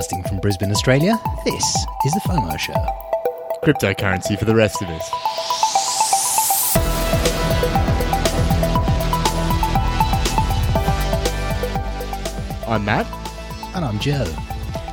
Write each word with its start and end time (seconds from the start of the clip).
Broadcasting 0.00 0.22
from 0.30 0.38
Brisbane, 0.40 0.70
Australia, 0.70 1.20
this 1.44 1.62
is 2.06 2.12
the 2.14 2.20
FOMO 2.20 2.58
Show. 2.58 2.72
Cryptocurrency 3.62 4.38
for 4.38 4.46
the 4.46 4.54
rest 4.54 4.80
of 4.80 4.88
us. 4.88 5.10
I'm 12.66 12.82
Matt, 12.86 13.06
And 13.74 13.84
I'm 13.84 13.98
Joe. 13.98 14.24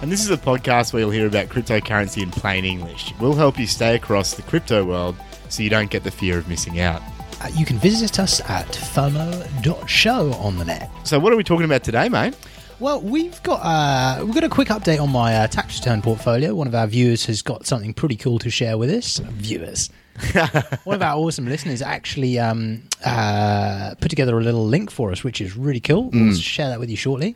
and 0.02 0.12
this 0.12 0.26
is 0.26 0.30
a 0.30 0.36
podcast 0.36 0.92
where 0.92 1.00
you'll 1.04 1.12
hear 1.12 1.28
about 1.28 1.48
cryptocurrency 1.48 2.22
in 2.22 2.30
plain 2.32 2.66
English. 2.66 3.14
We'll 3.22 3.34
help 3.34 3.58
you 3.58 3.66
stay 3.66 3.96
across 3.96 4.34
the 4.34 4.42
crypto 4.42 4.84
world 4.84 5.16
so 5.48 5.64
you 5.64 5.70
don't 5.70 5.90
get 5.90 6.04
the 6.04 6.12
fear 6.12 6.38
of 6.38 6.50
missing 6.50 6.82
out. 6.82 7.02
Uh, 7.42 7.48
you 7.54 7.66
can 7.66 7.78
visit 7.78 8.20
us 8.20 8.42
at 8.50 8.68
FOMO.show 8.68 10.34
on 10.34 10.58
the 10.58 10.66
net. 10.66 10.90
So, 11.06 11.18
what 11.18 11.32
are 11.32 11.38
we 11.38 11.46
talking 11.46 11.66
about 11.66 11.84
today, 11.84 12.10
mate? 12.10 12.36
Well, 12.80 13.02
we've 13.02 13.42
got 13.42 13.62
uh, 13.64 14.24
we've 14.24 14.36
got 14.36 14.44
a 14.44 14.50
quick 14.50 14.68
update 14.68 15.02
on 15.02 15.12
my 15.12 15.36
uh, 15.36 15.48
tax 15.48 15.80
return 15.80 16.04
portfolio. 16.04 16.54
One 16.54 16.68
of 16.68 16.76
our 16.76 16.86
viewers 16.86 17.26
has 17.26 17.42
got 17.42 17.66
something 17.66 17.92
pretty 17.92 18.16
cool 18.16 18.38
to 18.40 18.52
share 18.52 18.78
with 18.78 18.92
us. 18.92 19.18
Viewers, 19.18 19.90
one 20.84 20.96
of 20.96 21.02
our 21.02 21.18
awesome 21.18 21.48
listeners 21.48 21.82
actually 21.82 22.38
um, 22.38 22.84
uh, 23.04 23.96
put 24.00 24.10
together 24.10 24.38
a 24.38 24.44
little 24.44 24.68
link 24.68 24.92
for 24.92 25.12
us, 25.12 25.24
which 25.24 25.42
is 25.42 25.58
really 25.58 25.80
cool. 25.80 26.12
We'll 26.12 26.36
share 26.36 26.70
that 26.70 26.80
with 26.80 26.92
you 26.92 26.98
shortly. 26.98 27.36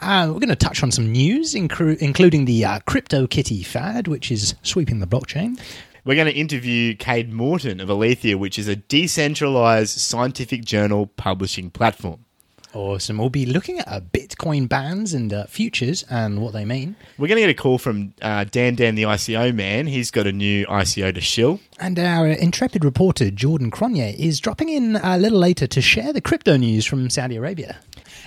Uh, 0.00 0.26
we're 0.32 0.40
going 0.40 0.48
to 0.48 0.56
touch 0.56 0.82
on 0.82 0.90
some 0.90 1.12
news, 1.12 1.54
incru- 1.54 1.98
including 1.98 2.46
the 2.46 2.64
uh, 2.64 2.80
crypto 2.80 3.28
kitty 3.28 3.62
fad, 3.62 4.08
which 4.08 4.32
is 4.32 4.56
sweeping 4.62 4.98
the 4.98 5.06
blockchain. 5.06 5.60
We're 6.04 6.16
going 6.16 6.26
to 6.26 6.34
interview 6.36 6.96
Cade 6.96 7.32
Morton 7.32 7.78
of 7.78 7.90
Aletheia, 7.90 8.36
which 8.36 8.58
is 8.58 8.66
a 8.66 8.74
decentralized 8.74 10.00
scientific 10.00 10.64
journal 10.64 11.06
publishing 11.06 11.70
platform. 11.70 12.24
Awesome. 12.72 13.18
We'll 13.18 13.30
be 13.30 13.46
looking 13.46 13.80
at 13.80 13.88
uh, 13.88 14.00
Bitcoin 14.00 14.68
bans 14.68 15.12
and 15.12 15.32
uh, 15.32 15.46
futures 15.46 16.04
and 16.08 16.40
what 16.40 16.52
they 16.52 16.64
mean. 16.64 16.94
We're 17.18 17.26
going 17.26 17.36
to 17.36 17.42
get 17.42 17.50
a 17.50 17.54
call 17.54 17.78
from 17.78 18.14
uh, 18.22 18.44
Dan 18.44 18.76
Dan, 18.76 18.94
the 18.94 19.02
ICO 19.02 19.52
man. 19.54 19.86
He's 19.86 20.10
got 20.10 20.26
a 20.26 20.32
new 20.32 20.66
ICO 20.66 21.12
to 21.14 21.20
shill. 21.20 21.60
And 21.80 21.98
our 21.98 22.28
intrepid 22.28 22.84
reporter, 22.84 23.30
Jordan 23.30 23.70
Cronje, 23.70 24.14
is 24.14 24.38
dropping 24.38 24.68
in 24.68 24.96
a 25.02 25.18
little 25.18 25.38
later 25.38 25.66
to 25.66 25.80
share 25.80 26.12
the 26.12 26.20
crypto 26.20 26.56
news 26.56 26.86
from 26.86 27.10
Saudi 27.10 27.36
Arabia. 27.36 27.80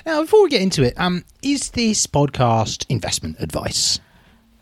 Now, 0.05 0.21
before 0.21 0.44
we 0.44 0.49
get 0.49 0.61
into 0.61 0.83
it, 0.83 0.99
um, 0.99 1.23
is 1.41 1.69
this 1.71 2.05
podcast 2.05 2.86
investment 2.89 3.38
advice? 3.39 3.99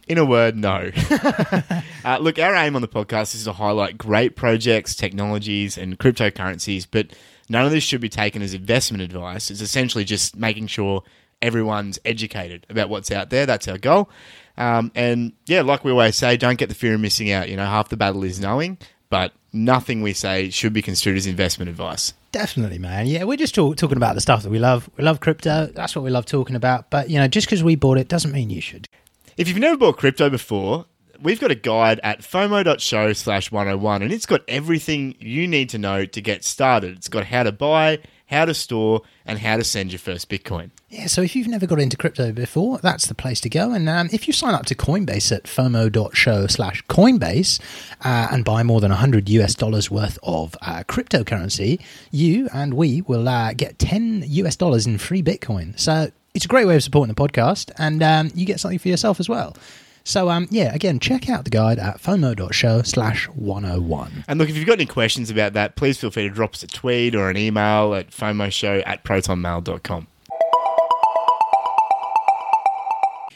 In 0.08 0.18
a 0.18 0.26
word, 0.26 0.56
no. 0.58 0.92
uh, 2.06 2.18
look, 2.20 2.38
our 2.38 2.54
aim 2.56 2.76
on 2.76 2.82
the 2.82 2.88
podcast 2.88 3.34
is 3.34 3.46
to 3.46 3.54
highlight 3.54 3.98
great 3.98 4.36
projects, 4.36 4.96
technologies, 4.96 5.78
and 5.78 5.98
cryptocurrencies, 5.98 6.86
but 6.90 7.08
none 7.52 7.66
of 7.66 7.72
this 7.72 7.84
should 7.84 8.02
be 8.02 8.10
taken 8.10 8.42
as 8.42 8.54
investment 8.54 9.04
advice. 9.04 9.52
It's 9.52 9.62
essentially 9.62 10.06
just 10.06 10.36
making 10.36 10.68
sure 10.68 11.04
everyone's 11.42 12.00
educated 12.06 12.66
about 12.70 12.90
what's 12.90 13.12
out 13.12 13.30
there. 13.30 13.46
That's 13.46 13.68
our 13.68 13.78
goal. 13.78 14.10
Um, 14.58 14.92
and 14.96 15.34
yeah, 15.48 15.62
like 15.62 15.84
we 15.84 15.92
always 15.92 16.16
say, 16.16 16.38
don't 16.38 16.58
get 16.58 16.70
the 16.70 16.76
fear 16.76 16.96
of 16.96 17.02
missing 17.02 17.32
out. 17.32 17.50
You 17.50 17.58
know, 17.58 17.66
half 17.66 17.90
the 17.90 17.98
battle 17.98 18.24
is 18.24 18.40
knowing, 18.40 18.78
but 19.10 19.34
nothing 19.52 20.02
we 20.02 20.14
say 20.14 20.50
should 20.50 20.74
be 20.74 20.82
construed 20.82 21.18
as 21.18 21.28
investment 21.28 21.70
advice. 21.70 22.14
Definitely, 22.32 22.80
man. 22.80 23.08
Yeah, 23.08 23.26
we're 23.26 23.38
just 23.38 23.54
talk- 23.54 23.76
talking 23.76 23.98
about 23.98 24.16
the 24.16 24.22
stuff 24.22 24.44
that 24.44 24.50
we 24.50 24.60
love. 24.60 24.90
We 24.98 25.04
love 25.04 25.20
crypto. 25.20 25.70
That's 25.74 25.96
what 25.96 26.04
we 26.04 26.12
love 26.12 26.26
talking 26.26 26.56
about. 26.56 26.90
But, 26.90 27.10
you 27.10 27.18
know, 27.20 27.28
just 27.28 27.48
because 27.48 27.64
we 27.64 27.76
bought 27.76 27.98
it 27.98 28.08
doesn't 28.08 28.32
mean 28.32 28.50
you 28.50 28.62
should. 28.62 28.88
If 29.36 29.50
you've 29.50 29.58
never 29.58 29.76
bought 29.76 29.98
crypto 29.98 30.30
before, 30.30 30.86
we've 31.22 31.40
got 31.40 31.52
a 31.52 31.56
guide 31.56 32.00
at 32.04 32.22
FOMO.show 32.22 33.14
slash 33.14 33.52
101, 33.52 34.02
and 34.02 34.12
it's 34.12 34.26
got 34.26 34.42
everything 34.48 35.16
you 35.20 35.48
need 35.48 35.70
to 35.70 35.78
know 35.78 36.06
to 36.06 36.22
get 36.22 36.44
started. 36.44 36.98
It's 36.98 37.08
got 37.08 37.26
how 37.26 37.44
to 37.44 37.52
buy, 37.52 38.00
how 38.28 38.46
to 38.46 38.54
store, 38.54 39.02
and 39.26 39.40
how 39.40 39.58
to 39.58 39.64
send 39.64 39.92
your 39.92 40.00
first 40.00 40.30
Bitcoin. 40.30 40.72
Yeah, 40.90 41.08
so 41.08 41.22
if 41.22 41.36
you've 41.36 41.48
never 41.48 41.66
got 41.66 41.80
into 41.80 41.96
crypto 41.96 42.32
before, 42.32 42.80
that's 42.80 43.06
the 43.06 43.16
place 43.16 43.40
to 43.42 43.50
go. 43.50 43.72
And 43.72 43.88
um, 43.88 44.10
if 44.12 44.28
you 44.28 44.34
sign 44.34 44.54
up 44.54 44.66
to 44.68 44.76
Coinbase 44.76 45.32
at 45.32 45.44
FOMO.show 45.44 46.48
slash 46.48 46.84
Coinbase 46.88 47.62
uh, 48.04 48.28
and 48.32 48.44
buy 48.44 48.64
more 48.64 48.82
than 48.82 48.92
100 48.92 49.30
US 49.30 49.56
dollars 49.56 49.90
worth 49.90 50.18
of 50.24 50.56
uh, 50.62 50.84
cryptocurrency, 50.88 51.82
you 52.12 52.50
and 52.54 52.74
we 52.74 53.02
will 53.02 53.30
uh, 53.30 53.54
get 53.54 53.80
10 53.80 54.26
US 54.28 54.56
dollars 54.56 54.86
in 54.86 54.98
free 54.98 55.24
Bitcoin. 55.24 55.80
So 55.80 56.12
it's 56.34 56.46
a 56.46 56.48
great 56.48 56.66
way 56.66 56.76
of 56.76 56.84
supporting 56.84 57.14
the 57.14 57.22
podcast, 57.22 57.72
and 57.78 58.02
um, 58.02 58.32
you 58.34 58.46
get 58.46 58.60
something 58.60 58.80
for 58.80 58.88
yourself 58.88 59.20
as 59.20 59.28
well. 59.28 59.56
So, 60.04 60.30
um, 60.30 60.48
yeah, 60.50 60.74
again, 60.74 61.00
check 61.00 61.30
out 61.30 61.44
the 61.44 61.52
guide 61.52 61.78
at 61.80 62.02
FOMO.show 62.02 62.82
slash 62.84 63.28
101. 63.30 64.26
And 64.28 64.40
look, 64.40 64.50
if 64.50 64.58
you've 64.58 64.66
got 64.66 64.74
any 64.74 64.86
questions 64.86 65.30
about 65.30 65.54
that, 65.54 65.76
please 65.76 65.98
feel 66.00 66.10
free 66.12 66.24
to 66.24 66.30
drop 66.30 66.54
us 66.54 66.64
a 66.64 66.68
tweet 66.68 67.16
or 67.16 67.30
an 67.30 67.38
email 67.38 67.94
at 67.94 68.10
FOMOshow 68.10 68.84
at 68.86 69.04
protonmail.com. 69.04 70.08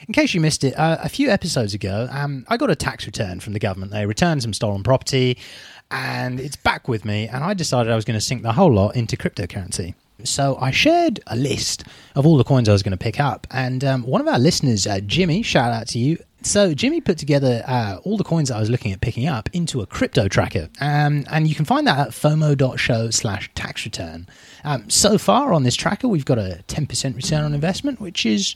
In 0.07 0.13
case 0.13 0.33
you 0.35 0.41
missed 0.41 0.63
it, 0.63 0.77
uh, 0.77 0.97
a 1.01 1.09
few 1.09 1.29
episodes 1.29 1.73
ago, 1.73 2.07
um, 2.11 2.45
I 2.47 2.57
got 2.57 2.69
a 2.69 2.75
tax 2.75 3.05
return 3.07 3.39
from 3.39 3.53
the 3.53 3.59
government. 3.59 3.91
They 3.91 4.05
returned 4.05 4.43
some 4.43 4.53
stolen 4.53 4.83
property, 4.83 5.37
and 5.89 6.39
it's 6.39 6.55
back 6.55 6.87
with 6.87 7.05
me. 7.05 7.27
And 7.27 7.43
I 7.43 7.55
decided 7.55 7.91
I 7.91 7.95
was 7.95 8.05
going 8.05 8.17
to 8.17 8.23
sink 8.23 8.43
the 8.43 8.53
whole 8.53 8.71
lot 8.71 8.95
into 8.95 9.17
cryptocurrency. 9.17 9.95
So 10.23 10.57
I 10.61 10.69
shared 10.71 11.21
a 11.27 11.35
list 11.35 11.85
of 12.15 12.25
all 12.25 12.37
the 12.37 12.43
coins 12.43 12.69
I 12.69 12.71
was 12.71 12.83
going 12.83 12.91
to 12.91 13.03
pick 13.03 13.19
up, 13.19 13.47
and 13.49 13.83
um, 13.83 14.03
one 14.03 14.21
of 14.21 14.27
our 14.27 14.39
listeners, 14.39 14.85
uh, 14.85 14.99
Jimmy, 14.99 15.41
shout 15.41 15.71
out 15.71 15.87
to 15.89 15.99
you. 15.99 16.17
So 16.45 16.75
Jimmy 16.75 17.01
put 17.01 17.17
together 17.17 17.63
uh, 17.66 17.97
all 18.03 18.17
the 18.17 18.23
coins 18.23 18.51
I 18.51 18.59
was 18.59 18.69
looking 18.69 18.91
at 18.91 19.01
picking 19.01 19.28
up 19.28 19.50
into 19.51 19.81
a 19.81 19.88
crypto 19.88 20.28
tracker, 20.28 20.69
um, 20.79 21.25
and 21.31 21.47
you 21.47 21.56
can 21.56 21.66
find 21.66 21.88
that 21.88 21.97
at 21.97 22.09
FOMO.show 22.09 23.09
slash 23.09 23.50
tax 23.56 23.83
return. 23.83 24.28
Um, 24.63 24.88
so 24.88 25.17
far 25.17 25.53
on 25.53 25.63
this 25.63 25.75
tracker, 25.75 26.07
we've 26.07 26.23
got 26.23 26.38
a 26.38 26.61
ten 26.67 26.85
percent 26.85 27.16
return 27.16 27.44
on 27.44 27.56
investment, 27.56 28.00
which 28.00 28.28
is 28.28 28.56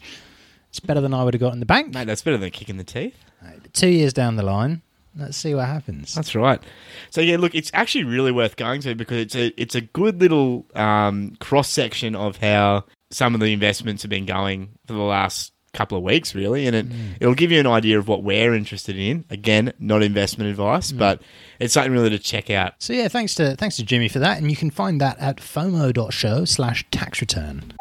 it's 0.69 0.79
better 0.79 1.01
than 1.01 1.16
I 1.16 1.23
would 1.23 1.33
have 1.33 1.41
got 1.41 1.53
in 1.53 1.59
the 1.59 1.66
bank. 1.66 1.95
Mate, 1.95 2.05
that's 2.05 2.22
better 2.22 2.38
than 2.38 2.51
kicking 2.51 2.77
the 2.77 2.83
teeth. 2.83 3.16
But 3.41 3.73
two 3.73 3.89
years 3.89 4.13
down 4.13 4.35
the 4.35 4.44
line, 4.44 4.83
let's 5.17 5.35
see 5.35 5.56
what 5.56 5.66
happens. 5.66 6.13
That's 6.13 6.35
right. 6.35 6.61
So 7.09 7.21
yeah, 7.21 7.38
look, 7.38 7.56
it's 7.56 7.71
actually 7.73 8.03
really 8.03 8.31
worth 8.31 8.56
going 8.56 8.81
to 8.81 8.94
because 8.94 9.17
it's 9.17 9.35
a 9.35 9.47
it's 9.59 9.73
a 9.73 9.81
good 9.81 10.21
little 10.21 10.67
um, 10.75 11.38
cross 11.39 11.69
section 11.69 12.16
of 12.16 12.38
how 12.38 12.85
some 13.09 13.33
of 13.33 13.41
the 13.41 13.51
investments 13.51 14.03
have 14.03 14.11
been 14.11 14.27
going 14.27 14.77
for 14.85 14.94
the 14.94 15.00
last 15.00 15.53
couple 15.74 15.97
of 15.97 16.03
weeks, 16.03 16.35
really, 16.35 16.68
and 16.68 16.75
it 16.75 16.85
it'll 17.19 17.35
give 17.35 17.52
you 17.52 17.59
an 17.59 17.68
idea 17.68 17.97
of 18.00 18.07
what 18.07 18.24
we're 18.24 18.53
interested 18.53 18.97
in. 18.97 19.25
Again, 19.30 19.74
not 19.80 20.03
investment 20.03 20.50
advice, 20.50 20.91
but 20.91 21.22
it's 21.59 21.74
something 21.74 21.91
really 21.91 22.09
to 22.09 22.19
check 22.19 22.50
out. 22.50 22.74
So 22.80 22.94
yeah, 22.94 23.07
thanks 23.07 23.35
to 23.35 23.56
thanks 23.56 23.75
to 23.78 23.84
Jimmy 23.84 24.09
for 24.09 24.19
that, 24.19 24.38
and 24.38 24.50
you 24.50 24.57
can 24.57 24.72
find 24.72 25.00
that 25.02 25.18
at 25.19 25.38
FOMO.show 25.38 26.46
slash 26.46 26.85
tax 26.91 27.22
return. 27.22 27.74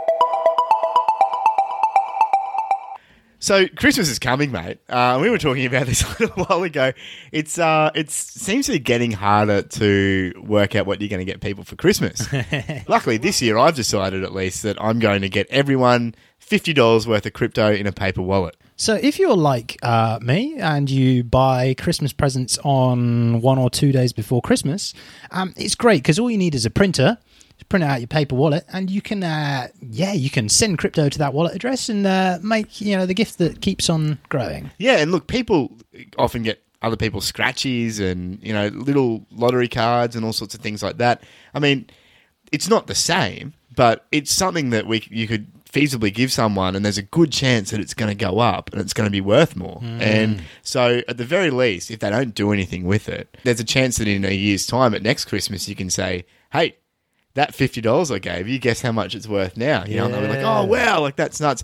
So 3.40 3.68
Christmas 3.68 4.10
is 4.10 4.18
coming, 4.18 4.50
mate. 4.50 4.78
Uh, 4.88 5.18
we 5.22 5.30
were 5.30 5.38
talking 5.38 5.64
about 5.64 5.86
this 5.86 6.02
a 6.02 6.22
little 6.22 6.44
while 6.44 6.62
ago. 6.64 6.92
It's 7.32 7.58
uh, 7.58 7.90
it 7.94 8.10
seems 8.10 8.66
to 8.66 8.72
be 8.72 8.78
getting 8.78 9.12
harder 9.12 9.62
to 9.62 10.32
work 10.44 10.74
out 10.74 10.86
what 10.86 11.00
you're 11.00 11.08
going 11.08 11.24
to 11.24 11.30
get 11.30 11.40
people 11.40 11.64
for 11.64 11.76
Christmas. 11.76 12.26
Luckily, 12.88 13.16
this 13.16 13.40
year 13.40 13.56
I've 13.56 13.76
decided 13.76 14.24
at 14.24 14.34
least 14.34 14.64
that 14.64 14.80
I'm 14.80 14.98
going 14.98 15.22
to 15.22 15.28
get 15.28 15.46
everyone 15.50 16.14
fifty 16.48 16.72
dollars 16.72 17.06
worth 17.06 17.26
of 17.26 17.32
crypto 17.32 17.72
in 17.72 17.86
a 17.86 17.92
paper 17.92 18.22
wallet. 18.22 18.56
So 18.76 18.94
if 18.94 19.18
you're 19.18 19.36
like 19.36 19.76
uh, 19.82 20.18
me 20.22 20.56
and 20.58 20.88
you 20.88 21.24
buy 21.24 21.74
Christmas 21.74 22.12
presents 22.12 22.58
on 22.64 23.40
one 23.40 23.58
or 23.58 23.70
two 23.70 23.92
days 23.92 24.12
before 24.12 24.40
Christmas, 24.40 24.94
um, 25.30 25.52
it's 25.56 25.74
great 25.74 26.02
because 26.02 26.18
all 26.18 26.30
you 26.30 26.38
need 26.38 26.54
is 26.54 26.64
a 26.64 26.70
printer. 26.70 27.18
Print 27.68 27.84
out 27.84 28.00
your 28.00 28.06
paper 28.06 28.34
wallet, 28.34 28.64
and 28.72 28.88
you 28.88 29.02
can, 29.02 29.22
uh, 29.22 29.66
yeah, 29.82 30.12
you 30.12 30.30
can 30.30 30.48
send 30.48 30.78
crypto 30.78 31.08
to 31.10 31.18
that 31.18 31.34
wallet 31.34 31.54
address 31.54 31.88
and 31.90 32.06
uh, 32.06 32.38
make 32.40 32.80
you 32.80 32.96
know 32.96 33.04
the 33.04 33.12
gift 33.12 33.36
that 33.38 33.60
keeps 33.60 33.90
on 33.90 34.18
growing. 34.30 34.70
Yeah, 34.78 34.98
and 34.98 35.10
look, 35.10 35.26
people 35.26 35.76
often 36.16 36.44
get 36.44 36.62
other 36.80 36.96
people's 36.96 37.30
scratchies 37.30 38.00
and 38.00 38.40
you 38.42 38.52
know 38.52 38.68
little 38.68 39.26
lottery 39.32 39.68
cards 39.68 40.14
and 40.16 40.24
all 40.24 40.32
sorts 40.32 40.54
of 40.54 40.60
things 40.60 40.82
like 40.82 40.98
that. 40.98 41.24
I 41.52 41.58
mean, 41.58 41.90
it's 42.52 42.68
not 42.68 42.86
the 42.86 42.94
same, 42.94 43.52
but 43.74 44.06
it's 44.12 44.32
something 44.32 44.70
that 44.70 44.86
we 44.86 45.04
you 45.10 45.26
could 45.26 45.46
feasibly 45.78 46.12
give 46.12 46.32
someone, 46.32 46.74
and 46.76 46.84
there's 46.84 46.98
a 46.98 47.02
good 47.02 47.30
chance 47.32 47.70
that 47.70 47.80
it's 47.80 47.94
going 47.94 48.08
to 48.10 48.14
go 48.14 48.38
up 48.38 48.70
and 48.72 48.80
it's 48.80 48.92
going 48.92 49.06
to 49.06 49.10
be 49.10 49.20
worth 49.20 49.54
more. 49.56 49.80
And 49.82 50.42
so, 50.62 51.02
at 51.08 51.16
the 51.18 51.24
very 51.24 51.50
least, 51.50 51.90
if 51.90 52.00
they 52.00 52.10
don't 52.10 52.34
do 52.34 52.52
anything 52.52 52.84
with 52.84 53.08
it, 53.08 53.36
there's 53.44 53.60
a 53.60 53.64
chance 53.64 53.98
that 53.98 54.08
in 54.08 54.24
a 54.24 54.34
year's 54.34 54.66
time, 54.66 54.94
at 54.94 55.02
next 55.02 55.26
Christmas, 55.26 55.68
you 55.68 55.74
can 55.76 55.90
say, 55.90 56.24
"Hey." 56.52 56.76
that 57.34 57.54
fifty 57.54 57.80
dollars 57.80 58.10
I 58.10 58.18
gave 58.18 58.48
you, 58.48 58.58
guess 58.58 58.80
how 58.80 58.90
much 58.90 59.14
it's 59.14 59.28
worth 59.28 59.56
now? 59.56 59.84
You 59.86 59.96
know, 59.98 60.06
and 60.06 60.14
they'll 60.14 60.22
be 60.22 60.28
like, 60.28 60.38
oh 60.40 60.64
wow, 60.64 61.00
like 61.00 61.14
that's 61.14 61.40
nuts. 61.40 61.62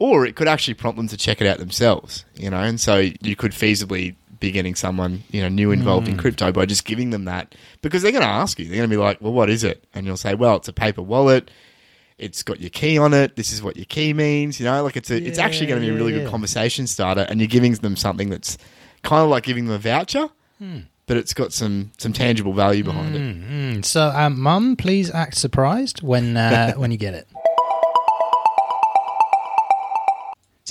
Or 0.00 0.26
it 0.26 0.34
could 0.34 0.48
actually 0.48 0.74
prompt 0.74 0.96
them 0.96 1.06
to 1.06 1.16
check 1.16 1.40
it 1.40 1.46
out 1.46 1.58
themselves. 1.58 2.24
You 2.34 2.50
know, 2.50 2.56
and 2.60 2.80
so 2.80 2.96
you 3.20 3.36
could 3.36 3.52
feasibly 3.52 4.16
be 4.40 4.50
getting 4.50 4.74
someone 4.74 5.22
you 5.30 5.40
know 5.40 5.48
new 5.48 5.70
involved 5.70 6.08
Hmm. 6.08 6.14
in 6.14 6.18
crypto 6.18 6.50
by 6.50 6.66
just 6.66 6.84
giving 6.84 7.10
them 7.10 7.26
that 7.26 7.54
because 7.82 8.02
they're 8.02 8.10
going 8.10 8.24
to 8.24 8.28
ask 8.28 8.58
you. 8.58 8.64
They're 8.64 8.78
going 8.78 8.90
to 8.90 8.96
be 8.96 9.00
like, 9.00 9.20
well, 9.20 9.32
what 9.32 9.48
is 9.48 9.62
it? 9.62 9.84
And 9.94 10.06
you'll 10.06 10.16
say, 10.16 10.34
well, 10.34 10.56
it's 10.56 10.66
a 10.66 10.72
paper 10.72 11.02
wallet. 11.02 11.52
It's 12.22 12.42
got 12.42 12.60
your 12.60 12.70
key 12.70 12.98
on 12.98 13.12
it. 13.12 13.36
This 13.36 13.52
is 13.52 13.62
what 13.62 13.76
your 13.76 13.84
key 13.86 14.12
means. 14.14 14.58
You 14.60 14.66
know, 14.66 14.82
like 14.84 14.96
it's 14.96 15.10
a, 15.10 15.16
it's 15.16 15.38
actually 15.38 15.66
going 15.66 15.80
to 15.80 15.86
be 15.86 15.92
a 15.92 15.94
really 15.94 16.12
yeah, 16.12 16.18
good 16.18 16.24
yeah. 16.24 16.30
conversation 16.30 16.86
starter, 16.86 17.26
and 17.28 17.40
you're 17.40 17.48
giving 17.48 17.72
them 17.74 17.96
something 17.96 18.30
that's 18.30 18.56
kind 19.02 19.22
of 19.22 19.28
like 19.28 19.42
giving 19.44 19.66
them 19.66 19.74
a 19.74 19.78
voucher, 19.78 20.28
Hmm. 20.58 20.78
but 21.06 21.16
it's 21.16 21.34
got 21.34 21.52
some 21.52 21.90
some 21.98 22.12
tangible 22.12 22.52
value 22.52 22.84
behind 22.84 23.16
it. 23.16 23.20
Mm, 23.20 23.84
so, 23.84 24.08
um, 24.14 24.40
Mum, 24.40 24.76
please 24.76 25.10
act 25.12 25.36
surprised 25.36 26.02
when 26.02 26.36
uh, 26.36 26.72
when 26.76 26.90
you 26.92 26.98
get 26.98 27.14
it. 27.14 27.26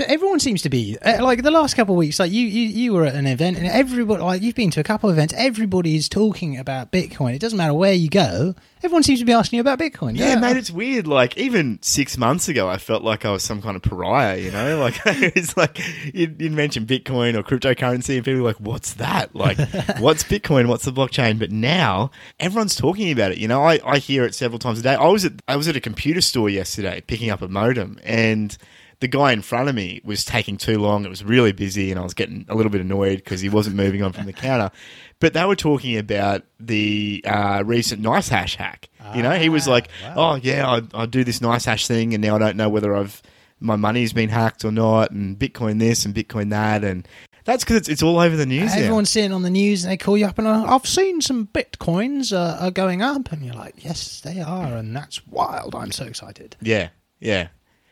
So 0.02 0.08
everyone 0.08 0.40
seems 0.40 0.64
to 0.64 0.70
be 0.70 0.98
uh, 0.98 1.24
like 1.24 1.44
the 1.44 1.52
last 1.52 1.76
couple 1.76 1.94
of 1.94 2.00
weeks. 2.00 2.20
Like 2.20 2.32
you, 2.32 2.48
you, 2.48 2.68
you 2.70 2.94
were 2.94 3.06
at 3.06 3.14
an 3.14 3.28
event, 3.28 3.60
and 3.60 3.68
everybody, 3.68 4.24
like 4.24 4.42
you've 4.42 4.56
been 4.56 4.72
to 4.72 4.80
a 4.80 4.84
couple 4.84 5.12
of 5.12 5.16
events. 5.16 5.32
Everybody 5.38 5.96
is 5.96 6.10
talking 6.10 6.58
about 6.58 6.92
Bitcoin. 6.92 7.36
It 7.36 7.40
doesn't 7.40 7.56
matter 7.56 7.76
where 7.76 7.94
you 7.94 8.10
go. 8.10 8.56
Everyone 8.82 9.04
seems 9.04 9.20
to 9.20 9.26
be 9.26 9.32
asking 9.32 9.58
you 9.58 9.62
about 9.62 9.78
Bitcoin. 9.78 10.18
Yeah, 10.18 10.38
mate, 10.38 10.58
it's 10.58 10.72
weird. 10.72 11.06
Like 11.06 11.38
even 11.38 11.78
six 11.84 12.18
months 12.18 12.50
ago, 12.50 12.68
I 12.68 12.78
felt 12.78 13.04
like 13.04 13.26
I 13.26 13.32
was 13.32 13.44
some 13.44 13.62
kind 13.62 13.76
of 13.76 13.84
pariah. 13.84 14.38
You 14.38 14.50
know, 14.50 14.80
like 14.80 15.00
it's 15.06 15.56
like 15.56 15.80
you'd, 16.16 16.42
you'd 16.42 16.52
mention 16.52 16.88
Bitcoin 16.88 17.36
or 17.36 17.44
cryptocurrency, 17.44 18.16
and 18.16 18.26
people 18.26 18.42
were 18.42 18.48
like, 18.48 18.60
"What's 18.60 18.96
that? 18.96 19.36
Like, 19.36 19.60
what's 20.00 20.24
Bitcoin? 20.24 20.66
What's 20.66 20.86
the 20.86 20.92
blockchain?" 20.92 21.38
But 21.38 21.52
now 21.52 22.10
everyone's 22.40 22.76
talking 22.76 23.12
about 23.12 23.34
it. 23.34 23.38
You 23.38 23.48
know, 23.48 23.62
I, 23.62 23.80
I 23.86 24.00
hear 24.00 24.24
it 24.24 24.34
several 24.34 24.58
times 24.58 24.80
a 24.80 24.82
day. 24.82 24.96
I 24.96 25.10
was 25.10 25.26
at 25.26 25.34
I 25.48 25.58
was 25.58 25.68
at 25.68 25.76
a 25.76 25.80
computer 25.80 26.22
store 26.22 26.50
yesterday 26.50 27.02
picking 27.06 27.30
up 27.30 27.44
a 27.44 27.48
modem, 27.48 28.00
and 28.04 28.58
the 29.02 29.08
guy 29.10 29.34
in 29.34 29.42
front 29.42 29.68
of 29.68 29.76
me 29.76 30.00
was 30.06 30.24
taking 30.24 30.56
too 30.58 30.80
long. 30.80 31.04
It 31.06 31.10
was 31.10 31.24
really 31.24 31.52
busy, 31.52 31.92
and 31.92 32.00
I 32.00 32.04
was 32.04 32.14
getting 32.14 32.46
a 32.48 32.56
little 32.56 32.72
bit 32.72 32.80
annoyed 32.82 33.18
because 33.18 33.42
he 33.42 33.50
wasn't 33.50 33.76
moving 33.76 34.02
on 34.02 34.14
from 34.14 34.26
the 34.26 34.34
counter. 34.34 34.72
But 35.20 35.34
they 35.34 35.46
were 35.46 35.56
talking 35.56 35.98
about 35.98 36.44
the 36.60 37.24
uh, 37.28 37.64
recent 37.66 38.02
NiceHash 38.02 38.56
hack. 38.56 38.90
You 39.14 39.22
know, 39.24 39.32
he 39.32 39.50
was 39.50 39.68
Ah, 39.68 39.72
like, 39.72 39.90
wow. 40.04 40.14
"Oh 40.16 40.36
yeah, 40.36 40.68
I, 40.68 40.82
I 41.04 41.06
do 41.06 41.24
this 41.24 41.40
NiceHash 41.40 41.86
thing, 41.88 42.14
and 42.14 42.24
now 42.24 42.36
I 42.36 42.40
don't 42.40 42.56
know 42.56 42.70
whether 42.70 42.96
I've 42.96 43.22
my 43.60 43.76
money's 43.76 44.14
been 44.14 44.30
hacked 44.30 44.64
or 44.66 44.72
not, 44.72 45.12
and 45.12 45.38
Bitcoin 45.38 45.78
this 45.80 46.06
and 46.06 46.16
Bitcoin 46.16 46.50
that, 46.52 46.84
and 46.84 47.08
that's 47.44 47.64
because 47.64 47.78
it's, 47.78 47.90
it's 47.90 48.04
all 48.04 48.20
over 48.20 48.36
the 48.36 48.46
news. 48.46 48.74
Everyone's 48.76 49.10
seeing 49.10 49.32
on 49.34 49.42
the 49.42 49.50
news, 49.50 49.84
and 49.84 49.92
they 49.92 49.98
call 49.98 50.18
you 50.18 50.26
up, 50.28 50.38
and 50.40 50.48
uh, 50.48 50.64
I've 50.68 50.86
seen 50.88 51.22
some 51.22 51.48
bitcoins 51.48 52.34
uh, 52.34 52.58
are 52.64 52.72
going 52.72 53.02
up, 53.02 53.32
and 53.32 53.44
you're 53.46 53.54
like, 53.56 53.84
yes, 53.84 54.22
they 54.22 54.42
are, 54.42 54.76
and 54.78 54.96
that's 54.96 55.26
wild. 55.28 55.76
I'm 55.76 55.92
so 55.92 56.06
excited. 56.06 56.56
Yeah, 56.62 56.90
yeah. 57.20 57.48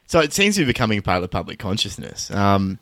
So 0.09 0.19
it 0.19 0.33
seems 0.33 0.55
to 0.55 0.61
be 0.61 0.65
becoming 0.65 1.03
part 1.03 1.17
of 1.17 1.21
the 1.21 1.27
public 1.27 1.59
consciousness. 1.59 2.31
Um, 2.31 2.79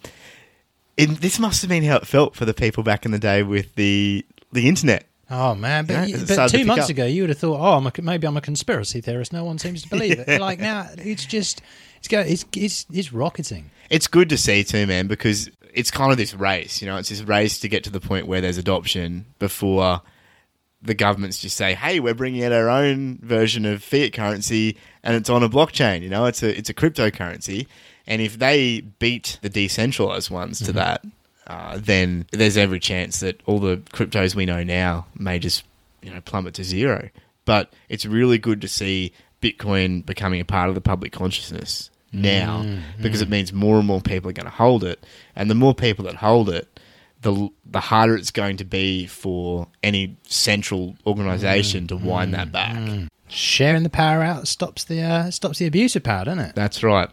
it, 0.95 1.07
this 1.19 1.39
must 1.39 1.61
have 1.61 1.67
been 1.67 1.83
how 1.83 1.97
it 1.97 2.07
felt 2.07 2.37
for 2.37 2.45
the 2.45 2.53
people 2.53 2.83
back 2.83 3.03
in 3.05 3.11
the 3.11 3.19
day 3.19 3.43
with 3.43 3.75
the 3.75 4.25
the 4.53 4.69
internet. 4.69 5.05
Oh 5.29 5.53
man! 5.53 5.85
But, 5.85 5.93
Yeah, 5.93 6.05
you- 6.05 6.15
it 6.15 6.27
but 6.29 6.47
two 6.49 6.63
months 6.63 6.85
up. 6.85 6.89
ago, 6.91 7.05
you 7.05 7.23
would 7.23 7.29
have 7.29 7.37
thought, 7.37 7.59
"Oh, 7.59 7.73
I'm 7.75 7.85
a, 7.85 7.91
maybe 8.01 8.27
I'm 8.27 8.37
a 8.37 8.41
conspiracy 8.41 9.01
theorist." 9.01 9.33
No 9.33 9.43
one 9.43 9.57
seems 9.59 9.83
to 9.83 9.89
believe 9.89 10.17
it. 10.19 10.39
Like 10.39 10.59
now, 10.59 10.87
it's 10.97 11.25
just 11.25 11.61
it's 11.97 12.07
go 12.07 12.21
it's 12.21 12.45
it's 12.55 12.85
it's 12.93 13.11
rocketing. 13.11 13.71
It's 13.89 14.07
good 14.07 14.29
to 14.29 14.37
see 14.37 14.63
too, 14.63 14.87
man, 14.87 15.07
because 15.07 15.49
it's 15.73 15.91
kind 15.91 16.13
of 16.13 16.17
this 16.17 16.33
race. 16.33 16.81
You 16.81 16.87
know, 16.87 16.95
it's 16.95 17.09
this 17.09 17.23
race 17.23 17.59
to 17.59 17.67
get 17.67 17.83
to 17.83 17.89
the 17.89 17.99
point 17.99 18.27
where 18.27 18.39
there's 18.39 18.57
adoption 18.57 19.25
before 19.37 20.01
the 20.81 20.93
governments 20.93 21.39
just 21.39 21.57
say, 21.57 21.73
"Hey, 21.73 21.99
we're 21.99 22.13
bringing 22.13 22.43
out 22.43 22.51
our 22.51 22.69
own 22.69 23.19
version 23.21 23.65
of 23.65 23.83
fiat 23.83 24.13
currency, 24.13 24.77
and 25.03 25.15
it's 25.15 25.29
on 25.29 25.43
a 25.43 25.49
blockchain." 25.49 26.01
You 26.01 26.09
know, 26.09 26.25
it's 26.25 26.43
a 26.43 26.57
it's 26.57 26.69
a 26.69 26.73
cryptocurrency, 26.73 27.67
and 28.05 28.21
if 28.21 28.37
they 28.39 28.81
beat 28.99 29.39
the 29.41 29.49
decentralized 29.49 30.29
ones 30.29 30.59
to 30.59 30.71
that, 30.73 31.03
uh, 31.47 31.79
then 31.81 32.25
there's 32.31 32.57
every 32.57 32.79
chance 32.79 33.19
that 33.21 33.41
all 33.45 33.59
the 33.59 33.77
cryptos 33.91 34.35
we 34.35 34.45
know 34.45 34.63
now 34.63 35.07
may 35.15 35.39
just 35.39 35.63
you 36.01 36.13
know 36.13 36.21
plummet 36.21 36.53
to 36.55 36.63
zero. 36.63 37.09
But 37.45 37.73
it's 37.89 38.05
really 38.05 38.37
good 38.37 38.61
to 38.61 38.67
see 38.67 39.13
Bitcoin 39.41 40.05
becoming 40.05 40.41
a 40.41 40.45
part 40.45 40.69
of 40.69 40.75
the 40.75 40.81
public 40.81 41.11
consciousness 41.11 41.89
now 42.11 42.65
because 43.01 43.21
it 43.21 43.29
means 43.29 43.53
more 43.53 43.77
and 43.77 43.87
more 43.87 44.01
people 44.01 44.29
are 44.29 44.33
going 44.33 44.45
to 44.45 44.51
hold 44.51 44.83
it, 44.83 45.05
and 45.35 45.49
the 45.49 45.55
more 45.55 45.73
people 45.73 46.05
that 46.05 46.15
hold 46.15 46.49
it, 46.49 46.79
the 47.27 47.49
the 47.65 47.79
harder 47.81 48.15
it's 48.15 48.31
going 48.31 48.55
to 48.57 48.63
be 48.63 49.05
for 49.05 49.67
any 49.83 50.15
central 50.23 50.95
organization 51.05 51.85
to 51.87 51.97
wind 51.97 52.33
that 52.33 52.51
back. 52.51 52.77
Sharing 53.27 53.83
the 53.83 53.89
power 53.89 54.23
out 54.23 54.47
stops 54.47 54.85
the 54.85 55.01
uh, 55.01 55.31
stops 55.31 55.59
the 55.59 55.67
abuse 55.67 55.95
of 55.97 56.03
power, 56.03 56.23
doesn't 56.25 56.39
it? 56.39 56.55
That's 56.55 56.81
right. 56.83 57.09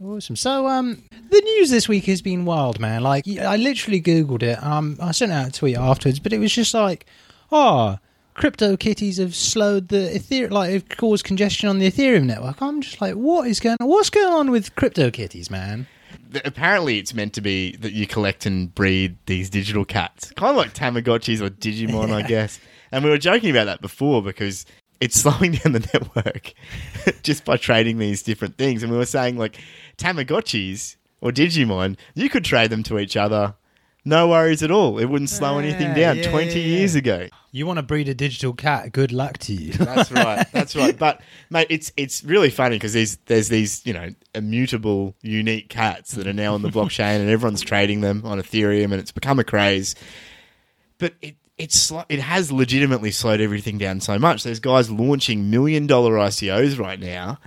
Awesome. 0.00 0.36
So, 0.36 0.68
um, 0.68 1.02
the 1.30 1.40
news 1.40 1.70
this 1.70 1.88
week 1.88 2.04
has 2.04 2.22
been 2.22 2.44
wild, 2.44 2.78
man. 2.78 3.02
Like, 3.02 3.26
I 3.26 3.56
literally 3.56 4.00
googled 4.00 4.42
it. 4.42 4.62
Um, 4.62 4.98
I 5.00 5.10
sent 5.10 5.32
out 5.32 5.48
a 5.48 5.52
tweet 5.52 5.76
afterwards, 5.76 6.20
but 6.20 6.32
it 6.32 6.38
was 6.38 6.52
just 6.52 6.74
like, 6.74 7.06
oh, 7.50 7.98
crypto 8.34 8.76
kitties 8.76 9.16
have 9.16 9.34
slowed 9.34 9.88
the 9.88 10.10
Ethereum, 10.14 10.50
like, 10.50 10.70
have 10.72 10.88
caused 10.90 11.24
congestion 11.24 11.68
on 11.68 11.78
the 11.78 11.90
Ethereum 11.90 12.24
network. 12.24 12.60
I'm 12.60 12.82
just 12.82 13.00
like, 13.00 13.14
what 13.14 13.48
is 13.48 13.58
going 13.58 13.78
on? 13.80 13.88
What's 13.88 14.10
going 14.10 14.32
on 14.32 14.50
with 14.50 14.76
crypto 14.76 15.10
kitties, 15.10 15.50
man? 15.50 15.88
Apparently, 16.44 16.98
it's 16.98 17.14
meant 17.14 17.32
to 17.34 17.40
be 17.40 17.76
that 17.76 17.92
you 17.92 18.06
collect 18.06 18.46
and 18.46 18.74
breed 18.74 19.16
these 19.26 19.48
digital 19.50 19.84
cats, 19.84 20.32
kind 20.32 20.50
of 20.50 20.56
like 20.56 20.74
Tamagotchis 20.74 21.40
or 21.40 21.50
Digimon, 21.50 22.12
I 22.12 22.22
guess. 22.28 22.60
And 22.92 23.04
we 23.04 23.10
were 23.10 23.18
joking 23.18 23.50
about 23.50 23.64
that 23.64 23.80
before 23.80 24.22
because 24.22 24.66
it's 25.00 25.16
slowing 25.20 25.52
down 25.52 25.72
the 25.72 25.88
network 25.92 26.52
just 27.22 27.44
by 27.44 27.56
trading 27.56 27.98
these 27.98 28.22
different 28.22 28.56
things. 28.56 28.82
And 28.82 28.92
we 28.92 28.98
were 28.98 29.06
saying, 29.06 29.36
like, 29.36 29.58
Tamagotchis 29.98 30.96
or 31.20 31.30
Digimon, 31.30 31.96
you 32.14 32.28
could 32.28 32.44
trade 32.44 32.70
them 32.70 32.82
to 32.84 32.98
each 32.98 33.16
other. 33.16 33.54
No 34.06 34.28
worries 34.28 34.62
at 34.62 34.70
all. 34.70 34.98
It 34.98 35.06
wouldn't 35.06 35.30
slow 35.30 35.58
anything 35.58 35.92
down 35.92 36.18
yeah, 36.18 36.30
20 36.30 36.60
yeah, 36.60 36.66
years 36.66 36.94
ago. 36.94 37.26
You 37.50 37.66
want 37.66 37.78
to 37.78 37.82
breed 37.82 38.08
a 38.08 38.14
digital 38.14 38.52
cat? 38.52 38.92
Good 38.92 39.10
luck 39.10 39.38
to 39.38 39.52
you. 39.52 39.72
That's 39.72 40.12
right. 40.12 40.46
That's 40.52 40.76
right. 40.76 40.96
But 41.06 41.20
mate, 41.50 41.66
it's 41.68 41.92
it's 41.96 42.22
really 42.22 42.48
funny 42.48 42.76
because 42.76 42.92
there's 42.92 43.16
there's 43.26 43.48
these 43.48 43.84
you 43.84 43.92
know 43.92 44.10
immutable, 44.32 45.16
unique 45.22 45.68
cats 45.68 46.12
that 46.12 46.28
are 46.28 46.32
now 46.32 46.54
on 46.54 46.62
the 46.62 46.68
blockchain, 46.68 47.20
and 47.20 47.28
everyone's 47.28 47.62
trading 47.62 48.00
them 48.00 48.22
on 48.24 48.40
Ethereum, 48.40 48.84
and 48.84 48.94
it's 48.94 49.10
become 49.10 49.40
a 49.40 49.44
craze. 49.44 49.96
But 50.98 51.14
it 51.20 51.34
it's 51.58 51.78
sl- 51.78 52.00
it 52.08 52.20
has 52.20 52.52
legitimately 52.52 53.10
slowed 53.10 53.40
everything 53.40 53.76
down 53.76 54.00
so 54.00 54.20
much. 54.20 54.44
There's 54.44 54.60
guys 54.60 54.88
launching 54.88 55.50
million 55.50 55.88
dollar 55.88 56.12
ICOs 56.12 56.78
right 56.78 57.00
now, 57.00 57.38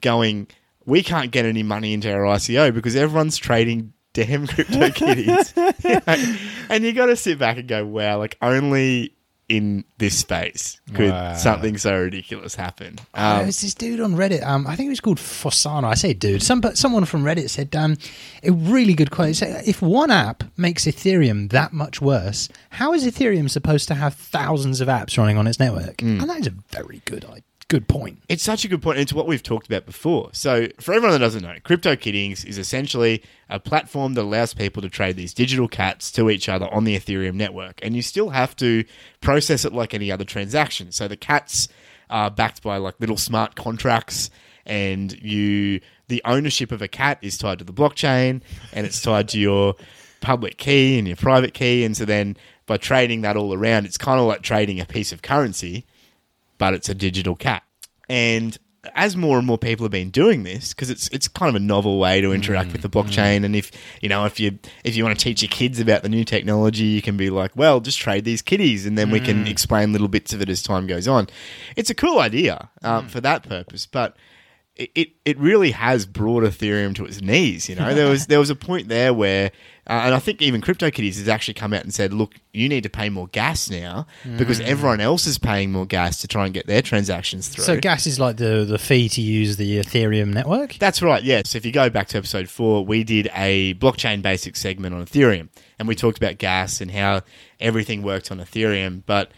going, 0.00 0.46
we 0.86 1.02
can't 1.02 1.32
get 1.32 1.44
any 1.44 1.64
money 1.64 1.92
into 1.92 2.12
our 2.12 2.22
ICO 2.22 2.72
because 2.72 2.94
everyone's 2.94 3.36
trading 3.36 3.92
damn 4.14 4.46
crypto 4.46 4.90
kitties. 4.94 5.52
You 5.56 5.72
know? 6.06 6.36
And 6.70 6.82
you 6.84 6.92
got 6.94 7.06
to 7.06 7.16
sit 7.16 7.38
back 7.38 7.58
and 7.58 7.68
go, 7.68 7.84
wow, 7.84 8.16
like 8.18 8.38
only 8.40 9.10
in 9.46 9.84
this 9.98 10.16
space 10.18 10.80
could 10.94 11.10
Wow. 11.10 11.34
something 11.36 11.76
so 11.76 11.94
ridiculous 11.94 12.54
happen. 12.54 12.98
Um, 13.12 13.36
there 13.36 13.46
was 13.46 13.60
this 13.60 13.74
dude 13.74 14.00
on 14.00 14.14
Reddit. 14.14 14.42
Um, 14.42 14.66
I 14.66 14.74
think 14.74 14.86
it 14.86 14.90
was 14.90 15.00
called 15.02 15.18
Fossano. 15.18 15.84
I 15.84 15.94
say 15.94 16.14
dude. 16.14 16.42
Some 16.42 16.62
but 16.62 16.78
someone 16.78 17.04
from 17.04 17.24
Reddit 17.24 17.50
said 17.50 17.76
um, 17.76 17.98
a 18.42 18.52
really 18.52 18.94
good 18.94 19.10
quote. 19.10 19.36
Said, 19.36 19.68
if 19.68 19.82
one 19.82 20.10
app 20.10 20.44
makes 20.56 20.86
Ethereum 20.86 21.50
that 21.50 21.74
much 21.74 22.00
worse, 22.00 22.48
how 22.70 22.94
is 22.94 23.04
Ethereum 23.06 23.50
supposed 23.50 23.86
to 23.88 23.94
have 23.94 24.14
thousands 24.14 24.80
of 24.80 24.88
apps 24.88 25.18
running 25.18 25.36
on 25.36 25.46
its 25.46 25.58
network? 25.60 26.00
Hmm. 26.00 26.20
And 26.22 26.30
that 26.30 26.40
is 26.40 26.46
a 26.46 26.54
very 26.70 27.02
good, 27.04 27.26
i- 27.26 27.42
good 27.68 27.88
point. 27.88 28.22
It's 28.28 28.42
such 28.42 28.64
a 28.64 28.68
good 28.68 28.82
point. 28.82 28.98
It's 28.98 29.12
what 29.12 29.26
we've 29.26 29.42
talked 29.42 29.66
about 29.66 29.86
before. 29.86 30.30
So, 30.32 30.68
for 30.80 30.94
everyone 30.94 31.12
that 31.12 31.24
doesn't 31.24 31.42
know, 31.42 31.56
Crypto 31.62 31.94
CryptoKitties 31.94 32.44
is 32.44 32.58
essentially 32.58 33.22
a 33.48 33.58
platform 33.58 34.14
that 34.14 34.22
allows 34.22 34.54
people 34.54 34.82
to 34.82 34.88
trade 34.88 35.16
these 35.16 35.34
digital 35.34 35.68
cats 35.68 36.10
to 36.12 36.30
each 36.30 36.48
other 36.48 36.72
on 36.72 36.84
the 36.84 36.96
Ethereum 36.98 37.34
network. 37.34 37.80
And 37.82 37.96
you 37.96 38.02
still 38.02 38.30
have 38.30 38.56
to 38.56 38.84
process 39.20 39.64
it 39.64 39.72
like 39.72 39.94
any 39.94 40.10
other 40.10 40.24
transaction. 40.24 40.92
So, 40.92 41.08
the 41.08 41.16
cats 41.16 41.68
are 42.10 42.30
backed 42.30 42.62
by 42.62 42.76
like 42.76 42.94
little 43.00 43.16
smart 43.16 43.54
contracts, 43.54 44.30
and 44.66 45.12
you 45.20 45.80
the 46.08 46.22
ownership 46.24 46.70
of 46.70 46.82
a 46.82 46.88
cat 46.88 47.18
is 47.22 47.38
tied 47.38 47.58
to 47.58 47.64
the 47.64 47.72
blockchain, 47.72 48.42
and 48.72 48.86
it's 48.86 49.00
tied 49.00 49.28
to 49.30 49.38
your 49.38 49.74
public 50.20 50.58
key 50.58 50.98
and 50.98 51.06
your 51.06 51.16
private 51.16 51.54
key. 51.54 51.84
And 51.84 51.96
so, 51.96 52.04
then 52.04 52.36
by 52.66 52.76
trading 52.76 53.22
that 53.22 53.36
all 53.36 53.54
around, 53.54 53.86
it's 53.86 53.98
kind 53.98 54.20
of 54.20 54.26
like 54.26 54.42
trading 54.42 54.80
a 54.80 54.86
piece 54.86 55.12
of 55.12 55.22
currency 55.22 55.84
but 56.58 56.74
it's 56.74 56.88
a 56.88 56.94
digital 56.94 57.34
cat. 57.36 57.62
And 58.08 58.58
as 58.94 59.16
more 59.16 59.38
and 59.38 59.46
more 59.46 59.58
people 59.58 59.84
have 59.84 59.92
been 59.92 60.10
doing 60.10 60.42
this, 60.42 60.74
because 60.74 60.90
it's 60.90 61.08
it's 61.08 61.28
kind 61.28 61.48
of 61.48 61.54
a 61.54 61.64
novel 61.64 61.98
way 61.98 62.20
to 62.20 62.32
interact 62.32 62.72
with 62.72 62.82
the 62.82 62.88
mm-hmm. 62.88 63.08
blockchain. 63.08 63.44
And 63.44 63.56
if 63.56 63.70
you 64.00 64.08
know 64.08 64.24
if 64.24 64.38
you 64.38 64.58
if 64.84 64.96
you 64.96 65.04
want 65.04 65.18
to 65.18 65.22
teach 65.22 65.42
your 65.42 65.48
kids 65.48 65.80
about 65.80 66.02
the 66.02 66.08
new 66.08 66.24
technology, 66.24 66.84
you 66.84 67.02
can 67.02 67.16
be 67.16 67.30
like, 67.30 67.52
well, 67.56 67.80
just 67.80 67.98
trade 67.98 68.24
these 68.24 68.42
kitties, 68.42 68.86
and 68.86 68.98
then 68.98 69.10
we 69.10 69.20
can 69.20 69.44
mm. 69.44 69.50
explain 69.50 69.92
little 69.92 70.08
bits 70.08 70.32
of 70.32 70.42
it 70.42 70.48
as 70.48 70.62
time 70.62 70.86
goes 70.86 71.08
on. 71.08 71.28
It's 71.76 71.90
a 71.90 71.94
cool 71.94 72.18
idea 72.18 72.70
um, 72.82 73.08
for 73.08 73.20
that 73.20 73.42
purpose, 73.42 73.86
but 73.86 74.16
it, 74.76 75.10
it, 75.24 75.38
really 75.38 75.70
has 75.70 76.04
brought 76.04 76.42
Ethereum 76.42 76.96
to 76.96 77.04
its 77.04 77.20
knees. 77.20 77.68
You 77.68 77.76
know, 77.76 77.94
there 77.94 78.08
was 78.08 78.26
there 78.28 78.40
was 78.40 78.50
a 78.50 78.56
point 78.56 78.88
there 78.88 79.14
where, 79.14 79.52
uh, 79.86 79.92
and 79.92 80.14
I 80.14 80.18
think 80.18 80.42
even 80.42 80.60
CryptoKitties 80.60 81.16
has 81.18 81.28
actually 81.28 81.54
come 81.54 81.72
out 81.72 81.84
and 81.84 81.94
said, 81.94 82.12
"Look, 82.12 82.34
you 82.52 82.68
need 82.68 82.82
to 82.82 82.90
pay 82.90 83.08
more 83.08 83.28
gas 83.28 83.70
now 83.70 84.08
because 84.36 84.60
Mm. 84.60 84.64
everyone 84.64 85.00
else 85.00 85.28
is 85.28 85.38
paying 85.38 85.70
more 85.70 85.86
gas 85.86 86.20
to 86.22 86.28
try 86.28 86.44
and 86.44 86.52
get 86.52 86.66
their 86.66 86.82
transactions 86.82 87.46
through." 87.48 87.64
So 87.64 87.78
gas 87.78 88.06
is 88.08 88.18
like 88.18 88.36
the 88.36 88.64
the 88.64 88.78
fee 88.78 89.08
to 89.10 89.20
use 89.20 89.58
the 89.58 89.78
Ethereum 89.78 90.32
network. 90.32 90.74
That's 90.80 91.00
right, 91.02 91.22
yeah. 91.22 91.42
So 91.44 91.56
if 91.56 91.64
you 91.64 91.70
go 91.70 91.88
back 91.88 92.08
to 92.08 92.18
episode 92.18 92.48
four, 92.48 92.84
we 92.84 93.04
did 93.04 93.30
a 93.34 93.74
blockchain 93.74 94.22
basic 94.22 94.56
segment 94.56 94.92
on 94.92 95.06
Ethereum, 95.06 95.50
and 95.78 95.86
we 95.86 95.94
talked 95.94 96.18
about 96.18 96.38
gas 96.38 96.80
and 96.80 96.90
how 96.90 97.22
everything 97.60 98.02
worked 98.02 98.32
on 98.32 98.38
Ethereum. 98.38 99.04
But 99.06 99.30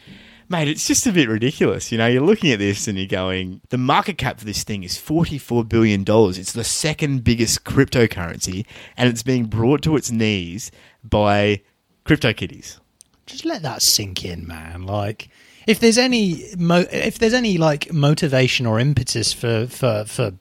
mate, 0.48 0.68
it's 0.68 0.86
just 0.86 1.06
a 1.06 1.12
bit 1.12 1.28
ridiculous. 1.28 1.90
You 1.90 1.98
know, 1.98 2.06
you're 2.06 2.22
looking 2.22 2.50
at 2.52 2.58
this 2.58 2.88
and 2.88 2.96
you're 2.96 3.06
going, 3.06 3.60
the 3.68 3.78
market 3.78 4.18
cap 4.18 4.38
for 4.38 4.44
this 4.44 4.64
thing 4.64 4.82
is 4.82 4.98
forty-four 4.98 5.64
billion 5.64 6.04
dollars. 6.04 6.38
It's 6.38 6.52
the 6.52 6.64
second 6.64 7.24
biggest 7.24 7.64
cryptocurrency, 7.64 8.66
and 8.96 9.08
it's 9.08 9.22
being 9.22 9.46
brought 9.46 9.82
to 9.82 9.96
its 9.96 10.10
knees 10.10 10.70
by 11.02 11.62
CryptoKitties. 12.04 12.78
Just 13.26 13.44
let 13.44 13.62
that 13.62 13.82
sink 13.82 14.24
in, 14.24 14.46
man. 14.46 14.84
Like, 14.86 15.28
if 15.66 15.80
there's 15.80 15.98
any 15.98 16.44
mo- 16.56 16.86
if 16.92 17.18
there's 17.18 17.34
any 17.34 17.58
like 17.58 17.92
motivation 17.92 18.66
or 18.66 18.78
impetus 18.78 19.32
for 19.32 19.66
for 19.66 20.04
for 20.06 20.32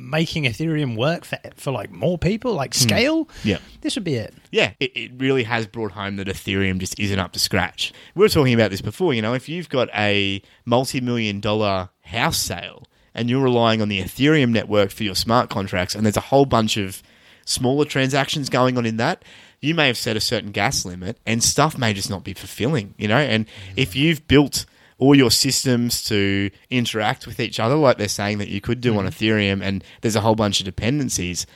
making 0.00 0.44
Ethereum 0.44 0.96
work 0.96 1.24
for 1.24 1.38
for 1.56 1.70
like 1.70 1.90
more 1.90 2.18
people, 2.18 2.54
like 2.54 2.74
hmm. 2.74 2.80
scale, 2.80 3.28
Yeah. 3.44 3.58
this 3.82 3.94
would 3.94 4.04
be 4.04 4.14
it. 4.14 4.34
yeah, 4.50 4.72
it, 4.80 4.96
it 4.96 5.12
really 5.16 5.44
has 5.44 5.66
brought 5.66 5.92
home 5.92 6.16
that 6.16 6.26
Ethereum 6.26 6.78
just 6.78 6.98
isn't 6.98 7.18
up 7.18 7.32
to 7.32 7.38
scratch. 7.38 7.92
We 8.14 8.20
were 8.22 8.28
talking 8.28 8.54
about 8.54 8.70
this 8.70 8.80
before. 8.80 9.14
You 9.14 9.22
know, 9.22 9.34
if 9.34 9.48
you've 9.48 9.68
got 9.68 9.88
a 9.94 10.42
multi-million 10.64 11.40
dollar 11.40 11.90
house 12.02 12.38
sale 12.38 12.86
and 13.14 13.28
you're 13.28 13.42
relying 13.42 13.82
on 13.82 13.88
the 13.88 14.00
Ethereum 14.00 14.50
network 14.50 14.90
for 14.90 15.02
your 15.04 15.14
smart 15.14 15.50
contracts, 15.50 15.94
and 15.94 16.04
there's 16.04 16.16
a 16.16 16.20
whole 16.20 16.46
bunch 16.46 16.76
of 16.76 17.02
smaller 17.44 17.84
transactions 17.84 18.48
going 18.48 18.78
on 18.78 18.86
in 18.86 18.96
that, 18.98 19.24
you 19.60 19.74
may 19.74 19.88
have 19.88 19.96
set 19.98 20.16
a 20.16 20.20
certain 20.20 20.52
gas 20.52 20.84
limit, 20.84 21.18
and 21.26 21.42
stuff 21.42 21.76
may 21.76 21.92
just 21.92 22.08
not 22.08 22.24
be 22.24 22.32
fulfilling. 22.32 22.94
You 22.96 23.08
know, 23.08 23.18
and 23.18 23.46
if 23.76 23.94
you've 23.94 24.26
built 24.26 24.64
all 25.00 25.16
your 25.16 25.30
systems 25.32 26.04
to 26.04 26.50
interact 26.70 27.26
with 27.26 27.40
each 27.40 27.58
other, 27.58 27.74
like 27.74 27.98
they're 27.98 28.06
saying 28.06 28.38
that 28.38 28.48
you 28.48 28.60
could 28.60 28.80
do 28.80 28.96
on 28.96 29.06
Ethereum, 29.06 29.60
and 29.62 29.82
there's 30.02 30.16
a 30.16 30.20
whole 30.20 30.36
bunch 30.36 30.60
of 30.60 30.64
dependencies 30.64 31.46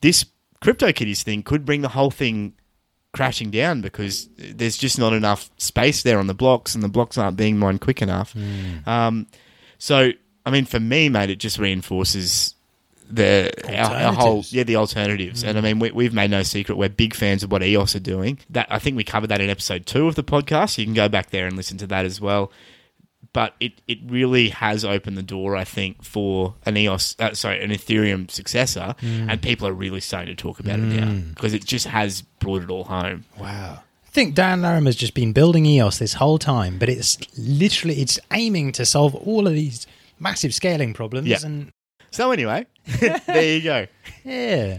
this 0.00 0.24
CryptoKitties 0.62 1.22
thing 1.22 1.42
could 1.42 1.64
bring 1.64 1.82
the 1.82 1.88
whole 1.88 2.10
thing 2.10 2.54
crashing 3.12 3.50
down 3.50 3.80
because 3.80 4.28
there's 4.36 4.76
just 4.76 4.98
not 4.98 5.12
enough 5.12 5.50
space 5.56 6.02
there 6.02 6.18
on 6.18 6.26
the 6.26 6.34
blocks, 6.34 6.74
and 6.74 6.82
the 6.82 6.88
blocks 6.88 7.18
aren't 7.18 7.36
being 7.36 7.58
mined 7.58 7.80
quick 7.80 8.02
enough. 8.02 8.34
Um, 8.86 9.26
so, 9.78 10.10
I 10.44 10.50
mean, 10.50 10.64
for 10.64 10.80
me, 10.80 11.08
mate, 11.08 11.30
it 11.30 11.36
just 11.36 11.58
reinforces 11.58 12.54
the 13.10 13.52
our, 13.68 13.94
our 13.94 14.12
whole 14.12 14.26
Alternatives. 14.26 14.52
yeah 14.52 14.62
the 14.62 14.76
alternatives. 14.76 15.44
And 15.44 15.58
I 15.58 15.60
mm. 15.60 15.64
mean, 15.64 15.78
we, 15.78 15.90
we've 15.90 16.14
made 16.14 16.30
no 16.30 16.42
secret 16.42 16.76
we're 16.76 16.88
big 16.88 17.14
fans 17.14 17.42
of 17.42 17.50
what 17.50 17.62
EOS 17.62 17.96
are 17.96 18.00
doing. 18.00 18.38
That 18.50 18.66
I 18.70 18.78
think 18.78 18.96
we 18.96 19.04
covered 19.04 19.28
that 19.28 19.40
in 19.40 19.50
episode 19.50 19.86
two 19.86 20.08
of 20.08 20.14
the 20.14 20.24
podcast. 20.24 20.78
You 20.78 20.84
can 20.84 20.94
go 20.94 21.08
back 21.08 21.30
there 21.30 21.46
and 21.46 21.56
listen 21.56 21.78
to 21.78 21.86
that 21.88 22.04
as 22.04 22.20
well 22.20 22.50
but 23.32 23.54
it, 23.60 23.80
it 23.86 23.98
really 24.06 24.48
has 24.48 24.84
opened 24.84 25.16
the 25.16 25.22
door, 25.22 25.56
I 25.56 25.64
think, 25.64 26.02
for 26.02 26.54
an 26.66 26.76
EOS, 26.76 27.16
uh, 27.18 27.34
sorry, 27.34 27.62
an 27.62 27.70
Ethereum 27.70 28.30
successor, 28.30 28.94
mm. 29.00 29.30
and 29.30 29.40
people 29.40 29.68
are 29.68 29.72
really 29.72 30.00
starting 30.00 30.34
to 30.34 30.40
talk 30.40 30.58
about 30.58 30.78
it 30.80 30.86
now 30.86 31.06
mm. 31.06 31.34
because 31.34 31.54
it 31.54 31.64
just 31.64 31.86
has 31.86 32.22
brought 32.22 32.62
it 32.62 32.70
all 32.70 32.84
home. 32.84 33.24
Wow. 33.38 33.82
I 34.04 34.10
think 34.10 34.34
Dan 34.34 34.62
Larimer's 34.62 34.96
just 34.96 35.14
been 35.14 35.32
building 35.32 35.64
EOS 35.66 35.98
this 35.98 36.14
whole 36.14 36.38
time, 36.38 36.78
but 36.78 36.88
it's 36.88 37.18
literally 37.38 38.00
it's 38.00 38.18
aiming 38.32 38.72
to 38.72 38.84
solve 38.84 39.14
all 39.14 39.46
of 39.46 39.52
these 39.52 39.86
massive 40.18 40.52
scaling 40.52 40.94
problems. 40.94 41.28
Yeah. 41.28 41.38
And 41.44 41.72
So 42.10 42.32
anyway, 42.32 42.66
there 43.00 43.56
you 43.56 43.62
go. 43.62 43.86
yeah. 44.24 44.78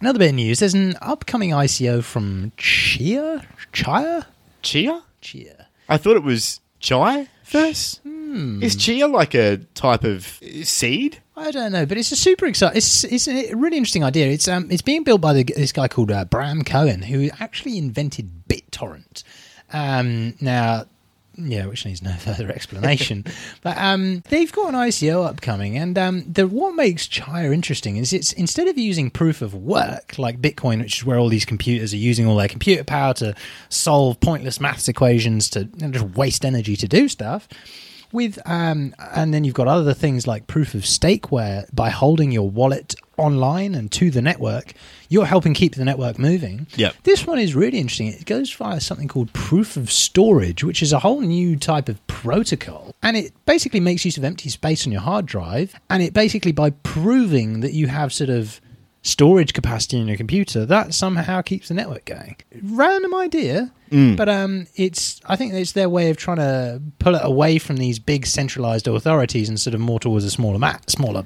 Another 0.00 0.18
bit 0.18 0.28
of 0.30 0.34
news: 0.36 0.60
there's 0.60 0.74
an 0.74 0.94
upcoming 1.02 1.50
ICO 1.50 2.02
from 2.02 2.52
Chia, 2.56 3.44
Chia, 3.72 4.26
Chia? 4.62 5.02
Chia. 5.20 5.66
I 5.88 5.96
thought 5.96 6.16
it 6.16 6.22
was 6.22 6.60
chai 6.80 7.28
first. 7.42 8.00
Is 8.04 8.76
chia 8.76 9.08
like 9.08 9.34
a 9.34 9.56
type 9.74 10.04
of 10.04 10.38
seed? 10.62 11.22
I 11.34 11.50
don't 11.50 11.72
know, 11.72 11.86
but 11.86 11.96
it's 11.96 12.12
a 12.12 12.16
super 12.16 12.44
exciting. 12.46 12.76
It's 12.76 13.04
it's 13.04 13.26
a 13.26 13.54
really 13.54 13.78
interesting 13.78 14.04
idea. 14.04 14.26
It's 14.28 14.46
um 14.46 14.70
it's 14.70 14.82
being 14.82 15.02
built 15.02 15.20
by 15.20 15.32
the, 15.32 15.44
this 15.44 15.72
guy 15.72 15.88
called 15.88 16.10
uh, 16.10 16.26
Bram 16.26 16.62
Cohen, 16.62 17.02
who 17.02 17.30
actually 17.40 17.78
invented 17.78 18.46
BitTorrent. 18.48 19.24
Um, 19.72 20.34
now, 20.40 20.84
yeah, 21.38 21.66
which 21.66 21.86
needs 21.86 22.02
no 22.02 22.12
further 22.18 22.50
explanation. 22.50 23.24
but 23.62 23.76
um, 23.78 24.22
they've 24.28 24.52
got 24.52 24.68
an 24.68 24.74
ICO 24.74 25.26
upcoming, 25.26 25.76
and 25.76 25.96
um, 25.96 26.24
the 26.30 26.46
what 26.46 26.74
makes 26.74 27.06
Chia 27.06 27.52
interesting 27.52 27.96
is 27.96 28.12
it's 28.12 28.32
instead 28.32 28.68
of 28.68 28.76
using 28.76 29.10
proof 29.10 29.40
of 29.42 29.54
work 29.54 30.18
like 30.18 30.40
Bitcoin, 30.40 30.80
which 30.80 30.98
is 30.98 31.04
where 31.04 31.18
all 31.18 31.28
these 31.28 31.44
computers 31.44 31.92
are 31.92 31.98
using 31.98 32.26
all 32.26 32.36
their 32.36 32.48
computer 32.48 32.84
power 32.84 33.14
to 33.14 33.34
solve 33.68 34.20
pointless 34.20 34.60
maths 34.60 34.88
equations 34.88 35.48
to 35.50 35.60
you 35.60 35.86
know, 35.86 35.90
just 35.90 36.16
waste 36.16 36.44
energy 36.44 36.76
to 36.76 36.88
do 36.88 37.08
stuff 37.08 37.48
with 38.10 38.38
um 38.46 38.94
and 39.14 39.34
then 39.34 39.44
you've 39.44 39.54
got 39.54 39.68
other 39.68 39.92
things 39.92 40.26
like 40.26 40.46
proof 40.46 40.74
of 40.74 40.86
stake 40.86 41.30
where 41.30 41.66
by 41.74 41.90
holding 41.90 42.32
your 42.32 42.48
wallet 42.48 42.94
online 43.18 43.74
and 43.74 43.92
to 43.92 44.10
the 44.10 44.22
network 44.22 44.72
you're 45.08 45.26
helping 45.26 45.54
keep 45.54 45.74
the 45.74 45.84
network 45.84 46.18
moving. 46.18 46.66
Yep. 46.76 46.94
this 47.04 47.26
one 47.26 47.38
is 47.38 47.54
really 47.54 47.78
interesting. 47.78 48.08
It 48.08 48.26
goes 48.26 48.52
via 48.52 48.80
something 48.80 49.08
called 49.08 49.32
proof 49.32 49.76
of 49.76 49.90
storage 49.90 50.62
which 50.64 50.82
is 50.82 50.92
a 50.92 50.98
whole 50.98 51.20
new 51.20 51.56
type 51.56 51.88
of 51.88 52.04
protocol. 52.06 52.94
And 53.02 53.16
it 53.16 53.32
basically 53.46 53.80
makes 53.80 54.04
use 54.04 54.16
of 54.16 54.24
empty 54.24 54.48
space 54.48 54.86
on 54.86 54.92
your 54.92 55.00
hard 55.02 55.26
drive. 55.26 55.74
And 55.90 56.02
it 56.02 56.12
basically 56.12 56.52
by 56.52 56.70
proving 56.70 57.60
that 57.60 57.72
you 57.72 57.86
have 57.86 58.12
sort 58.12 58.30
of 58.30 58.60
storage 59.02 59.54
capacity 59.54 59.98
in 59.98 60.08
your 60.08 60.16
computer 60.16 60.66
that 60.66 60.92
somehow 60.92 61.40
keeps 61.40 61.68
the 61.68 61.74
network 61.74 62.04
going. 62.04 62.36
Random 62.62 63.14
idea 63.14 63.72
but 64.16 64.28
um 64.28 64.66
it's 64.76 65.18
i 65.24 65.34
think 65.34 65.54
it's 65.54 65.72
their 65.72 65.88
way 65.88 66.10
of 66.10 66.16
trying 66.18 66.36
to 66.36 66.78
pull 66.98 67.14
it 67.14 67.22
away 67.24 67.58
from 67.58 67.78
these 67.78 67.98
big 67.98 68.26
centralized 68.26 68.86
authorities 68.86 69.48
and 69.48 69.58
sort 69.58 69.72
of 69.72 69.80
more 69.80 69.98
towards 69.98 70.26
a 70.26 70.30
smaller 70.30 70.58
mat 70.58 70.90
smaller 70.90 71.24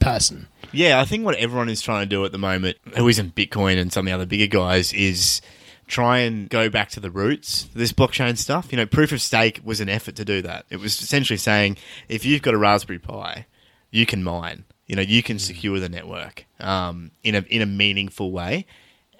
person 0.00 0.48
Yeah, 0.72 1.00
I 1.00 1.04
think 1.04 1.24
what 1.24 1.36
everyone 1.36 1.68
is 1.68 1.80
trying 1.80 2.02
to 2.02 2.08
do 2.08 2.24
at 2.24 2.32
the 2.32 2.38
moment, 2.38 2.76
who 2.96 3.08
isn't 3.08 3.34
Bitcoin 3.34 3.78
and 3.78 3.92
some 3.92 4.06
of 4.06 4.10
the 4.10 4.14
other 4.14 4.26
bigger 4.26 4.46
guys, 4.46 4.92
is 4.92 5.40
try 5.86 6.18
and 6.18 6.48
go 6.48 6.68
back 6.68 6.90
to 6.90 7.00
the 7.00 7.10
roots 7.10 7.64
of 7.64 7.74
this 7.74 7.92
blockchain 7.92 8.36
stuff. 8.36 8.72
You 8.72 8.76
know, 8.76 8.86
proof 8.86 9.12
of 9.12 9.22
stake 9.22 9.60
was 9.64 9.80
an 9.80 9.88
effort 9.88 10.16
to 10.16 10.24
do 10.24 10.42
that. 10.42 10.66
It 10.70 10.78
was 10.78 11.00
essentially 11.00 11.36
saying 11.36 11.78
if 12.08 12.24
you've 12.24 12.42
got 12.42 12.54
a 12.54 12.58
Raspberry 12.58 12.98
Pi, 12.98 13.46
you 13.90 14.06
can 14.06 14.22
mine. 14.22 14.64
You 14.86 14.96
know, 14.96 15.02
you 15.02 15.22
can 15.22 15.38
secure 15.38 15.80
the 15.80 15.88
network 15.88 16.46
um, 16.60 17.10
in 17.24 17.34
a 17.34 17.40
in 17.48 17.62
a 17.62 17.66
meaningful 17.66 18.30
way, 18.30 18.66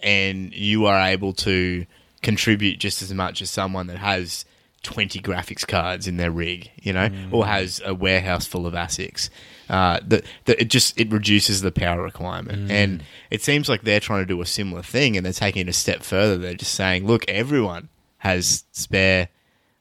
and 0.03 0.53
you 0.55 0.87
are 0.87 1.01
able 1.01 1.33
to 1.35 1.87
contribute 2.23 2.79
just 2.79 3.03
as 3.03 3.13
much 3.13 3.43
as 3.43 3.51
someone 3.51 3.87
that 3.89 3.99
has 3.99 4.45
20 4.83 5.21
graphics 5.21 5.67
cards 5.67 6.07
in 6.07 6.17
their 6.17 6.31
rig, 6.31 6.71
you 6.81 6.93
know, 6.93 7.09
or 7.33 7.47
has 7.47 7.81
a 7.85 7.95
warehouse 7.95 8.47
full 8.47 8.67
of 8.67 8.75
ASICs. 8.75 9.29
Uh, 9.69 9.99
that 10.07 10.25
that 10.45 10.61
it 10.61 10.69
just 10.69 10.99
it 10.99 11.11
reduces 11.11 11.61
the 11.61 11.73
power 11.73 12.03
requirement, 12.03 12.69
mm. 12.69 12.71
and 12.71 13.03
it 13.31 13.43
seems 13.43 13.69
like 13.69 13.83
they're 13.83 14.01
trying 14.01 14.23
to 14.23 14.27
do 14.27 14.41
a 14.41 14.47
similar 14.47 14.83
thing, 14.83 15.17
and 15.17 15.27
they're 15.27 15.33
taking 15.33 15.63
it 15.63 15.69
a 15.69 15.73
step 15.73 16.03
further. 16.03 16.39
They're 16.39 16.55
just 16.55 16.75
saying, 16.75 17.07
look, 17.07 17.29
everyone 17.29 17.89
has 18.19 18.65
spare 18.71 19.29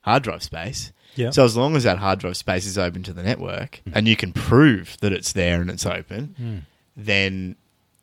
hard 0.00 0.24
drive 0.24 0.42
space. 0.42 0.92
Yeah. 1.14 1.30
So 1.30 1.44
as 1.44 1.56
long 1.56 1.76
as 1.76 1.84
that 1.84 1.98
hard 1.98 2.18
drive 2.18 2.36
space 2.36 2.66
is 2.66 2.76
open 2.76 3.02
to 3.04 3.12
the 3.12 3.22
network, 3.22 3.80
mm. 3.86 3.92
and 3.94 4.08
you 4.08 4.16
can 4.16 4.32
prove 4.32 4.96
that 5.00 5.12
it's 5.12 5.32
there 5.32 5.60
and 5.60 5.70
it's 5.70 5.86
open, 5.86 6.34
mm. 6.40 6.60
then 6.96 7.56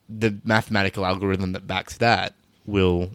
the 0.10 0.38
mathematical 0.44 1.06
algorithm 1.06 1.52
that 1.54 1.68
backs 1.68 1.98
that 1.98 2.34
will 2.66 3.12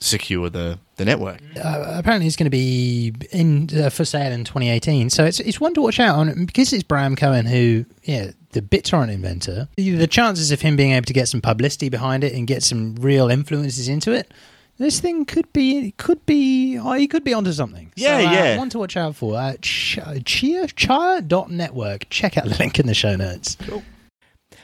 secure 0.00 0.48
the, 0.48 0.78
the 0.96 1.04
network. 1.04 1.40
uh, 1.62 1.84
apparently 1.96 2.26
it's 2.26 2.36
going 2.36 2.46
to 2.46 2.50
be 2.50 3.12
in 3.30 3.68
uh, 3.78 3.90
for 3.90 4.04
sale 4.04 4.32
in 4.32 4.44
2018 4.44 5.10
so 5.10 5.24
it's 5.24 5.40
it's 5.40 5.60
one 5.60 5.74
to 5.74 5.82
watch 5.82 6.00
out 6.00 6.16
on 6.16 6.46
because 6.46 6.72
it's 6.72 6.82
Bram 6.82 7.16
Cohen 7.16 7.46
who 7.46 7.84
yeah 8.04 8.30
the 8.52 8.62
BitTorrent 8.62 9.12
inventor 9.12 9.68
the 9.76 10.06
chances 10.06 10.50
of 10.50 10.60
him 10.60 10.74
being 10.74 10.92
able 10.92 11.04
to 11.04 11.12
get 11.12 11.28
some 11.28 11.40
publicity 11.40 11.88
behind 11.88 12.24
it 12.24 12.32
and 12.32 12.46
get 12.46 12.62
some 12.62 12.94
real 12.96 13.30
influences 13.30 13.88
into 13.88 14.12
it 14.12 14.32
this 14.80 14.98
thing 14.98 15.26
could 15.26 15.52
be 15.52 15.92
could 15.98 16.24
be 16.24 16.78
oh, 16.78 16.94
he 16.94 17.06
could 17.06 17.22
be 17.22 17.34
onto 17.34 17.52
something. 17.52 17.92
Yeah, 17.96 18.18
so, 18.18 18.26
uh, 18.26 18.32
yeah. 18.32 18.56
one 18.56 18.70
to 18.70 18.78
watch 18.78 18.96
out 18.96 19.14
for 19.14 19.36
uh, 19.36 19.56
ch- 19.60 19.98
chia 20.24 20.66
chia 20.68 21.20
dot 21.20 21.50
network. 21.50 22.08
Check 22.08 22.38
out 22.38 22.46
the 22.46 22.56
link 22.58 22.80
in 22.80 22.86
the 22.86 22.94
show 22.94 23.14
notes. 23.14 23.58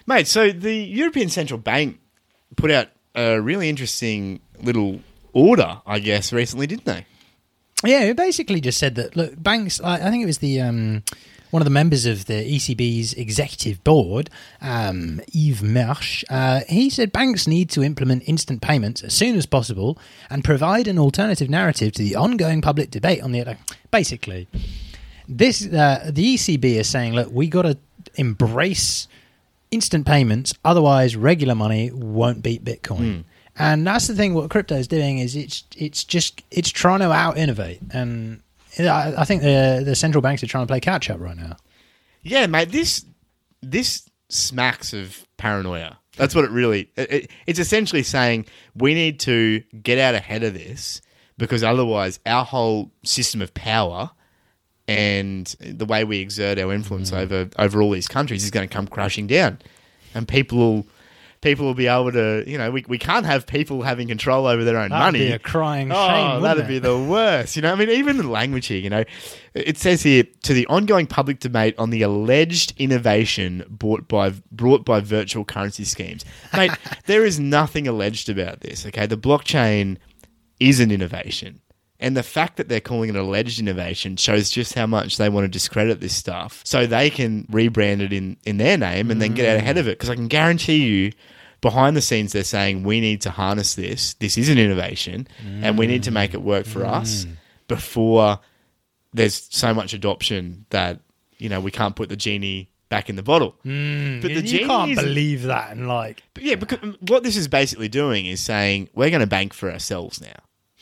Mate, 0.07 0.27
so 0.27 0.53
the 0.53 0.75
European 0.75 1.29
Central 1.29 1.59
Bank 1.59 2.01
put 2.57 2.71
out 2.71 2.89
a 3.15 3.39
really 3.39 3.69
interesting 3.69 4.41
little 4.63 5.01
order, 5.37 5.83
I 5.87 5.99
guess, 5.99 6.33
recently, 6.33 6.67
didn't 6.67 6.87
they? 6.87 7.07
Yeah, 7.85 8.05
it 8.05 8.17
basically 8.17 8.61
just 8.61 8.79
said 8.79 8.95
that 8.95 9.17
look, 9.17 9.41
banks. 9.41 9.81
I, 9.83 9.95
I 9.95 10.11
think 10.11 10.23
it 10.23 10.27
was 10.27 10.39
the 10.39 10.63
um, 10.63 11.03
one 11.51 11.61
of 11.61 11.65
the 11.65 11.71
members 11.71 12.07
of 12.07 12.25
the 12.25 12.57
ECB's 12.57 13.13
executive 13.13 13.85
board, 13.85 14.31
um, 14.63 15.21
Yves 15.35 15.63
Mersch. 15.63 16.25
Uh, 16.31 16.61
he 16.69 16.89
said 16.89 17.13
banks 17.13 17.47
need 17.47 17.69
to 17.71 17.83
implement 17.83 18.27
instant 18.27 18.63
payments 18.63 19.05
as 19.05 19.13
soon 19.13 19.37
as 19.37 19.45
possible 19.45 19.99
and 20.31 20.43
provide 20.43 20.89
an 20.89 20.99
alternative 20.99 21.51
narrative 21.51 21.93
to 21.93 22.03
the 22.03 22.17
ongoing 22.17 22.63
public 22.63 22.91
debate 22.91 23.23
on 23.23 23.33
the. 23.33 23.57
Basically, 23.91 24.49
this 25.29 25.67
uh, 25.67 26.11
the 26.11 26.35
ECB 26.35 26.65
is 26.65 26.89
saying, 26.89 27.13
look, 27.13 27.31
we 27.31 27.47
got 27.47 27.63
to 27.63 27.77
embrace 28.15 29.07
instant 29.71 30.07
payments. 30.07 30.55
Otherwise, 30.65 31.15
regular 31.15 31.55
money 31.55 31.91
won't 31.91 32.43
beat 32.43 32.65
Bitcoin. 32.65 33.25
And 33.59 33.87
that's 33.87 34.07
the 34.07 34.15
thing. 34.15 34.35
What 34.35 34.51
crypto 34.51 34.77
is 34.77 34.87
doing 34.87 35.19
is 35.19 35.35
it's 35.35 35.65
it's 35.77 36.05
just 36.05 36.43
it's 36.51 36.69
trying 36.71 37.01
to 37.01 37.11
out 37.11 37.39
innovate, 37.39 37.81
and 37.91 38.43
I, 38.79 39.15
I 39.19 39.25
think 39.25 39.43
the 39.43 39.83
the 39.85 39.95
central 39.95 40.21
banks 40.21 40.43
are 40.43 40.47
trying 40.47 40.67
to 40.67 40.71
play 40.71 40.81
catch 40.81 41.09
up 41.09 41.21
right 41.21 41.37
now. 41.37 41.57
Yeah, 42.23 42.47
mate. 42.47 42.71
This 42.71 43.05
this 43.63 44.09
smacks 44.29 44.93
of 44.93 45.27
paranoia. 45.39 45.99
That's 46.17 46.35
what 46.35 46.45
it 46.45 46.51
really. 46.51 46.91
It, 46.97 47.13
it- 47.13 47.31
it's 47.47 47.59
essentially 47.59 48.03
saying 48.03 48.47
we 48.75 48.95
need 48.95 49.21
to 49.21 49.63
get 49.83 49.99
out 49.99 50.15
ahead 50.15 50.43
of 50.43 50.55
this 50.55 51.01
because 51.39 51.63
otherwise, 51.63 52.19
our 52.27 52.45
whole 52.45 52.91
system 53.05 53.41
of 53.41 53.55
power 53.55 54.11
and 54.89 55.47
the 55.61 55.85
way 55.85 56.05
we 56.05 56.21
exert 56.21 56.59
our 56.59 56.73
influence 56.73 57.11
mm. 57.11 57.19
over 57.19 57.49
over 57.59 57.81
all 57.83 57.91
these 57.91 58.09
countries 58.09 58.45
is 58.45 58.51
going 58.51 58.69
to 58.69 58.73
come 58.73 58.87
crashing 58.87 59.27
down, 59.27 59.59
and 60.15 60.29
people 60.29 60.59
will. 60.59 60.87
People 61.43 61.67
will 61.67 61.75
be 61.75 61.87
able 61.87 62.13
to, 62.13 62.43
you 62.47 62.57
know, 62.59 62.71
we, 62.71 62.85
we 62.89 62.99
can't 62.99 63.27
have 63.27 63.47
people 63.47 63.83
having 63.83 64.09
control 64.09 64.47
over 64.47 64.65
their 64.65 64.79
own 64.79 64.91
That'd 64.91 65.13
money. 65.15 65.19
be 65.29 65.33
a 65.33 65.39
crying 65.39 65.93
Oh, 65.93 66.09
shame. 66.09 66.43
that'd 66.43 66.65
it? 66.65 66.69
be 66.69 66.79
the 66.79 66.99
worst. 66.99 67.57
You 67.57 67.63
know, 67.63 67.73
I 67.73 67.75
mean, 67.77 67.91
even 67.91 68.17
the 68.17 68.27
language 68.29 68.67
here, 68.67 68.79
you 68.79 68.91
know, 68.91 69.05
it 69.55 69.79
says 69.79 70.03
here 70.03 70.25
to 70.43 70.55
the 70.55 70.67
ongoing 70.67 71.07
public 71.07 71.41
debate 71.41 71.75
on 71.79 71.91
the 71.91 72.03
alleged 72.03 72.73
innovation 72.79 73.65
brought 73.69 74.09
by 74.09 74.33
brought 74.51 74.85
by 74.85 75.01
virtual 75.01 75.45
currency 75.45 75.85
schemes. 75.85 76.25
Mate, 76.55 76.73
there 77.07 77.25
is 77.25 77.39
nothing 77.39 77.87
alleged 77.87 78.29
about 78.29 78.61
this. 78.61 78.87
Okay, 78.87 79.07
the 79.07 79.17
blockchain 79.19 79.99
is 80.59 80.81
an 80.81 80.91
innovation. 80.91 81.61
And 81.99 82.17
the 82.17 82.23
fact 82.23 82.57
that 82.57 82.69
they're 82.69 82.81
calling 82.81 83.11
it 83.11 83.17
alleged 83.17 83.59
innovation 83.59 84.17
shows 84.17 84.51
just 84.51 84.75
how 84.75 84.87
much 84.87 85.17
they 85.17 85.29
want 85.29 85.45
to 85.45 85.49
discredit 85.49 86.01
this 86.01 86.15
stuff 86.15 86.61
so 86.65 86.87
they 86.87 87.09
can 87.09 87.45
rebrand 87.45 88.01
it 88.01 88.13
in, 88.13 88.37
in 88.45 88.59
their 88.59 88.77
name 88.77 89.11
and 89.11 89.21
then 89.21 89.35
get 89.35 89.49
out 89.49 89.57
ahead 89.57 89.79
of 89.79 89.89
it. 89.89 89.99
Because 89.99 90.11
I 90.11 90.15
can 90.15 90.29
guarantee 90.29 90.85
you, 90.85 91.13
behind 91.63 91.97
the 91.97 92.03
scenes, 92.03 92.33
they're 92.33 92.45
saying 92.45 92.83
we 92.83 93.01
need 93.01 93.23
to 93.23 93.31
harness 93.31 93.75
this. 93.75 94.15
This 94.15 94.37
is 94.37 94.49
an 94.49 94.59
innovation 94.59 95.27
and 95.63 95.79
we 95.79 95.87
need 95.87 96.03
to 96.03 96.11
make 96.11 96.35
it 96.35 96.43
work 96.43 96.67
for 96.67 96.85
us 96.85 97.25
mm. 97.25 97.37
before 97.67 98.41
there's 99.15 99.49
so 99.51 99.73
much 99.73 99.95
adoption 99.95 100.67
that, 100.71 101.01
you 101.39 101.49
know, 101.49 101.61
we 101.61 101.71
can't 101.71 101.97
put 101.97 102.11
the 102.11 102.17
genie 102.17 102.71
back 102.89 103.09
in 103.09 103.17
the 103.17 103.23
bottle. 103.23 103.57
Mm. 103.65 104.23
But 104.23 104.29
the 104.29 104.35
you 104.35 104.43
genie 104.43 104.67
can't 104.67 104.95
believe 104.95 105.45
that, 105.45 105.73
and 105.73 105.89
like 105.89 106.23
but 106.35 106.43
yeah, 106.43 106.55
because 106.55 106.79
what 107.01 107.23
this 107.23 107.37
is 107.37 107.49
basically 107.49 107.89
doing 107.89 108.27
is 108.27 108.41
saying 108.41 108.89
we're 108.95 109.11
going 109.11 109.21
to 109.21 109.27
bank 109.27 109.53
for 109.53 109.71
ourselves 109.71 110.21
now. 110.21 110.37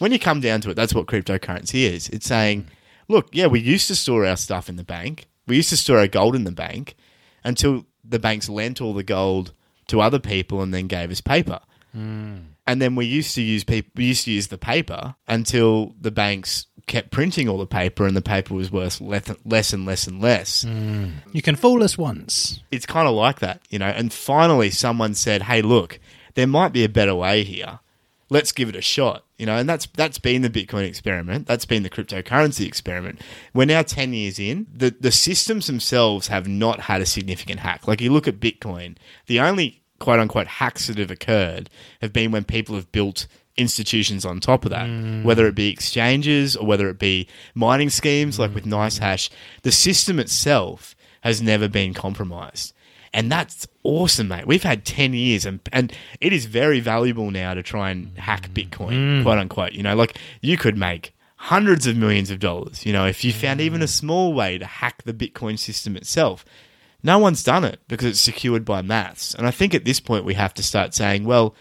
When 0.05 0.13
you 0.13 0.19
come 0.19 0.41
down 0.41 0.61
to 0.61 0.69
it, 0.69 0.75
that's 0.75 0.95
what 0.95 1.07
cryptocurrency 1.07 1.91
is. 1.91 2.11
It's 2.11 2.27
saying, 2.27 2.67
look, 3.09 3.31
yeah, 3.33 3.47
we 3.47 3.59
used 3.59 3.87
to 3.87 3.97
store 3.97 4.27
our 4.27 4.37
stuff 4.37 4.69
in 4.69 4.77
the 4.77 4.85
bank. 4.85 5.29
We 5.47 5.57
used 5.57 5.71
to 5.71 5.79
store 5.79 5.97
our 5.97 6.07
gold 6.07 6.37
in 6.37 6.45
the 6.45 6.53
bank 6.53 6.95
until 7.43 7.87
the 8.05 8.19
banks 8.19 8.51
lent 8.51 8.83
all 8.83 8.93
the 8.93 9.03
gold 9.03 9.55
to 9.87 10.03
other 10.03 10.19
people 10.19 10.61
and 10.61 10.75
then 10.75 10.89
gave 10.89 11.11
us 11.11 11.23
paper. 11.23 11.59
Hmm. 11.93 12.35
And 12.67 12.83
then 12.83 12.97
we 12.97 13.07
used 13.07 13.35
to 13.37 13.41
use 13.41 13.65
peop- 13.65 13.97
we 13.97 14.05
used 14.05 14.27
to 14.27 14.31
use 14.31 14.49
the 14.49 14.59
paper 14.59 15.15
until 15.27 15.95
the 15.99 16.11
banks 16.11 16.67
kept 16.87 17.11
printing 17.11 17.49
all 17.49 17.57
the 17.57 17.67
paper 17.67 18.07
and 18.07 18.15
the 18.15 18.21
paper 18.21 18.53
was 18.53 18.71
worth 18.71 19.01
less, 19.01 19.33
less 19.47 19.73
and 19.73 19.87
less 19.87 20.07
and 20.07 20.21
less 20.21 20.65
hmm. 20.65 21.13
you 21.33 21.41
can 21.41 21.57
fool 21.57 21.83
us 21.83 21.97
once. 21.97 22.61
it's 22.71 22.85
kind 22.85 23.09
of 23.09 23.15
like 23.15 23.39
that, 23.39 23.63
you 23.71 23.79
know. 23.79 23.87
And 23.87 24.13
finally, 24.13 24.69
someone 24.69 25.15
said, 25.15 25.45
"Hey, 25.45 25.63
look, 25.63 25.99
there 26.35 26.47
might 26.47 26.75
be 26.75 26.85
a 26.85 26.91
better 26.91 27.15
way 27.15 27.43
here. 27.43 27.79
Let's 28.31 28.53
give 28.53 28.69
it 28.69 28.77
a 28.77 28.83
shot." 28.83 29.25
You 29.39 29.47
know, 29.47 29.57
and 29.57 29.69
that's 29.69 29.87
that's 29.87 30.19
been 30.19 30.43
the 30.43 30.51
Bitcoin 30.51 30.87
experiment. 30.87 31.47
That's 31.47 31.67
been 31.67 31.83
the 31.83 31.91
cryptocurrency 31.91 32.67
experiment. 32.67 33.21
We're 33.53 33.67
now 33.67 33.83
ten 33.83 34.13
years 34.13 34.39
in. 34.39 34.67
the 34.73 34.95
The 34.99 35.13
systems 35.13 35.67
themselves 35.67 36.29
have 36.29 36.47
not 36.47 36.81
had 36.81 37.01
a 37.01 37.07
significant 37.07 37.61
hack. 37.61 37.87
Like 37.89 38.01
you 38.01 38.13
look 38.13 38.29
at 38.29 38.41
Bitcoin, 38.41 38.97
the 39.27 39.41
only 39.41 39.83
quote 39.99 40.21
unquote 40.21 40.47
hacks 40.47 40.87
that 40.87 40.99
have 40.99 41.11
occurred 41.11 41.71
have 42.01 42.13
been 42.13 42.31
when 42.31 42.45
people 42.45 42.75
have 42.75 42.93
built 42.93 43.27
institutions 43.57 44.25
on 44.25 44.41
top 44.41 44.65
of 44.65 44.71
that, 44.71 44.87
mm. 44.87 45.23
whether 45.23 45.47
it 45.47 45.55
be 45.55 45.71
exchanges 45.71 46.57
or 46.57 46.67
whether 46.67 46.89
it 46.89 46.99
be 46.99 47.29
mining 47.55 47.91
schemes 47.91 48.39
like 48.39 48.51
mm. 48.51 48.55
with 48.55 48.65
NiceHash. 48.65 49.31
The 49.63 49.73
system 49.73 50.19
itself 50.19 50.95
has 51.23 51.41
never 51.41 51.69
been 51.69 51.95
compromised. 51.95 52.74
And 53.15 53.31
that's 53.31 53.67
awesome, 53.85 54.29
mate. 54.29 54.47
We've 54.47 54.65
had 54.65 54.85
10 54.85 55.15
years 55.15 55.47
and, 55.47 55.61
and 55.73 55.93
it 56.21 56.33
is 56.33 56.47
very 56.47 56.81
valuable 56.81 57.31
now 57.31 57.55
to 57.55 57.63
try 57.63 57.91
and 57.91 58.19
hack 58.19 58.51
mm. 58.51 58.69
Bitcoin, 58.69 58.93
mm. 58.93 59.23
quote 59.23 59.39
unquote. 59.39 59.73
You 59.73 59.85
know, 59.85 59.95
like 59.95 60.19
you 60.43 60.59
could 60.59 60.77
make 60.77 61.15
hundreds 61.37 61.87
of 61.87 61.97
millions 61.97 62.31
of 62.31 62.41
dollars, 62.41 62.85
you 62.85 62.93
know, 62.93 63.07
if 63.07 63.25
you 63.25 63.33
found 63.33 63.61
even 63.61 63.83
a 63.83 63.85
mm. 63.85 63.89
small 63.89 64.35
way 64.35 64.59
to 64.59 64.67
hack 64.67 65.05
the 65.05 65.15
Bitcoin 65.15 65.59
system 65.59 65.97
itself. 65.97 66.45
No 67.05 67.19
one's 67.19 67.45
done 67.45 67.65
it 67.65 67.81
because 67.87 68.07
it's 68.09 68.21
secured 68.21 68.65
by 68.65 68.83
maths. 68.83 69.35
And 69.35 69.47
I 69.47 69.51
think 69.51 69.75
at 69.75 69.85
this 69.85 70.01
point 70.01 70.25
we 70.25 70.35
have 70.35 70.55
to 70.55 70.63
start 70.63 70.95
saying, 70.95 71.25
well, 71.25 71.55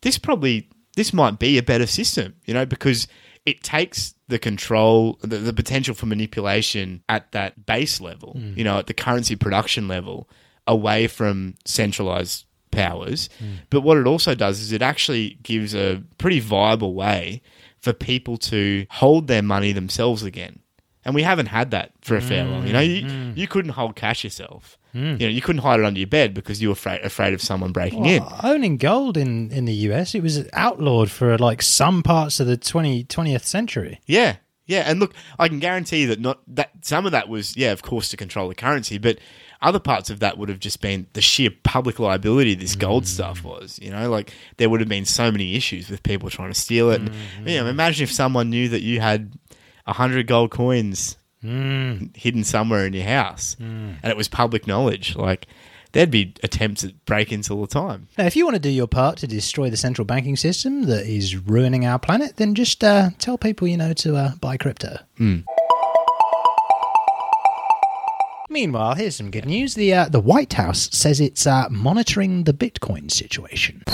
this 0.00 0.18
probably 0.18 0.68
this 0.96 1.12
might 1.12 1.38
be 1.38 1.58
a 1.58 1.62
better 1.62 1.86
system, 1.86 2.34
you 2.44 2.54
know, 2.54 2.66
because 2.66 3.06
it 3.46 3.62
takes 3.62 4.14
the 4.26 4.38
control, 4.38 5.18
the, 5.20 5.36
the 5.36 5.52
potential 5.52 5.94
for 5.94 6.06
manipulation 6.06 7.04
at 7.08 7.30
that 7.32 7.66
base 7.66 8.00
level, 8.00 8.32
you 8.56 8.64
know, 8.64 8.78
at 8.78 8.88
the 8.88 8.94
currency 8.94 9.36
production 9.36 9.86
level, 9.86 10.28
away 10.68 11.08
from 11.08 11.54
centralized 11.64 12.44
powers. 12.70 13.28
But 13.70 13.80
what 13.80 13.98
it 13.98 14.06
also 14.06 14.34
does 14.34 14.60
is 14.60 14.70
it 14.70 14.82
actually 14.82 15.38
gives 15.42 15.74
a 15.74 16.02
pretty 16.18 16.38
viable 16.38 16.94
way 16.94 17.42
for 17.80 17.92
people 17.92 18.36
to 18.36 18.86
hold 18.90 19.26
their 19.26 19.42
money 19.42 19.72
themselves 19.72 20.22
again. 20.22 20.60
And 21.04 21.14
we 21.14 21.22
haven't 21.22 21.46
had 21.46 21.70
that 21.70 21.92
for 22.02 22.16
a 22.16 22.20
fair 22.20 22.44
long. 22.44 22.66
You 22.66 22.72
know, 22.72 22.80
you, 22.80 23.02
mm. 23.02 23.36
you 23.36 23.48
couldn't 23.48 23.70
hold 23.70 23.96
cash 23.96 24.24
yourself. 24.24 24.76
Mm. 24.94 25.20
You 25.20 25.26
know, 25.26 25.32
you 25.32 25.40
couldn't 25.40 25.62
hide 25.62 25.80
it 25.80 25.86
under 25.86 25.98
your 25.98 26.08
bed 26.08 26.34
because 26.34 26.60
you 26.60 26.68
were 26.68 26.74
afraid, 26.74 27.00
afraid 27.02 27.32
of 27.32 27.40
someone 27.40 27.72
breaking 27.72 28.04
in. 28.04 28.22
Owning 28.42 28.76
gold 28.76 29.16
in, 29.16 29.50
in 29.50 29.64
the 29.64 29.72
US, 29.72 30.14
it 30.14 30.22
was 30.22 30.46
outlawed 30.52 31.10
for 31.10 31.38
like 31.38 31.62
some 31.62 32.02
parts 32.02 32.40
of 32.40 32.46
the 32.46 32.58
20, 32.58 33.04
20th 33.04 33.44
century. 33.44 34.00
Yeah, 34.06 34.36
yeah, 34.68 34.82
and 34.86 35.00
look, 35.00 35.14
I 35.38 35.48
can 35.48 35.60
guarantee 35.60 36.04
that 36.04 36.20
not 36.20 36.40
that 36.48 36.70
some 36.82 37.06
of 37.06 37.12
that 37.12 37.28
was, 37.28 37.56
yeah, 37.56 37.72
of 37.72 37.80
course, 37.80 38.10
to 38.10 38.18
control 38.18 38.48
the 38.48 38.54
currency, 38.54 38.98
but 38.98 39.18
other 39.60 39.80
parts 39.80 40.10
of 40.10 40.20
that 40.20 40.38
would 40.38 40.48
have 40.48 40.60
just 40.60 40.80
been 40.80 41.06
the 41.14 41.20
sheer 41.20 41.50
public 41.64 41.98
liability 41.98 42.54
this 42.54 42.76
gold 42.76 43.04
mm. 43.04 43.08
stuff 43.08 43.42
was. 43.44 43.78
You 43.80 43.90
know, 43.90 44.10
like 44.10 44.32
there 44.56 44.70
would 44.70 44.80
have 44.80 44.88
been 44.88 45.04
so 45.04 45.30
many 45.30 45.54
issues 45.54 45.90
with 45.90 46.02
people 46.02 46.30
trying 46.30 46.52
to 46.52 46.58
steal 46.58 46.90
it. 46.90 47.00
And, 47.00 47.10
mm. 47.10 47.50
you 47.50 47.60
know, 47.60 47.66
imagine 47.66 48.04
if 48.04 48.12
someone 48.12 48.50
knew 48.50 48.68
that 48.68 48.82
you 48.82 49.00
had 49.00 49.32
a 49.86 49.92
hundred 49.92 50.26
gold 50.26 50.50
coins 50.50 51.16
mm. 51.42 52.14
hidden 52.16 52.44
somewhere 52.44 52.86
in 52.86 52.92
your 52.92 53.04
house, 53.04 53.56
and 53.58 53.98
it 54.04 54.16
was 54.16 54.28
public 54.28 54.66
knowledge. 54.66 55.16
Like 55.16 55.46
there'd 55.92 56.10
be 56.10 56.34
attempts 56.42 56.84
at 56.84 57.04
break-ins 57.06 57.50
all 57.50 57.62
the 57.62 57.66
time. 57.66 58.08
Now, 58.16 58.26
if 58.26 58.36
you 58.36 58.44
want 58.44 58.54
to 58.54 58.60
do 58.60 58.68
your 58.68 58.86
part 58.86 59.18
to 59.18 59.26
destroy 59.26 59.70
the 59.70 59.76
central 59.76 60.04
banking 60.04 60.36
system 60.36 60.84
that 60.84 61.06
is 61.06 61.36
ruining 61.36 61.86
our 61.86 61.98
planet, 61.98 62.36
then 62.36 62.54
just 62.54 62.84
uh, 62.84 63.10
tell 63.18 63.38
people 63.38 63.66
you 63.66 63.76
know 63.76 63.92
to 63.94 64.16
uh, 64.16 64.36
buy 64.36 64.56
crypto. 64.56 64.98
Hmm. 65.16 65.38
Meanwhile, 68.58 68.96
here's 68.96 69.14
some 69.14 69.30
good 69.30 69.46
news. 69.46 69.74
The 69.74 69.94
uh, 69.94 70.08
the 70.08 70.18
White 70.18 70.54
House 70.54 70.90
says 70.90 71.20
it's 71.20 71.46
uh, 71.46 71.68
monitoring 71.70 72.42
the 72.42 72.52
Bitcoin 72.52 73.08
situation. 73.08 73.84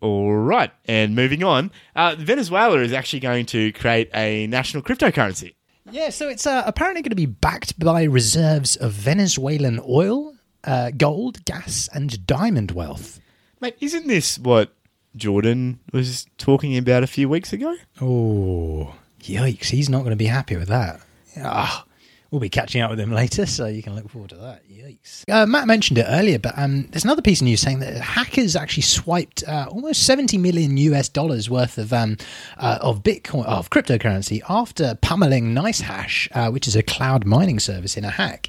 All 0.00 0.34
right, 0.34 0.72
and 0.86 1.14
moving 1.14 1.44
on, 1.44 1.70
uh, 1.94 2.16
Venezuela 2.18 2.80
is 2.80 2.92
actually 2.92 3.20
going 3.20 3.46
to 3.46 3.70
create 3.70 4.10
a 4.12 4.48
national 4.48 4.82
cryptocurrency. 4.82 5.54
Yeah, 5.88 6.08
so 6.08 6.28
it's 6.28 6.44
uh, 6.44 6.64
apparently 6.66 7.02
going 7.02 7.10
to 7.10 7.14
be 7.14 7.26
backed 7.26 7.78
by 7.78 8.02
reserves 8.02 8.74
of 8.74 8.90
Venezuelan 8.90 9.78
oil, 9.88 10.34
uh, 10.64 10.90
gold, 10.90 11.44
gas, 11.44 11.88
and 11.94 12.26
diamond 12.26 12.72
wealth. 12.72 13.20
Mate, 13.60 13.76
isn't 13.80 14.08
this 14.08 14.40
what 14.40 14.74
Jordan 15.14 15.78
was 15.92 16.26
talking 16.36 16.76
about 16.76 17.04
a 17.04 17.06
few 17.06 17.28
weeks 17.28 17.52
ago? 17.52 17.76
Oh, 18.00 18.96
yikes! 19.22 19.66
He's 19.66 19.88
not 19.88 20.00
going 20.00 20.10
to 20.10 20.16
be 20.16 20.26
happy 20.26 20.56
with 20.56 20.68
that. 20.68 21.00
Ah, 21.38 21.84
we'll 22.30 22.40
be 22.40 22.48
catching 22.48 22.80
up 22.82 22.90
with 22.90 23.00
him 23.00 23.12
later, 23.22 23.46
so 23.46 23.66
you 23.66 23.82
can 23.82 23.94
look 23.94 24.08
forward 24.08 24.30
to 24.30 24.36
that. 24.36 24.68
Yikes! 24.68 25.24
Uh, 25.30 25.46
Matt 25.46 25.66
mentioned 25.66 25.98
it 25.98 26.06
earlier, 26.08 26.38
but 26.38 26.54
um, 26.56 26.88
there's 26.90 27.04
another 27.04 27.22
piece 27.22 27.40
of 27.40 27.44
news 27.44 27.60
saying 27.60 27.80
that 27.80 27.94
hackers 28.00 28.56
actually 28.56 28.82
swiped 28.82 29.44
uh, 29.46 29.66
almost 29.70 30.04
70 30.04 30.38
million 30.38 30.76
US 30.76 31.08
dollars 31.08 31.48
worth 31.48 31.78
of 31.78 31.92
um, 31.92 32.16
uh, 32.58 32.78
of 32.80 33.02
Bitcoin 33.02 33.46
of 33.46 33.70
cryptocurrency 33.70 34.42
after 34.48 34.96
pummeling 34.96 35.54
NiceHash, 35.54 36.28
uh, 36.32 36.50
which 36.50 36.66
is 36.66 36.76
a 36.76 36.82
cloud 36.82 37.24
mining 37.24 37.58
service, 37.58 37.96
in 37.96 38.04
a 38.04 38.10
hack. 38.10 38.48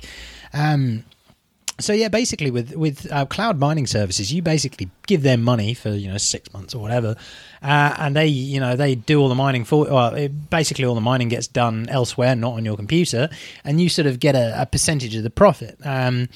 Um, 0.54 1.04
so 1.80 1.92
yeah, 1.94 2.08
basically 2.08 2.52
with 2.52 2.76
with 2.76 3.12
uh, 3.12 3.26
cloud 3.26 3.60
mining 3.60 3.88
services, 3.88 4.32
you 4.32 4.42
basically 4.42 4.90
give 5.08 5.24
them 5.24 5.42
money 5.42 5.74
for 5.74 5.90
you 5.90 6.08
know 6.08 6.18
six 6.18 6.54
months 6.54 6.76
or 6.76 6.82
whatever, 6.82 7.16
uh, 7.62 7.96
and 7.98 8.16
they 8.16 8.28
you 8.28 8.60
know 8.60 8.76
they 8.76 8.96
do 8.96 9.20
all 9.20 9.30
the 9.30 9.36
mining 9.36 9.66
for. 9.66 9.86
Well, 9.86 10.14
it, 10.14 10.50
basically 10.50 10.86
all 10.86 10.96
the 10.96 11.02
mining 11.02 11.30
gets 11.30 11.48
done 11.48 11.90
elsewhere, 11.90 12.36
not 12.36 12.54
on 12.54 12.66
your 12.66 12.76
computer, 12.76 13.30
and 13.64 13.82
you 13.82 13.90
sort 13.90 14.06
of 14.06 14.20
get 14.20 14.36
a, 14.36 14.62
a 14.62 14.66
percentage 14.66 15.16
of 15.16 15.24
the 15.24 15.32
profit. 15.32 15.78
Um, 15.84 16.30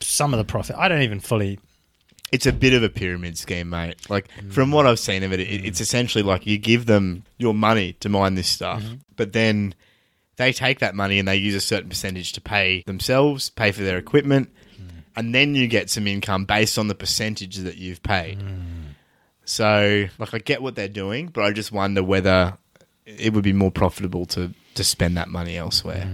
some 0.00 0.34
of 0.34 0.38
the 0.38 0.44
profit. 0.44 0.76
I 0.76 0.88
don't 0.88 1.02
even 1.02 1.20
fully. 1.20 1.58
It's 2.30 2.44
a 2.44 2.52
bit 2.52 2.74
of 2.74 2.82
a 2.82 2.90
pyramid 2.90 3.38
scheme, 3.38 3.70
mate. 3.70 4.10
Like 4.10 4.28
from 4.50 4.70
what 4.70 4.86
I've 4.86 4.98
seen 4.98 5.22
of 5.22 5.32
it, 5.32 5.40
it 5.40 5.64
it's 5.64 5.80
essentially 5.80 6.22
like 6.22 6.46
you 6.46 6.58
give 6.58 6.84
them 6.84 7.24
your 7.38 7.54
money 7.54 7.94
to 8.00 8.10
mine 8.10 8.34
this 8.34 8.48
stuff, 8.48 8.82
but 9.16 9.32
then 9.32 9.74
they 10.38 10.52
take 10.52 10.78
that 10.78 10.94
money 10.94 11.18
and 11.18 11.28
they 11.28 11.36
use 11.36 11.54
a 11.54 11.60
certain 11.60 11.88
percentage 11.90 12.32
to 12.32 12.40
pay 12.40 12.82
themselves, 12.86 13.50
pay 13.50 13.70
for 13.72 13.82
their 13.82 13.98
equipment, 13.98 14.48
and 15.14 15.34
then 15.34 15.54
you 15.54 15.66
get 15.66 15.90
some 15.90 16.06
income 16.06 16.44
based 16.46 16.78
on 16.78 16.88
the 16.88 16.94
percentage 16.94 17.56
that 17.56 17.76
you've 17.76 18.02
paid. 18.02 18.38
So, 19.44 20.06
like, 20.18 20.34
I 20.34 20.38
get 20.38 20.62
what 20.62 20.74
they're 20.74 20.88
doing, 20.88 21.28
but 21.28 21.42
I 21.42 21.52
just 21.52 21.72
wonder 21.72 22.02
whether 22.02 22.56
it 23.06 23.32
would 23.32 23.44
be 23.44 23.52
more 23.52 23.70
profitable 23.70 24.26
to 24.26 24.52
to 24.74 24.84
spend 24.84 25.16
that 25.16 25.28
money 25.28 25.56
elsewhere. 25.56 26.06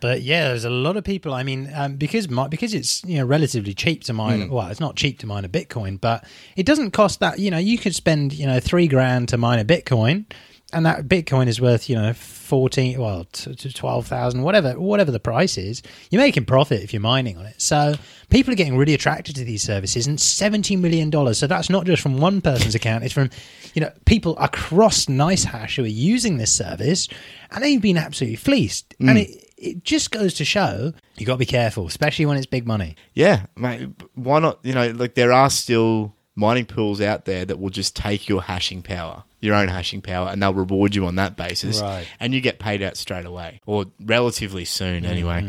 But 0.00 0.22
yeah, 0.22 0.48
there's 0.48 0.64
a 0.64 0.70
lot 0.70 0.96
of 0.96 1.04
people. 1.04 1.32
I 1.32 1.42
mean, 1.42 1.70
um, 1.74 1.96
because 1.96 2.28
mi- 2.28 2.48
because 2.48 2.74
it's 2.74 3.02
you 3.04 3.18
know 3.18 3.24
relatively 3.24 3.72
cheap 3.72 4.04
to 4.04 4.12
mine. 4.12 4.40
Well, 4.50 4.66
it's 4.68 4.80
not 4.80 4.96
cheap 4.96 5.18
to 5.20 5.26
mine 5.26 5.44
a 5.44 5.48
Bitcoin, 5.48 6.00
but 6.00 6.24
it 6.56 6.66
doesn't 6.66 6.90
cost 6.90 7.20
that. 7.20 7.38
You 7.38 7.50
know, 7.50 7.58
you 7.58 7.78
could 7.78 7.94
spend 7.94 8.32
you 8.34 8.46
know 8.46 8.60
three 8.60 8.86
grand 8.88 9.28
to 9.30 9.38
mine 9.38 9.58
a 9.58 9.64
Bitcoin, 9.64 10.26
and 10.72 10.84
that 10.86 11.06
Bitcoin 11.08 11.46
is 11.48 11.60
worth 11.60 11.88
you 11.88 11.96
know 11.96 12.12
fourteen, 12.52 13.00
well, 13.00 13.24
to, 13.32 13.54
to 13.54 13.72
twelve 13.72 14.06
thousand, 14.06 14.42
whatever 14.42 14.78
whatever 14.78 15.10
the 15.10 15.18
price 15.18 15.56
is. 15.56 15.80
You're 16.10 16.20
making 16.20 16.44
profit 16.44 16.82
if 16.82 16.92
you're 16.92 17.00
mining 17.00 17.38
on 17.38 17.46
it. 17.46 17.54
So 17.56 17.94
people 18.28 18.52
are 18.52 18.56
getting 18.56 18.76
really 18.76 18.92
attracted 18.92 19.36
to 19.36 19.44
these 19.44 19.62
services, 19.62 20.06
and 20.06 20.20
seventy 20.20 20.76
million 20.76 21.08
dollars. 21.08 21.38
So 21.38 21.46
that's 21.46 21.70
not 21.70 21.86
just 21.86 22.02
from 22.02 22.20
one 22.20 22.42
person's 22.42 22.74
account; 22.74 23.04
it's 23.04 23.14
from 23.14 23.30
you 23.72 23.80
know 23.80 23.90
people 24.04 24.36
across 24.36 25.06
NiceHash 25.06 25.76
who 25.76 25.84
are 25.84 25.86
using 25.86 26.36
this 26.36 26.52
service, 26.52 27.08
and 27.52 27.64
they've 27.64 27.80
been 27.80 27.96
absolutely 27.96 28.36
fleeced. 28.36 28.94
Hmm. 28.98 29.08
And 29.08 29.18
it 29.20 29.50
it 29.56 29.82
just 29.82 30.10
goes 30.10 30.34
to 30.34 30.44
show 30.44 30.92
you 31.16 31.24
got 31.24 31.34
to 31.34 31.38
be 31.38 31.46
careful, 31.46 31.86
especially 31.86 32.26
when 32.26 32.36
it's 32.36 32.44
big 32.44 32.66
money. 32.66 32.96
Yeah, 33.14 33.46
mate. 33.56 33.88
Why 34.14 34.40
not? 34.40 34.58
You 34.62 34.74
know, 34.74 34.90
like 34.90 35.14
there 35.14 35.32
are 35.32 35.48
still 35.48 36.14
mining 36.34 36.66
pools 36.66 37.00
out 37.00 37.24
there 37.24 37.44
that 37.44 37.58
will 37.58 37.70
just 37.70 37.94
take 37.94 38.28
your 38.28 38.42
hashing 38.42 38.82
power, 38.82 39.24
your 39.40 39.54
own 39.54 39.68
hashing 39.68 40.00
power, 40.00 40.28
and 40.28 40.42
they'll 40.42 40.54
reward 40.54 40.94
you 40.94 41.06
on 41.06 41.16
that 41.16 41.36
basis, 41.36 41.80
Right. 41.80 42.06
and 42.20 42.34
you 42.34 42.40
get 42.40 42.58
paid 42.58 42.82
out 42.82 42.96
straight 42.96 43.26
away 43.26 43.60
or 43.66 43.86
relatively 44.00 44.64
soon, 44.64 45.04
anyway. 45.04 45.42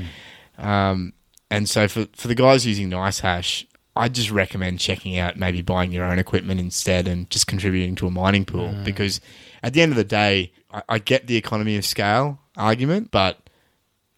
Mm-hmm. 0.58 0.66
Um, 0.68 1.14
and 1.50 1.70
so 1.70 1.88
for 1.88 2.08
for 2.14 2.28
the 2.28 2.36
guys 2.36 2.66
using 2.66 2.90
NiceHash, 2.90 3.66
I'd 3.96 4.16
just 4.16 4.32
recommend 4.32 4.80
checking 4.80 5.18
out 5.18 5.38
maybe 5.38 5.62
buying 5.62 5.92
your 5.92 6.06
own 6.06 6.20
equipment 6.20 6.60
instead 6.60 7.08
and 7.08 7.30
just 7.30 7.48
contributing 7.48 7.96
to 7.96 8.08
a 8.08 8.12
mining 8.12 8.46
pool 8.46 8.70
mm. 8.70 8.84
because 8.84 9.22
at 9.62 9.74
the 9.74 9.82
end 9.82 9.92
of 9.92 9.98
the 9.98 10.04
day, 10.04 10.52
I, 10.72 10.84
I 10.90 11.00
get 11.00 11.28
the 11.28 11.38
economy 11.38 11.78
of 11.78 11.86
scale 11.86 12.40
argument, 12.58 13.12
but 13.12 13.50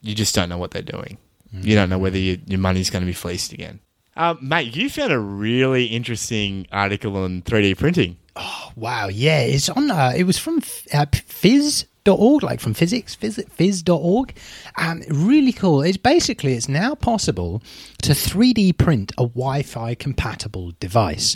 you 0.02 0.16
just 0.16 0.34
don't 0.34 0.50
know 0.50 0.58
what 0.58 0.72
they're 0.72 0.82
doing. 0.82 1.18
You 1.52 1.74
mm. 1.74 1.76
don't 1.76 1.90
know 1.90 1.98
whether 1.98 2.18
your, 2.18 2.38
your 2.46 2.60
money's 2.60 2.90
going 2.90 3.02
to 3.02 3.08
be 3.08 3.14
fleeced 3.14 3.52
again. 3.52 3.80
Uh, 4.16 4.36
mate, 4.42 4.76
you 4.76 4.90
found 4.90 5.12
a 5.12 5.20
really 5.20 5.86
interesting 5.88 6.66
article 6.72 7.18
on 7.18 7.42
3D 7.42 7.78
printing. 7.78 8.18
Oh, 8.36 8.72
wow, 8.76 9.08
yeah, 9.08 9.42
it's 9.42 9.70
on. 9.70 9.92
Uh, 9.92 10.14
it 10.16 10.24
was 10.24 10.38
from 10.38 10.58
uh, 10.94 11.06
phys.org, 11.06 12.44
like 12.44 12.60
from 12.60 12.74
physics, 12.74 13.16
phys- 13.16 13.46
phys.org. 13.58 14.34
Um, 14.78 15.04
really 15.10 15.52
cool. 15.54 15.82
It's 15.82 15.98
basically 15.98 16.54
it's 16.54 16.70
now 16.70 16.96
possible 16.96 17.62
to 18.04 18.12
3D 18.12 18.78
print 18.78 19.12
a 19.18 19.24
Wi-Fi 19.28 19.96
compatible 19.96 20.74
device 20.80 21.36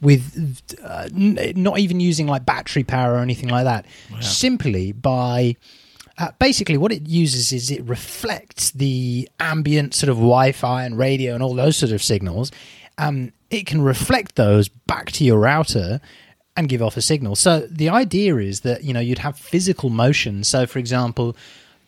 with 0.00 0.62
uh, 0.84 1.08
n- 1.14 1.52
not 1.56 1.78
even 1.78 2.00
using 2.00 2.26
like 2.26 2.44
battery 2.44 2.84
power 2.84 3.14
or 3.14 3.18
anything 3.18 3.48
like 3.48 3.64
that. 3.64 3.86
Simply 4.20 4.92
by 4.92 5.56
uh, 6.18 6.30
basically, 6.38 6.78
what 6.78 6.92
it 6.92 7.06
uses 7.06 7.52
is 7.52 7.70
it 7.70 7.82
reflects 7.84 8.70
the 8.70 9.28
ambient 9.38 9.94
sort 9.94 10.08
of 10.08 10.16
Wi-Fi 10.16 10.84
and 10.84 10.98
radio 10.98 11.34
and 11.34 11.42
all 11.42 11.54
those 11.54 11.76
sort 11.76 11.92
of 11.92 12.02
signals. 12.02 12.50
Um, 12.98 13.32
it 13.50 13.66
can 13.66 13.82
reflect 13.82 14.36
those 14.36 14.68
back 14.68 15.12
to 15.12 15.24
your 15.24 15.38
router 15.38 16.00
and 16.56 16.68
give 16.68 16.80
off 16.80 16.96
a 16.96 17.02
signal. 17.02 17.36
So 17.36 17.66
the 17.70 17.90
idea 17.90 18.36
is 18.38 18.60
that 18.60 18.82
you 18.82 18.94
know 18.94 19.00
you'd 19.00 19.18
have 19.18 19.38
physical 19.38 19.90
motion. 19.90 20.42
So, 20.42 20.66
for 20.66 20.78
example, 20.78 21.36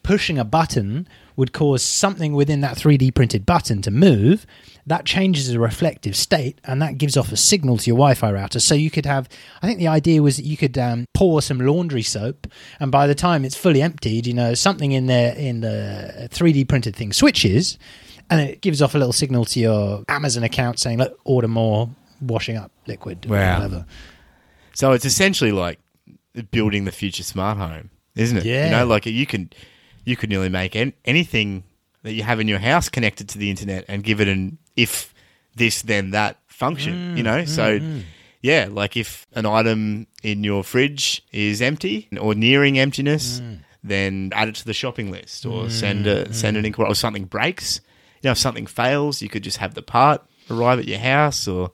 pushing 0.03 0.38
a 0.38 0.45
button 0.45 1.09
would 1.37 1.53
cause 1.53 1.83
something 1.83 2.35
within 2.35 2.61
that 2.61 2.77
3D 2.77 3.14
printed 3.14 3.47
button 3.47 3.81
to 3.83 3.91
move. 3.91 4.47
That 4.88 5.05
changes 5.05 5.48
the 5.48 5.61
reflective 5.61 6.16
state, 6.16 6.61
and 6.64 6.81
that 6.81 6.98
gives 6.98 7.16
off 7.16 7.31
a 7.31 7.37
signal 7.37 7.77
to 7.79 7.87
your 7.87 7.96
Wi-Fi 7.96 8.33
router. 8.33 8.59
So 8.59 8.74
you 8.74 8.90
could 8.90 9.07
have. 9.07 9.29
I 9.62 9.66
think 9.66 9.79
the 9.79 9.88
idea 9.88 10.22
was 10.22 10.37
that 10.37 10.44
you 10.44 10.57
could 10.57 10.79
um, 10.79 11.05
pour 11.14 11.42
some 11.42 11.59
laundry 11.59 12.03
soap, 12.03 12.46
and 12.81 12.90
by 12.90 13.07
the 13.07 13.14
time 13.14 13.44
it's 13.44 13.57
fully 13.57 13.83
emptied, 13.83 14.27
you 14.27 14.35
know 14.35 14.55
something 14.55 14.92
in 14.92 15.07
there 15.07 15.35
in 15.37 15.61
the 15.61 16.29
3D 16.31 16.68
printed 16.68 16.96
thing 16.96 17.12
switches, 17.12 17.79
and 18.31 18.40
it 18.40 18.61
gives 18.61 18.81
off 18.81 18.94
a 18.94 18.98
little 18.98 19.12
signal 19.12 19.44
to 19.46 19.61
your 19.61 20.05
Amazon 20.09 20.42
account 20.42 20.79
saying, 20.79 20.98
"Look, 20.98 21.18
order 21.24 21.48
more 21.48 21.90
washing 22.20 22.57
up 22.57 22.72
liquid." 22.87 23.27
Wow. 23.29 23.57
whatever. 23.57 23.87
So 24.74 24.92
it's 24.92 25.05
essentially 25.05 25.53
like 25.53 25.81
building 26.51 26.85
the 26.85 26.92
future 26.92 27.22
smart 27.22 27.59
home, 27.59 27.90
isn't 28.14 28.38
it? 28.38 28.44
Yeah. 28.44 28.64
You 28.64 28.70
know, 28.70 28.87
like 28.87 29.07
you 29.07 29.27
can 29.27 29.51
you 30.05 30.16
could 30.16 30.31
nearly 30.31 30.48
make 30.48 30.74
anything 31.05 31.64
that 32.02 32.12
you 32.12 32.22
have 32.22 32.40
in 32.40 32.48
your 32.48 32.58
house 32.58 32.88
connected 32.88 33.28
to 33.30 33.38
the 33.38 33.50
internet 33.50 33.84
and 33.88 34.02
give 34.02 34.20
it 34.20 34.28
an 34.28 34.58
if 34.76 35.12
this 35.54 35.82
then 35.82 36.11
that 36.11 36.38
function. 36.46 37.14
Mm, 37.14 37.16
you 37.16 37.22
know, 37.22 37.42
mm, 37.42 37.48
so 37.48 37.78
mm. 37.78 38.02
yeah, 38.42 38.68
like 38.70 38.96
if 38.96 39.26
an 39.32 39.46
item 39.46 40.06
in 40.22 40.44
your 40.44 40.64
fridge 40.64 41.22
is 41.32 41.61
empty 41.62 42.08
or 42.20 42.34
nearing 42.34 42.78
emptiness, 42.78 43.40
then 43.82 44.30
add 44.34 44.48
it 44.48 44.54
to 44.56 44.64
the 44.64 44.74
shopping 44.74 45.11
list 45.11 45.46
or 45.46 45.70
send 45.70 46.06
a 46.06 46.32
send 46.32 46.56
an 46.56 46.64
inquiry 46.64 46.90
or 46.90 46.94
something 46.94 47.24
breaks. 47.24 47.80
You 48.22 48.28
know, 48.28 48.32
if 48.32 48.38
something 48.38 48.66
fails, 48.66 49.22
you 49.22 49.28
could 49.28 49.44
just 49.44 49.58
have 49.58 49.74
the 49.74 49.82
part 49.82 50.24
arrive 50.50 50.78
at 50.78 50.88
your 50.88 50.98
house 50.98 51.46
or 51.46 51.70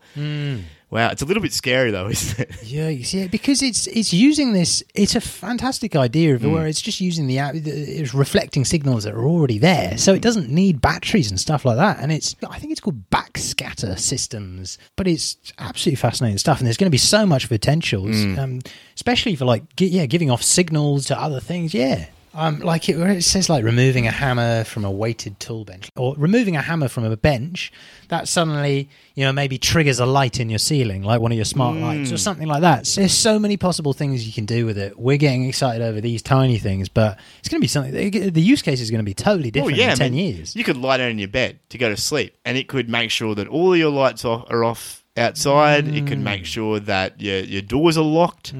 Wow, 0.91 1.11
it's 1.11 1.23
a 1.23 1.25
little 1.25 1.43
bit 1.43 1.53
scary 1.53 1.91
though, 1.91 2.09
isn't 2.11 2.39
it? 2.39 2.63
Yeah, 2.63 2.91
see, 3.05 3.29
because 3.29 3.63
it's 3.63 3.87
it's 3.87 4.13
using 4.13 4.53
this. 4.53 4.83
It's 4.95 5.15
a 5.15 5.21
fantastic 5.21 5.97
idea 5.97 6.35
of 6.35 6.43
hmm. 6.43 6.53
where 6.53 6.67
it's 6.67 6.81
just 6.81 7.01
using 7.01 7.27
the 7.27 7.39
app. 7.39 7.55
It's 7.55 8.15
reflecting 8.15 8.65
signals 8.65 9.05
that 9.05 9.15
are 9.15 9.25
already 9.25 9.59
there, 9.59 9.99
so 9.99 10.13
it 10.13 10.17
hmm. 10.17 10.23
doesn't 10.23 10.49
need 10.51 10.81
batteries 10.81 11.31
and 11.31 11.41
stuff 11.41 11.65
like 11.65 11.77
that. 11.77 11.99
And 12.01 12.13
it's 12.13 12.37
I 12.49 12.59
think 12.59 12.73
it's 12.73 12.81
called 12.81 13.11
backscatter 13.11 13.99
systems, 13.99 14.79
but 14.97 15.09
it's 15.09 15.37
absolutely 15.59 15.97
fascinating 15.97 16.39
stuff. 16.39 16.59
And 16.59 16.67
there's 16.67 16.77
going 16.77 16.91
to 16.91 16.95
be 16.95 16.99
so 16.99 17.27
much 17.27 17.49
potential, 17.49 18.07
hmm. 18.07 18.39
um, 18.39 18.61
especially 18.95 19.37
for 19.37 19.45
like 19.45 19.65
yeah, 19.79 20.07
giving 20.07 20.31
off 20.31 20.43
signals 20.43 21.07
to 21.07 21.21
other 21.21 21.41
things. 21.41 21.75
Yeah. 21.75 22.07
Um, 22.37 22.59
like 22.61 22.89
it, 22.89 22.97
it 22.99 23.23
says 23.23 23.49
like 23.49 23.65
removing 23.65 24.07
a 24.07 24.11
hammer 24.11 24.65
from 24.65 24.85
a 24.85 24.91
weighted 24.91 25.39
tool 25.39 25.65
bench 25.65 25.89
or 25.97 26.15
removing 26.19 26.57
a 26.57 26.61
hammer 26.63 26.89
from 26.89 27.05
a 27.05 27.17
bench 27.17 27.73
that 28.09 28.27
suddenly 28.29 28.89
you 29.15 29.25
know 29.25 29.33
maybe 29.33 29.57
triggers 29.57 30.01
a 30.01 30.07
light 30.07 30.41
in 30.41 30.51
your 30.51 30.59
ceiling 30.59 31.03
like 31.05 31.21
one 31.21 31.31
of 31.31 31.37
your 31.37 31.45
smart 31.45 31.77
lights 31.77 32.11
or 32.11 32.19
something 32.19 32.49
like 32.49 32.63
that 32.63 32.87
so 32.87 33.01
there's 33.01 33.13
so 33.13 33.39
many 33.39 33.57
possible 33.57 33.93
things 33.93 34.27
you 34.27 34.33
can 34.33 34.45
do 34.47 34.67
with 34.67 34.77
it 34.77 34.99
we're 34.99 35.17
getting 35.17 35.45
excited 35.49 35.81
over 35.81 36.01
these 36.01 36.23
tiny 36.23 36.59
things 36.59 36.89
but 36.89 37.19
it's 37.39 37.49
going 37.49 37.61
to 37.61 37.65
be 37.65 37.69
something 37.69 37.93
the 38.33 38.41
use 38.43 38.63
case 38.63 38.81
is 38.81 38.91
going 38.91 38.99
to 38.99 39.05
be 39.05 39.15
totally 39.15 39.51
different 39.53 39.79
in 39.79 39.89
I 39.91 39.95
10 39.95 40.13
mean, 40.13 40.35
years 40.37 40.57
You 40.57 40.65
could 40.65 40.77
lie 40.77 40.97
down 40.97 41.11
in 41.11 41.19
your 41.21 41.29
bed 41.29 41.61
to 41.69 41.79
go 41.79 41.89
to 41.89 41.97
sleep, 41.97 42.37
and 42.45 42.59
it 42.59 42.67
could 42.69 42.89
make 42.89 43.11
sure 43.11 43.35
that 43.37 43.47
all 43.49 43.77
your 43.77 43.91
lights 43.91 44.25
are, 44.25 44.65
off 44.65 45.05
outside. 45.17 45.87
It 45.87 46.07
could 46.09 46.19
Mm. 46.19 46.23
make 46.23 46.45
sure 46.45 46.81
that 46.81 47.21
your 47.21 47.39
your 47.41 47.63
doors 47.63 47.97
are 47.97 48.05
locked. 48.05 48.53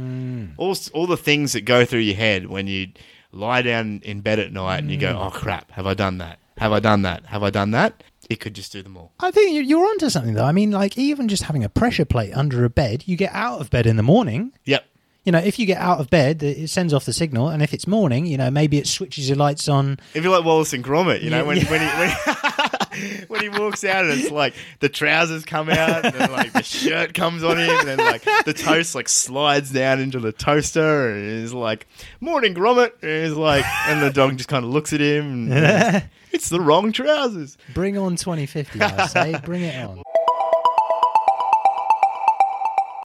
All 0.57 0.77
all 0.93 1.07
the 1.07 1.17
things 1.17 1.53
that 1.53 1.63
go 1.63 1.85
through 1.85 2.01
your 2.01 2.17
head 2.17 2.47
when 2.47 2.67
you 2.69 2.89
lie 3.35 3.63
down 3.63 4.01
in 4.05 4.21
bed 4.21 4.39
at 4.39 4.53
night 4.53 4.79
and 4.79 4.91
you 4.91 4.97
Mm. 4.97 5.01
go, 5.01 5.19
"Oh 5.27 5.31
crap, 5.31 5.71
have 5.73 5.87
I 5.87 5.95
done 5.95 6.19
that? 6.19 6.39
Have 6.59 6.73
I 6.73 6.81
done 6.81 7.03
that? 7.03 7.27
Have 7.27 7.43
I 7.43 7.51
done 7.51 7.73
that?" 7.73 8.03
It 8.31 8.41
could 8.41 8.55
just 8.55 8.73
do 8.73 8.83
them 8.83 8.97
all. 8.97 9.13
I 9.21 9.31
think 9.31 9.53
you- 9.53 9.61
you're 9.63 9.85
onto 9.87 10.09
something 10.09 10.33
though 10.35 10.47
I 10.47 10.53
mean 10.53 10.71
like 10.71 10.97
even 10.97 11.29
just 11.29 11.43
having 11.43 11.63
a 11.63 11.69
pressure 11.69 12.07
plate 12.07 12.33
under 12.35 12.65
a 12.65 12.71
bed 12.71 13.03
you 13.07 13.17
get 13.17 13.31
out 13.35 13.61
of 13.61 13.69
bed 13.69 13.87
in 13.87 13.97
the 13.97 14.03
morning 14.03 14.53
Yep. 14.65 14.83
you 15.25 15.33
know 15.33 15.39
if 15.41 15.59
you 15.59 15.67
get 15.67 15.77
out 15.79 16.01
of 16.01 16.09
bed 16.09 16.43
it 16.43 16.71
sends 16.71 16.95
off 16.95 17.05
the 17.05 17.13
signal 17.13 17.49
and 17.51 17.63
if 17.63 17.75
it's 17.75 17.87
morning 17.87 18.25
you 18.25 18.39
know 18.39 18.51
maybe 18.51 18.79
it 18.79 18.87
switches 18.87 19.29
your 19.29 19.37
lights 19.37 19.69
on 19.69 19.99
If 20.15 20.25
you're 20.25 20.35
like 20.35 20.45
Wallace 20.47 20.73
and 20.73 20.83
Gromit, 20.83 21.21
you 21.23 21.29
know, 21.29 21.39
Yeah, 21.39 21.43
when, 21.43 21.57
yeah. 21.59 21.71
when 21.71 21.81
he 21.83 21.87
when, 21.99 22.11
when 23.29 23.41
he 23.41 23.49
walks 23.49 23.85
out 23.85 24.05
and 24.05 24.21
it's 24.21 24.31
like 24.31 24.55
the 24.81 24.89
trousers 24.89 25.45
come 25.45 25.69
out 25.69 26.05
and 26.05 26.15
then 26.15 26.31
like 26.33 26.53
the 26.53 26.63
shirt 26.63 27.15
comes 27.15 27.43
on 27.43 27.59
him 27.59 27.71
and 27.71 27.89
then 27.89 27.99
like 27.99 28.23
the 28.45 28.53
toast 28.53 28.95
like 28.95 29.09
slides 29.09 29.71
down 29.71 30.01
into 30.01 30.21
the 30.21 30.33
toaster 30.33 31.11
and 31.11 31.41
he's 31.41 31.53
like, 31.53 31.87
Morning 32.21 32.55
Gromit 32.55 32.93
and 33.03 33.27
he's 33.27 33.37
like 33.37 33.65
and 33.87 34.03
the 34.03 34.11
dog 34.11 34.37
just 34.37 34.49
kinda 34.49 34.67
looks 34.67 34.93
at 34.93 35.01
him 35.01 35.53
and 35.53 36.05
it's 36.33 36.49
the 36.49 36.61
wrong 36.61 36.93
trousers. 36.93 37.57
Bring 37.73 37.97
on 37.99 38.17
2050, 38.17 38.81
I 38.81 39.07
say. 39.07 39.41
Bring 39.45 39.63
it 39.63 39.85
on. 39.85 40.03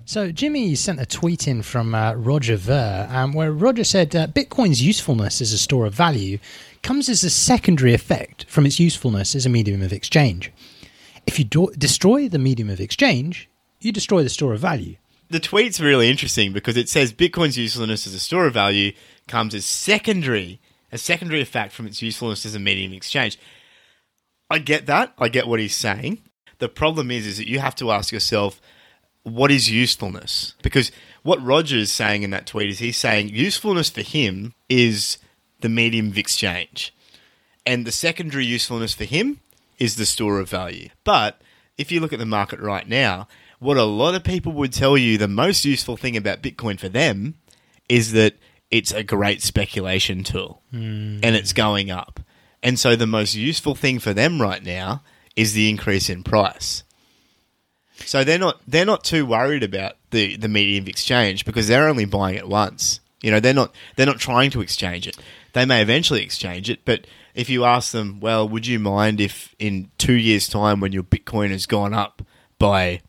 So, 0.06 0.32
Jimmy 0.32 0.74
sent 0.74 1.00
a 1.00 1.06
tweet 1.06 1.48
in 1.48 1.62
from 1.62 1.94
uh, 1.94 2.14
Roger 2.14 2.56
Ver, 2.56 3.08
um, 3.12 3.32
where 3.32 3.52
Roger 3.52 3.84
said 3.84 4.16
uh, 4.16 4.26
Bitcoin's 4.26 4.82
usefulness 4.82 5.40
as 5.40 5.54
a 5.54 5.58
store 5.60 5.86
of 5.86 5.94
value 5.94 6.40
comes 6.82 7.10
as 7.10 7.24
a 7.24 7.30
secondary 7.30 7.94
effect 7.94 8.46
from 8.50 8.66
its 8.66 8.80
usefulness 8.80 9.36
as 9.36 9.46
a 9.46 9.50
medium 9.50 9.82
of 9.82 9.94
exchange. 9.94 10.52
If 11.28 11.38
you 11.38 11.46
do- 11.46 11.74
destroy 11.78 12.28
the 12.30 12.40
medium 12.40 12.70
of 12.70 12.80
exchange, 12.80 13.50
you 13.80 13.92
destroy 13.92 14.24
the 14.24 14.30
store 14.30 14.54
of 14.54 14.62
value. 14.62 14.96
The 15.30 15.40
tweet's 15.40 15.80
really 15.80 16.10
interesting 16.10 16.54
because 16.54 16.76
it 16.76 16.90
says 16.90 17.14
Bitcoin's 17.14 17.58
usefulness 17.58 18.08
as 18.08 18.14
a 18.14 18.20
store 18.20 18.48
of 18.48 18.54
value 18.54 18.94
comes 19.28 19.54
as 19.54 19.66
secondary, 19.66 20.60
a 20.92 20.98
secondary 20.98 21.42
effect 21.42 21.72
from 21.72 21.86
its 21.86 22.02
usefulness 22.02 22.46
as 22.46 22.56
a 22.56 22.60
medium 22.60 22.92
of 22.92 22.98
exchange. 22.98 23.38
I 24.50 24.58
get 24.58 24.88
that. 24.88 25.14
I 25.20 25.30
get 25.30 25.48
what 25.48 25.60
he's 25.60 25.76
saying. 25.76 26.24
The 26.58 26.70
problem 26.70 27.12
is, 27.12 27.28
is 27.28 27.38
that 27.38 27.48
you 27.48 27.60
have 27.60 27.76
to 27.76 27.92
ask 27.92 28.12
yourself, 28.12 28.60
what 29.24 29.52
is 29.52 29.70
usefulness? 29.70 30.56
Because 30.64 30.92
what 31.24 31.44
Roger 31.44 31.78
is 31.78 31.92
saying 31.92 32.24
in 32.24 32.32
that 32.32 32.48
tweet 32.48 32.70
is 32.70 32.80
he's 32.80 32.98
saying 32.98 33.30
usefulness 33.30 33.90
for 33.90 34.02
him 34.02 34.56
is 34.68 35.20
the 35.60 35.70
medium 35.70 36.08
of 36.08 36.18
exchange. 36.18 36.94
And 37.66 37.86
the 37.86 37.92
secondary 37.92 38.46
usefulness 38.46 38.94
for 38.94 39.04
him 39.04 39.42
is 39.78 39.96
the 39.96 40.06
store 40.06 40.40
of 40.40 40.50
value. 40.50 40.90
But 41.04 41.42
if 41.78 41.92
you 41.92 42.00
look 42.00 42.14
at 42.14 42.20
the 42.20 42.26
market 42.26 42.60
right 42.60 42.88
now, 42.88 43.28
what 43.60 43.78
a 43.78 43.84
lot 43.84 44.16
of 44.16 44.24
people 44.24 44.54
would 44.54 44.74
tell 44.74 44.98
you 44.98 45.18
the 45.18 45.28
most 45.28 45.66
useful 45.66 45.98
thing 45.98 46.18
about 46.18 46.42
Bitcoin 46.42 46.80
for 46.80 46.90
them 46.90 47.36
is 47.88 48.12
that 48.14 48.36
it's 48.72 48.92
a 48.92 49.04
great 49.04 49.42
speculation 49.42 50.24
tool 50.24 50.62
hmm. 50.72 51.20
and 51.24 51.36
it's 51.36 51.54
going 51.54 51.92
up. 51.92 52.20
And 52.62 52.80
so 52.80 52.96
the 52.96 53.08
most 53.08 53.36
useful 53.36 53.76
thing 53.76 54.00
for 54.00 54.14
them 54.14 54.42
right 54.42 54.64
now 54.64 55.02
is 55.36 55.54
the 55.54 55.70
increase 55.70 56.10
in 56.10 56.24
price. 56.24 56.84
So 58.06 58.24
they're 58.24 58.40
not 58.40 58.62
they're 58.68 58.86
not 58.86 59.04
too 59.04 59.26
worried 59.26 59.64
about 59.64 59.96
the 60.12 60.38
the 60.38 60.48
medium 60.48 60.84
of 60.84 60.90
exchange 60.90 61.46
because 61.46 61.68
they're 61.68 61.88
only 61.88 62.06
buying 62.06 62.36
it 62.36 62.48
once. 62.48 63.00
You 63.22 63.32
know, 63.32 63.40
they're 63.40 63.54
not 63.54 63.74
they're 63.96 64.06
not 64.06 64.20
trying 64.20 64.52
to 64.52 64.62
exchange 64.62 65.08
it. 65.08 65.18
They 65.54 65.66
may 65.66 65.82
eventually 65.82 66.24
exchange 66.24 66.70
it, 66.70 66.80
but 66.86 67.06
if 67.36 67.50
you 67.50 67.66
ask 67.66 67.92
them, 67.92 68.20
well, 68.20 68.48
would 68.48 68.68
you 68.68 68.80
mind 68.80 69.20
if 69.22 69.56
in 69.60 69.90
2 69.98 70.14
years 70.14 70.48
time 70.48 70.80
when 70.80 70.92
your 70.92 71.04
Bitcoin 71.04 71.50
has 71.52 71.66
gone 71.66 71.94
up 71.94 72.22
by 72.58 73.02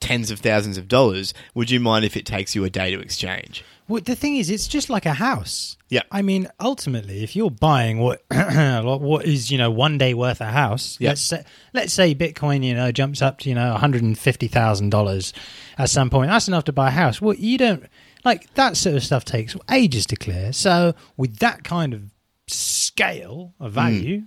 tens 0.00 0.30
of 0.30 0.40
thousands 0.40 0.78
of 0.78 0.88
dollars, 0.88 1.34
would 1.54 1.70
you 1.70 1.80
mind 1.80 2.04
if 2.04 2.16
it 2.16 2.24
takes 2.24 2.54
you 2.54 2.64
a 2.64 2.70
day 2.70 2.90
to 2.90 3.00
exchange? 3.00 3.64
Well, 3.88 4.02
the 4.02 4.14
thing 4.14 4.36
is, 4.36 4.50
it's 4.50 4.68
just 4.68 4.90
like 4.90 5.06
a 5.06 5.14
house. 5.14 5.76
Yeah. 5.88 6.02
I 6.12 6.20
mean, 6.20 6.46
ultimately, 6.60 7.22
if 7.24 7.34
you're 7.34 7.50
buying 7.50 7.98
what 8.00 8.22
what 8.30 9.24
is 9.24 9.50
you 9.50 9.56
know 9.56 9.70
one 9.70 9.96
day 9.96 10.12
worth 10.12 10.42
a 10.42 10.46
house, 10.50 10.98
Yeah. 11.00 11.10
let's 11.10 11.22
say 11.22 11.42
let's 11.72 11.94
say 11.94 12.14
Bitcoin 12.14 12.62
you 12.62 12.74
know 12.74 12.92
jumps 12.92 13.22
up 13.22 13.38
to 13.40 13.48
you 13.48 13.54
know 13.54 13.70
one 13.72 13.80
hundred 13.80 14.02
and 14.02 14.18
fifty 14.18 14.46
thousand 14.46 14.90
dollars 14.90 15.32
at 15.78 15.88
some 15.88 16.10
point. 16.10 16.28
That's 16.30 16.48
enough 16.48 16.64
to 16.64 16.72
buy 16.72 16.88
a 16.88 16.90
house. 16.90 17.22
Well, 17.22 17.34
you 17.34 17.56
don't 17.56 17.86
like 18.24 18.52
that 18.54 18.76
sort 18.76 18.96
of 18.96 19.04
stuff 19.04 19.24
takes 19.24 19.56
ages 19.70 20.06
to 20.06 20.16
clear. 20.16 20.52
So 20.52 20.94
with 21.16 21.38
that 21.38 21.64
kind 21.64 21.94
of 21.94 22.02
scale 22.46 23.54
of 23.60 23.72
hmm. 23.72 23.74
value, 23.74 24.22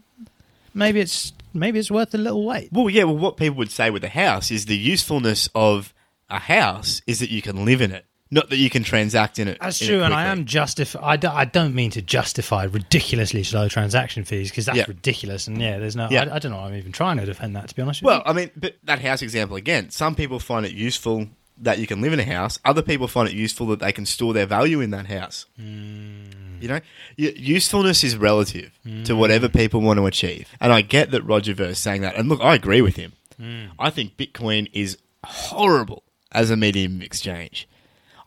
maybe 0.74 1.00
it's 1.00 1.34
maybe 1.54 1.80
it's 1.80 1.92
worth 1.92 2.14
a 2.14 2.18
little 2.18 2.46
wait. 2.46 2.70
Well, 2.72 2.90
yeah, 2.90 3.04
well 3.04 3.18
what 3.18 3.38
people 3.38 3.58
would 3.58 3.72
say 3.72 3.90
with 3.90 4.04
a 4.04 4.10
house 4.10 4.52
is 4.52 4.66
the 4.66 4.78
usefulness 4.78 5.50
of 5.54 5.94
a 6.30 6.40
house 6.40 7.02
is 7.08 7.20
that 7.20 7.30
you 7.30 7.42
can 7.42 7.66
live 7.66 7.82
in 7.82 7.92
it, 7.92 8.06
not 8.30 8.50
that 8.50 8.58
you 8.58 8.70
can 8.70 8.84
transact 8.84 9.38
in 9.38 9.48
it. 9.50 9.58
That's 9.60 9.82
in 9.82 9.88
it 9.88 9.90
true, 9.90 10.04
and 10.04 10.14
I 10.14 10.28
am 10.28 10.46
justif- 10.46 11.02
I, 11.02 11.18
do, 11.18 11.28
I 11.28 11.46
don't 11.46 11.76
mean 11.76 11.92
to 11.92 12.02
justify 12.02 12.64
ridiculously 12.64 13.44
slow 13.44 13.68
transaction 13.68 14.24
fees 14.24 14.50
because 14.50 14.66
that's 14.66 14.78
Yeah. 14.78 14.86
ridiculous. 14.88 15.48
And 15.48 15.62
yeah, 15.62 15.78
there's 15.80 15.96
no. 15.96 16.08
Yeah. 16.10 16.30
I, 16.32 16.36
I 16.36 16.40
don't 16.40 16.54
know. 16.54 16.60
I'm 16.60 16.76
even 16.76 16.94
trying 16.94 17.18
to 17.18 17.26
defend 17.26 17.56
that. 17.58 17.68
To 17.70 17.76
be 17.76 17.82
honest 17.82 18.02
with 18.02 18.08
Well, 18.08 18.24
I 18.26 18.34
mean, 18.34 18.52
but 18.56 18.78
that 18.86 19.00
house 19.00 19.22
example 19.22 19.58
again. 19.58 19.90
Some 19.90 20.16
people 20.16 20.40
find 20.40 20.66
it 20.66 20.72
useful 20.72 21.28
that 21.62 21.80
you 21.80 21.88
can 21.88 22.02
live 22.02 22.14
in 22.14 22.20
a 22.20 22.26
house. 22.26 22.60
Other 22.66 22.82
people 22.82 23.08
find 23.08 23.30
it 23.30 23.36
useful 23.36 23.68
that 23.68 23.80
they 23.80 23.92
can 23.92 24.06
store 24.06 24.34
their 24.34 24.46
value 24.46 24.82
in 24.82 24.90
that 24.92 25.06
house. 25.06 25.46
Mm. 25.60 26.62
You 26.62 26.68
know, 26.68 26.80
usefulness 27.18 28.04
is 28.04 28.18
relative 28.18 28.72
to 29.06 29.16
whatever 29.16 29.48
mm. 29.48 29.56
people 29.56 29.82
want 29.82 29.98
to 29.98 30.06
achieve. 30.06 30.50
And 30.60 30.72
I 30.72 30.82
get 30.82 31.12
that 31.12 31.24
Roger 31.24 31.54
Ver 31.54 31.70
is 31.70 31.80
saying 31.80 32.02
that. 32.02 32.16
And 32.16 32.30
look, 32.30 32.42
I 32.42 32.56
agree 32.56 32.82
with 32.82 32.98
him. 32.98 33.14
Mm. 33.40 33.70
I 33.80 33.90
think 33.90 34.18
Bitcoin 34.18 34.70
is 34.74 34.98
horrible 35.24 36.04
as 36.32 36.52
a 36.52 36.58
medium 36.58 36.98
of 36.98 37.02
exchange. 37.04 37.68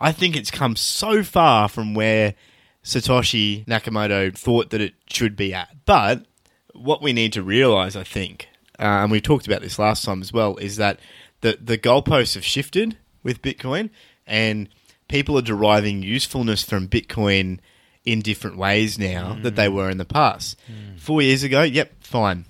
I 0.01 0.13
think 0.13 0.37
it's 0.37 0.51
come 0.51 0.77
so 0.77 1.23
far 1.23 1.69
from 1.69 1.95
where 1.95 2.35
Satoshi 2.85 3.65
Nakamoto 3.67 4.37
thought 4.37 4.71
that 4.71 4.81
it 4.81 4.95
should 5.07 5.37
be 5.37 5.55
at. 5.55 5.69
But 5.87 6.27
what 6.73 7.03
we 7.03 7.13
need 7.13 7.33
to 7.35 7.43
realize, 7.43 7.97
I 7.97 8.05
think, 8.05 8.49
uh, 8.79 8.83
and 8.83 9.11
we 9.11 9.21
talked 9.21 9.47
about 9.47 9.63
this 9.63 9.79
last 9.79 10.05
time 10.05 10.21
as 10.21 10.33
well, 10.33 10.57
is 10.57 10.77
that 10.77 10.99
the 11.41 11.59
the 11.61 11.79
goalposts 11.79 12.35
have 12.35 12.45
shifted 12.45 12.99
with 13.25 13.43
Bitcoin, 13.43 13.91
and 14.27 14.69
people 15.09 15.37
are 15.37 15.43
deriving 15.43 16.03
usefulness 16.03 16.63
from 16.63 16.87
Bitcoin 16.87 17.59
in 18.05 18.21
different 18.21 18.57
ways 18.57 18.99
now 18.99 19.37
that 19.43 19.57
they 19.57 19.67
mm. 19.67 19.73
were 19.73 19.91
in 19.91 19.99
the 19.99 20.05
past. 20.05 20.59
Mm. 20.71 21.01
Four 21.01 21.23
years 21.23 21.43
ago, 21.43 21.63
yep, 21.63 21.93
fine. 22.01 22.45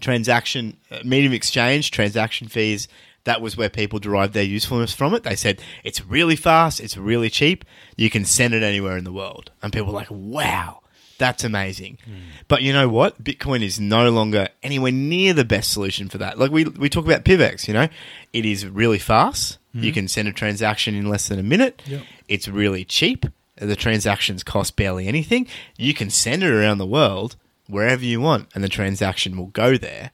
Transaction, 0.00 0.76
uh, 0.90 0.98
medium 1.04 1.32
exchange, 1.32 1.90
transaction 1.90 2.48
fees. 2.48 2.88
That 3.24 3.40
was 3.40 3.56
where 3.56 3.68
people 3.68 3.98
derived 3.98 4.32
their 4.32 4.42
usefulness 4.42 4.92
from 4.92 5.14
it. 5.14 5.22
They 5.22 5.36
said 5.36 5.62
it's 5.84 6.04
really 6.04 6.36
fast, 6.36 6.80
it's 6.80 6.96
really 6.96 7.30
cheap, 7.30 7.64
you 7.96 8.10
can 8.10 8.24
send 8.24 8.54
it 8.54 8.62
anywhere 8.62 8.96
in 8.96 9.04
the 9.04 9.12
world, 9.12 9.50
and 9.62 9.72
people 9.72 9.88
were 9.88 9.98
like, 9.98 10.10
"Wow, 10.10 10.80
that's 11.18 11.44
amazing." 11.44 11.98
Mm. 12.08 12.20
But 12.48 12.62
you 12.62 12.72
know 12.72 12.88
what? 12.88 13.22
Bitcoin 13.22 13.62
is 13.62 13.78
no 13.78 14.10
longer 14.10 14.48
anywhere 14.62 14.90
near 14.90 15.34
the 15.34 15.44
best 15.44 15.70
solution 15.70 16.08
for 16.08 16.16
that. 16.18 16.38
Like 16.38 16.50
we 16.50 16.64
we 16.64 16.88
talk 16.88 17.04
about 17.04 17.24
PIVX, 17.24 17.68
you 17.68 17.74
know, 17.74 17.88
it 18.32 18.46
is 18.46 18.66
really 18.66 18.98
fast. 18.98 19.58
You 19.72 19.90
hmm. 19.90 19.94
can 19.94 20.08
send 20.08 20.28
a 20.28 20.32
transaction 20.32 20.94
in 20.94 21.08
less 21.08 21.28
than 21.28 21.38
a 21.38 21.44
minute. 21.44 21.82
Yep. 21.86 22.02
It's 22.28 22.48
really 22.48 22.84
cheap. 22.84 23.26
The 23.56 23.76
transactions 23.76 24.42
cost 24.42 24.76
barely 24.76 25.06
anything. 25.06 25.46
You 25.76 25.94
can 25.94 26.10
send 26.10 26.42
it 26.42 26.50
around 26.50 26.78
the 26.78 26.86
world 26.86 27.36
wherever 27.68 28.04
you 28.04 28.20
want, 28.20 28.48
and 28.54 28.64
the 28.64 28.68
transaction 28.68 29.36
will 29.36 29.46
go 29.46 29.76
there. 29.76 30.10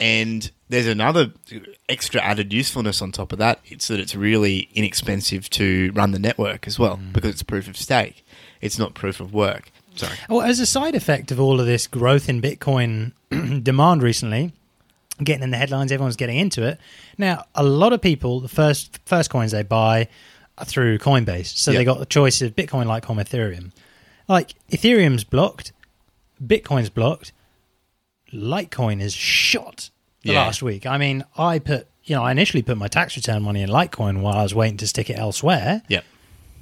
And 0.00 0.50
there's 0.68 0.88
another 0.88 1.32
extra 1.88 2.20
added 2.20 2.52
usefulness 2.52 3.00
on 3.00 3.12
top 3.12 3.32
of 3.32 3.38
that. 3.38 3.60
It's 3.64 3.88
that 3.88 4.00
it's 4.00 4.16
really 4.16 4.68
inexpensive 4.74 5.48
to 5.50 5.92
run 5.94 6.10
the 6.10 6.18
network 6.18 6.66
as 6.66 6.78
well 6.78 6.96
hmm. 6.96 7.12
because 7.12 7.30
it's 7.30 7.42
proof 7.42 7.68
of 7.68 7.76
stake. 7.76 8.26
It's 8.60 8.78
not 8.78 8.94
proof 8.94 9.20
of 9.20 9.32
work. 9.32 9.70
Sorry. 9.94 10.16
Well, 10.28 10.42
as 10.42 10.58
a 10.58 10.66
side 10.66 10.94
effect 10.94 11.30
of 11.30 11.40
all 11.40 11.60
of 11.60 11.66
this 11.66 11.86
growth 11.86 12.28
in 12.28 12.40
Bitcoin 12.40 13.12
demand 13.62 14.02
recently, 14.02 14.52
getting 15.22 15.42
in 15.42 15.50
the 15.50 15.56
headlines, 15.56 15.92
everyone's 15.92 16.16
getting 16.16 16.36
into 16.38 16.62
it. 16.66 16.78
Now, 17.18 17.44
a 17.54 17.62
lot 17.62 17.92
of 17.92 18.00
people, 18.00 18.40
the 18.40 18.48
first 18.48 18.98
first 19.06 19.30
coins 19.30 19.52
they 19.52 19.62
buy 19.62 20.08
are 20.58 20.64
through 20.64 20.98
Coinbase, 20.98 21.46
so 21.56 21.70
Yeah. 21.70 21.78
they 21.78 21.84
got 21.84 21.98
the 21.98 22.06
choice 22.06 22.42
of 22.42 22.54
Bitcoin, 22.56 22.86
Litecoin, 22.86 23.18
Ethereum. 23.24 23.72
Like 24.28 24.54
Ethereum's 24.70 25.24
blocked, 25.24 25.72
Bitcoin's 26.44 26.90
blocked, 26.90 27.32
Litecoin 28.32 29.00
is 29.00 29.12
shot 29.14 29.90
the 30.22 30.32
Yeah. 30.32 30.40
last 30.44 30.62
week. 30.62 30.86
I 30.86 30.98
mean, 30.98 31.24
I 31.36 31.58
put 31.58 31.86
you 32.04 32.16
know 32.16 32.22
I 32.24 32.32
initially 32.32 32.62
put 32.62 32.76
my 32.78 32.88
tax 32.88 33.16
return 33.16 33.42
money 33.42 33.62
in 33.62 33.68
Litecoin 33.70 34.20
while 34.20 34.34
I 34.36 34.42
was 34.42 34.54
waiting 34.54 34.76
to 34.78 34.86
stick 34.86 35.08
it 35.10 35.18
elsewhere. 35.18 35.82
Yep. 35.88 36.04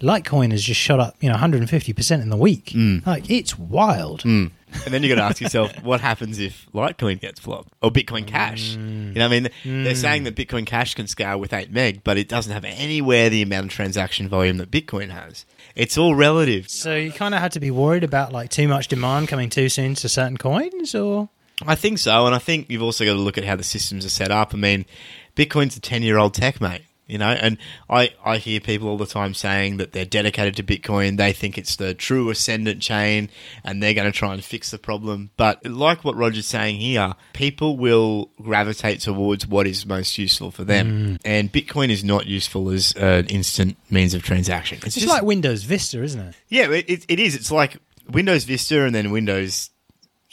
Litecoin 0.00 0.52
has 0.52 0.62
just 0.62 0.80
shot 0.80 1.00
up, 1.00 1.16
you 1.20 1.28
know, 1.28 1.36
150% 1.36 2.22
in 2.22 2.28
the 2.28 2.36
week. 2.36 2.66
Mm. 2.66 3.06
Like, 3.06 3.30
it's 3.30 3.58
wild. 3.58 4.22
Mm. 4.22 4.50
And 4.84 4.94
then 4.94 5.02
you 5.02 5.08
got 5.08 5.16
to 5.16 5.22
ask 5.22 5.40
yourself, 5.40 5.72
what 5.82 6.00
happens 6.00 6.38
if 6.38 6.66
Litecoin 6.72 7.20
gets 7.20 7.40
flopped 7.40 7.72
or 7.82 7.90
Bitcoin 7.90 8.26
Cash? 8.26 8.76
Mm. 8.76 9.08
You 9.08 9.18
know, 9.18 9.26
I 9.26 9.28
mean, 9.28 9.48
they're 9.64 9.94
saying 9.94 10.24
that 10.24 10.36
Bitcoin 10.36 10.66
Cash 10.66 10.94
can 10.94 11.06
scale 11.06 11.38
with 11.38 11.52
eight 11.52 11.70
meg, 11.70 12.02
but 12.04 12.18
it 12.18 12.28
doesn't 12.28 12.52
have 12.52 12.64
anywhere 12.64 13.30
the 13.30 13.42
amount 13.42 13.66
of 13.66 13.72
transaction 13.72 14.28
volume 14.28 14.58
that 14.58 14.70
Bitcoin 14.70 15.10
has. 15.10 15.44
It's 15.74 15.98
all 15.98 16.14
relative. 16.14 16.68
So 16.68 16.94
you 16.94 17.12
kind 17.12 17.34
of 17.34 17.40
had 17.40 17.52
to 17.52 17.60
be 17.60 17.70
worried 17.70 18.04
about, 18.04 18.32
like, 18.32 18.50
too 18.50 18.68
much 18.68 18.88
demand 18.88 19.28
coming 19.28 19.50
too 19.50 19.68
soon 19.68 19.94
to 19.96 20.08
certain 20.08 20.36
coins, 20.36 20.94
or? 20.94 21.28
I 21.66 21.74
think 21.74 21.98
so, 21.98 22.26
and 22.26 22.34
I 22.34 22.38
think 22.38 22.70
you've 22.70 22.82
also 22.82 23.04
got 23.04 23.12
to 23.12 23.18
look 23.18 23.38
at 23.38 23.44
how 23.44 23.56
the 23.56 23.64
systems 23.64 24.06
are 24.06 24.10
set 24.10 24.30
up. 24.30 24.54
I 24.54 24.56
mean, 24.56 24.86
Bitcoin's 25.36 25.76
a 25.76 25.80
ten-year-old 25.80 26.34
tech, 26.34 26.60
mate. 26.60 26.82
You 27.10 27.18
know, 27.18 27.30
and 27.30 27.58
I, 27.88 28.14
I 28.24 28.38
hear 28.38 28.60
people 28.60 28.88
all 28.88 28.96
the 28.96 29.06
time 29.06 29.34
saying 29.34 29.78
that 29.78 29.92
they're 29.92 30.04
dedicated 30.04 30.56
to 30.56 30.62
Bitcoin. 30.62 31.16
They 31.16 31.32
think 31.32 31.58
it's 31.58 31.76
the 31.76 31.94
true 31.94 32.30
ascendant 32.30 32.80
chain, 32.82 33.30
and 33.64 33.82
they're 33.82 33.94
going 33.94 34.10
to 34.10 34.16
try 34.16 34.32
and 34.32 34.42
fix 34.42 34.70
the 34.70 34.78
problem. 34.78 35.30
But 35.36 35.64
like 35.66 36.04
what 36.04 36.16
Roger's 36.16 36.46
saying 36.46 36.76
here, 36.76 37.14
people 37.32 37.76
will 37.76 38.30
gravitate 38.40 39.00
towards 39.00 39.46
what 39.46 39.66
is 39.66 39.84
most 39.84 40.18
useful 40.18 40.50
for 40.50 40.64
them, 40.64 40.86
mm. 40.86 41.20
and 41.24 41.52
Bitcoin 41.52 41.90
is 41.90 42.04
not 42.04 42.26
useful 42.26 42.70
as 42.70 42.92
an 42.92 43.26
instant 43.26 43.76
means 43.90 44.14
of 44.14 44.22
transaction. 44.22 44.78
It's, 44.78 44.88
It's 44.88 44.96
just 44.96 45.08
like 45.08 45.22
Windows 45.22 45.64
Vista, 45.64 46.02
isn't 46.02 46.20
it? 46.20 46.34
yeah, 46.48 46.70
it, 46.70 46.88
it, 46.88 47.06
it 47.08 47.20
is. 47.20 47.34
It's 47.34 47.50
like 47.50 47.76
Windows 48.08 48.44
Vista 48.44 48.84
and 48.84 48.94
then 48.94 49.10
Windows 49.10 49.70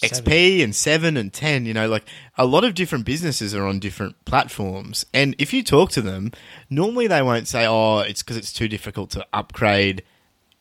XP 0.03 0.63
and 0.63 0.75
7 0.75 1.17
and 1.17 1.33
10. 1.33 1.65
You 1.65 1.73
know, 1.73 1.87
like 1.87 2.05
a 2.37 2.45
lot 2.45 2.63
of 2.63 2.73
different 2.73 3.05
businesses 3.05 3.53
are 3.55 3.65
on 3.65 3.79
different 3.79 4.23
platforms. 4.25 5.05
And 5.13 5.35
if 5.37 5.53
you 5.53 5.63
talk 5.63 5.91
to 5.91 6.01
them, 6.01 6.31
normally 6.69 7.07
they 7.07 7.21
won't 7.21 7.47
say, 7.47 7.65
oh, 7.65 7.99
it's 7.99 8.21
because 8.23 8.37
it's 8.37 8.53
too 8.53 8.67
difficult 8.67 9.09
to 9.11 9.25
upgrade 9.33 10.03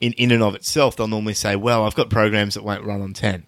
in, 0.01 0.13
in 0.15 0.31
and 0.31 0.43
of 0.43 0.55
itself. 0.55 0.97
They'll 0.97 1.09
normally 1.09 1.35
say, 1.35 1.57
well, 1.57 1.85
I've 1.85 1.95
got 1.95 2.11
programs 2.11 2.55
that 2.55 2.65
won't 2.65 2.85
run 2.85 3.03
on 3.03 3.13
10. 3.13 3.47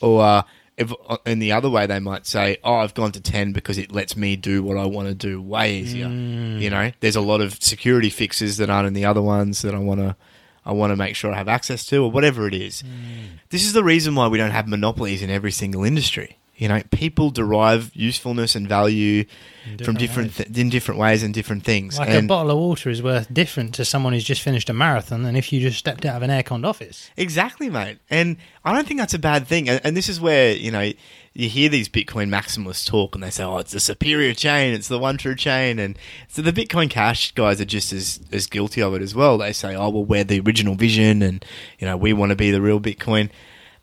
Or 0.00 0.22
uh, 0.22 0.42
if, 0.76 0.92
in 1.26 1.38
the 1.40 1.52
other 1.52 1.68
way, 1.68 1.86
they 1.86 1.98
might 1.98 2.24
say, 2.26 2.58
oh, 2.62 2.76
I've 2.76 2.94
gone 2.94 3.12
to 3.12 3.20
10 3.20 3.52
because 3.52 3.78
it 3.78 3.90
lets 3.90 4.16
me 4.16 4.36
do 4.36 4.62
what 4.62 4.76
I 4.76 4.86
want 4.86 5.08
to 5.08 5.14
do 5.14 5.42
way 5.42 5.74
easier. 5.78 6.06
You 6.60 6.70
know, 6.70 6.92
there's 7.00 7.16
a 7.16 7.20
lot 7.20 7.40
of 7.40 7.62
security 7.62 8.10
fixes 8.10 8.58
that 8.58 8.70
aren't 8.70 8.86
in 8.86 8.92
the 8.94 9.04
other 9.04 9.22
ones 9.22 9.62
that 9.62 9.74
I 9.74 9.78
want 9.78 10.00
to. 10.00 10.16
I 10.68 10.72
want 10.72 10.92
to 10.92 10.96
make 10.96 11.16
sure 11.16 11.32
I 11.32 11.36
have 11.36 11.48
access 11.48 11.84
to, 11.86 12.04
or 12.04 12.10
whatever 12.10 12.46
it 12.46 12.54
is. 12.54 12.82
Mm. 12.82 13.40
This 13.48 13.64
is 13.64 13.72
the 13.72 13.82
reason 13.82 14.14
why 14.14 14.28
we 14.28 14.36
don't 14.36 14.50
have 14.50 14.68
monopolies 14.68 15.22
in 15.22 15.30
every 15.30 15.50
single 15.50 15.82
industry. 15.82 16.37
You 16.58 16.68
know, 16.68 16.82
people 16.90 17.30
derive 17.30 17.92
usefulness 17.94 18.56
and 18.56 18.68
value 18.68 19.24
from 19.84 19.94
different 19.94 19.98
different 19.98 20.34
th- 20.54 20.58
in 20.58 20.70
different 20.70 20.98
ways 20.98 21.22
and 21.22 21.32
different 21.32 21.64
things. 21.64 21.98
Like 21.98 22.08
a 22.08 22.22
bottle 22.22 22.50
of 22.50 22.58
water 22.58 22.90
is 22.90 23.02
worth 23.02 23.32
different 23.32 23.74
to 23.76 23.84
someone 23.84 24.12
who's 24.12 24.24
just 24.24 24.42
finished 24.42 24.68
a 24.68 24.72
marathon 24.72 25.22
than 25.22 25.36
if 25.36 25.52
you 25.52 25.60
just 25.60 25.78
stepped 25.78 26.04
out 26.04 26.16
of 26.16 26.22
an 26.22 26.30
air-conned 26.30 26.66
office. 26.66 27.10
Exactly, 27.16 27.70
mate. 27.70 27.98
And 28.10 28.38
I 28.64 28.74
don't 28.74 28.86
think 28.88 28.98
that's 28.98 29.14
a 29.14 29.18
bad 29.18 29.46
thing. 29.46 29.68
And, 29.68 29.80
and 29.84 29.96
this 29.96 30.08
is 30.08 30.20
where, 30.20 30.52
you 30.52 30.70
know, 30.70 30.92
you 31.34 31.48
hear 31.48 31.68
these 31.68 31.88
Bitcoin 31.88 32.28
maximalists 32.28 32.84
talk 32.84 33.14
and 33.14 33.22
they 33.22 33.30
say, 33.30 33.44
oh, 33.44 33.58
it's 33.58 33.70
the 33.70 33.78
superior 33.78 34.34
chain, 34.34 34.74
it's 34.74 34.88
the 34.88 34.98
one 34.98 35.16
true 35.16 35.36
chain. 35.36 35.78
And 35.78 35.96
so 36.26 36.42
the 36.42 36.52
Bitcoin 36.52 36.90
Cash 36.90 37.32
guys 37.32 37.60
are 37.60 37.64
just 37.64 37.92
as, 37.92 38.18
as 38.32 38.48
guilty 38.48 38.82
of 38.82 38.94
it 38.94 39.02
as 39.02 39.14
well. 39.14 39.38
They 39.38 39.52
say, 39.52 39.76
oh, 39.76 39.90
well, 39.90 40.04
we're 40.04 40.24
the 40.24 40.40
original 40.40 40.74
vision 40.74 41.22
and, 41.22 41.44
you 41.78 41.86
know, 41.86 41.96
we 41.96 42.12
want 42.12 42.30
to 42.30 42.36
be 42.36 42.50
the 42.50 42.60
real 42.60 42.80
Bitcoin. 42.80 43.30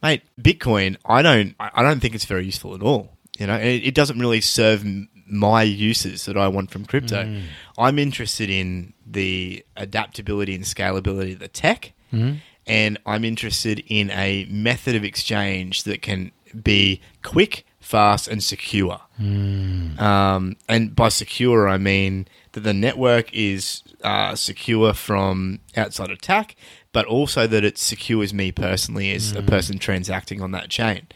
Mate, 0.05 0.21
Bitcoin, 0.39 0.97
I 1.05 1.21
don't, 1.21 1.55
I 1.59 1.81
don't 1.81 1.99
think 1.99 2.13
it's 2.13 2.25
very 2.25 2.45
useful 2.45 2.75
at 2.75 2.81
all. 2.81 3.17
You 3.39 3.47
know, 3.47 3.55
it, 3.55 3.87
it 3.87 3.95
doesn't 3.95 4.19
really 4.19 4.41
serve 4.41 4.85
my 5.27 5.63
uses 5.63 6.25
that 6.25 6.37
I 6.37 6.47
want 6.47 6.69
from 6.69 6.85
crypto. 6.85 7.23
Mm. 7.23 7.43
I'm 7.77 7.97
interested 7.97 8.49
in 8.49 8.93
the 9.05 9.65
adaptability 9.75 10.53
and 10.53 10.63
scalability 10.63 11.33
of 11.33 11.39
the 11.39 11.47
tech, 11.47 11.93
mm-hmm. 12.13 12.37
and 12.67 12.99
I'm 13.05 13.25
interested 13.25 13.83
in 13.87 14.11
a 14.11 14.45
method 14.45 14.95
of 14.95 15.03
exchange 15.03 15.83
that 15.83 16.01
can 16.01 16.31
be 16.63 17.01
quick, 17.23 17.65
fast, 17.85 18.27
and 18.27 18.43
secure. 18.43 18.99
Um, 19.19 20.55
and 20.67 20.95
by 20.95 21.09
secure, 21.09 21.67
I 21.69 21.77
mean 21.77 22.27
that 22.53 22.61
the 22.61 22.73
network 22.73 23.33
is 23.33 23.83
uh, 24.03 24.35
secure 24.35 24.93
from 24.93 25.59
outside 25.77 26.09
attack, 26.11 26.55
but 26.91 27.05
also 27.05 27.47
that 27.47 27.63
it 27.63 27.77
secures 27.77 28.33
me 28.33 28.51
personally 28.51 29.11
as 29.13 29.33
a 29.33 29.41
person 29.43 29.77
transacting 29.79 30.41
on 30.41 30.51
that 30.51 30.69
chain, 30.69 31.07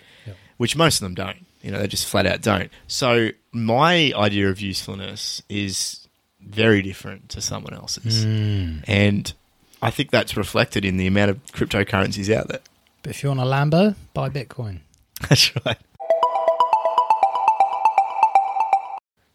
which 0.57 0.75
most 0.75 0.97
of 0.97 1.01
them 1.01 1.15
don't. 1.15 1.45
You 1.61 1.71
know, 1.71 1.79
they 1.79 1.87
just 1.87 2.05
flat 2.07 2.25
out 2.25 2.41
don't. 2.41 2.71
So 2.87 3.29
my 3.51 4.13
idea 4.15 4.49
of 4.49 4.61
usefulness 4.61 5.41
is 5.49 6.07
very 6.41 6.81
different 6.81 7.29
to 7.29 7.41
someone 7.41 7.73
else's, 7.73 8.23
and 8.87 9.33
I 9.81 9.89
think 9.91 10.11
that's 10.11 10.37
reflected 10.37 10.85
in 10.85 10.97
the 10.97 11.07
amount 11.07 11.31
of 11.31 11.45
cryptocurrencies 11.47 12.33
out 12.33 12.47
there. 12.47 12.61
But 13.01 13.11
if 13.11 13.23
you 13.23 13.29
want 13.29 13.39
a 13.39 13.43
Lambo, 13.43 13.95
buy 14.13 14.29
Bitcoin. 14.29 14.79
That's 15.29 15.53
right. 15.65 15.77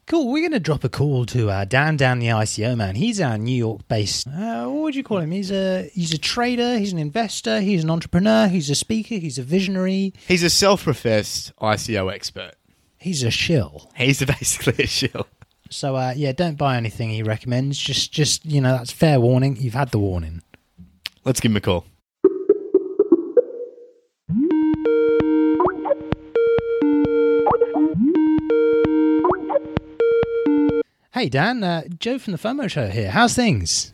Cool. 0.07 0.31
We're 0.31 0.43
going 0.43 0.53
to 0.53 0.61
drop 0.61 0.85
a 0.85 0.91
call 0.91 1.25
to 1.27 1.49
uh, 1.49 1.65
Dan 1.65 1.97
down 1.97 2.19
the 2.19 2.27
ICO 2.27 2.77
man. 2.77 2.95
He's 2.95 3.21
our 3.21 3.39
New 3.39 3.57
York-based. 3.57 4.27
Uh, 4.29 4.67
what 4.67 4.83
would 4.83 4.95
you 4.95 5.03
call 5.03 5.19
him? 5.19 5.31
He's 5.31 5.51
a 5.51 5.89
he's 5.95 6.13
a 6.13 6.19
trader. 6.19 6.79
He's 6.79 6.93
an 6.93 6.99
investor. 6.99 7.61
He's 7.61 7.83
an 7.83 7.91
entrepreneur. 7.91 8.47
He's 8.49 8.69
a 8.69 8.75
speaker. 8.75 9.15
He's 9.15 9.39
a 9.39 9.43
visionary. 9.43 10.13
He's 10.29 10.43
a 10.43 10.51
self-professed 10.51 11.57
ICO 11.57 12.13
expert. 12.13 12.53
He's 12.99 13.23
a 13.23 13.31
shill. 13.31 13.91
He's 13.97 14.23
basically 14.25 14.85
a 14.85 14.87
shill. 14.87 15.27
So 15.71 15.97
uh, 15.97 16.13
yeah, 16.15 16.33
don't 16.33 16.57
buy 16.57 16.77
anything 16.77 17.09
he 17.09 17.23
recommends. 17.23 17.79
Just 17.79 18.13
just 18.13 18.45
you 18.45 18.61
know 18.61 18.73
that's 18.77 18.93
fair 18.93 19.19
warning. 19.19 19.57
You've 19.57 19.75
had 19.75 19.91
the 19.91 19.99
warning. 19.99 20.43
Let's 21.25 21.41
give 21.41 21.51
him 21.51 21.57
a 21.57 21.61
call. 21.63 21.87
Hey 31.15 31.29
Dan, 31.29 31.63
uh, 31.63 31.85
Joe 32.01 32.19
from 32.19 32.33
the 32.33 32.41
FOMO 32.41 32.69
Show 32.69 32.89
here. 32.89 33.13
How's 33.13 33.37
things? 33.37 33.93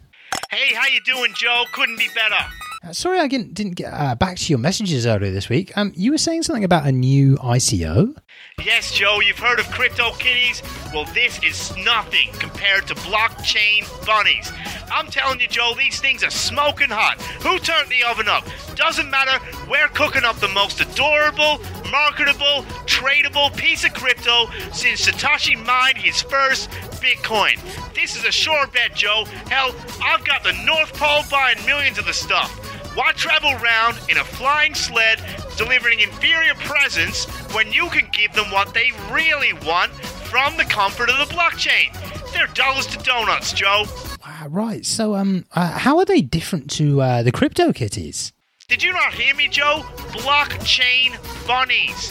Hey, 0.50 0.74
how 0.74 0.87
you 0.87 1.02
doing, 1.04 1.35
Joe? 1.35 1.64
Couldn't 1.74 1.98
be 1.98 2.09
better. 2.14 2.42
Uh, 2.82 2.94
sorry, 2.94 3.20
I 3.20 3.28
didn't, 3.28 3.52
didn't 3.52 3.74
get 3.74 3.92
uh, 3.92 4.14
back 4.14 4.38
to 4.38 4.44
your 4.44 4.58
messages 4.58 5.06
earlier 5.06 5.30
this 5.30 5.50
week. 5.50 5.76
Um, 5.76 5.92
you 5.94 6.12
were 6.12 6.18
saying 6.18 6.44
something 6.44 6.64
about 6.64 6.86
a 6.86 6.92
new 6.92 7.36
ICO. 7.36 8.16
Yes, 8.64 8.90
Joe, 8.92 9.20
you've 9.20 9.38
heard 9.38 9.60
of 9.60 9.70
crypto 9.70 10.12
kitties? 10.12 10.62
Well, 10.94 11.04
this 11.12 11.38
is 11.42 11.76
nothing 11.76 12.30
compared 12.32 12.86
to 12.86 12.94
blockchain 12.94 13.84
bunnies. 14.06 14.50
I'm 14.90 15.08
telling 15.08 15.40
you, 15.40 15.46
Joe, 15.46 15.74
these 15.76 16.00
things 16.00 16.24
are 16.24 16.30
smoking 16.30 16.88
hot. 16.88 17.20
Who 17.42 17.58
turned 17.58 17.90
the 17.90 18.02
oven 18.08 18.28
up? 18.28 18.46
Doesn't 18.76 19.10
matter. 19.10 19.44
We're 19.68 19.88
cooking 19.88 20.24
up 20.24 20.36
the 20.36 20.48
most 20.48 20.80
adorable, 20.80 21.60
marketable, 21.90 22.64
tradable 22.86 23.54
piece 23.58 23.84
of 23.84 23.92
crypto 23.92 24.46
since 24.72 25.06
Satoshi 25.06 25.54
mined 25.66 25.98
his 25.98 26.22
first 26.22 26.70
Bitcoin. 27.00 27.58
This 27.94 28.16
is 28.16 28.24
a 28.24 28.32
sure 28.32 28.66
bet, 28.68 28.94
Joe. 28.94 29.24
Hell, 29.50 29.74
I've 30.02 30.24
got 30.24 30.44
the 30.44 30.52
North 30.64 30.94
Pole 30.94 31.22
buying 31.30 31.64
millions 31.66 31.98
of 31.98 32.06
the 32.06 32.14
stuff. 32.14 32.56
Why 32.94 33.12
travel 33.12 33.50
around 33.62 34.00
in 34.09 34.18
a 34.18 34.24
flying 34.24 34.74
sled 34.74 35.22
delivering 35.57 36.00
inferior 36.00 36.55
presents 36.55 37.26
when 37.55 37.72
you 37.72 37.88
can 37.88 38.09
give 38.12 38.33
them 38.33 38.50
what 38.50 38.74
they 38.74 38.90
really 39.12 39.53
want 39.64 39.92
from 39.92 40.57
the 40.57 40.64
comfort 40.64 41.09
of 41.09 41.18
the 41.18 41.33
blockchain? 41.35 41.92
They're 42.33 42.48
dollars 42.48 42.87
to 42.88 42.98
donuts, 42.98 43.53
Joe. 43.53 43.85
Uh, 44.24 44.48
right. 44.48 44.85
So 44.85 45.14
um, 45.14 45.44
uh, 45.55 45.79
how 45.79 45.98
are 45.98 46.05
they 46.05 46.20
different 46.20 46.70
to 46.72 47.00
uh, 47.00 47.22
the 47.22 47.33
crypto 47.33 47.72
kitties? 47.72 48.33
Did 48.68 48.83
you 48.83 48.92
not 48.92 49.14
hear 49.14 49.35
me, 49.35 49.48
Joe? 49.48 49.85
Blockchain 50.12 51.16
bunnies. 51.46 52.11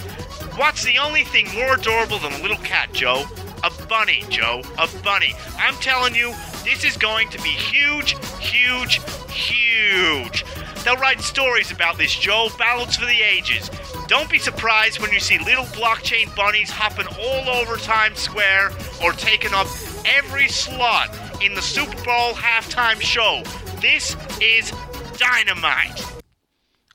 What's 0.57 0.83
the 0.83 0.97
only 0.97 1.23
thing 1.23 1.47
more 1.53 1.75
adorable 1.75 2.19
than 2.19 2.33
a 2.33 2.41
little 2.41 2.57
cat, 2.57 2.91
Joe? 2.93 3.25
A 3.63 3.71
bunny, 3.87 4.23
Joe. 4.29 4.61
A 4.77 4.87
bunny. 5.03 5.35
I'm 5.57 5.75
telling 5.75 6.15
you, 6.15 6.33
this 6.63 6.83
is 6.83 6.95
going 6.97 7.29
to 7.29 7.37
be 7.41 7.49
huge, 7.49 8.15
huge, 8.39 9.01
huge. 9.29 10.45
They'll 10.83 10.97
write 10.97 11.21
stories 11.21 11.71
about 11.71 11.97
this, 11.97 12.15
Joe. 12.15 12.49
Ballads 12.57 12.95
for 12.95 13.05
the 13.05 13.21
ages. 13.21 13.69
Don't 14.07 14.29
be 14.29 14.39
surprised 14.39 14.99
when 14.99 15.11
you 15.11 15.19
see 15.19 15.37
little 15.39 15.65
blockchain 15.65 16.33
bunnies 16.35 16.69
hopping 16.69 17.07
all 17.19 17.49
over 17.49 17.77
Times 17.77 18.19
Square 18.19 18.71
or 19.03 19.11
taking 19.13 19.53
up 19.53 19.67
every 20.05 20.47
slot 20.47 21.15
in 21.43 21.53
the 21.53 21.61
Super 21.61 21.95
Bowl 22.03 22.33
halftime 22.33 22.99
show. 23.01 23.43
This 23.81 24.15
is 24.41 24.73
dynamite. 25.17 26.03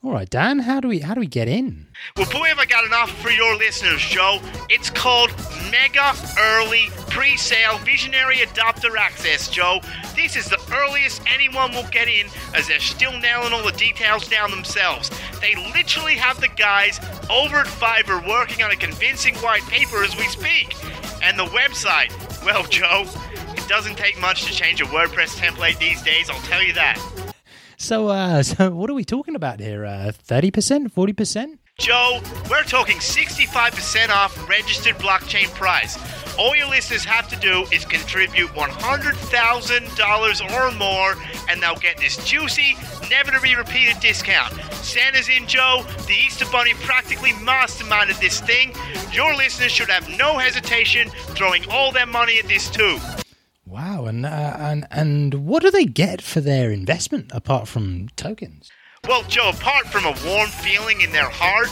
All 0.02 0.12
right, 0.12 0.28
Dan. 0.28 0.58
How 0.58 0.80
do 0.80 0.88
we 0.88 0.98
how 0.98 1.14
do 1.14 1.20
we 1.20 1.26
get 1.26 1.48
in? 1.48 1.86
Well, 2.16 2.26
boy, 2.30 2.48
have 2.48 2.58
I 2.58 2.66
got 2.66 2.84
an 2.84 2.92
offer 2.92 3.14
for 3.14 3.30
your 3.30 3.56
listeners, 3.56 4.02
Joe. 4.02 4.38
It's 4.68 4.90
called 4.90 5.30
Mega 5.74 6.14
Early 6.38 6.86
Pre-Sale 7.10 7.78
Visionary 7.78 8.36
Adopter 8.36 8.96
Access, 8.96 9.48
Joe. 9.48 9.80
This 10.14 10.36
is 10.36 10.48
the 10.48 10.60
earliest 10.72 11.20
anyone 11.26 11.72
will 11.72 11.88
get 11.90 12.06
in 12.06 12.28
as 12.54 12.68
they're 12.68 12.78
still 12.78 13.10
nailing 13.18 13.52
all 13.52 13.64
the 13.64 13.72
details 13.72 14.28
down 14.28 14.52
themselves. 14.52 15.10
They 15.40 15.56
literally 15.72 16.14
have 16.14 16.40
the 16.40 16.46
guys 16.46 17.00
over 17.28 17.56
at 17.56 17.66
Fiverr 17.66 18.24
working 18.24 18.64
on 18.64 18.70
a 18.70 18.76
convincing 18.76 19.34
white 19.38 19.62
paper 19.62 20.04
as 20.04 20.16
we 20.16 20.28
speak. 20.28 20.76
And 21.24 21.36
the 21.36 21.46
website, 21.46 22.12
well, 22.44 22.62
Joe, 22.70 23.06
it 23.56 23.66
doesn't 23.66 23.96
take 23.96 24.20
much 24.20 24.44
to 24.44 24.52
change 24.52 24.80
a 24.80 24.84
WordPress 24.84 25.36
template 25.36 25.80
these 25.80 26.00
days, 26.02 26.30
I'll 26.30 26.40
tell 26.42 26.62
you 26.62 26.74
that. 26.74 27.04
So 27.78 28.08
uh, 28.08 28.42
so 28.44 28.70
what 28.70 28.88
are 28.90 28.94
we 28.94 29.04
talking 29.04 29.34
about 29.34 29.58
here? 29.58 29.84
Uh, 29.84 30.12
Thirty 30.12 30.52
percent, 30.52 30.92
forty 30.92 31.12
percent? 31.12 31.58
Joe, 31.78 32.20
we're 32.48 32.62
talking 32.62 32.98
65% 32.98 34.08
off 34.08 34.48
registered 34.48 34.94
blockchain 34.96 35.52
price. 35.54 35.98
All 36.38 36.54
your 36.54 36.68
listeners 36.68 37.04
have 37.04 37.26
to 37.28 37.36
do 37.36 37.66
is 37.72 37.84
contribute 37.84 38.50
$100,000 38.50 40.50
or 40.52 40.70
more, 40.76 41.16
and 41.48 41.60
they'll 41.60 41.74
get 41.74 41.96
this 41.98 42.16
juicy, 42.24 42.76
never 43.10 43.32
to 43.32 43.40
be 43.40 43.56
repeated 43.56 43.98
discount. 43.98 44.54
Santa's 44.84 45.28
in, 45.28 45.48
Joe. 45.48 45.84
The 46.06 46.14
Easter 46.14 46.44
Bunny 46.52 46.74
practically 46.74 47.30
masterminded 47.30 48.20
this 48.20 48.40
thing. 48.40 48.72
Your 49.12 49.34
listeners 49.34 49.72
should 49.72 49.90
have 49.90 50.08
no 50.16 50.38
hesitation 50.38 51.10
throwing 51.34 51.68
all 51.70 51.90
their 51.90 52.06
money 52.06 52.38
at 52.38 52.46
this, 52.46 52.70
too. 52.70 52.98
Wow, 53.66 54.04
and 54.04 54.24
uh, 54.24 54.56
and 54.60 54.86
and 54.92 55.34
what 55.46 55.62
do 55.62 55.70
they 55.72 55.86
get 55.86 56.22
for 56.22 56.40
their 56.40 56.70
investment 56.70 57.32
apart 57.34 57.66
from 57.66 58.06
tokens? 58.14 58.70
Well, 59.06 59.22
Joe, 59.24 59.50
apart 59.50 59.86
from 59.86 60.06
a 60.06 60.14
warm 60.26 60.48
feeling 60.48 61.02
in 61.02 61.12
their 61.12 61.28
heart, 61.30 61.68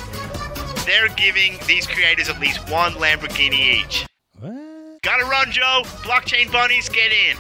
they're 0.85 1.09
giving 1.17 1.59
these 1.67 1.87
creators 1.87 2.29
at 2.29 2.39
least 2.41 2.69
one 2.71 2.93
Lamborghini 2.93 3.83
each. 3.83 4.07
What? 4.39 5.01
Gotta 5.03 5.25
run, 5.25 5.51
Joe. 5.51 5.83
Blockchain 6.03 6.53
bunnies, 6.53 6.91
get 6.91 7.11
in. 7.11 7.39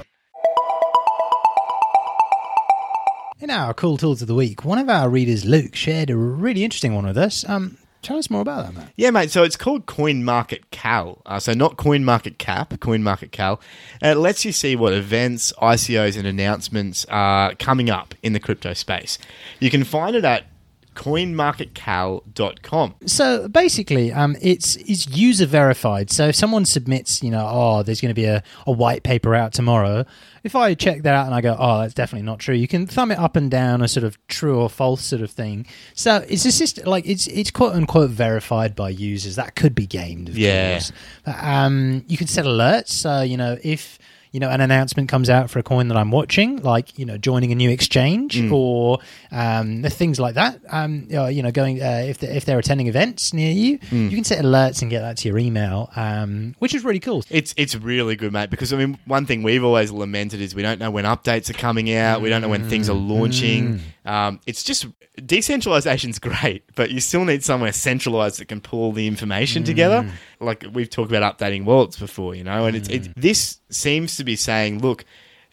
In 3.41 3.51
our 3.51 3.75
cool 3.75 3.97
tools 3.97 4.23
of 4.23 4.29
the 4.29 4.35
week, 4.35 4.65
one 4.65 4.79
of 4.79 4.89
our 4.89 5.11
readers, 5.11 5.45
Luke, 5.45 5.75
shared 5.75 6.09
a 6.09 6.17
really 6.17 6.65
interesting 6.65 6.95
one 6.95 7.05
with 7.05 7.19
us. 7.19 7.47
Um, 7.49 7.77
tell 8.03 8.19
us 8.19 8.29
more 8.29 8.41
about 8.43 8.67
that, 8.67 8.75
Matt. 8.75 8.93
Yeah, 8.97 9.11
mate. 9.11 9.31
So 9.31 9.43
it's 9.43 9.57
called 9.57 9.87
Coin 9.87 10.25
Market 10.25 10.71
Cal. 10.71 11.23
Uh, 11.25 11.38
so 11.38 11.55
not 11.55 11.77
Coin 11.77 12.05
Market 12.05 12.38
Cap, 12.38 12.79
Coin 12.81 13.03
Market 13.03 13.33
Cal. 13.33 13.61
And 14.01 14.19
it 14.19 14.21
lets 14.21 14.45
you 14.45 14.53
see 14.53 14.77
what 14.77 14.93
events, 14.93 15.53
ICOs, 15.61 16.17
and 16.17 16.27
announcements 16.27 17.05
are 17.07 17.55
coming 17.55 17.88
up 17.88 18.15
in 18.23 18.33
the 18.33 18.41
crypto 18.41 18.75
space. 18.75 19.19
You 19.61 19.71
can 19.71 19.85
find 19.85 20.15
it 20.17 20.25
at 20.25 20.45
coinmarketcal.com. 20.95 22.95
So 23.07 23.49
basically, 23.49 24.13
um, 24.13 24.37
it's 24.41 24.77
it's 24.77 25.09
user 25.09 25.47
verified. 25.47 26.11
So 26.11 26.29
if 26.29 26.37
someone 26.37 26.65
submits, 26.65 27.23
you 27.23 27.31
know, 27.31 27.47
oh, 27.51 27.83
there's 27.83 28.01
going 28.01 28.11
to 28.11 28.15
be 28.21 28.25
a, 28.27 28.43
a 28.67 28.73
white 28.73 29.03
paper 29.03 29.35
out 29.35 29.53
tomorrow. 29.53 30.05
If 30.45 30.57
I 30.57 30.75
check 30.75 31.03
that 31.03 31.15
out 31.15 31.27
and 31.27 31.35
I 31.37 31.41
go, 31.41 31.57
oh, 31.59 31.81
that's 31.83 31.95
definitely 31.95 32.27
not 32.27 32.40
true, 32.40 32.55
you 32.57 32.67
can 32.67 32.87
thumb 32.87 33.13
it 33.13 33.19
up 33.19 33.37
and 33.37 33.49
down 33.51 33.81
a 33.81 33.87
sort 33.87 34.03
of 34.03 34.19
true 34.27 34.61
or 34.61 34.69
false 34.69 35.05
sort 35.05 35.23
of 35.23 35.31
thing. 35.31 35.67
So 35.95 36.25
it's 36.29 36.45
a 36.45 36.51
system 36.53 36.87
like 36.87 37.07
it's 37.07 37.27
it's 37.29 37.51
quote 37.51 37.75
unquote 37.75 38.11
verified 38.11 38.75
by 38.75 38.90
users. 38.90 39.37
That 39.37 39.55
could 39.55 39.75
be 39.75 39.87
gamed, 39.87 40.29
of 40.29 40.37
Yeah. 40.37 40.73
course. 40.73 40.93
But, 41.25 41.45
um, 41.45 42.05
you 42.09 42.17
can 42.17 42.27
set 42.27 42.45
alerts. 42.45 42.88
So 42.88 43.23
you 43.23 43.37
know 43.37 43.57
if 43.63 43.99
you 44.33 44.41
know, 44.41 44.49
an 44.49 44.61
announcement 44.63 45.09
comes 45.11 45.29
out 45.31 45.51
for 45.51 45.59
a 45.59 45.63
coin 45.63 45.89
that 45.89 45.97
I'm 45.97 46.11
watching, 46.11 46.57
like 46.63 46.99
you 46.99 47.05
know, 47.05 47.19
joining 47.19 47.53
a 47.53 47.55
new 47.55 47.69
exchange 47.71 48.37
or 48.51 48.99
um, 49.31 49.83
things 49.85 50.19
like 50.19 50.35
that. 50.37 50.61
Um, 50.71 51.07
you 51.11 51.43
know, 51.43 51.51
going 51.53 51.83
uh, 51.83 52.05
if 52.07 52.19
they, 52.19 52.29
if 52.29 52.45
they're 52.47 52.59
attending 52.59 52.87
events 52.87 53.33
near 53.35 53.53
you, 53.53 53.79
you 53.91 54.11
can 54.17 54.25
set 54.25 54.43
alerts 54.43 54.81
and 54.81 54.91
get 54.91 55.01
that 55.01 55.19
to 55.19 55.29
your 55.29 55.39
email, 55.39 55.91
um, 55.97 56.55
which 56.59 56.75
is 56.75 56.83
really 56.83 57.01
cool. 57.01 57.23
It's 57.31 57.55
it's 57.57 57.75
really 57.77 58.17
good, 58.17 58.33
mate. 58.33 58.49
Because 58.51 58.73
I 58.73 58.77
mean, 58.79 58.99
one 59.05 59.27
thing 59.27 59.43
we've 59.43 59.63
always 59.65 59.91
lamented 59.91 60.41
is 60.41 60.55
we 60.55 60.63
don't 60.63 60.81
know 60.81 60.91
when 60.91 61.05
updates 61.05 61.51
are 61.51 61.55
coming 61.55 61.93
out. 61.95 62.23
We 62.23 62.31
don't 62.31 62.41
know 62.43 62.49
when 62.49 62.69
things 62.69 62.89
are 62.89 62.95
launching. 62.95 63.81
Um, 64.05 64.41
it's 64.47 64.63
just 64.65 64.87
decentralization's 65.21 66.19
great, 66.29 66.65
but 66.75 66.91
you 66.91 67.01
still 67.01 67.25
need 67.25 67.45
somewhere 67.45 67.73
centralized 67.73 68.39
that 68.41 68.47
can 68.49 68.61
pull 68.61 68.93
the 68.93 69.07
information 69.07 69.63
together. 69.65 70.11
Like 70.43 70.65
we've 70.73 70.90
talked 70.90 71.11
about 71.11 71.38
updating 71.38 71.65
wallets 71.65 71.99
before, 71.99 72.35
you 72.35 72.45
know. 72.45 72.67
And 72.67 72.77
it's 72.77 72.88
it, 72.88 73.03
mm. 73.03 73.13
this 73.17 73.59
seems 73.71 74.17
to 74.17 74.25
be 74.25 74.37
saying, 74.37 74.81
look. 74.81 75.05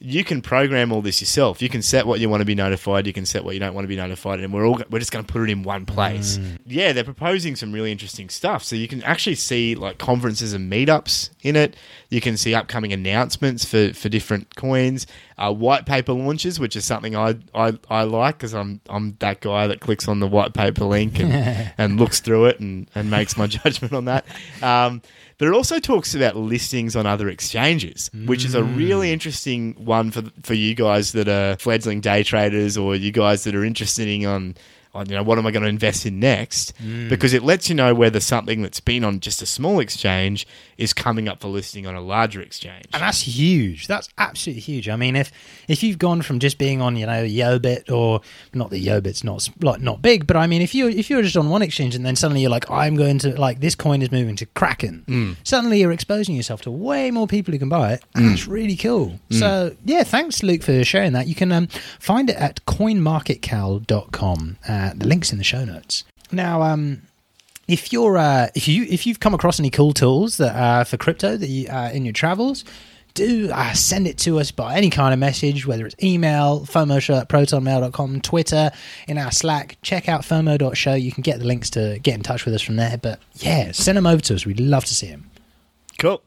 You 0.01 0.23
can 0.23 0.41
program 0.41 0.93
all 0.93 1.01
this 1.01 1.19
yourself. 1.19 1.61
You 1.61 1.67
can 1.67 1.81
set 1.81 2.07
what 2.07 2.21
you 2.21 2.29
want 2.29 2.39
to 2.39 2.45
be 2.45 2.55
notified. 2.55 3.05
You 3.05 3.11
can 3.11 3.25
set 3.25 3.43
what 3.43 3.53
you 3.53 3.59
don't 3.59 3.73
want 3.73 3.83
to 3.83 3.89
be 3.89 3.97
notified, 3.97 4.39
and 4.39 4.53
we're 4.53 4.65
all 4.65 4.81
we're 4.89 4.99
just 4.99 5.11
going 5.11 5.25
to 5.25 5.31
put 5.31 5.41
it 5.41 5.49
in 5.49 5.63
one 5.63 5.85
place. 5.85 6.39
Yeah, 6.65 6.93
they're 6.93 7.03
proposing 7.03 7.57
some 7.57 7.73
really 7.73 7.91
interesting 7.91 8.29
stuff. 8.29 8.63
So 8.63 8.77
you 8.77 8.87
can 8.87 9.03
actually 9.03 9.35
see 9.35 9.75
like 9.75 9.97
conferences 9.97 10.53
and 10.53 10.71
meetups 10.71 11.31
in 11.41 11.57
it. 11.57 11.75
You 12.09 12.21
can 12.21 12.37
see 12.37 12.55
upcoming 12.55 12.93
announcements 12.93 13.65
for, 13.65 13.93
for 13.93 14.07
different 14.07 14.55
coins, 14.55 15.05
uh, 15.37 15.53
white 15.53 15.85
paper 15.85 16.13
launches, 16.13 16.61
which 16.61 16.77
is 16.77 16.85
something 16.85 17.15
I 17.17 17.35
I, 17.53 17.77
I 17.89 18.03
like 18.03 18.37
because 18.37 18.53
I'm 18.53 18.79
I'm 18.89 19.17
that 19.19 19.41
guy 19.41 19.67
that 19.67 19.81
clicks 19.81 20.07
on 20.07 20.21
the 20.21 20.27
white 20.27 20.53
paper 20.53 20.85
link 20.85 21.19
and, 21.19 21.73
and 21.77 21.99
looks 21.99 22.21
through 22.21 22.45
it 22.45 22.61
and, 22.61 22.89
and 22.95 23.11
makes 23.11 23.35
my 23.35 23.47
judgment 23.59 23.93
on 23.93 24.05
that. 24.05 24.25
Um, 24.61 25.01
but 25.39 25.47
it 25.47 25.53
also 25.53 25.79
talks 25.79 26.13
about 26.13 26.35
listings 26.35 26.95
on 26.95 27.07
other 27.07 27.29
exchanges, 27.29 28.11
which 28.25 28.45
is 28.45 28.53
a 28.53 28.63
really 28.63 29.07
mm. 29.07 29.13
interesting 29.13 29.73
one 29.83 30.11
for 30.11 30.23
for 30.43 30.53
you 30.53 30.75
guys 30.75 31.13
that 31.13 31.27
are 31.27 31.55
fledgling 31.57 32.01
day 32.01 32.23
traders 32.23 32.77
or 32.77 32.93
you 32.93 33.11
guys 33.11 33.45
that 33.45 33.55
are 33.55 33.63
interested 33.63 34.07
in 34.07 34.25
on 34.25 34.39
on 34.39 34.55
you 34.95 35.15
know 35.15 35.23
what 35.23 35.37
am 35.37 35.45
I 35.45 35.51
going 35.51 35.63
to 35.63 35.69
invest 35.69 36.05
in 36.05 36.19
next 36.19 36.73
because 37.09 37.33
it 37.33 37.43
lets 37.43 37.69
you 37.69 37.75
know 37.75 37.93
whether 37.93 38.19
something 38.19 38.61
that's 38.61 38.79
been 38.79 39.03
on 39.03 39.19
just 39.19 39.41
a 39.41 39.45
small 39.45 39.79
exchange 39.79 40.47
is 40.77 40.93
coming 40.93 41.27
up 41.27 41.39
for 41.41 41.47
listing 41.47 41.85
on 41.85 41.93
a 41.95 42.01
larger 42.01 42.41
exchange. 42.41 42.85
And 42.93 43.01
that's 43.03 43.21
huge. 43.21 43.87
That's 43.87 44.09
absolutely 44.17 44.61
huge. 44.61 44.89
I 44.89 44.95
mean, 44.95 45.15
if 45.15 45.31
if 45.67 45.83
you've 45.83 45.99
gone 45.99 46.21
from 46.21 46.39
just 46.39 46.57
being 46.57 46.81
on, 46.81 46.95
you 46.95 47.05
know, 47.05 47.23
Yobit 47.23 47.91
or 47.91 48.21
not 48.53 48.69
that 48.71 48.81
Yobit's 48.81 49.23
not 49.23 49.47
like 49.61 49.81
not 49.81 50.01
big, 50.01 50.25
but 50.25 50.35
I 50.37 50.47
mean, 50.47 50.61
if 50.61 50.73
you 50.73 50.87
if 50.89 51.09
you're 51.09 51.21
just 51.21 51.37
on 51.37 51.49
one 51.49 51.61
exchange 51.61 51.95
and 51.95 52.05
then 52.05 52.15
suddenly 52.15 52.41
you're 52.41 52.49
like, 52.49 52.69
I'm 52.71 52.95
going 52.95 53.19
to 53.19 53.39
like 53.39 53.59
this 53.59 53.75
coin 53.75 54.01
is 54.01 54.11
moving 54.11 54.35
to 54.37 54.45
Kraken, 54.47 55.37
suddenly 55.43 55.79
you're 55.81 55.91
exposing 55.91 56.35
yourself 56.35 56.61
to 56.63 56.71
way 56.71 57.11
more 57.11 57.27
people 57.27 57.51
who 57.51 57.59
can 57.59 57.69
buy 57.69 57.93
it, 57.93 58.03
and 58.15 58.29
that's 58.31 58.47
really 58.47 58.75
cool. 58.75 59.19
So 59.29 59.75
yeah, 59.85 60.03
thanks 60.03 60.41
Luke 60.43 60.63
for 60.63 60.83
sharing 60.83 61.13
that. 61.13 61.27
You 61.27 61.35
can 61.35 61.51
um, 61.51 61.67
find 61.99 62.29
it 62.29 62.35
at 62.37 62.65
coinmarketcal.com. 62.65 64.57
Uh, 64.67 64.78
the 64.95 65.07
links 65.07 65.31
in 65.31 65.37
the 65.37 65.43
show 65.43 65.65
notes. 65.65 66.03
Now, 66.31 66.61
um, 66.61 67.01
if 67.67 67.93
you're 67.93 68.17
uh, 68.17 68.49
if 68.55 68.67
you 68.67 68.83
if 68.83 69.05
you've 69.05 69.19
come 69.19 69.33
across 69.33 69.59
any 69.59 69.69
cool 69.69 69.93
tools 69.93 70.37
that 70.37 70.55
uh, 70.55 70.83
for 70.83 70.97
crypto 70.97 71.37
that 71.37 71.47
you, 71.47 71.67
uh, 71.69 71.91
in 71.93 72.05
your 72.05 72.13
travels 72.13 72.65
do 73.15 73.49
uh, 73.51 73.73
send 73.73 74.07
it 74.07 74.17
to 74.19 74.39
us 74.39 74.51
by 74.51 74.75
any 74.75 74.89
kind 74.89 75.13
of 75.13 75.19
message 75.19 75.65
whether 75.65 75.85
it's 75.85 75.95
email 76.01 76.61
fomoshow 76.61 77.21
at 77.21 77.27
protonmail.com 77.27 78.21
twitter 78.21 78.71
in 79.07 79.17
our 79.17 79.31
slack. 79.31 79.77
Check 79.81 80.07
out 80.07 80.21
fomo.show 80.21 80.93
you 80.93 81.11
can 81.11 81.23
get 81.23 81.39
the 81.39 81.45
links 81.45 81.71
to 81.71 81.99
get 82.03 82.15
in 82.15 82.21
touch 82.21 82.45
with 82.45 82.53
us 82.53 82.61
from 82.61 82.75
there. 82.75 82.97
But 82.97 83.19
yeah 83.35 83.71
send 83.71 83.97
them 83.97 84.05
over 84.07 84.21
to 84.21 84.35
us. 84.35 84.45
We'd 84.45 84.59
love 84.59 84.85
to 84.85 84.95
see 84.95 85.07
them 85.07 85.29
Cool. 85.99 86.21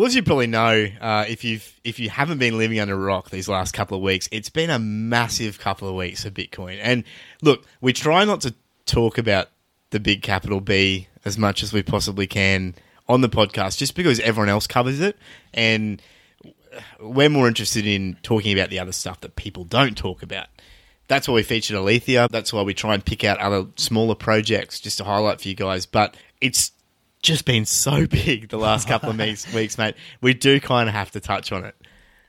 Well, 0.00 0.06
as 0.06 0.14
you 0.14 0.22
probably 0.22 0.46
know, 0.46 0.86
uh, 0.98 1.26
if 1.28 1.44
you've 1.44 1.78
if 1.84 1.98
you 1.98 2.08
haven't 2.08 2.38
been 2.38 2.56
living 2.56 2.80
under 2.80 2.94
a 2.94 2.98
rock 2.98 3.28
these 3.28 3.50
last 3.50 3.74
couple 3.74 3.98
of 3.98 4.02
weeks, 4.02 4.30
it's 4.32 4.48
been 4.48 4.70
a 4.70 4.78
massive 4.78 5.58
couple 5.58 5.90
of 5.90 5.94
weeks 5.94 6.24
for 6.24 6.30
Bitcoin. 6.30 6.78
And 6.82 7.04
look, 7.42 7.66
we 7.82 7.92
try 7.92 8.24
not 8.24 8.40
to 8.40 8.54
talk 8.86 9.18
about 9.18 9.50
the 9.90 10.00
big 10.00 10.22
capital 10.22 10.62
B 10.62 11.08
as 11.26 11.36
much 11.36 11.62
as 11.62 11.74
we 11.74 11.82
possibly 11.82 12.26
can 12.26 12.76
on 13.10 13.20
the 13.20 13.28
podcast, 13.28 13.76
just 13.76 13.94
because 13.94 14.20
everyone 14.20 14.48
else 14.48 14.66
covers 14.66 15.00
it, 15.00 15.18
and 15.52 16.00
we're 16.98 17.28
more 17.28 17.46
interested 17.46 17.86
in 17.86 18.16
talking 18.22 18.58
about 18.58 18.70
the 18.70 18.78
other 18.78 18.92
stuff 18.92 19.20
that 19.20 19.36
people 19.36 19.64
don't 19.64 19.98
talk 19.98 20.22
about. 20.22 20.46
That's 21.08 21.28
why 21.28 21.34
we 21.34 21.42
featured 21.42 21.76
Aletheia. 21.76 22.26
That's 22.30 22.54
why 22.54 22.62
we 22.62 22.72
try 22.72 22.94
and 22.94 23.04
pick 23.04 23.22
out 23.22 23.36
other 23.36 23.66
smaller 23.76 24.14
projects 24.14 24.80
just 24.80 24.96
to 24.96 25.04
highlight 25.04 25.42
for 25.42 25.48
you 25.48 25.54
guys. 25.54 25.84
But 25.84 26.16
it's 26.40 26.72
just 27.22 27.44
been 27.44 27.64
so 27.64 28.06
big 28.08 28.48
the 28.48 28.58
last 28.58 28.88
couple 28.88 29.10
of 29.10 29.18
weeks, 29.18 29.52
weeks, 29.52 29.78
mate. 29.78 29.94
We 30.20 30.34
do 30.34 30.60
kind 30.60 30.88
of 30.88 30.94
have 30.94 31.10
to 31.12 31.20
touch 31.20 31.52
on 31.52 31.64
it. 31.64 31.74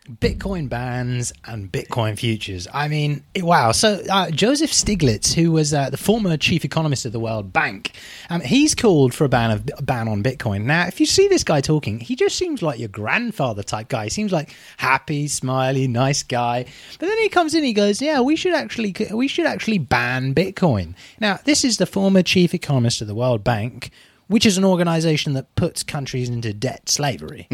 Bitcoin 0.10 0.68
bans 0.68 1.32
and 1.46 1.72
Bitcoin 1.72 2.18
futures. 2.18 2.68
I 2.74 2.88
mean, 2.88 3.24
wow. 3.38 3.72
So 3.72 4.02
uh, 4.10 4.32
Joseph 4.32 4.72
Stiglitz, 4.72 5.34
who 5.34 5.52
was 5.52 5.76
uh, 5.76 5.92
the 5.92 5.98
former 5.98 6.38
chief 6.38 6.66
economist 6.66 7.06
of 7.06 7.12
the 7.12 7.20
World 7.20 7.54
Bank, 7.54 7.92
um, 8.32 8.42
he's 8.42 8.74
called 8.74 9.14
for 9.14 9.26
a 9.26 9.30
ban 9.30 9.52
of 9.52 9.70
a 9.78 9.84
ban 9.84 10.08
on 10.08 10.24
Bitcoin. 10.24 10.64
Now, 10.64 10.88
if 10.88 11.00
you 11.00 11.06
see 11.06 11.28
this 11.28 11.44
guy 11.44 11.62
talking, 11.62 12.00
he 12.00 12.16
just 12.16 12.36
seems 12.36 12.64
like 12.64 12.80
your 12.80 12.90
grandfather 12.90 13.62
type 13.62 13.90
guy. 13.90 14.06
He 14.06 14.10
seems 14.10 14.32
like 14.32 14.56
happy, 14.78 15.28
smiley, 15.28 15.88
nice 15.88 16.24
guy. 16.24 16.66
But 17.00 17.06
then 17.06 17.18
he 17.20 17.30
comes 17.30 17.54
in, 17.54 17.64
he 17.64 17.72
goes, 17.72 18.02
"Yeah, 18.02 18.22
we 18.22 18.36
should 18.36 18.56
actually 18.56 18.96
we 19.12 19.28
should 19.28 19.46
actually 19.46 19.78
ban 19.78 20.34
Bitcoin." 20.34 20.96
Now, 21.20 21.40
this 21.46 21.64
is 21.64 21.78
the 21.78 21.86
former 21.86 22.24
chief 22.24 22.56
economist 22.56 23.02
of 23.02 23.08
the 23.08 23.16
World 23.16 23.44
Bank, 23.44 23.92
which 24.32 24.46
is 24.46 24.58
an 24.58 24.66
organization 24.66 25.34
that 25.34 25.54
puts 25.56 25.84
countries 25.84 26.30
into 26.30 26.54
debt 26.54 26.90
slavery 26.90 27.48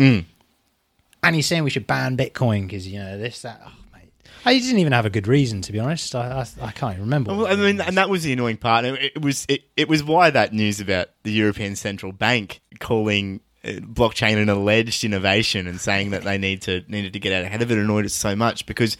and 1.23 1.35
he's 1.35 1.45
saying 1.45 1.63
we 1.63 1.69
should 1.69 1.87
ban 1.87 2.17
Bitcoin 2.17 2.63
because 2.63 2.87
you 2.87 2.99
know 2.99 3.17
this 3.17 3.41
that. 3.41 3.61
Oh, 3.65 3.71
mate. 3.93 4.11
I 4.45 4.57
didn't 4.57 4.79
even 4.79 4.93
have 4.93 5.05
a 5.05 5.09
good 5.09 5.27
reason 5.27 5.61
to 5.63 5.71
be 5.71 5.79
honest. 5.79 6.15
I 6.15 6.45
I, 6.61 6.65
I 6.65 6.71
can't 6.71 6.93
even 6.93 7.03
remember. 7.05 7.35
Well, 7.35 7.47
I 7.47 7.55
mean, 7.55 7.81
and 7.81 7.97
that 7.97 8.09
was 8.09 8.23
the 8.23 8.33
annoying 8.33 8.57
part. 8.57 8.85
It, 8.85 9.11
it 9.15 9.21
was 9.21 9.45
it, 9.49 9.63
it 9.75 9.89
was 9.89 10.03
why 10.03 10.29
that 10.29 10.53
news 10.53 10.79
about 10.79 11.09
the 11.23 11.31
European 11.31 11.75
Central 11.75 12.11
Bank 12.11 12.61
calling 12.79 13.41
uh, 13.65 13.69
blockchain 13.69 14.41
an 14.41 14.49
alleged 14.49 15.03
innovation 15.03 15.67
and 15.67 15.81
saying 15.81 16.11
that 16.11 16.23
they 16.23 16.37
need 16.37 16.61
to 16.63 16.83
needed 16.87 17.13
to 17.13 17.19
get 17.19 17.33
out 17.33 17.43
ahead 17.43 17.61
of 17.61 17.71
it 17.71 17.77
annoyed 17.77 18.05
us 18.05 18.13
so 18.13 18.35
much 18.35 18.65
because 18.65 18.95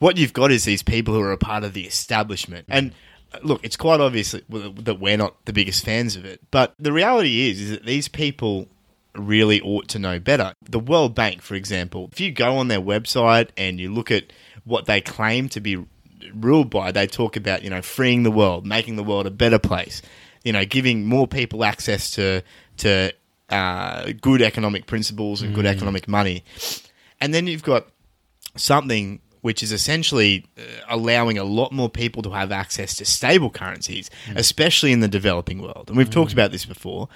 what 0.00 0.16
you've 0.16 0.32
got 0.32 0.50
is 0.50 0.64
these 0.64 0.82
people 0.82 1.14
who 1.14 1.20
are 1.20 1.32
a 1.32 1.38
part 1.38 1.64
of 1.64 1.72
the 1.72 1.86
establishment 1.86 2.66
and. 2.68 2.92
Look, 3.42 3.64
it's 3.64 3.76
quite 3.76 4.00
obvious 4.00 4.32
that 4.32 4.98
we're 5.00 5.16
not 5.16 5.44
the 5.44 5.52
biggest 5.52 5.84
fans 5.84 6.16
of 6.16 6.24
it, 6.24 6.40
but 6.50 6.74
the 6.78 6.92
reality 6.92 7.50
is, 7.50 7.60
is 7.60 7.70
that 7.70 7.86
these 7.86 8.08
people 8.08 8.68
really 9.14 9.60
ought 9.60 9.88
to 9.88 9.98
know 9.98 10.18
better. 10.18 10.54
The 10.68 10.78
World 10.78 11.14
Bank, 11.14 11.42
for 11.42 11.54
example, 11.54 12.08
if 12.12 12.20
you 12.20 12.32
go 12.32 12.56
on 12.56 12.68
their 12.68 12.80
website 12.80 13.50
and 13.56 13.78
you 13.78 13.92
look 13.92 14.10
at 14.10 14.32
what 14.64 14.86
they 14.86 15.00
claim 15.00 15.48
to 15.50 15.60
be 15.60 15.84
ruled 16.34 16.70
by, 16.70 16.90
they 16.90 17.06
talk 17.06 17.36
about, 17.36 17.62
you 17.62 17.70
know, 17.70 17.82
freeing 17.82 18.22
the 18.22 18.30
world, 18.30 18.66
making 18.66 18.96
the 18.96 19.04
world 19.04 19.26
a 19.26 19.30
better 19.30 19.58
place, 19.58 20.02
you 20.42 20.52
know, 20.52 20.64
giving 20.64 21.06
more 21.06 21.26
people 21.26 21.64
access 21.64 22.10
to 22.12 22.42
to 22.78 23.12
uh, 23.50 24.12
good 24.20 24.42
economic 24.42 24.86
principles 24.86 25.42
and 25.42 25.54
good 25.54 25.66
economic 25.66 26.08
money. 26.08 26.42
And 27.20 27.32
then 27.32 27.46
you've 27.46 27.62
got 27.62 27.86
something 28.56 29.20
which 29.44 29.62
is 29.62 29.72
essentially 29.72 30.46
uh, 30.56 30.62
allowing 30.88 31.36
a 31.36 31.44
lot 31.44 31.70
more 31.70 31.90
people 31.90 32.22
to 32.22 32.30
have 32.30 32.50
access 32.50 32.96
to 32.96 33.04
stable 33.04 33.50
currencies, 33.50 34.08
hmm. 34.26 34.38
especially 34.38 34.90
in 34.90 35.00
the 35.00 35.06
developing 35.06 35.60
world. 35.60 35.84
And 35.88 35.98
we've 35.98 36.08
talked 36.08 36.32
hmm. 36.32 36.38
about 36.38 36.50
this 36.50 36.64
before. 36.64 37.10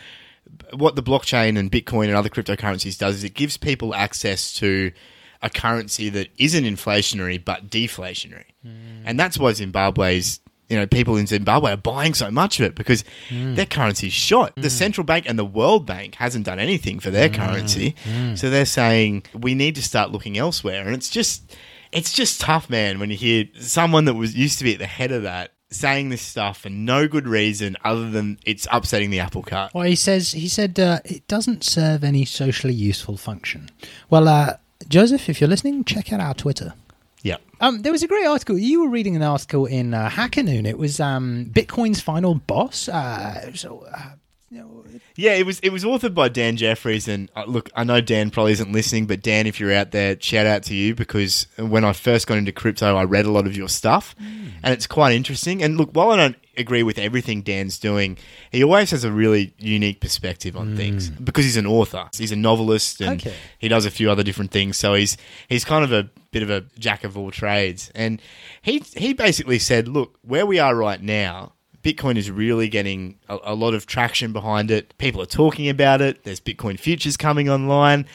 What 0.74 0.94
the 0.94 1.02
blockchain 1.02 1.58
and 1.58 1.72
Bitcoin 1.72 2.08
and 2.08 2.14
other 2.14 2.28
cryptocurrencies 2.28 2.98
does 2.98 3.16
is 3.16 3.24
it 3.24 3.32
gives 3.32 3.56
people 3.56 3.94
access 3.94 4.52
to 4.56 4.92
a 5.40 5.48
currency 5.48 6.10
that 6.10 6.28
isn't 6.36 6.64
inflationary 6.64 7.42
but 7.42 7.70
deflationary. 7.70 8.44
Hmm. 8.62 9.04
And 9.06 9.18
that's 9.18 9.38
why 9.38 9.54
Zimbabwe's 9.54 10.40
you 10.68 10.76
know, 10.76 10.86
people 10.86 11.16
in 11.16 11.26
Zimbabwe 11.26 11.72
are 11.72 11.78
buying 11.78 12.12
so 12.12 12.30
much 12.30 12.60
of 12.60 12.66
it 12.66 12.74
because 12.74 13.02
their 13.30 13.64
currency's 13.64 14.12
shot. 14.12 14.52
The 14.54 14.68
central 14.68 15.02
bank 15.02 15.24
and 15.26 15.38
the 15.38 15.44
World 15.46 15.86
Bank 15.86 16.16
hasn't 16.16 16.44
done 16.44 16.58
anything 16.58 17.00
for 17.00 17.10
their 17.10 17.30
currency. 17.30 17.94
So 18.34 18.50
they're 18.50 18.66
saying 18.66 19.22
we 19.32 19.54
need 19.54 19.76
to 19.76 19.82
start 19.82 20.10
looking 20.10 20.36
elsewhere. 20.36 20.84
And 20.84 20.94
it's 20.94 21.08
just 21.08 21.56
it's 21.92 22.12
just 22.12 22.40
tough, 22.40 22.68
man, 22.68 22.98
when 22.98 23.10
you 23.10 23.16
hear 23.16 23.44
someone 23.58 24.04
that 24.06 24.14
was 24.14 24.34
used 24.34 24.58
to 24.58 24.64
be 24.64 24.74
at 24.74 24.78
the 24.78 24.86
head 24.86 25.12
of 25.12 25.22
that 25.22 25.52
saying 25.70 26.08
this 26.08 26.22
stuff 26.22 26.60
for 26.62 26.70
no 26.70 27.06
good 27.06 27.28
reason 27.28 27.76
other 27.84 28.10
than 28.10 28.38
it's 28.44 28.66
upsetting 28.72 29.10
the 29.10 29.20
apple 29.20 29.42
cart. 29.42 29.72
Well, 29.74 29.84
he 29.84 29.96
says 29.96 30.32
he 30.32 30.48
said 30.48 30.78
uh, 30.80 31.00
it 31.04 31.26
doesn't 31.28 31.62
serve 31.64 32.04
any 32.04 32.24
socially 32.24 32.72
useful 32.74 33.16
function. 33.16 33.68
Well, 34.08 34.28
uh, 34.28 34.54
Joseph, 34.88 35.28
if 35.28 35.40
you're 35.40 35.48
listening, 35.48 35.84
check 35.84 36.12
out 36.12 36.20
our 36.20 36.34
Twitter. 36.34 36.74
Yeah. 37.22 37.36
Um, 37.60 37.82
there 37.82 37.92
was 37.92 38.02
a 38.02 38.06
great 38.06 38.26
article. 38.26 38.56
You 38.56 38.82
were 38.82 38.88
reading 38.88 39.16
an 39.16 39.22
article 39.22 39.66
in 39.66 39.92
uh, 39.92 40.08
Hacker 40.08 40.42
Noon. 40.42 40.64
It 40.64 40.78
was 40.78 41.00
um, 41.00 41.46
Bitcoin's 41.52 42.00
final 42.00 42.36
boss. 42.36 42.88
Uh, 42.88 43.52
so, 43.54 43.86
uh, 43.92 44.10
you 44.50 44.58
know, 44.60 44.84
Yeah, 45.16 45.32
it 45.34 45.44
was 45.44 45.60
it 45.60 45.70
was 45.70 45.84
authored 45.84 46.14
by 46.14 46.28
Dan 46.28 46.56
Jeffries, 46.56 47.06
and 47.08 47.30
uh, 47.36 47.44
look, 47.46 47.70
I 47.76 47.84
know 47.84 48.00
Dan 48.00 48.30
probably 48.30 48.52
isn't 48.52 48.72
listening, 48.72 49.06
but 49.06 49.20
Dan, 49.22 49.46
if 49.46 49.60
you're 49.60 49.72
out 49.74 49.90
there, 49.90 50.16
shout 50.20 50.46
out 50.46 50.62
to 50.64 50.74
you 50.74 50.94
because 50.94 51.46
when 51.58 51.84
I 51.84 51.92
first 51.92 52.26
got 52.26 52.38
into 52.38 52.52
crypto, 52.52 52.96
I 52.96 53.04
read 53.04 53.26
a 53.26 53.30
lot 53.30 53.46
of 53.46 53.56
your 53.56 53.68
stuff, 53.68 54.14
and 54.18 54.72
it's 54.72 54.86
quite 54.86 55.12
interesting. 55.14 55.62
And 55.62 55.76
look, 55.76 55.90
while 55.92 56.10
I 56.10 56.16
don't 56.16 56.36
agree 56.56 56.82
with 56.82 56.98
everything 56.98 57.42
Dan's 57.42 57.78
doing, 57.78 58.16
he 58.50 58.64
always 58.64 58.90
has 58.90 59.04
a 59.04 59.12
really 59.12 59.54
unique 59.58 60.00
perspective 60.00 60.56
on 60.56 60.76
things 60.76 61.10
because 61.10 61.44
he's 61.44 61.56
an 61.58 61.66
author, 61.66 62.08
he's 62.16 62.32
a 62.32 62.36
novelist, 62.36 63.00
and 63.00 63.20
Okay. 63.20 63.34
he 63.58 63.68
does 63.68 63.84
a 63.84 63.90
few 63.90 64.10
other 64.10 64.22
different 64.22 64.50
things. 64.50 64.76
So 64.76 64.94
he's 64.94 65.16
he's 65.48 65.64
kind 65.64 65.84
of 65.84 65.92
a 65.92 66.08
bit 66.30 66.42
of 66.42 66.50
a 66.50 66.64
jack 66.78 67.04
of 67.04 67.16
all 67.18 67.30
trades, 67.30 67.90
and 67.94 68.20
he 68.62 68.82
he 68.96 69.12
basically 69.12 69.58
said, 69.58 69.88
look, 69.88 70.18
where 70.22 70.46
we 70.46 70.58
are 70.58 70.74
right 70.74 71.02
now. 71.02 71.52
Bitcoin 71.88 72.16
is 72.16 72.30
really 72.30 72.68
getting 72.68 73.18
a, 73.28 73.38
a 73.44 73.54
lot 73.54 73.72
of 73.72 73.86
traction 73.86 74.32
behind 74.32 74.70
it. 74.70 74.96
People 74.98 75.22
are 75.22 75.26
talking 75.26 75.68
about 75.68 76.02
it. 76.02 76.24
There's 76.24 76.40
Bitcoin 76.40 76.78
futures 76.78 77.16
coming 77.16 77.48
online. 77.48 78.06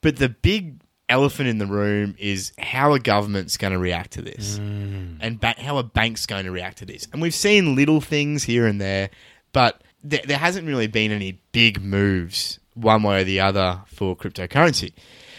But 0.00 0.16
the 0.16 0.30
big 0.30 0.80
elephant 1.10 1.48
in 1.48 1.58
the 1.58 1.66
room 1.66 2.14
is 2.18 2.52
how 2.58 2.94
a 2.94 2.98
government's 2.98 3.56
going 3.56 3.72
to 3.72 3.78
react 3.78 4.12
to 4.12 4.22
this 4.22 4.58
mm. 4.58 5.18
and 5.20 5.40
ba- 5.40 5.56
how 5.58 5.76
a 5.76 5.82
bank's 5.82 6.24
going 6.24 6.44
to 6.46 6.50
react 6.50 6.78
to 6.78 6.86
this. 6.86 7.08
And 7.12 7.20
we've 7.20 7.34
seen 7.34 7.74
little 7.74 8.00
things 8.00 8.44
here 8.44 8.66
and 8.66 8.80
there, 8.80 9.10
but 9.52 9.82
th- 10.08 10.22
there 10.22 10.38
hasn't 10.38 10.66
really 10.66 10.86
been 10.86 11.10
any 11.10 11.40
big 11.52 11.82
moves 11.82 12.58
one 12.74 13.02
way 13.02 13.20
or 13.20 13.24
the 13.24 13.40
other 13.40 13.82
for 13.86 14.16
cryptocurrency. 14.16 14.92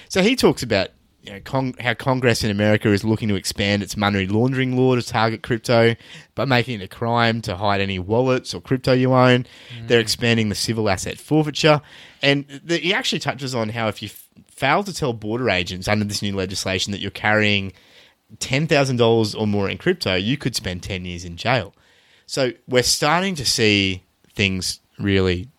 So 0.09 0.21
he 0.21 0.35
talks 0.35 0.61
about 0.61 0.89
you 1.23 1.33
know, 1.33 1.39
Cong- 1.41 1.75
how 1.79 1.93
Congress 1.93 2.43
in 2.43 2.49
America 2.49 2.89
is 2.91 3.03
looking 3.03 3.29
to 3.29 3.35
expand 3.35 3.83
its 3.83 3.95
money 3.95 4.25
laundering 4.25 4.75
law 4.75 4.95
to 4.95 5.03
target 5.03 5.43
crypto 5.43 5.95
by 6.33 6.45
making 6.45 6.81
it 6.81 6.83
a 6.83 6.87
crime 6.87 7.41
to 7.43 7.55
hide 7.55 7.79
any 7.79 7.99
wallets 7.99 8.53
or 8.53 8.61
crypto 8.61 8.93
you 8.93 9.13
own. 9.13 9.45
They're 9.87 9.99
mm. 9.99 10.03
expanding 10.03 10.49
the 10.49 10.55
civil 10.55 10.89
asset 10.89 11.19
forfeiture. 11.19 11.81
And 12.21 12.47
the, 12.63 12.77
he 12.77 12.93
actually 12.93 13.19
touches 13.19 13.53
on 13.53 13.69
how 13.69 13.87
if 13.87 14.01
you 14.01 14.07
f- 14.07 14.27
fail 14.47 14.83
to 14.83 14.93
tell 14.93 15.13
border 15.13 15.49
agents 15.49 15.87
under 15.87 16.05
this 16.05 16.21
new 16.21 16.35
legislation 16.35 16.91
that 16.91 17.01
you're 17.01 17.11
carrying 17.11 17.73
$10,000 18.37 19.39
or 19.39 19.47
more 19.47 19.69
in 19.69 19.77
crypto, 19.77 20.15
you 20.15 20.37
could 20.37 20.55
spend 20.55 20.81
10 20.81 21.05
years 21.05 21.23
in 21.23 21.37
jail. 21.37 21.73
So 22.25 22.51
we're 22.67 22.83
starting 22.83 23.35
to 23.35 23.45
see 23.45 24.03
things 24.33 24.79
really 24.97 25.49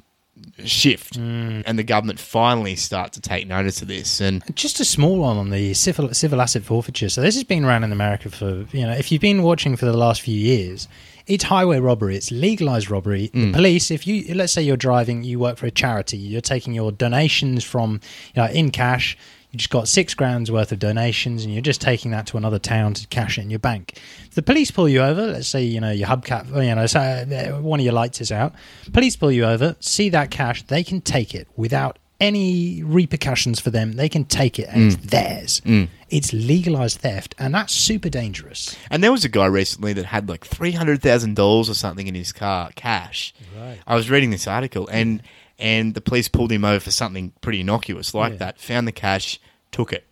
shift 0.64 1.18
mm. 1.18 1.62
and 1.66 1.78
the 1.78 1.82
government 1.82 2.18
finally 2.18 2.76
start 2.76 3.12
to 3.12 3.20
take 3.20 3.47
notice 3.47 3.82
of 3.82 3.88
this. 3.88 4.20
And 4.20 4.43
Just 4.55 4.80
a 4.80 4.84
small 4.84 5.18
one 5.18 5.36
on 5.36 5.51
the 5.51 5.74
civil 5.74 6.12
civil 6.14 6.40
asset 6.40 6.62
forfeiture. 6.62 7.09
So 7.09 7.20
this 7.20 7.34
has 7.34 7.45
been 7.45 7.64
around 7.64 7.84
in 7.84 7.93
America 7.93 8.30
for 8.30 8.66
you 8.72 8.86
know 8.86 8.93
if 8.93 9.11
you've 9.11 9.22
been 9.22 9.43
watching 9.43 9.76
for 9.76 9.86
the 9.86 9.97
last 9.97 10.20
few 10.20 10.36
years, 10.36 10.88
it's 11.26 11.45
highway 11.45 11.78
robbery. 11.78 12.16
It's 12.16 12.30
legalized 12.30 12.90
robbery. 12.90 13.28
The 13.28 13.38
mm. 13.38 13.53
police, 13.53 13.90
if 13.90 14.07
you 14.07 14.34
let's 14.34 14.53
say 14.53 14.62
you're 14.62 14.76
driving, 14.76 15.22
you 15.22 15.38
work 15.38 15.57
for 15.59 15.66
a 15.66 15.70
charity, 15.70 16.18
you're 16.18 16.40
taking 16.40 16.72
your 16.74 16.93
donations 16.93 17.64
from 17.64 18.01
you 18.34 18.43
know, 18.43 18.49
in 18.49 18.70
cash. 18.70 19.16
You 19.53 19.59
just 19.59 19.70
got 19.70 19.86
six 19.86 20.14
grand's 20.14 20.50
worth 20.50 20.72
of 20.72 20.78
donations, 20.78 21.44
and 21.44 21.53
you're 21.53 21.61
just 21.62 21.82
taking 21.82 22.11
that 22.12 22.26
to 22.28 22.38
another 22.38 22.59
town 22.59 22.94
to 22.94 23.07
cash 23.09 23.36
it 23.36 23.42
in 23.42 23.50
your 23.50 23.59
bank. 23.59 24.00
If 24.26 24.34
the 24.34 24.42
police 24.42 24.70
pull 24.70 24.88
you 24.88 25.03
over, 25.03 25.26
let's 25.26 25.46
say 25.48 25.62
you 25.62 25.78
know 25.78 25.90
your 25.90 26.09
hubcap, 26.09 26.46
you 26.66 26.74
know, 26.74 26.86
so, 26.86 26.98
uh, 27.00 27.61
one 27.61 27.78
of 27.78 27.84
your 27.84 27.92
lights 27.92 28.22
is 28.22 28.32
out. 28.32 28.55
Police 28.94 29.14
pull 29.14 29.30
you 29.30 29.44
over, 29.44 29.76
see 29.78 30.09
that 30.09 30.30
cash, 30.30 30.62
they 30.62 30.82
can 30.82 31.03
take 31.03 31.34
it 31.34 31.48
without 31.55 31.98
any 32.18 32.82
repercussions 32.84 33.59
for 33.61 33.70
them. 33.70 33.94
They 33.94 34.09
can 34.09 34.24
take 34.24 34.59
it 34.59 34.68
and 34.70 34.92
it's 34.92 34.96
theirs. 35.11 35.61
It's 36.09 36.32
legalized 36.32 37.00
theft, 37.00 37.34
and 37.38 37.55
that's 37.55 37.74
super 37.74 38.09
dangerous. 38.09 38.74
and 38.90 39.03
there 39.05 39.12
was 39.12 39.24
a 39.24 39.28
guy 39.28 39.46
recently 39.46 39.92
that 39.94 40.07
had 40.07 40.28
like 40.30 40.46
$300,000 40.46 41.68
or 41.68 41.74
something 41.74 42.07
in 42.07 42.14
his 42.14 42.32
car, 42.32 42.70
cash. 42.74 43.34
Right. 43.59 43.78
I 43.86 43.96
was 43.96 44.09
reading 44.09 44.30
this 44.30 44.46
article 44.46 44.88
and 44.88 45.22
and 45.62 45.94
the 45.94 46.00
police 46.02 46.28
pulled 46.28 46.50
him 46.52 46.64
over 46.64 46.80
for 46.80 46.90
something 46.90 47.32
pretty 47.40 47.60
innocuous 47.60 48.12
like 48.12 48.32
Yeah. 48.32 48.38
that, 48.38 48.60
found 48.60 48.86
the 48.86 48.92
cash, 48.92 49.38
took 49.70 49.92
it. 49.92 50.04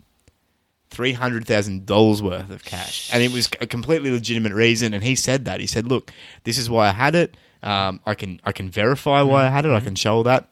Three 0.91 1.13
hundred 1.13 1.47
thousand 1.47 1.87
dollars 1.87 2.21
worth 2.23 2.51
of 2.51 2.65
cash, 2.65 3.11
and 3.13 3.23
it 3.23 3.31
was 3.33 3.49
a 3.61 3.67
completely 3.67 4.11
legitimate 4.11 4.53
reason. 4.53 4.93
And 4.95 5.05
he 5.05 5.15
said 5.15 5.45
that 5.45 5.61
he 5.61 5.67
said, 5.69 5.87
"Look, 5.87 6.11
this 6.45 6.59
is 6.59 6.69
why 6.69 6.89
I 6.89 6.93
had 6.93 7.15
it. 7.15 7.37
Um, 7.63 8.01
I 8.07 8.15
can 8.15 8.41
I 8.45 8.51
can 8.53 8.69
verify 8.71 9.23
why 9.23 9.47
I 9.47 9.51
had 9.51 9.65
it. 9.67 9.71
I 9.73 9.79
can 9.81 9.95
show 9.95 10.23
that." 10.25 10.49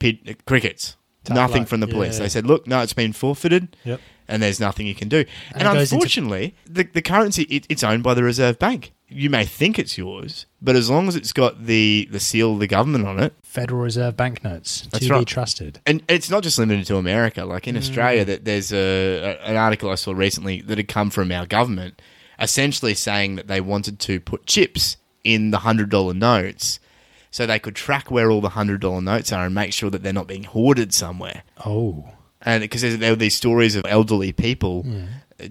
Pid, 0.00 0.44
crickets, 0.44 0.96
Tough 1.24 1.36
nothing 1.36 1.62
luck. 1.62 1.68
from 1.68 1.80
the 1.80 1.86
police. 1.86 2.14
Yeah. 2.16 2.24
They 2.24 2.28
said, 2.28 2.46
"Look, 2.46 2.66
no, 2.66 2.80
it's 2.80 2.92
been 2.94 3.12
forfeited, 3.12 3.76
Yep. 3.84 4.00
and 4.26 4.42
there's 4.42 4.58
nothing 4.58 4.86
you 4.88 4.94
can 4.96 5.08
do." 5.08 5.24
And, 5.52 5.62
it 5.62 5.64
goes 5.64 5.92
into- 5.92 5.94
unfortunately, 6.02 6.54
the 6.68 6.82
the 6.92 7.00
currency 7.02 7.44
it, 7.44 7.66
it's 7.68 7.84
owned 7.84 8.02
by 8.02 8.14
the 8.14 8.24
Reserve 8.24 8.58
Bank. 8.58 8.92
You 9.08 9.30
may 9.30 9.44
think 9.44 9.78
it's 9.78 9.96
yours, 9.96 10.46
but 10.60 10.74
as 10.74 10.90
long 10.90 11.06
as 11.06 11.14
it's 11.14 11.32
got 11.32 11.66
the 11.66 12.08
the 12.10 12.18
seal 12.18 12.54
of 12.54 12.58
the 12.58 12.66
government 12.66 13.06
on 13.06 13.20
it, 13.20 13.34
Federal 13.42 13.80
Reserve 13.82 14.16
banknotes 14.16 14.80
to 14.82 14.90
That's 14.90 15.04
be 15.06 15.10
right. 15.10 15.26
trusted. 15.26 15.80
and 15.86 16.02
it's 16.08 16.28
not 16.28 16.42
just 16.42 16.58
limited 16.58 16.86
to 16.86 16.96
America. 16.96 17.44
Like 17.44 17.68
in 17.68 17.76
mm. 17.76 17.78
Australia, 17.78 18.24
that 18.24 18.44
there's 18.44 18.72
a, 18.72 19.20
a 19.20 19.50
an 19.50 19.56
article 19.56 19.90
I 19.90 19.94
saw 19.94 20.12
recently 20.12 20.60
that 20.62 20.78
had 20.78 20.88
come 20.88 21.10
from 21.10 21.30
our 21.30 21.46
government, 21.46 22.02
essentially 22.40 22.94
saying 22.94 23.36
that 23.36 23.46
they 23.46 23.60
wanted 23.60 24.00
to 24.00 24.18
put 24.18 24.44
chips 24.46 24.96
in 25.22 25.50
the 25.52 25.58
hundred 25.58 25.88
dollar 25.88 26.14
notes, 26.14 26.80
so 27.30 27.46
they 27.46 27.60
could 27.60 27.76
track 27.76 28.10
where 28.10 28.30
all 28.30 28.40
the 28.40 28.50
hundred 28.50 28.80
dollar 28.80 29.00
notes 29.00 29.32
are 29.32 29.46
and 29.46 29.54
make 29.54 29.72
sure 29.72 29.90
that 29.90 30.02
they're 30.02 30.12
not 30.12 30.26
being 30.26 30.44
hoarded 30.44 30.92
somewhere. 30.92 31.42
Oh, 31.64 32.08
And 32.42 32.60
because 32.60 32.82
there 32.98 33.10
were 33.12 33.16
these 33.16 33.36
stories 33.36 33.76
of 33.76 33.84
elderly 33.86 34.32
people 34.32 34.84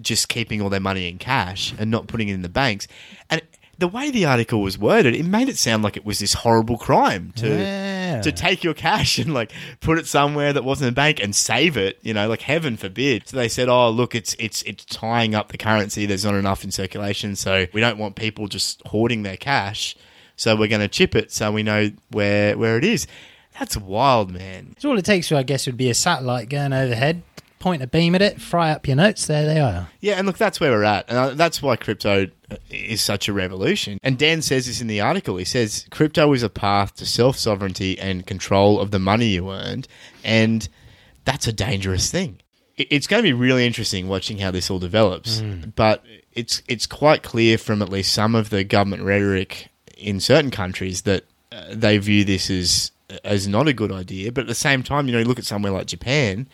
just 0.02 0.28
keeping 0.28 0.60
all 0.62 0.68
their 0.70 0.80
money 0.80 1.08
in 1.08 1.18
cash 1.18 1.74
and 1.78 1.90
not 1.90 2.06
putting 2.06 2.28
it 2.28 2.34
in 2.34 2.42
the 2.42 2.48
banks, 2.48 2.86
and 3.30 3.40
the 3.78 3.88
way 3.88 4.10
the 4.10 4.24
article 4.24 4.62
was 4.62 4.78
worded, 4.78 5.14
it 5.14 5.26
made 5.26 5.50
it 5.50 5.58
sound 5.58 5.82
like 5.82 5.98
it 5.98 6.04
was 6.06 6.18
this 6.18 6.32
horrible 6.32 6.78
crime 6.78 7.32
to 7.36 7.46
Yeah. 7.48 8.22
to 8.22 8.32
take 8.32 8.64
your 8.64 8.72
cash 8.72 9.18
and 9.18 9.34
like 9.34 9.52
put 9.80 9.98
it 9.98 10.06
somewhere 10.06 10.54
that 10.54 10.64
wasn't 10.64 10.88
a 10.88 10.92
bank 10.94 11.20
and 11.22 11.36
save 11.36 11.76
it. 11.76 11.98
You 12.02 12.14
know, 12.14 12.26
like 12.26 12.40
heaven 12.40 12.78
forbid. 12.78 13.28
So 13.28 13.36
they 13.36 13.48
said, 13.48 13.68
"Oh, 13.68 13.90
look, 13.90 14.14
it's 14.14 14.34
it's 14.38 14.62
it's 14.62 14.84
tying 14.86 15.34
up 15.34 15.52
the 15.52 15.58
currency. 15.58 16.06
There's 16.06 16.24
not 16.24 16.34
enough 16.34 16.64
in 16.64 16.70
circulation, 16.70 17.36
so 17.36 17.66
we 17.74 17.82
don't 17.82 17.98
want 17.98 18.16
people 18.16 18.48
just 18.48 18.80
hoarding 18.86 19.24
their 19.24 19.36
cash. 19.36 19.94
So 20.36 20.56
we're 20.56 20.68
going 20.68 20.80
to 20.80 20.88
chip 20.88 21.14
it 21.14 21.30
so 21.30 21.52
we 21.52 21.62
know 21.62 21.90
where 22.10 22.56
where 22.56 22.78
it 22.78 22.84
is." 22.84 23.06
That's 23.58 23.76
wild, 23.76 24.30
man. 24.32 24.74
so 24.78 24.90
all 24.90 24.98
it 24.98 25.04
takes, 25.06 25.30
I 25.32 25.42
guess, 25.42 25.64
would 25.66 25.76
be 25.78 25.88
a 25.90 25.94
satellite 25.94 26.48
going 26.50 26.72
overhead, 26.74 27.22
point 27.58 27.82
a 27.82 27.86
beam 27.86 28.14
at 28.14 28.22
it, 28.22 28.40
fry 28.40 28.70
up 28.70 28.86
your 28.86 28.96
notes. 28.96 29.26
There 29.26 29.46
they 29.46 29.60
are. 29.60 29.88
Yeah, 30.00 30.14
and 30.14 30.26
look, 30.26 30.38
that's 30.38 30.60
where 30.60 30.70
we're 30.72 30.84
at, 30.84 31.08
and 31.08 31.18
uh, 31.18 31.30
that's 31.34 31.62
why 31.62 31.76
crypto 31.76 32.26
uh, 32.50 32.56
is 32.70 33.00
such 33.00 33.28
a 33.28 33.32
revolution. 33.32 33.98
And 34.02 34.18
Dan 34.18 34.42
says 34.42 34.66
this 34.66 34.80
in 34.80 34.86
the 34.86 35.00
article. 35.00 35.36
He 35.36 35.44
says 35.44 35.86
crypto 35.90 36.32
is 36.32 36.42
a 36.42 36.48
path 36.48 36.94
to 36.96 37.06
self 37.06 37.36
sovereignty 37.36 37.98
and 37.98 38.26
control 38.26 38.80
of 38.80 38.90
the 38.90 38.98
money 38.98 39.28
you 39.28 39.50
earned, 39.50 39.88
and 40.24 40.68
that's 41.24 41.46
a 41.46 41.52
dangerous 41.52 42.10
thing. 42.10 42.40
It's 42.76 43.06
going 43.06 43.22
to 43.22 43.26
be 43.26 43.32
really 43.32 43.66
interesting 43.66 44.06
watching 44.06 44.38
how 44.38 44.50
this 44.50 44.70
all 44.70 44.78
develops, 44.78 45.40
but 45.74 46.04
it's 46.32 46.62
it's 46.68 46.86
quite 46.86 47.22
clear 47.22 47.56
from 47.56 47.80
at 47.80 47.88
least 47.88 48.12
some 48.12 48.34
of 48.34 48.50
the 48.50 48.64
government 48.64 49.02
rhetoric 49.02 49.68
in 49.96 50.20
certain 50.20 50.50
countries 50.50 51.02
that 51.02 51.24
uh, 51.52 51.64
they 51.70 51.96
view 51.96 52.22
this 52.24 52.50
as 52.50 52.92
as 53.24 53.48
not 53.48 53.68
a 53.68 53.72
good 53.72 53.92
idea. 53.92 54.30
But 54.30 54.42
at 54.42 54.46
the 54.48 54.54
same 54.54 54.82
time, 54.82 55.06
you 55.06 55.12
know, 55.12 55.20
you 55.20 55.24
look 55.24 55.38
at 55.38 55.44
somewhere 55.46 55.72
like 55.72 55.86
Japan, 55.86 56.46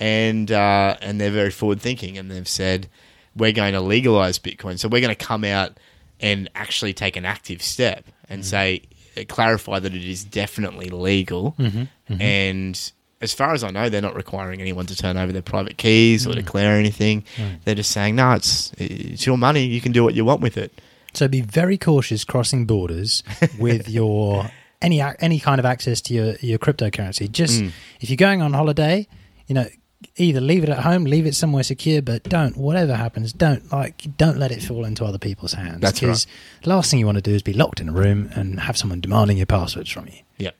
and 0.00 0.50
uh, 0.50 0.96
and 1.00 1.20
they're 1.20 1.30
very 1.30 1.50
forward 1.50 1.80
thinking, 1.80 2.18
and 2.18 2.30
they've 2.30 2.48
said 2.48 2.88
we're 3.36 3.52
going 3.52 3.72
to 3.74 3.80
legalize 3.80 4.38
Bitcoin, 4.38 4.78
so 4.78 4.88
we're 4.88 5.00
going 5.00 5.14
to 5.14 5.24
come 5.24 5.44
out 5.44 5.78
and 6.20 6.50
actually 6.54 6.92
take 6.92 7.16
an 7.16 7.24
active 7.24 7.62
step 7.62 8.04
and 8.28 8.44
say 8.44 8.82
uh, 9.16 9.22
clarify 9.28 9.78
that 9.78 9.94
it 9.94 10.04
is 10.04 10.24
definitely 10.24 10.88
legal, 10.90 11.54
and. 12.08 12.92
As 13.20 13.34
far 13.34 13.52
as 13.52 13.64
I 13.64 13.70
know, 13.72 13.88
they're 13.88 14.00
not 14.00 14.14
requiring 14.14 14.60
anyone 14.60 14.86
to 14.86 14.94
turn 14.94 15.16
over 15.16 15.32
their 15.32 15.42
private 15.42 15.76
keys 15.76 16.24
or 16.24 16.34
declare 16.34 16.76
anything. 16.78 17.24
They're 17.64 17.74
just 17.74 17.90
saying, 17.90 18.14
"No, 18.14 18.30
it's 18.34 18.70
it's 18.78 19.26
your 19.26 19.36
money. 19.36 19.64
You 19.64 19.80
can 19.80 19.90
do 19.90 20.04
what 20.04 20.14
you 20.14 20.24
want 20.24 20.40
with 20.40 20.56
it." 20.56 20.80
So 21.14 21.26
be 21.26 21.40
very 21.40 21.76
cautious 21.76 22.22
crossing 22.22 22.64
borders 22.64 23.24
with 23.58 23.88
your 23.88 24.48
any 24.80 25.00
any 25.00 25.40
kind 25.40 25.58
of 25.58 25.64
access 25.64 26.00
to 26.02 26.14
your 26.14 26.36
your 26.36 26.60
cryptocurrency. 26.60 27.28
Just 27.28 27.60
Mm. 27.60 27.72
if 28.00 28.08
you're 28.08 28.16
going 28.16 28.40
on 28.40 28.52
holiday, 28.52 29.08
you 29.48 29.54
know, 29.56 29.66
either 30.16 30.40
leave 30.40 30.62
it 30.62 30.68
at 30.68 30.80
home, 30.80 31.04
leave 31.04 31.26
it 31.26 31.34
somewhere 31.34 31.62
secure, 31.62 32.02
but 32.02 32.22
don't 32.24 32.56
whatever 32.56 32.94
happens, 32.94 33.32
don't 33.32 33.70
like 33.72 34.16
don't 34.16 34.38
let 34.38 34.50
it 34.50 34.62
fall 34.62 34.84
into 34.84 35.04
other 35.04 35.18
people's 35.18 35.52
hands. 35.52 35.80
That's 35.80 36.02
right. 36.02 36.26
the 36.62 36.70
last 36.70 36.90
thing 36.90 37.00
you 37.00 37.06
want 37.06 37.16
to 37.16 37.22
do 37.22 37.32
is 37.32 37.42
be 37.42 37.52
locked 37.52 37.80
in 37.80 37.88
a 37.88 37.92
room 37.92 38.30
and 38.34 38.60
have 38.60 38.76
someone 38.76 39.00
demanding 39.00 39.38
your 39.38 39.46
passwords 39.46 39.90
from 39.90 40.06
you. 40.06 40.20
Yeah. 40.36 40.50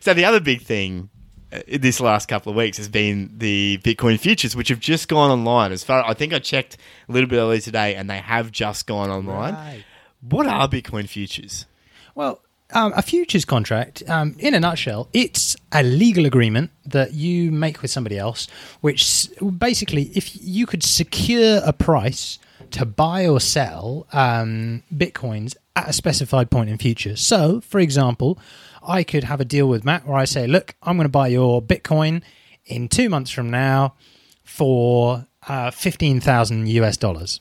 So 0.00 0.14
the 0.14 0.24
other 0.24 0.40
big 0.40 0.62
thing 0.62 1.10
uh, 1.52 1.60
this 1.66 2.00
last 2.00 2.26
couple 2.26 2.50
of 2.50 2.56
weeks 2.56 2.76
has 2.76 2.88
been 2.88 3.32
the 3.38 3.78
Bitcoin 3.82 4.18
futures, 4.18 4.56
which 4.56 4.68
have 4.68 4.80
just 4.80 5.08
gone 5.08 5.30
online. 5.30 5.72
As 5.72 5.84
far 5.84 6.04
I 6.04 6.14
think 6.14 6.32
I 6.32 6.38
checked 6.38 6.76
a 7.08 7.12
little 7.12 7.28
bit 7.28 7.38
earlier 7.38 7.60
today, 7.60 7.94
and 7.94 8.08
they 8.08 8.18
have 8.18 8.52
just 8.52 8.86
gone 8.86 9.10
online. 9.10 9.54
Right. 9.54 9.84
What 10.20 10.46
are 10.46 10.68
Bitcoin 10.68 11.08
futures? 11.08 11.66
Well, 12.14 12.40
um, 12.72 12.92
a 12.96 13.02
futures 13.02 13.44
contract, 13.44 14.02
um, 14.08 14.34
in 14.38 14.54
a 14.54 14.60
nutshell, 14.60 15.08
it's 15.12 15.56
a 15.72 15.82
legal 15.82 16.26
agreement 16.26 16.70
that 16.84 17.14
you 17.14 17.50
make 17.52 17.82
with 17.82 17.90
somebody 17.90 18.18
else, 18.18 18.48
which 18.80 19.28
basically, 19.58 20.10
if 20.14 20.36
you 20.42 20.66
could 20.66 20.82
secure 20.82 21.60
a 21.64 21.72
price 21.72 22.38
to 22.72 22.84
buy 22.84 23.26
or 23.26 23.40
sell 23.40 24.06
um, 24.12 24.82
bitcoins 24.92 25.54
at 25.76 25.88
a 25.88 25.92
specified 25.92 26.50
point 26.50 26.70
in 26.70 26.78
future. 26.78 27.16
So, 27.16 27.60
for 27.60 27.78
example, 27.78 28.38
I 28.86 29.04
could 29.04 29.24
have 29.24 29.40
a 29.40 29.44
deal 29.44 29.68
with 29.68 29.84
Matt 29.84 30.06
where 30.06 30.16
I 30.16 30.24
say, 30.24 30.46
"Look, 30.46 30.74
I'm 30.82 30.96
going 30.96 31.04
to 31.04 31.10
buy 31.10 31.28
your 31.28 31.62
bitcoin 31.62 32.22
in 32.64 32.88
two 32.88 33.08
months 33.08 33.30
from 33.30 33.50
now 33.50 33.94
for 34.42 35.26
uh, 35.46 35.70
fifteen 35.70 36.20
thousand 36.20 36.68
US 36.68 36.96
dollars." 36.96 37.40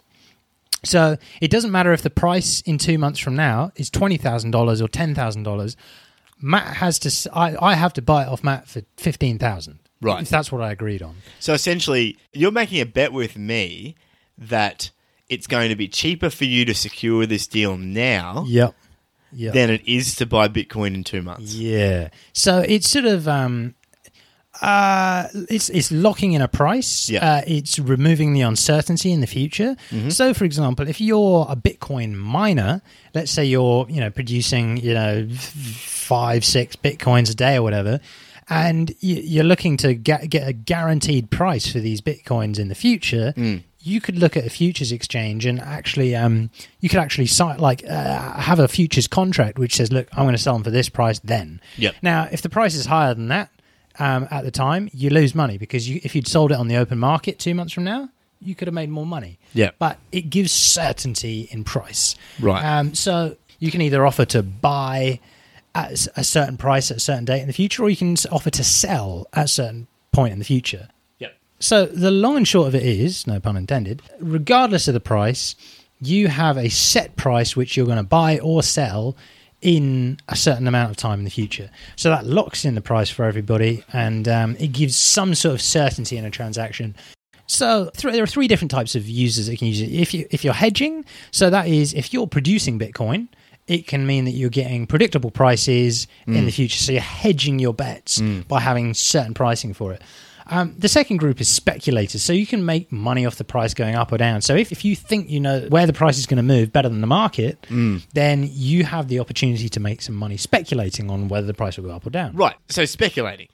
So 0.86 1.18
it 1.42 1.52
doesn't 1.52 1.72
matter 1.72 1.92
if 1.94 2.02
the 2.02 2.10
price 2.10 2.62
in 2.62 2.78
two 2.78 2.98
months 2.98 3.20
from 3.20 3.36
now 3.36 3.72
is 3.76 3.90
twenty 3.90 4.18
thousand 4.18 4.52
dollars 4.52 4.82
or 4.82 4.88
ten 4.88 5.14
thousand 5.16 5.44
dollars. 5.44 5.76
Matt 6.42 6.78
has 6.78 7.00
to. 7.00 7.32
I, 7.36 7.56
I 7.72 7.74
have 7.76 7.94
to 7.94 8.02
buy 8.02 8.24
it 8.24 8.28
off 8.28 8.44
Matt 8.44 8.68
for 8.68 8.82
fifteen 8.98 9.40
thousand. 9.40 9.80
Right. 10.02 10.22
If 10.22 10.30
that's 10.30 10.52
what 10.52 10.62
I 10.62 10.72
agreed 10.72 11.02
on. 11.02 11.16
So 11.40 11.54
essentially, 11.54 12.18
you're 12.34 12.52
making 12.52 12.82
a 12.82 12.86
bet 12.86 13.12
with 13.14 13.38
me 13.38 13.96
that 14.38 14.92
it's 15.30 15.48
going 15.48 15.70
to 15.70 15.76
be 15.76 15.88
cheaper 15.88 16.30
for 16.30 16.44
you 16.46 16.66
to 16.66 16.74
secure 16.76 17.26
this 17.26 17.48
deal 17.48 17.78
now 17.78 18.44
Yep. 18.48 18.76
Yeah. 19.32 19.52
than 19.52 19.70
it 19.72 19.82
is 19.88 20.16
to 20.18 20.26
buy 20.26 20.48
Bitcoin 20.50 20.94
in 20.94 21.04
two 21.04 21.22
months. 21.24 21.56
Yeah. 21.56 22.10
So 22.34 22.60
it's 22.60 22.90
sort 22.90 23.06
of 23.06 23.28
um 23.28 23.74
uh 24.62 25.28
it's 25.49 25.70
it's 25.70 25.91
locking 25.91 26.34
in 26.34 26.41
a 26.41 26.47
price. 26.47 27.10
Yeah. 27.10 27.26
Uh, 27.26 27.41
it's 27.47 27.78
removing 27.80 28.34
the 28.34 28.41
uncertainty 28.41 29.12
in 29.12 29.22
the 29.22 29.28
future. 29.28 29.76
So 30.10 30.34
for 30.34 30.45
example, 30.45 30.88
if 30.88 30.99
you're 31.01 31.45
a 31.49 31.56
Bitcoin 31.56 32.16
miner, 32.16 32.82
let's 33.14 33.32
say 33.32 33.45
you're, 33.45 33.86
you 33.89 33.99
know, 33.99 34.10
producing, 34.10 34.78
you 34.78 34.93
know, 34.93 35.28
5 35.30 36.45
6 36.45 36.76
Bitcoins 36.78 37.32
a 37.32 37.36
day 37.36 37.56
or 37.56 37.64
whatever, 37.64 37.99
and 38.49 38.93
you- 38.99 39.22
you're 39.24 39.43
looking 39.43 39.78
to 39.78 39.93
get 39.93 40.30
get 40.30 40.47
a 40.47 40.53
guaranteed 40.53 41.30
price 41.32 41.68
for 41.72 41.80
these 41.80 42.01
Bitcoins 42.01 42.60
in 42.60 42.68
the 42.68 42.76
future, 42.76 43.34
you 43.80 44.01
could 44.01 44.18
look 44.18 44.36
at 44.36 44.45
a 44.45 44.49
futures 44.49 44.91
exchange 44.91 45.45
and 45.45 45.60
actually 45.60 46.16
um, 46.16 46.49
you 46.80 46.89
could 46.89 46.99
actually 46.99 47.28
sign 47.28 47.60
like 47.60 47.84
uh, 47.88 48.39
have 48.39 48.60
a 48.60 48.68
futures 48.68 49.08
contract 49.08 49.60
which 49.60 49.76
says 49.76 49.91
look 49.91 50.08
i'm 50.14 50.24
going 50.26 50.34
to 50.36 50.41
sell 50.41 50.53
them 50.53 50.64
for 50.64 50.72
this 50.72 50.89
price 50.89 51.20
then 51.24 51.62
Yep. 51.78 51.93
now 52.01 52.28
if 52.32 52.41
the 52.41 52.49
price 52.49 52.74
is 52.74 52.88
higher 52.88 53.14
than 53.14 53.28
that 53.28 53.51
um, 54.00 54.28
at 54.32 54.43
the 54.43 54.52
time 54.52 54.89
you 54.93 55.10
lose 55.10 55.34
money 55.36 55.58
because 55.58 55.88
you, 55.89 56.00
if 56.04 56.16
you'd 56.16 56.28
sold 56.28 56.52
it 56.52 56.58
on 56.58 56.68
the 56.68 56.76
open 56.78 56.98
market 57.00 57.39
two 57.39 57.54
months 57.56 57.74
from 57.74 57.84
now 57.84 58.10
you 58.41 58.54
could 58.56 58.68
have 58.68 58.74
made 58.76 58.89
more 58.89 59.06
money 59.06 59.39
Yeah. 59.54 59.72
but 59.80 59.98
it 60.12 60.30
gives 60.30 60.52
certainty 60.52 61.48
in 61.52 61.64
price 61.64 62.16
Right. 62.39 62.64
um, 62.64 62.93
so 62.93 63.38
you 63.60 63.72
can 63.72 63.82
either 63.82 64.06
offer 64.06 64.26
to 64.26 64.43
buy 64.43 65.20
at 65.74 66.08
a 66.16 66.24
certain 66.24 66.58
price 66.58 66.91
at 66.91 66.98
a 66.98 67.00
certain 67.00 67.26
date 67.26 67.41
in 67.41 67.48
the 67.48 67.54
future 67.54 67.84
or 67.84 67.89
you 67.89 67.96
can 67.98 68.16
offer 68.32 68.50
to 68.50 68.64
sell 68.64 69.28
at 69.34 69.46
a 69.46 69.48
certain 69.48 69.88
point 70.12 70.34
in 70.34 70.39
the 70.39 70.46
future 70.46 70.89
Yep. 71.20 71.38
so 71.60 71.86
the 71.86 72.12
long 72.12 72.38
and 72.38 72.48
short 72.48 72.68
of 72.68 72.76
it 72.76 72.84
is, 72.84 73.26
no 73.28 73.39
pun 73.39 73.58
intended, 73.58 74.02
regardless 74.20 74.88
of 74.88 74.93
the 74.93 75.00
price, 75.00 75.56
you 76.02 76.28
have 76.28 76.58
a 76.58 76.70
set 76.70 77.16
price 77.16 77.56
which 77.56 77.76
you're 77.78 77.86
going 77.86 77.98
to 77.98 78.04
buy 78.04 78.38
or 78.39 78.62
sell 78.62 79.16
in 79.62 80.18
a 80.30 80.36
certain 80.36 80.68
amount 80.68 80.91
of 80.91 80.97
time 80.97 81.20
in 81.20 81.26
the 81.26 81.32
future. 81.32 81.70
So 81.95 82.10
that 82.10 82.26
locks 82.26 82.66
in 82.66 82.76
the 82.76 82.82
price 82.82 83.10
for 83.10 83.26
everybody 83.26 83.84
and 83.93 84.28
um, 84.28 84.56
it 84.60 84.68
gives 84.68 84.95
some 84.95 85.34
sort 85.36 85.56
of 85.56 85.62
certainty 85.62 86.18
in 86.18 86.26
a 86.26 86.30
transaction. 86.30 86.95
So 87.47 87.89
th- 87.95 88.14
there 88.14 88.24
are 88.24 88.28
three 88.28 88.47
different 88.47 88.72
types 88.72 88.95
of 88.95 89.08
users 89.08 89.47
that 89.47 89.58
can 89.58 89.68
use 89.68 89.82
it. 89.82 89.91
If 89.91 90.14
you 90.14 90.28
if 90.32 90.43
you're 90.43 90.53
hedging, 90.53 91.06
so 91.32 91.49
that 91.49 91.68
is 91.68 91.93
if 91.93 92.14
you're 92.14 92.28
producing 92.28 92.80
Bitcoin, 92.80 93.28
it 93.68 93.88
can 93.88 94.06
mean 94.06 94.26
that 94.26 94.32
you're 94.32 94.49
getting 94.49 94.86
predictable 94.88 95.32
prices 95.32 96.08
in 96.28 96.45
the 96.45 96.51
future. 96.51 96.78
So 96.78 96.91
you're 96.91 97.01
hedging 97.01 97.58
your 97.60 97.74
bets 97.74 98.20
by 98.47 98.60
having 98.60 98.93
certain 98.93 99.34
pricing 99.34 99.74
for 99.74 99.93
it. 99.93 100.01
Um, 100.48 100.76
the 100.78 100.88
second 100.88 101.18
group 101.18 101.41
is 101.41 101.50
speculators. 101.50 102.22
So 102.22 102.32
you 102.34 102.46
can 102.46 102.66
make 102.66 102.91
money 102.91 103.26
off 103.26 103.36
the 103.36 103.43
price 103.43 103.74
going 103.74 103.96
up 103.96 104.12
or 104.12 104.18
down. 104.18 104.41
So 104.41 104.56
if, 104.56 104.72
if 104.72 104.86
you 104.86 104.96
think 104.96 105.30
you 105.30 105.39
know 105.39 105.62
where 105.70 105.88
the 105.88 105.93
price 105.93 106.18
is 106.18 106.26
going 106.26 106.38
to 106.38 106.43
move 106.43 106.72
better 106.72 106.88
than 106.89 107.02
the 107.02 107.08
market, 107.08 107.66
then 108.14 108.48
you 108.52 108.84
have 108.84 109.08
the 109.08 109.20
opportunity 109.20 109.70
to 109.70 109.80
make 109.80 110.02
some 110.02 110.16
money 110.16 110.38
speculating 110.38 111.10
on 111.10 111.28
whether 111.30 111.48
the 111.48 111.54
price 111.54 111.78
will 111.78 111.86
go 111.86 111.91
up 111.96 112.06
or 112.06 112.10
down. 112.12 112.36
Right. 112.36 112.56
So 112.70 112.86
speculating. 112.86 113.48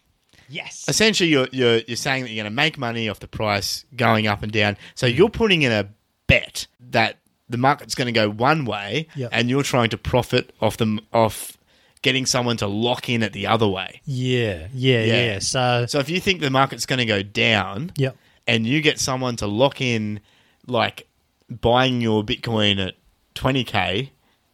Yes. 0.50 0.84
Essentially, 0.90 1.30
you're, 1.30 1.48
you're, 1.54 1.78
you're 1.88 1.96
saying 1.96 2.24
that 2.24 2.30
you're 2.32 2.44
going 2.44 2.52
to 2.52 2.56
make 2.56 2.78
money 2.78 3.08
off 3.08 3.20
the 3.22 3.28
price 3.28 3.86
going 3.96 4.28
up 4.28 4.44
and 4.44 4.52
down. 4.52 4.76
So 4.96 5.06
you're 5.06 5.30
putting 5.30 5.62
in 5.62 5.72
a 5.72 5.88
bet 6.28 6.68
that 6.90 7.20
the 7.50 7.58
market's 7.58 7.96
going 7.96 8.08
to 8.08 8.12
go 8.12 8.30
one 8.30 8.66
way, 8.66 9.08
Yep. 9.16 9.30
and 9.34 9.50
you're 9.50 9.64
trying 9.64 9.90
to 9.92 9.98
profit 9.98 10.52
off 10.62 10.76
them 10.78 11.00
off 11.14 11.58
getting 12.02 12.26
someone 12.26 12.58
to 12.58 12.68
lock 12.68 13.10
in 13.10 13.22
at 13.24 13.34
the 13.34 13.48
other 13.48 13.68
way. 13.68 14.02
Yeah, 14.06 14.68
yeah, 14.74 15.04
yeah. 15.04 15.26
Yeah. 15.26 15.40
So, 15.40 15.86
So 15.88 16.00
if 16.00 16.10
you 16.10 16.20
think 16.20 16.42
the 16.42 16.50
market's 16.50 16.86
going 16.86 17.00
to 17.00 17.06
go 17.06 17.22
down, 17.24 17.92
yep. 17.96 18.16
and 18.48 18.66
you 18.66 18.82
get 18.82 19.00
someone 19.00 19.36
to 19.38 19.48
lock 19.48 19.82
in, 19.82 20.20
like 20.68 21.08
buying 21.50 22.02
your 22.02 22.24
Bitcoin 22.24 22.86
at 22.86 22.96
20k, 23.36 24.10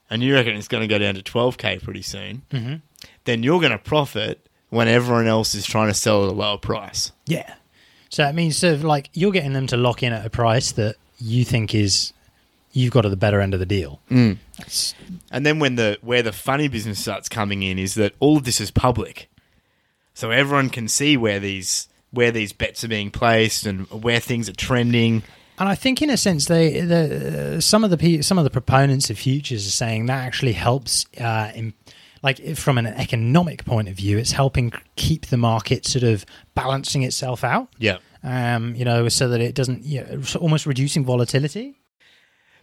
and 0.10 0.24
you 0.24 0.34
reckon 0.34 0.56
it's 0.56 0.68
going 0.68 0.82
to 0.82 0.88
go 0.88 0.98
down 0.98 1.16
to 1.16 1.22
12k 1.22 1.82
pretty 1.84 2.02
soon, 2.02 2.42
Mm-hmm. 2.52 2.76
then 3.26 3.44
you're 3.44 3.60
going 3.60 3.72
to 3.72 3.78
profit 3.78 4.48
when 4.70 4.88
everyone 4.88 5.28
else 5.28 5.56
is 5.56 5.66
trying 5.66 5.88
to 5.88 5.94
sell 5.94 6.24
at 6.26 6.30
a 6.30 6.34
lower 6.34 6.58
price. 6.58 7.12
Yeah. 7.26 7.54
So 8.10 8.26
it 8.28 8.36
means 8.36 8.58
sort 8.58 8.74
of 8.74 8.84
like 8.84 9.10
you're 9.14 9.32
getting 9.32 9.54
them 9.54 9.68
to 9.68 9.78
lock 9.78 10.04
in 10.04 10.12
at 10.14 10.26
a 10.26 10.30
price 10.30 10.72
that 10.74 10.96
you 11.20 11.44
think 11.46 11.74
is 11.76 12.12
you've 12.72 12.92
got 12.92 13.06
at 13.06 13.10
the 13.10 13.18
better 13.18 13.42
end 13.42 13.54
of 13.54 13.60
the 13.60 13.66
deal. 13.66 14.02
That's- 14.10 14.94
And 15.32 15.46
then 15.46 15.60
when 15.60 15.76
the 15.76 15.98
where 16.02 16.22
the 16.22 16.32
funny 16.32 16.68
business 16.68 17.00
starts 17.00 17.30
coming 17.30 17.64
in 17.64 17.78
is 17.80 17.96
that 17.96 18.14
all 18.20 18.38
of 18.38 18.44
this 18.44 18.60
is 18.62 18.72
public, 18.72 19.30
so 20.14 20.32
everyone 20.32 20.70
can 20.70 20.88
see 20.88 21.18
where 21.18 21.40
these 21.40 21.88
where 22.12 22.32
these 22.32 22.54
bets 22.54 22.84
are 22.84 22.88
being 22.88 23.12
placed 23.12 23.66
and 23.66 23.86
where 23.92 24.20
things 24.20 24.48
are 24.50 24.54
trending. 24.54 25.24
And 25.60 25.68
I 25.68 25.76
think, 25.76 26.02
in 26.04 26.10
a 26.12 26.18
sense, 26.18 26.46
they 26.46 26.82
the 26.82 27.56
uh, 27.58 27.62
some 27.62 27.84
of 27.84 27.90
the 27.92 28.22
some 28.22 28.38
of 28.38 28.44
the 28.44 28.50
proponents 28.52 29.10
of 29.10 29.18
futures 29.18 29.68
are 29.68 29.72
saying 29.72 30.06
that 30.08 30.24
actually 30.26 30.54
helps. 30.54 31.06
Uh, 31.20 31.52
in, 31.56 31.74
like 32.24 32.56
from 32.58 32.78
an 32.80 32.88
economic 32.88 33.64
point 33.64 33.88
of 33.88 33.96
view, 33.96 34.18
it's 34.18 34.32
helping 34.32 34.72
keep 34.96 35.28
the 35.28 35.38
market 35.38 35.86
sort 35.86 36.04
of 36.04 36.26
balancing 36.56 37.04
itself 37.04 37.44
out. 37.44 37.70
Yeah. 37.78 37.98
Um, 38.24 38.76
you 38.76 38.84
know, 38.86 39.08
so 39.08 39.30
that 39.30 39.40
it 39.40 39.54
doesn't, 39.54 39.84
you 39.84 40.02
know, 40.04 40.22
almost 40.40 40.66
reducing 40.66 41.06
volatility. 41.06 41.76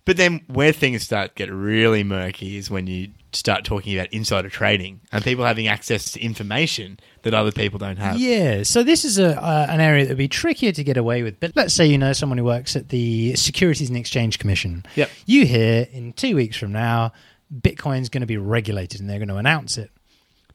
But 0.04 0.18
then 0.18 0.42
where 0.48 0.72
things 0.72 1.02
start 1.02 1.30
to 1.30 1.34
get 1.34 1.52
really 1.52 2.04
murky 2.04 2.56
is 2.58 2.70
when 2.70 2.86
you 2.86 3.08
start 3.32 3.64
talking 3.64 3.96
about 3.96 4.12
insider 4.12 4.48
trading 4.48 5.00
and 5.10 5.24
people 5.24 5.44
having 5.44 5.66
access 5.66 6.12
to 6.12 6.20
information 6.20 6.98
that 7.22 7.34
other 7.34 7.50
people 7.50 7.78
don't 7.78 7.96
have. 7.96 8.18
Yeah, 8.18 8.62
so 8.64 8.82
this 8.82 9.04
is 9.04 9.18
a 9.18 9.40
uh, 9.42 9.66
an 9.68 9.80
area 9.80 10.04
that 10.04 10.10
would 10.10 10.18
be 10.18 10.28
trickier 10.28 10.72
to 10.72 10.84
get 10.84 10.96
away 10.96 11.22
with. 11.22 11.40
But 11.40 11.52
let's 11.56 11.72
say 11.72 11.86
you 11.86 11.98
know 11.98 12.12
someone 12.12 12.38
who 12.38 12.44
works 12.44 12.76
at 12.76 12.90
the 12.90 13.34
Securities 13.34 13.88
and 13.88 13.96
Exchange 13.96 14.38
Commission. 14.38 14.84
Yep. 14.94 15.10
You 15.26 15.46
hear 15.46 15.86
in 15.90 16.12
two 16.12 16.36
weeks 16.36 16.56
from 16.56 16.72
now, 16.72 17.12
Bitcoin's 17.52 18.08
going 18.08 18.20
to 18.20 18.26
be 18.26 18.36
regulated 18.36 19.00
and 19.00 19.08
they're 19.08 19.18
going 19.18 19.28
to 19.28 19.36
announce 19.36 19.78
it. 19.78 19.90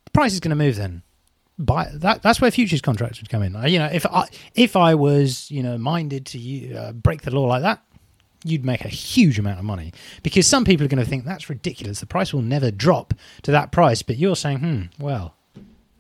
The 0.06 0.12
price 0.12 0.34
is 0.34 0.40
going 0.40 0.50
to 0.50 0.56
move 0.56 0.76
then. 0.76 1.04
Buy 1.58 1.90
that. 1.94 2.22
That's 2.22 2.40
where 2.40 2.52
futures 2.52 2.82
contracts 2.82 3.20
would 3.20 3.30
come 3.30 3.44
in. 3.44 3.54
You 3.68 3.80
know, 3.80 3.90
if 3.92 4.06
I 4.06 4.28
if 4.54 4.76
I 4.76 4.96
was 4.96 5.50
you 5.50 5.64
know 5.64 5.78
minded 5.78 6.28
to 6.28 6.76
uh, 6.76 6.92
break 6.94 7.24
the 7.24 7.32
law 7.32 7.46
like 7.48 7.64
that, 7.64 7.84
you'd 8.44 8.66
make 8.66 8.86
a 8.86 8.90
huge 8.90 9.38
amount 9.40 9.60
of 9.60 9.66
money 9.66 9.92
because 10.24 10.48
some 10.48 10.64
people 10.66 10.86
are 10.86 10.90
going 10.90 11.04
to 11.04 11.10
think 11.10 11.26
that's 11.26 11.50
ridiculous. 11.50 12.00
The 12.00 12.06
price 12.06 12.34
will 12.34 12.42
never 12.42 12.72
drop 12.72 13.14
to 13.44 13.52
that 13.52 13.72
price. 13.72 14.02
But 14.02 14.18
you're 14.18 14.36
saying, 14.36 14.60
hmm, 14.60 14.82
well, 15.04 15.36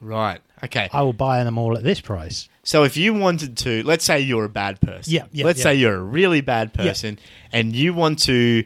Right. 0.01 0.39
Okay. 0.63 0.87
I 0.93 1.01
will 1.01 1.13
buy 1.13 1.43
them 1.43 1.57
all 1.57 1.75
at 1.77 1.83
this 1.83 1.99
price. 1.99 2.47
So 2.63 2.83
if 2.83 2.95
you 2.95 3.13
wanted 3.13 3.57
to, 3.59 3.83
let's 3.83 4.05
say 4.05 4.19
you're 4.21 4.45
a 4.45 4.49
bad 4.49 4.79
person. 4.79 5.11
Yeah, 5.11 5.25
yeah, 5.31 5.45
Let's 5.45 5.59
yeah. 5.59 5.63
say 5.63 5.75
you're 5.75 5.95
a 5.95 6.01
really 6.01 6.39
bad 6.41 6.73
person 6.73 7.19
and 7.51 7.75
you 7.75 7.93
want 7.93 8.19
to 8.19 8.63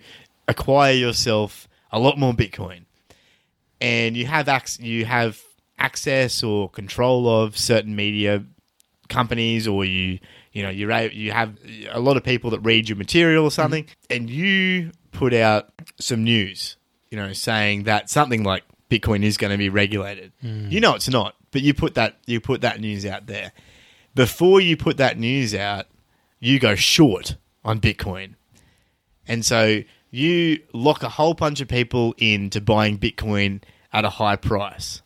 acquire 0.47 0.93
yourself 0.93 1.67
a 1.91 1.99
lot 1.99 2.17
more 2.19 2.33
Bitcoin, 2.33 2.81
and 3.79 4.17
you 4.17 4.25
have 4.25 4.47
ac- 4.49 4.83
you 4.83 5.05
have 5.05 5.39
access 5.77 6.43
or 6.43 6.69
control 6.69 7.27
of 7.29 7.57
certain 7.57 7.95
media 7.95 8.43
companies, 9.09 9.67
or 9.67 9.85
you 9.85 10.19
you 10.53 10.63
know 10.63 10.69
you're 10.69 10.91
you 11.07 11.31
have 11.31 11.57
a 11.91 11.99
lot 11.99 12.15
of 12.15 12.23
people 12.23 12.51
that 12.51 12.59
read 12.59 12.87
your 12.87 12.97
material 12.97 13.45
or 13.45 13.49
mm-hmm. 13.49 13.61
something, 13.61 13.85
and 14.09 14.29
you 14.29 14.91
put 15.11 15.33
out 15.33 15.69
some 15.99 16.23
news, 16.23 16.77
you 17.09 17.17
know, 17.17 17.33
saying 17.33 17.83
that 17.83 18.09
something 18.09 18.43
like 18.43 18.63
Bitcoin 18.89 19.23
is 19.23 19.37
going 19.37 19.51
to 19.51 19.57
be 19.57 19.69
regulated. 19.69 20.31
Mm. 20.43 20.71
You 20.71 20.79
know 20.79 20.95
it's 20.95 21.09
not, 21.09 21.35
but 21.51 21.61
you 21.61 21.73
put 21.73 21.95
that 21.95 22.17
you 22.25 22.39
put 22.39 22.61
that 22.61 22.79
news 22.79 23.05
out 23.05 23.27
there. 23.27 23.51
Before 24.15 24.61
you 24.61 24.77
put 24.77 24.97
that 24.97 25.17
news 25.17 25.55
out, 25.55 25.87
you 26.39 26.59
go 26.59 26.75
short 26.75 27.35
on 27.65 27.79
Bitcoin. 27.79 28.35
And 29.27 29.43
so 29.45 29.81
you 30.11 30.59
lock 30.73 31.01
a 31.01 31.09
whole 31.09 31.33
bunch 31.33 31.61
of 31.61 31.67
people 31.67 32.13
into 32.17 32.61
buying 32.61 32.99
Bitcoin 32.99 33.63
at 33.91 34.05
a 34.05 34.09
high 34.09 34.35
price. 34.35 35.01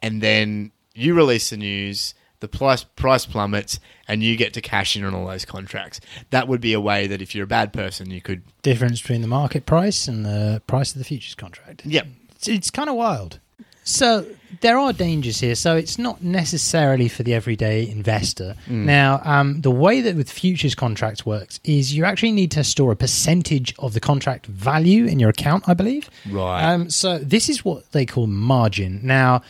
And 0.00 0.22
then 0.22 0.72
you 0.94 1.14
release 1.14 1.50
the 1.50 1.56
news, 1.56 2.14
the 2.44 2.58
price 2.58 2.84
price 2.84 3.26
plummets, 3.26 3.80
and 4.06 4.22
you 4.22 4.36
get 4.36 4.52
to 4.54 4.60
cash 4.60 4.96
in 4.96 5.04
on 5.04 5.14
all 5.14 5.26
those 5.26 5.44
contracts. 5.44 6.00
That 6.30 6.46
would 6.48 6.60
be 6.60 6.72
a 6.74 6.80
way 6.80 7.06
that 7.06 7.22
if 7.22 7.34
you're 7.34 7.44
a 7.44 7.48
bad 7.48 7.72
person, 7.72 8.10
you 8.10 8.20
could 8.20 8.42
difference 8.62 9.00
between 9.00 9.22
the 9.22 9.28
market 9.28 9.66
price 9.66 10.08
and 10.08 10.24
the 10.24 10.62
price 10.66 10.92
of 10.92 10.98
the 10.98 11.04
futures 11.04 11.34
contract. 11.34 11.84
Yep. 11.86 12.06
It's, 12.36 12.48
it's 12.48 12.70
kind 12.70 12.88
of 12.88 12.96
wild. 12.96 13.40
So 13.84 14.24
there 14.62 14.78
are 14.78 14.92
dangers 14.94 15.40
here. 15.40 15.54
So 15.54 15.76
it's 15.76 15.98
not 15.98 16.22
necessarily 16.22 17.08
for 17.08 17.22
the 17.22 17.34
everyday 17.34 17.88
investor. 17.88 18.56
Mm. 18.66 18.84
Now, 18.84 19.20
um, 19.24 19.60
the 19.60 19.70
way 19.70 20.00
that 20.00 20.16
with 20.16 20.30
futures 20.30 20.74
contracts 20.74 21.26
works 21.26 21.60
is 21.64 21.94
you 21.94 22.04
actually 22.04 22.32
need 22.32 22.50
to 22.52 22.64
store 22.64 22.92
a 22.92 22.96
percentage 22.96 23.74
of 23.78 23.92
the 23.92 24.00
contract 24.00 24.46
value 24.46 25.04
in 25.04 25.20
your 25.20 25.30
account, 25.30 25.68
I 25.68 25.74
believe. 25.74 26.10
Right. 26.30 26.64
Um, 26.64 26.88
so 26.88 27.18
this 27.18 27.48
is 27.48 27.64
what 27.64 27.92
they 27.92 28.06
call 28.06 28.26
margin. 28.26 29.00
Now, 29.02 29.42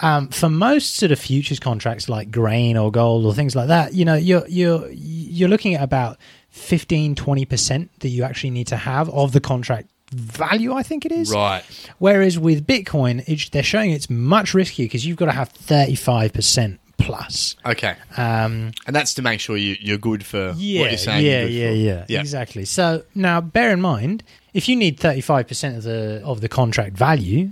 um, 0.00 0.28
for 0.28 0.48
most 0.48 0.96
sort 0.96 1.12
of 1.12 1.18
futures 1.18 1.60
contracts 1.60 2.08
like 2.08 2.30
grain 2.30 2.76
or 2.76 2.90
gold 2.90 3.24
or 3.26 3.34
things 3.34 3.54
like 3.54 3.68
that, 3.68 3.94
you 3.94 4.04
know, 4.04 4.14
you're 4.14 4.46
you're 4.48 4.88
you're 4.90 5.48
looking 5.48 5.74
at 5.74 5.82
about 5.82 6.16
15 6.50 7.14
20% 7.14 7.88
that 8.00 8.08
you 8.08 8.24
actually 8.24 8.50
need 8.50 8.66
to 8.68 8.76
have 8.76 9.08
of 9.10 9.32
the 9.32 9.40
contract 9.40 9.88
value, 10.12 10.72
I 10.72 10.82
think 10.82 11.06
it 11.06 11.12
is. 11.12 11.32
Right. 11.32 11.62
Whereas 11.98 12.36
with 12.38 12.66
Bitcoin, 12.66 13.22
it's, 13.28 13.48
they're 13.50 13.62
showing 13.62 13.92
it's 13.92 14.10
much 14.10 14.52
riskier 14.54 14.84
because 14.86 15.06
you've 15.06 15.16
got 15.16 15.26
to 15.26 15.32
have 15.32 15.52
35% 15.52 16.78
plus. 16.98 17.56
Okay. 17.64 17.94
Um, 18.16 18.72
And 18.86 18.94
that's 18.96 19.14
to 19.14 19.22
make 19.22 19.40
sure 19.40 19.56
you, 19.56 19.76
you're 19.80 19.98
good 19.98 20.24
for 20.26 20.48
what 20.48 20.56
yeah, 20.58 20.88
you're 20.88 20.98
saying. 20.98 21.24
yeah, 21.24 21.44
yeah, 21.44 21.70
yeah, 21.70 22.04
Yeah. 22.08 22.20
exactly. 22.20 22.64
So 22.64 23.04
now, 23.14 23.40
bear 23.40 23.70
in 23.72 23.80
mind, 23.80 24.22
if 24.52 24.68
you 24.68 24.76
need 24.76 24.98
35% 24.98 25.76
of 25.76 25.82
the 25.84 26.20
of 26.24 26.40
the 26.40 26.48
contract 26.48 26.96
value, 26.96 27.50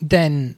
then 0.00 0.56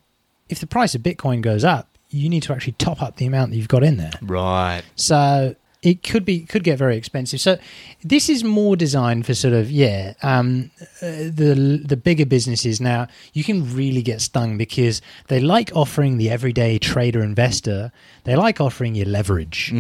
if 0.52 0.60
the 0.60 0.66
price 0.66 0.94
of 0.94 1.02
Bitcoin 1.02 1.40
goes 1.40 1.64
up, 1.64 1.88
you 2.10 2.28
need 2.28 2.42
to 2.44 2.52
actually 2.52 2.74
top 2.74 3.02
up 3.02 3.16
the 3.16 3.26
amount 3.26 3.50
that 3.50 3.56
you've 3.56 3.68
got 3.68 3.82
in 3.82 3.96
there. 3.96 4.12
Right. 4.20 4.82
So 4.94 5.56
it 5.82 6.02
could 6.04 6.24
be 6.24 6.40
could 6.40 6.62
get 6.62 6.78
very 6.78 6.96
expensive. 6.96 7.40
So 7.40 7.58
this 8.04 8.28
is 8.28 8.44
more 8.44 8.76
designed 8.76 9.26
for 9.26 9.34
sort 9.34 9.54
of 9.54 9.70
yeah 9.70 10.14
um, 10.22 10.70
uh, 11.00 11.26
the 11.40 11.82
the 11.84 11.96
bigger 11.96 12.26
businesses. 12.26 12.80
Now 12.80 13.08
you 13.32 13.42
can 13.42 13.74
really 13.74 14.02
get 14.02 14.20
stung 14.20 14.56
because 14.56 15.02
they 15.28 15.40
like 15.40 15.72
offering 15.74 16.18
the 16.18 16.30
everyday 16.30 16.78
trader 16.78 17.22
investor. 17.22 17.90
They 18.24 18.36
like 18.36 18.60
offering 18.60 18.94
you 18.94 19.04
leverage, 19.04 19.72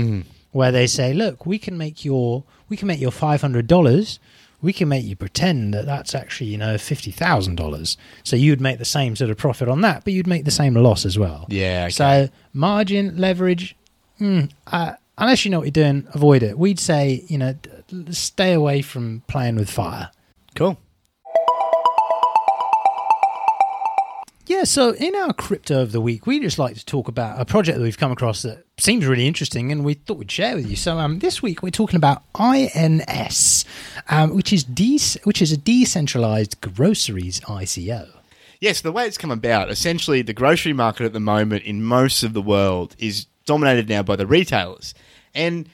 where 0.50 0.72
they 0.72 0.86
say, 0.88 1.12
look, 1.12 1.46
we 1.46 1.58
can 1.58 1.78
make 1.78 2.04
your 2.04 2.42
we 2.68 2.76
can 2.76 2.88
make 2.88 3.00
your 3.00 3.12
five 3.12 3.40
hundred 3.40 3.66
dollars. 3.68 4.18
We 4.62 4.72
can 4.72 4.88
make 4.88 5.04
you 5.04 5.16
pretend 5.16 5.74
that 5.74 5.86
that's 5.86 6.14
actually, 6.14 6.50
you 6.50 6.58
know, 6.58 6.78
fifty 6.78 7.10
thousand 7.10 7.56
dollars. 7.56 7.96
So 8.22 8.36
you'd 8.36 8.60
make 8.60 8.78
the 8.78 8.84
same 8.84 9.16
sort 9.16 9.30
of 9.30 9.36
profit 9.36 9.68
on 9.68 9.80
that, 9.80 10.04
but 10.04 10.12
you'd 10.12 10.28
make 10.28 10.44
the 10.44 10.50
same 10.52 10.74
loss 10.74 11.04
as 11.04 11.18
well. 11.18 11.46
Yeah, 11.48 11.84
okay. 11.86 11.90
So 11.90 12.28
margin 12.52 13.16
leverage, 13.16 13.76
hmm, 14.18 14.42
uh, 14.68 14.92
unless 15.18 15.44
you 15.44 15.50
know 15.50 15.58
what 15.58 15.64
you're 15.64 15.72
doing, 15.72 16.06
avoid 16.14 16.42
it. 16.42 16.56
We'd 16.56 16.78
say, 16.78 17.24
you 17.26 17.38
know, 17.38 17.56
stay 18.10 18.52
away 18.52 18.82
from 18.82 19.22
playing 19.26 19.56
with 19.56 19.68
fire. 19.68 20.10
Cool. 20.54 20.78
Yeah, 24.46 24.64
so 24.64 24.90
in 24.94 25.14
our 25.14 25.32
crypto 25.32 25.80
of 25.82 25.92
the 25.92 26.00
week, 26.00 26.26
we 26.26 26.38
just 26.40 26.58
like 26.58 26.76
to 26.76 26.84
talk 26.84 27.08
about 27.08 27.40
a 27.40 27.44
project 27.44 27.78
that 27.78 27.84
we've 27.84 27.98
come 27.98 28.12
across 28.12 28.42
that 28.42 28.64
seems 28.82 29.06
really 29.06 29.26
interesting, 29.26 29.70
and 29.70 29.84
we 29.84 29.94
thought 29.94 30.18
we'd 30.18 30.30
share 30.30 30.56
with 30.56 30.68
you. 30.68 30.76
So 30.76 30.98
um, 30.98 31.20
this 31.20 31.40
week 31.42 31.62
we're 31.62 31.70
talking 31.70 31.96
about 31.96 32.22
INS, 32.38 33.64
um, 34.08 34.34
which 34.34 34.52
is 34.52 34.64
de- 34.64 35.20
which 35.24 35.40
is 35.40 35.52
a 35.52 35.56
decentralized 35.56 36.60
groceries 36.60 37.40
ICO. 37.40 38.08
Yes, 38.60 38.80
the 38.80 38.92
way 38.92 39.06
it's 39.06 39.18
come 39.18 39.30
about, 39.32 39.70
essentially, 39.70 40.22
the 40.22 40.32
grocery 40.32 40.72
market 40.72 41.04
at 41.04 41.12
the 41.12 41.20
moment 41.20 41.64
in 41.64 41.82
most 41.82 42.22
of 42.22 42.32
the 42.32 42.42
world 42.42 42.94
is 42.98 43.26
dominated 43.44 43.88
now 43.88 44.02
by 44.02 44.14
the 44.14 44.26
retailers. 44.26 44.94
And 45.34 45.68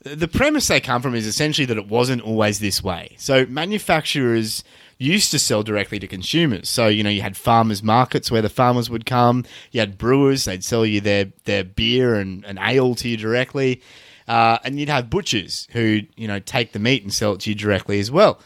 the 0.00 0.28
premise 0.28 0.68
they 0.68 0.80
come 0.80 1.00
from 1.00 1.14
is 1.14 1.26
essentially 1.26 1.64
that 1.64 1.78
it 1.78 1.88
wasn't 1.88 2.20
always 2.20 2.58
this 2.58 2.82
way. 2.82 3.14
So, 3.18 3.46
manufacturers 3.46 4.62
used 4.98 5.30
to 5.30 5.38
sell 5.38 5.62
directly 5.62 5.98
to 5.98 6.06
consumers. 6.06 6.68
So, 6.68 6.86
you 6.88 7.02
know, 7.02 7.10
you 7.10 7.22
had 7.22 7.36
farmers 7.36 7.82
markets 7.82 8.30
where 8.30 8.42
the 8.42 8.48
farmers 8.48 8.88
would 8.90 9.06
come, 9.06 9.44
you 9.72 9.80
had 9.80 9.98
brewers, 9.98 10.44
they'd 10.44 10.64
sell 10.64 10.86
you 10.86 11.00
their, 11.00 11.32
their 11.44 11.64
beer 11.64 12.14
and, 12.14 12.44
and 12.44 12.58
ale 12.60 12.94
to 12.96 13.08
you 13.08 13.16
directly. 13.16 13.82
Uh, 14.26 14.58
and 14.64 14.78
you'd 14.78 14.88
have 14.88 15.10
butchers 15.10 15.68
who, 15.72 16.00
you 16.16 16.26
know, 16.26 16.38
take 16.38 16.72
the 16.72 16.78
meat 16.78 17.02
and 17.02 17.12
sell 17.12 17.34
it 17.34 17.40
to 17.40 17.50
you 17.50 17.54
directly 17.54 18.00
as 18.00 18.10
well. 18.10 18.40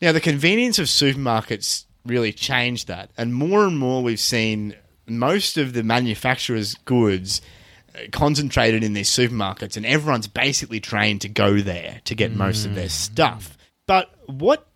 Now, 0.00 0.12
the 0.12 0.20
convenience 0.20 0.78
of 0.78 0.86
supermarkets 0.86 1.84
really 2.06 2.32
changed 2.32 2.88
that. 2.88 3.10
And 3.18 3.34
more 3.34 3.66
and 3.66 3.78
more, 3.78 4.02
we've 4.02 4.20
seen 4.20 4.74
most 5.06 5.58
of 5.58 5.72
the 5.72 5.82
manufacturers' 5.82 6.74
goods 6.84 7.42
uh, 7.94 8.00
concentrated 8.12 8.84
in 8.84 8.92
these 8.92 9.10
supermarkets, 9.10 9.76
and 9.76 9.84
everyone's 9.84 10.28
basically 10.28 10.80
trained 10.80 11.20
to 11.22 11.28
go 11.28 11.60
there 11.60 12.00
to 12.04 12.14
get 12.14 12.34
most 12.34 12.64
of 12.64 12.74
their 12.74 12.88
stuff. 12.88 13.56
But 13.86 14.10
what 14.26 14.67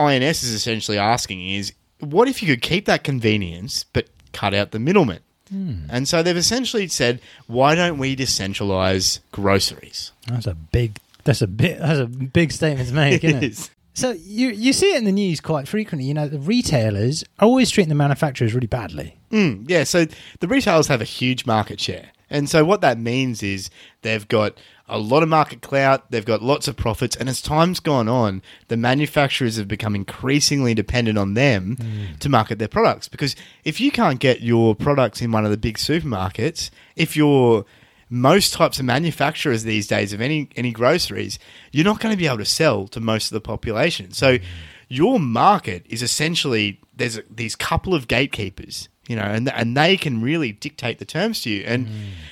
INS 0.00 0.42
is 0.42 0.54
essentially 0.54 0.98
asking 0.98 1.46
is 1.48 1.72
what 2.00 2.28
if 2.28 2.42
you 2.42 2.48
could 2.54 2.62
keep 2.62 2.86
that 2.86 3.04
convenience 3.04 3.84
but 3.84 4.08
cut 4.32 4.54
out 4.54 4.70
the 4.70 4.78
middlemen? 4.78 5.20
And 5.52 6.06
so 6.06 6.22
they've 6.22 6.36
essentially 6.36 6.86
said, 6.86 7.20
why 7.48 7.74
don't 7.74 7.98
we 7.98 8.14
decentralize 8.14 9.18
groceries? 9.32 10.12
That's 10.28 10.46
a 10.46 10.54
big. 10.54 10.98
That's 11.24 11.42
a 11.42 11.48
bit. 11.48 11.80
That's 11.80 11.98
a 11.98 12.06
big 12.06 12.52
statement 12.52 12.88
to 12.88 12.94
make, 12.94 13.24
isn't 13.24 13.42
it? 13.42 13.50
is. 13.50 13.70
So 13.94 14.12
you 14.12 14.50
you 14.50 14.72
see 14.72 14.94
it 14.94 14.98
in 14.98 15.04
the 15.04 15.12
news 15.12 15.40
quite 15.40 15.66
frequently. 15.66 16.06
You 16.06 16.14
know, 16.14 16.28
the 16.28 16.38
retailers 16.38 17.24
are 17.40 17.46
always 17.46 17.70
treating 17.70 17.88
the 17.88 17.96
manufacturers 17.96 18.54
really 18.54 18.68
badly. 18.68 19.16
Mm, 19.32 19.68
yeah, 19.68 19.82
so 19.82 20.06
the 20.38 20.46
retailers 20.46 20.86
have 20.86 21.00
a 21.00 21.04
huge 21.04 21.46
market 21.46 21.80
share. 21.80 22.12
And 22.30 22.48
so 22.48 22.64
what 22.64 22.80
that 22.82 22.98
means 22.98 23.42
is 23.42 23.70
they've 24.02 24.26
got 24.28 24.56
a 24.90 24.98
lot 24.98 25.22
of 25.22 25.28
market 25.28 25.62
clout, 25.62 26.10
they've 26.10 26.24
got 26.24 26.42
lots 26.42 26.68
of 26.68 26.76
profits, 26.76 27.16
and 27.16 27.28
as 27.28 27.40
time's 27.40 27.80
gone 27.80 28.08
on, 28.08 28.42
the 28.68 28.76
manufacturers 28.76 29.56
have 29.56 29.68
become 29.68 29.94
increasingly 29.94 30.74
dependent 30.74 31.16
on 31.16 31.34
them 31.34 31.76
mm. 31.76 32.18
to 32.18 32.28
market 32.28 32.58
their 32.58 32.68
products. 32.68 33.08
Because 33.08 33.34
if 33.64 33.80
you 33.80 33.90
can't 33.90 34.18
get 34.18 34.40
your 34.40 34.74
products 34.74 35.22
in 35.22 35.32
one 35.32 35.44
of 35.44 35.50
the 35.50 35.56
big 35.56 35.78
supermarkets, 35.78 36.70
if 36.96 37.16
you're 37.16 37.64
most 38.10 38.52
types 38.52 38.78
of 38.78 38.84
manufacturers 38.84 39.62
these 39.62 39.86
days 39.86 40.12
of 40.12 40.20
any 40.20 40.48
any 40.56 40.72
groceries, 40.72 41.38
you're 41.70 41.84
not 41.84 42.00
going 42.00 42.12
to 42.12 42.18
be 42.18 42.26
able 42.26 42.38
to 42.38 42.44
sell 42.44 42.88
to 42.88 43.00
most 43.00 43.26
of 43.26 43.32
the 43.32 43.40
population. 43.40 44.12
So 44.12 44.38
mm. 44.38 44.42
your 44.88 45.18
market 45.18 45.86
is 45.88 46.02
essentially 46.02 46.80
there's 46.94 47.16
a, 47.16 47.22
these 47.30 47.56
couple 47.56 47.94
of 47.94 48.08
gatekeepers, 48.08 48.89
you 49.10 49.16
know, 49.16 49.24
and 49.24 49.48
and 49.48 49.76
they 49.76 49.96
can 49.96 50.22
really 50.22 50.52
dictate 50.52 51.00
the 51.00 51.04
terms 51.04 51.42
to 51.42 51.50
you. 51.50 51.64
And 51.66 51.88
mm. 51.88 51.90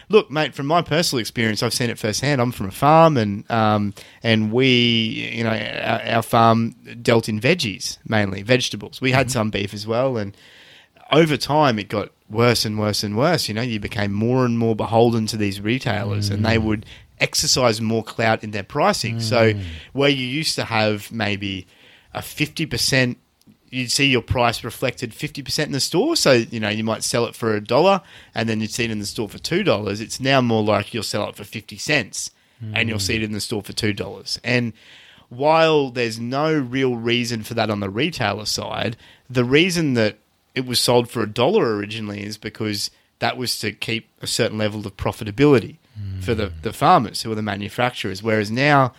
look, 0.08 0.30
mate, 0.30 0.54
from 0.54 0.66
my 0.66 0.80
personal 0.80 1.18
experience, 1.18 1.60
I've 1.60 1.74
seen 1.74 1.90
it 1.90 1.98
firsthand. 1.98 2.40
I'm 2.40 2.52
from 2.52 2.68
a 2.68 2.70
farm, 2.70 3.16
and 3.16 3.50
um, 3.50 3.94
and 4.22 4.52
we, 4.52 4.68
you 5.34 5.42
know, 5.42 5.50
our, 5.50 6.00
our 6.02 6.22
farm 6.22 6.76
dealt 7.02 7.28
in 7.28 7.40
veggies 7.40 7.98
mainly, 8.06 8.42
vegetables. 8.42 9.00
We 9.00 9.10
had 9.10 9.26
mm-hmm. 9.26 9.32
some 9.32 9.50
beef 9.50 9.74
as 9.74 9.88
well, 9.88 10.16
and 10.16 10.36
over 11.10 11.36
time 11.36 11.80
it 11.80 11.88
got 11.88 12.10
worse 12.30 12.64
and 12.64 12.78
worse 12.78 13.02
and 13.02 13.16
worse. 13.16 13.48
You 13.48 13.54
know, 13.54 13.62
you 13.62 13.80
became 13.80 14.12
more 14.12 14.44
and 14.44 14.56
more 14.56 14.76
beholden 14.76 15.26
to 15.26 15.36
these 15.36 15.60
retailers, 15.60 16.30
and 16.30 16.44
they 16.44 16.58
mm. 16.58 16.62
would 16.62 16.86
exercise 17.18 17.80
more 17.80 18.04
clout 18.04 18.44
in 18.44 18.52
their 18.52 18.62
pricing. 18.62 19.18
So 19.18 19.52
mm. 19.52 19.64
where 19.94 20.10
you 20.10 20.24
used 20.24 20.54
to 20.54 20.64
have 20.64 21.10
maybe 21.10 21.66
a 22.14 22.22
fifty 22.22 22.66
percent. 22.66 23.18
You'd 23.70 23.92
see 23.92 24.06
your 24.06 24.22
price 24.22 24.64
reflected 24.64 25.12
50% 25.12 25.66
in 25.66 25.72
the 25.72 25.80
store. 25.80 26.16
So, 26.16 26.32
you 26.32 26.60
know, 26.60 26.68
you 26.68 26.84
might 26.84 27.04
sell 27.04 27.26
it 27.26 27.34
for 27.34 27.54
a 27.54 27.60
dollar 27.60 28.02
and 28.34 28.48
then 28.48 28.60
you'd 28.60 28.70
see 28.70 28.84
it 28.84 28.90
in 28.90 28.98
the 28.98 29.06
store 29.06 29.28
for 29.28 29.38
$2. 29.38 30.00
It's 30.00 30.20
now 30.20 30.40
more 30.40 30.62
like 30.62 30.94
you'll 30.94 31.02
sell 31.02 31.28
it 31.28 31.36
for 31.36 31.44
50 31.44 31.76
cents 31.76 32.30
and 32.74 32.88
you'll 32.88 32.98
see 32.98 33.14
it 33.14 33.22
in 33.22 33.32
the 33.32 33.40
store 33.40 33.62
for 33.62 33.72
$2. 33.72 34.38
And 34.42 34.72
while 35.28 35.90
there's 35.90 36.18
no 36.18 36.52
real 36.58 36.96
reason 36.96 37.42
for 37.42 37.54
that 37.54 37.70
on 37.70 37.80
the 37.80 37.90
retailer 37.90 38.46
side, 38.46 38.96
the 39.30 39.44
reason 39.44 39.94
that 39.94 40.18
it 40.54 40.66
was 40.66 40.80
sold 40.80 41.08
for 41.10 41.22
a 41.22 41.28
dollar 41.28 41.76
originally 41.76 42.24
is 42.24 42.36
because 42.36 42.90
that 43.20 43.36
was 43.36 43.58
to 43.60 43.72
keep 43.72 44.08
a 44.22 44.26
certain 44.26 44.58
level 44.58 44.86
of 44.86 44.96
profitability 44.96 45.76
for 46.20 46.34
the, 46.34 46.52
the 46.62 46.72
farmers 46.72 47.22
who 47.22 47.32
are 47.32 47.34
the 47.34 47.42
manufacturers. 47.42 48.22
Whereas 48.22 48.50
now, 48.50 48.92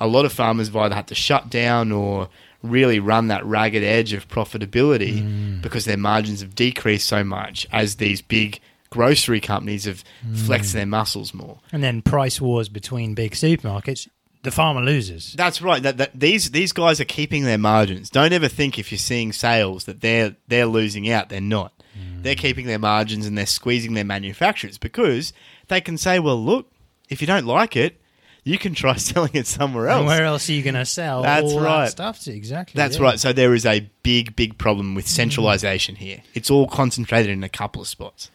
a 0.00 0.06
lot 0.06 0.24
of 0.24 0.32
farmers 0.32 0.68
have 0.68 0.76
either 0.76 0.94
had 0.94 1.06
to 1.08 1.14
shut 1.14 1.50
down 1.50 1.92
or 1.92 2.28
really 2.64 2.98
run 2.98 3.28
that 3.28 3.44
ragged 3.44 3.82
edge 3.82 4.12
of 4.12 4.28
profitability 4.28 5.22
mm. 5.22 5.62
because 5.62 5.84
their 5.84 5.96
margins 5.96 6.40
have 6.40 6.54
decreased 6.54 7.06
so 7.06 7.22
much 7.22 7.66
as 7.70 7.96
these 7.96 8.22
big 8.22 8.60
grocery 8.90 9.40
companies 9.40 9.84
have 9.84 10.02
mm. 10.26 10.36
flexed 10.36 10.72
their 10.72 10.86
muscles 10.86 11.34
more. 11.34 11.58
And 11.72 11.82
then 11.82 12.00
price 12.00 12.40
wars 12.40 12.68
between 12.68 13.14
big 13.14 13.32
supermarkets, 13.32 14.08
the 14.42 14.50
farmer 14.50 14.80
loses. 14.80 15.32
That's 15.32 15.60
right. 15.60 15.82
That, 15.82 15.96
that 15.98 16.18
these 16.18 16.50
these 16.52 16.72
guys 16.72 17.00
are 17.00 17.06
keeping 17.06 17.44
their 17.44 17.58
margins. 17.58 18.10
Don't 18.10 18.32
ever 18.32 18.48
think 18.48 18.78
if 18.78 18.92
you're 18.92 18.98
seeing 18.98 19.32
sales 19.32 19.84
that 19.84 20.00
they're 20.00 20.36
they're 20.48 20.66
losing 20.66 21.10
out. 21.10 21.28
They're 21.28 21.40
not. 21.40 21.72
Mm. 21.98 22.22
They're 22.22 22.34
keeping 22.34 22.66
their 22.66 22.78
margins 22.78 23.26
and 23.26 23.36
they're 23.36 23.46
squeezing 23.46 23.94
their 23.94 24.04
manufacturers 24.04 24.78
because 24.78 25.32
they 25.68 25.80
can 25.80 25.98
say, 25.98 26.18
"Well, 26.18 26.42
look, 26.42 26.70
if 27.08 27.20
you 27.20 27.26
don't 27.26 27.46
like 27.46 27.76
it, 27.76 28.00
you 28.44 28.58
can 28.58 28.74
try 28.74 28.94
selling 28.96 29.32
it 29.34 29.46
somewhere 29.46 29.88
else." 29.88 29.98
And 29.98 30.06
where 30.06 30.24
else 30.24 30.48
are 30.48 30.52
you 30.52 30.62
going 30.62 30.74
to 30.74 30.84
sell 30.84 31.22
That's 31.22 31.52
all 31.52 31.60
right. 31.60 31.84
that 31.86 31.90
stuff 31.90 32.20
to? 32.20 32.32
Exactly. 32.32 32.78
That's 32.78 32.98
yeah. 32.98 33.02
right. 33.02 33.20
So 33.20 33.32
there 33.32 33.54
is 33.54 33.66
a 33.66 33.90
big, 34.02 34.36
big 34.36 34.58
problem 34.58 34.94
with 34.94 35.08
centralization 35.08 35.96
here. 35.96 36.22
It's 36.34 36.50
all 36.50 36.68
concentrated 36.68 37.30
in 37.30 37.42
a 37.42 37.48
couple 37.48 37.82
of 37.82 37.88
spots. 37.88 38.30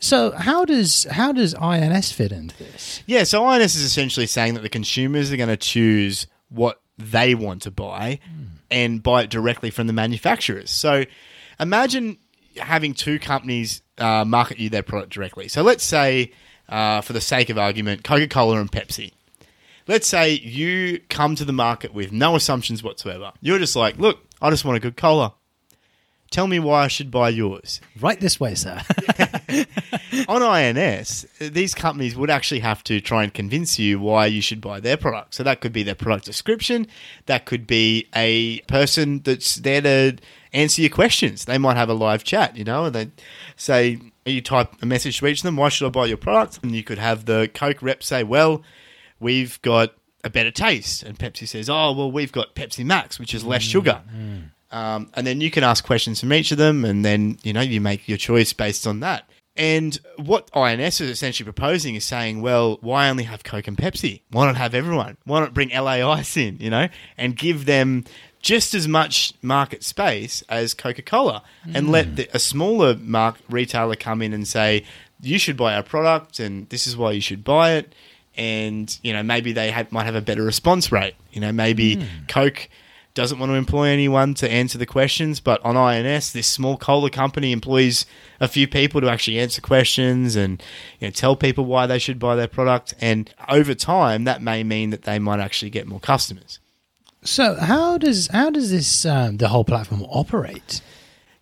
So 0.00 0.30
how 0.30 0.64
does 0.64 1.04
how 1.10 1.32
does 1.32 1.54
INS 1.54 2.12
fit 2.12 2.32
into 2.32 2.56
this? 2.56 3.02
Yeah, 3.06 3.24
so 3.24 3.44
INS 3.46 3.74
is 3.74 3.82
essentially 3.82 4.26
saying 4.26 4.54
that 4.54 4.62
the 4.62 4.70
consumers 4.70 5.30
are 5.30 5.36
going 5.36 5.50
to 5.50 5.58
choose 5.58 6.26
what 6.48 6.80
they 6.96 7.34
want 7.34 7.62
to 7.62 7.70
buy 7.70 8.18
and 8.70 9.02
buy 9.02 9.22
it 9.22 9.30
directly 9.30 9.70
from 9.70 9.86
the 9.86 9.92
manufacturers. 9.92 10.70
So 10.70 11.04
imagine 11.58 12.18
having 12.56 12.94
two 12.94 13.18
companies 13.18 13.82
uh, 13.98 14.24
market 14.24 14.58
you 14.58 14.70
their 14.70 14.82
product 14.82 15.12
directly. 15.12 15.48
So 15.48 15.62
let's 15.62 15.84
say, 15.84 16.32
uh, 16.70 17.00
for 17.02 17.12
the 17.12 17.20
sake 17.20 17.50
of 17.50 17.58
argument, 17.58 18.04
Coca 18.04 18.28
Cola 18.28 18.60
and 18.60 18.70
Pepsi. 18.70 19.12
Let's 19.86 20.06
say 20.06 20.34
you 20.34 21.00
come 21.08 21.34
to 21.34 21.44
the 21.44 21.52
market 21.52 21.92
with 21.92 22.12
no 22.12 22.36
assumptions 22.36 22.82
whatsoever. 22.82 23.32
You're 23.40 23.58
just 23.58 23.74
like, 23.74 23.98
look, 23.98 24.20
I 24.40 24.48
just 24.50 24.64
want 24.64 24.76
a 24.76 24.80
good 24.80 24.96
cola. 24.96 25.34
Tell 26.30 26.46
me 26.46 26.60
why 26.60 26.84
I 26.84 26.88
should 26.88 27.10
buy 27.10 27.30
yours. 27.30 27.80
Right 28.00 28.20
this 28.20 28.38
way, 28.38 28.54
sir. 28.54 28.80
On 30.28 30.42
INS, 30.42 31.26
these 31.40 31.74
companies 31.74 32.14
would 32.14 32.30
actually 32.30 32.60
have 32.60 32.84
to 32.84 33.00
try 33.00 33.24
and 33.24 33.34
convince 33.34 33.80
you 33.80 33.98
why 33.98 34.26
you 34.26 34.40
should 34.40 34.60
buy 34.60 34.78
their 34.78 34.96
product. 34.96 35.34
So 35.34 35.42
that 35.42 35.60
could 35.60 35.72
be 35.72 35.82
their 35.82 35.96
product 35.96 36.24
description, 36.24 36.86
that 37.26 37.46
could 37.46 37.66
be 37.66 38.06
a 38.14 38.60
person 38.62 39.22
that's 39.24 39.56
there 39.56 39.80
to 39.80 40.18
answer 40.52 40.82
your 40.82 40.90
questions. 40.90 41.46
They 41.46 41.58
might 41.58 41.76
have 41.76 41.88
a 41.88 41.94
live 41.94 42.22
chat, 42.22 42.56
you 42.56 42.62
know, 42.62 42.84
and 42.84 42.94
they 42.94 43.10
say, 43.56 43.98
you 44.26 44.40
type 44.40 44.74
a 44.82 44.86
message 44.86 45.18
to 45.18 45.26
each 45.26 45.40
of 45.40 45.44
them, 45.44 45.56
why 45.56 45.68
should 45.68 45.86
I 45.86 45.90
buy 45.90 46.06
your 46.06 46.16
product? 46.16 46.60
And 46.62 46.74
you 46.74 46.82
could 46.82 46.98
have 46.98 47.24
the 47.24 47.50
Coke 47.52 47.82
rep 47.82 48.02
say, 48.02 48.22
well, 48.22 48.62
we've 49.18 49.60
got 49.62 49.94
a 50.22 50.30
better 50.30 50.50
taste. 50.50 51.02
And 51.02 51.18
Pepsi 51.18 51.48
says, 51.48 51.70
oh, 51.70 51.92
well, 51.92 52.10
we've 52.12 52.32
got 52.32 52.54
Pepsi 52.54 52.84
Max, 52.84 53.18
which 53.18 53.34
is 53.34 53.44
less 53.44 53.62
sugar. 53.62 54.02
Um, 54.72 55.10
and 55.14 55.26
then 55.26 55.40
you 55.40 55.50
can 55.50 55.64
ask 55.64 55.84
questions 55.84 56.20
from 56.20 56.32
each 56.32 56.52
of 56.52 56.58
them, 56.58 56.84
and 56.84 57.04
then 57.04 57.38
you 57.42 57.52
know 57.52 57.60
you 57.60 57.80
make 57.80 58.08
your 58.08 58.18
choice 58.18 58.52
based 58.52 58.86
on 58.86 59.00
that. 59.00 59.28
And 59.56 59.98
what 60.16 60.48
INS 60.54 61.00
is 61.00 61.10
essentially 61.10 61.44
proposing 61.44 61.96
is 61.96 62.04
saying, 62.04 62.40
well, 62.40 62.78
why 62.80 63.08
only 63.10 63.24
have 63.24 63.42
Coke 63.42 63.66
and 63.66 63.76
Pepsi? 63.76 64.22
Why 64.30 64.46
not 64.46 64.56
have 64.56 64.74
everyone? 64.74 65.16
Why 65.24 65.40
not 65.40 65.54
bring 65.54 65.70
LA 65.70 66.08
Ice 66.12 66.36
in, 66.36 66.58
you 66.60 66.70
know, 66.70 66.88
and 67.18 67.36
give 67.36 67.66
them 67.66 68.04
just 68.40 68.74
as 68.74 68.88
much 68.88 69.34
market 69.42 69.84
space 69.84 70.42
as 70.48 70.74
Coca 70.74 71.02
Cola, 71.02 71.42
and 71.74 71.90
let 71.90 72.06
mm. 72.08 72.16
the, 72.16 72.28
a 72.32 72.38
smaller 72.38 72.96
mark 72.96 73.36
retailer 73.48 73.96
come 73.96 74.22
in 74.22 74.32
and 74.32 74.48
say, 74.48 74.84
you 75.20 75.38
should 75.38 75.56
buy 75.56 75.74
our 75.74 75.82
product, 75.82 76.40
and 76.40 76.68
this 76.70 76.86
is 76.86 76.96
why 76.96 77.12
you 77.12 77.20
should 77.20 77.44
buy 77.44 77.72
it. 77.72 77.94
And 78.36 78.98
you 79.02 79.12
know, 79.12 79.22
maybe 79.22 79.52
they 79.52 79.70
have, 79.70 79.92
might 79.92 80.04
have 80.04 80.14
a 80.14 80.22
better 80.22 80.42
response 80.42 80.90
rate. 80.90 81.14
You 81.32 81.40
know, 81.40 81.52
maybe 81.52 81.96
hmm. 81.96 82.04
Coke 82.28 82.68
doesn't 83.12 83.38
want 83.38 83.50
to 83.50 83.54
employ 83.54 83.88
anyone 83.88 84.34
to 84.34 84.50
answer 84.50 84.78
the 84.78 84.86
questions, 84.86 85.40
but 85.40 85.62
on 85.64 85.76
INS, 85.76 86.32
this 86.32 86.46
small 86.46 86.76
cola 86.76 87.10
company 87.10 87.52
employs 87.52 88.06
a 88.38 88.48
few 88.48 88.68
people 88.68 89.00
to 89.00 89.10
actually 89.10 89.38
answer 89.38 89.60
questions 89.60 90.36
and 90.36 90.62
you 91.00 91.08
know, 91.08 91.10
tell 91.10 91.34
people 91.36 91.64
why 91.64 91.86
they 91.86 91.98
should 91.98 92.18
buy 92.18 92.36
their 92.36 92.48
product. 92.48 92.94
And 93.00 93.32
over 93.48 93.74
time, 93.74 94.24
that 94.24 94.40
may 94.40 94.62
mean 94.62 94.90
that 94.90 95.02
they 95.02 95.18
might 95.18 95.40
actually 95.40 95.70
get 95.70 95.86
more 95.86 96.00
customers. 96.00 96.60
So 97.22 97.54
how 97.54 97.98
does 97.98 98.28
how 98.28 98.50
does 98.50 98.70
this 98.70 99.04
um, 99.04 99.36
the 99.38 99.48
whole 99.48 99.64
platform 99.64 100.04
operate? 100.08 100.80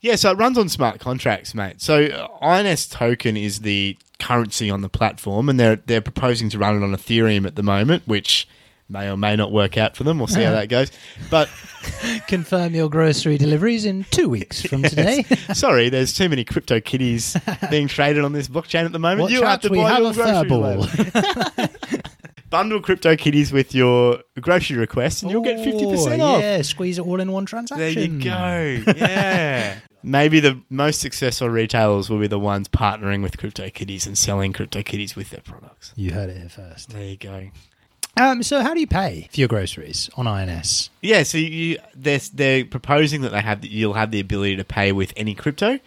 Yeah, 0.01 0.15
so 0.15 0.31
it 0.31 0.39
runs 0.39 0.57
on 0.57 0.69
smart 0.69 1.01
contracts, 1.01 1.55
mate. 1.55 1.81
So 1.81 2.05
uh, 2.05 2.29
INS 2.45 2.87
token 2.87 3.37
is 3.37 3.61
the 3.61 3.97
currency 4.21 4.71
on 4.71 4.81
the 4.81 4.89
platform, 4.89 5.49
and 5.49 5.59
they're 5.59 5.77
they're 5.77 6.01
proposing 6.01 6.51
to 6.51 6.59
run 6.59 6.77
it 6.77 6.85
on 6.85 6.93
Ethereum 6.93 7.47
at 7.47 7.57
the 7.57 7.63
moment, 7.63 8.05
which 8.07 8.49
may 8.89 9.11
or 9.11 9.17
may 9.17 9.37
not 9.37 9.53
work 9.53 9.77
out 9.77 9.97
for 9.97 10.05
them. 10.05 10.19
We'll 10.19 10.29
see 10.29 10.43
how 10.43 10.53
that 10.53 10.69
goes. 10.69 10.91
But 11.31 11.49
Confirm 12.27 12.75
your 12.75 12.89
grocery 12.89 13.39
deliveries 13.39 13.85
in 13.85 14.05
two 14.11 14.29
weeks 14.29 14.63
from 14.63 14.83
today. 14.83 15.23
sorry, 15.53 15.89
there's 15.89 16.13
too 16.13 16.29
many 16.29 16.45
crypto 16.45 16.81
kitties 16.81 17.37
being 17.71 17.89
traded 17.89 18.25
on 18.25 18.33
this 18.33 18.49
blockchain 18.49 18.85
at 18.85 18.93
the 18.93 18.99
moment. 18.99 19.23
Watch 19.23 19.33
you 19.33 19.43
have 19.43 19.61
to 19.63 19.71
buy 19.71 19.91
have 19.91 20.01
your 20.01 20.11
a 20.11 20.45
grocery. 20.45 22.01
Bundle 22.51 22.81
crypto 22.81 23.15
kitties 23.17 23.53
with 23.53 23.75
your 23.75 24.21
grocery 24.41 24.77
request, 24.77 25.23
and 25.23 25.31
you'll 25.31 25.43
get 25.43 25.63
fifty 25.63 25.85
percent 25.85 26.23
off. 26.23 26.41
Yeah, 26.41 26.63
squeeze 26.63 26.99
it 26.99 27.07
all 27.07 27.21
in 27.21 27.31
one 27.33 27.47
transaction. 27.47 28.21
There 28.21 28.71
you 28.71 28.85
go. 28.85 28.93
Yeah. 28.97 29.79
Maybe 30.03 30.39
the 30.41 30.61
most 30.71 31.01
successful 31.01 31.49
retailers 31.49 32.09
will 32.09 32.21
be 32.21 32.29
the 32.29 32.39
ones 32.39 32.69
partnering 32.69 33.21
with 33.23 33.37
Crypto 33.37 33.65
CryptoKitties 33.65 34.07
and 34.07 34.17
selling 34.17 34.53
Crypto 34.53 34.81
CryptoKitties 34.81 35.17
with 35.17 35.31
their 35.31 35.41
products. 35.41 35.93
You 35.97 36.13
heard 36.13 36.31
it 36.31 36.37
here 36.39 36.49
first. 36.49 36.91
There 36.91 37.03
you 37.05 37.17
go. 37.17 37.49
Um, 38.17 38.43
so 38.43 38.63
how 38.63 38.75
do 38.75 38.81
you 38.81 38.87
pay 38.87 39.29
for 39.33 39.39
your 39.41 39.49
groceries 39.49 40.09
on 40.17 40.27
INS? 40.27 40.91
Yeah, 41.03 41.23
so 41.25 41.39
you 41.39 41.79
they're, 41.95 42.21
they're 42.33 42.65
proposing 42.65 43.23
that 43.23 43.31
they 43.31 43.41
have 43.41 43.65
you'll 43.65 43.95
have 43.95 44.11
the 44.11 44.21
ability 44.21 44.57
to 44.57 44.65
pay 44.65 44.93
with 44.93 45.13
any 45.17 45.35
crypto, 45.35 45.79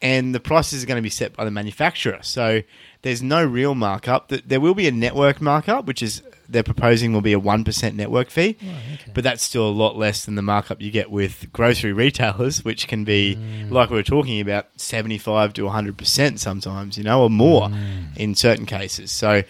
and 0.00 0.34
the 0.34 0.40
prices 0.40 0.82
are 0.82 0.86
going 0.86 0.98
to 0.98 1.02
be 1.02 1.10
set 1.10 1.34
by 1.34 1.44
the 1.44 1.50
manufacturer. 1.50 2.18
So 2.22 2.62
there's 3.02 3.22
no 3.22 3.44
real 3.44 3.74
markup. 3.74 4.28
Th- 4.28 4.42
There 4.46 4.60
will 4.60 4.74
be 4.74 4.86
a 4.88 4.92
network 4.92 5.40
markup, 5.40 5.86
which 5.86 6.02
is 6.02 6.22
they're 6.48 6.62
proposing 6.62 7.12
will 7.12 7.20
be 7.20 7.32
a 7.32 7.38
one 7.38 7.64
percent 7.64 7.96
network 7.96 8.30
fee, 8.30 8.56
oh, 8.62 8.66
but 9.14 9.24
that's 9.24 9.42
still 9.42 9.66
a 9.66 9.70
lot 9.70 9.96
less 9.96 10.24
than 10.24 10.34
the 10.34 10.42
markup 10.42 10.80
you 10.80 10.90
get 10.90 11.10
with 11.10 11.50
grocery 11.52 11.92
retailers, 11.92 12.64
which 12.64 12.86
can 12.88 13.04
be 13.04 13.36
mm. 13.36 13.70
like 13.70 13.90
we 13.90 13.96
were 13.96 14.02
talking 14.02 14.40
about 14.40 14.66
seventy 14.76 15.18
five 15.18 15.52
to 15.54 15.68
hundred 15.68 15.96
percent 15.98 16.40
sometimes, 16.40 16.96
you 16.98 17.04
know, 17.04 17.22
or 17.22 17.30
more 17.30 17.68
mm. 17.68 18.16
in 18.16 18.34
certain 18.34 18.66
cases. 18.66 19.10
So 19.10 19.42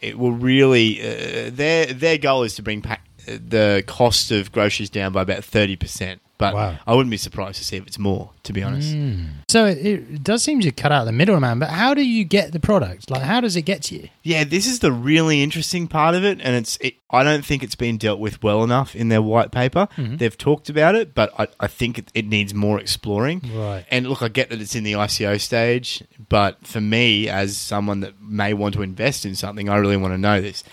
it 0.00 0.18
will 0.18 0.32
really 0.32 1.00
uh, 1.00 1.50
their 1.52 1.86
their 1.86 2.18
goal 2.18 2.42
is 2.44 2.54
to 2.54 2.62
bring 2.62 2.82
pa- 2.82 2.98
uh, 3.28 3.38
the 3.48 3.82
cost 3.86 4.30
of 4.30 4.52
groceries 4.52 4.90
down 4.90 5.12
by 5.12 5.22
about 5.22 5.44
thirty 5.44 5.76
percent. 5.76 6.20
But 6.36 6.54
Wow. 6.54 6.78
I 6.86 6.94
wouldn't 6.94 7.10
be 7.10 7.16
surprised 7.16 7.58
to 7.58 7.64
see 7.64 7.76
if 7.76 7.86
it's 7.86 7.98
more, 7.98 8.30
to 8.42 8.52
be 8.52 8.62
honest. 8.62 8.92
Hmm. 8.92 9.24
So 9.48 9.66
it, 9.66 9.78
it 9.78 10.24
does 10.24 10.42
seem 10.42 10.60
to 10.62 10.72
cut 10.72 10.90
out 10.90 11.04
the 11.04 11.12
middleman, 11.12 11.60
but 11.60 11.68
how 11.68 11.94
do 11.94 12.04
you 12.04 12.24
get 12.24 12.50
the 12.52 12.58
product? 12.58 13.08
Like, 13.08 13.22
how 13.22 13.40
does 13.40 13.54
it 13.54 13.62
get 13.62 13.82
to 13.84 13.94
you? 13.94 14.08
Yeah, 14.24 14.42
this 14.42 14.66
is 14.66 14.80
the 14.80 14.90
really 14.90 15.42
interesting 15.44 15.86
part 15.86 16.14
of 16.14 16.24
it, 16.24 16.40
and 16.40 16.56
it's. 16.56 16.76
It, 16.80 16.94
I 17.10 17.22
don't 17.22 17.44
think 17.44 17.62
it's 17.62 17.76
been 17.76 17.96
dealt 17.96 18.18
with 18.18 18.42
well 18.42 18.64
enough 18.64 18.96
in 18.96 19.08
their 19.08 19.22
white 19.22 19.52
paper. 19.52 19.86
Mm-hmm. 19.96 20.16
They've 20.16 20.36
talked 20.36 20.68
about 20.68 20.96
it, 20.96 21.14
but 21.14 21.32
I, 21.38 21.46
I 21.60 21.68
think 21.68 21.98
it, 21.98 22.10
it 22.12 22.26
needs 22.26 22.52
more 22.52 22.80
exploring. 22.80 23.40
Right. 23.54 23.84
And 23.88 24.08
look, 24.08 24.20
I 24.20 24.26
get 24.28 24.50
that 24.50 24.60
it's 24.60 24.74
in 24.74 24.82
the 24.82 24.94
ICO 24.94 25.40
stage, 25.40 26.02
but 26.28 26.66
for 26.66 26.80
me, 26.80 27.28
as 27.28 27.56
someone 27.56 28.00
that 28.00 28.20
may 28.20 28.52
want 28.54 28.74
to 28.74 28.82
invest 28.82 29.24
in 29.24 29.36
something, 29.36 29.68
I 29.68 29.76
really 29.76 29.96
want 29.96 30.12
to 30.14 30.18
know 30.18 30.40
this. 30.40 30.64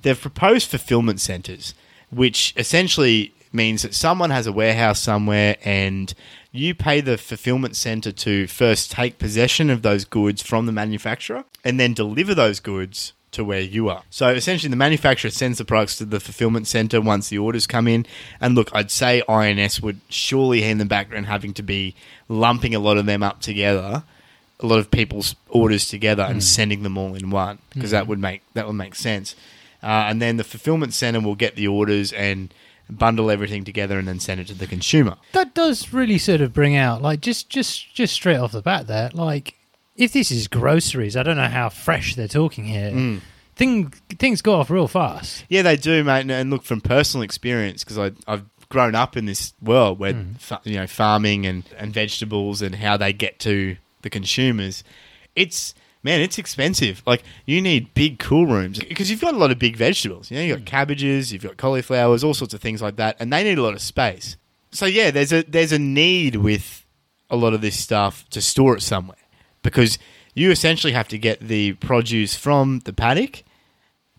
They've 0.00 0.18
proposed 0.18 0.70
fulfillment 0.70 1.20
centers, 1.20 1.74
which 2.10 2.54
essentially 2.56 3.34
means 3.52 3.82
that 3.82 3.94
someone 3.94 4.30
has 4.30 4.46
a 4.46 4.52
warehouse 4.52 5.00
somewhere 5.00 5.56
and 5.64 6.14
you 6.52 6.74
pay 6.74 7.00
the 7.00 7.18
fulfillment 7.18 7.76
center 7.76 8.12
to 8.12 8.46
first 8.46 8.90
take 8.90 9.18
possession 9.18 9.70
of 9.70 9.82
those 9.82 10.04
goods 10.04 10.42
from 10.42 10.66
the 10.66 10.72
manufacturer 10.72 11.44
and 11.64 11.78
then 11.78 11.94
deliver 11.94 12.34
those 12.34 12.60
goods 12.60 13.12
to 13.32 13.44
where 13.44 13.60
you 13.60 13.88
are. 13.88 14.02
So 14.10 14.28
essentially, 14.28 14.70
the 14.70 14.76
manufacturer 14.76 15.30
sends 15.30 15.58
the 15.58 15.64
products 15.64 15.96
to 15.98 16.04
the 16.04 16.20
fulfillment 16.20 16.66
center 16.66 17.00
once 17.00 17.28
the 17.28 17.38
orders 17.38 17.66
come 17.66 17.86
in. 17.86 18.06
And 18.40 18.54
look, 18.54 18.70
I'd 18.74 18.90
say 18.90 19.22
INS 19.28 19.80
would 19.80 20.00
surely 20.08 20.62
hand 20.62 20.80
them 20.80 20.88
back 20.88 21.08
and 21.12 21.26
having 21.26 21.54
to 21.54 21.62
be 21.62 21.94
lumping 22.28 22.74
a 22.74 22.80
lot 22.80 22.96
of 22.96 23.06
them 23.06 23.22
up 23.22 23.40
together, 23.40 24.02
a 24.58 24.66
lot 24.66 24.78
of 24.78 24.90
people's 24.90 25.36
orders 25.48 25.88
together, 25.88 26.24
and 26.24 26.42
sending 26.42 26.82
them 26.82 26.98
all 26.98 27.14
in 27.14 27.30
one 27.30 27.58
because 27.72 27.92
that 27.92 28.08
would 28.08 28.18
make 28.18 28.42
that 28.54 28.66
would 28.66 28.74
make 28.74 28.96
sense. 28.96 29.36
Uh, 29.82 30.06
and 30.08 30.20
then 30.20 30.36
the 30.36 30.44
fulfillment 30.44 30.92
center 30.92 31.20
will 31.20 31.36
get 31.36 31.56
the 31.56 31.66
orders 31.66 32.12
and 32.12 32.52
bundle 32.90 33.30
everything 33.30 33.64
together 33.64 33.98
and 33.98 34.06
then 34.06 34.20
send 34.20 34.40
it 34.40 34.46
to 34.48 34.54
the 34.54 34.66
consumer. 34.66 35.16
That 35.32 35.54
does 35.54 35.92
really 35.92 36.18
sort 36.18 36.40
of 36.40 36.52
bring 36.52 36.76
out, 36.76 37.02
like, 37.02 37.20
just 37.20 37.48
just 37.48 37.94
just 37.94 38.14
straight 38.14 38.38
off 38.38 38.52
the 38.52 38.62
bat 38.62 38.86
there, 38.86 39.10
like, 39.14 39.54
if 39.96 40.12
this 40.12 40.30
is 40.30 40.48
groceries, 40.48 41.16
I 41.16 41.22
don't 41.22 41.36
know 41.36 41.48
how 41.48 41.68
fresh 41.68 42.14
they're 42.14 42.28
talking 42.28 42.64
here. 42.64 42.90
Mm. 42.90 43.20
Thing, 43.56 43.90
things 43.90 44.40
go 44.40 44.54
off 44.54 44.70
real 44.70 44.88
fast. 44.88 45.44
Yeah, 45.50 45.60
they 45.60 45.76
do, 45.76 46.02
mate. 46.02 46.22
And, 46.22 46.30
and 46.30 46.50
look, 46.50 46.62
from 46.62 46.80
personal 46.80 47.22
experience, 47.22 47.84
because 47.84 48.12
I've 48.26 48.46
grown 48.70 48.94
up 48.94 49.16
in 49.16 49.26
this 49.26 49.52
world 49.60 49.98
where 49.98 50.14
fa- 50.38 50.60
you 50.64 50.76
know 50.76 50.86
farming 50.86 51.44
and, 51.44 51.64
and 51.76 51.92
vegetables 51.92 52.62
and 52.62 52.76
how 52.76 52.96
they 52.96 53.12
get 53.12 53.38
to 53.40 53.76
the 54.00 54.08
consumers, 54.08 54.82
it's 55.36 55.74
man, 56.02 56.20
it's 56.20 56.38
expensive. 56.38 57.02
Like 57.06 57.22
you 57.46 57.60
need 57.60 57.94
big 57.94 58.18
cool 58.18 58.46
rooms 58.46 58.78
because 58.78 59.10
you've 59.10 59.20
got 59.20 59.34
a 59.34 59.38
lot 59.38 59.50
of 59.50 59.58
big 59.58 59.76
vegetables. 59.76 60.30
You 60.30 60.38
know, 60.38 60.42
you've 60.44 60.58
got 60.58 60.64
mm. 60.64 60.70
cabbages, 60.70 61.32
you've 61.32 61.42
got 61.42 61.56
cauliflowers, 61.56 62.24
all 62.24 62.34
sorts 62.34 62.54
of 62.54 62.60
things 62.60 62.82
like 62.82 62.96
that, 62.96 63.16
and 63.20 63.32
they 63.32 63.44
need 63.44 63.58
a 63.58 63.62
lot 63.62 63.74
of 63.74 63.80
space. 63.80 64.36
So 64.72 64.86
yeah, 64.86 65.10
there's 65.10 65.32
a 65.32 65.42
there's 65.42 65.72
a 65.72 65.78
need 65.78 66.36
with 66.36 66.86
a 67.28 67.36
lot 67.36 67.54
of 67.54 67.60
this 67.60 67.78
stuff 67.78 68.28
to 68.30 68.40
store 68.40 68.76
it 68.76 68.82
somewhere 68.82 69.16
because 69.62 69.98
you 70.34 70.50
essentially 70.50 70.92
have 70.92 71.08
to 71.08 71.18
get 71.18 71.40
the 71.40 71.74
produce 71.74 72.34
from 72.34 72.80
the 72.80 72.92
paddock 72.92 73.44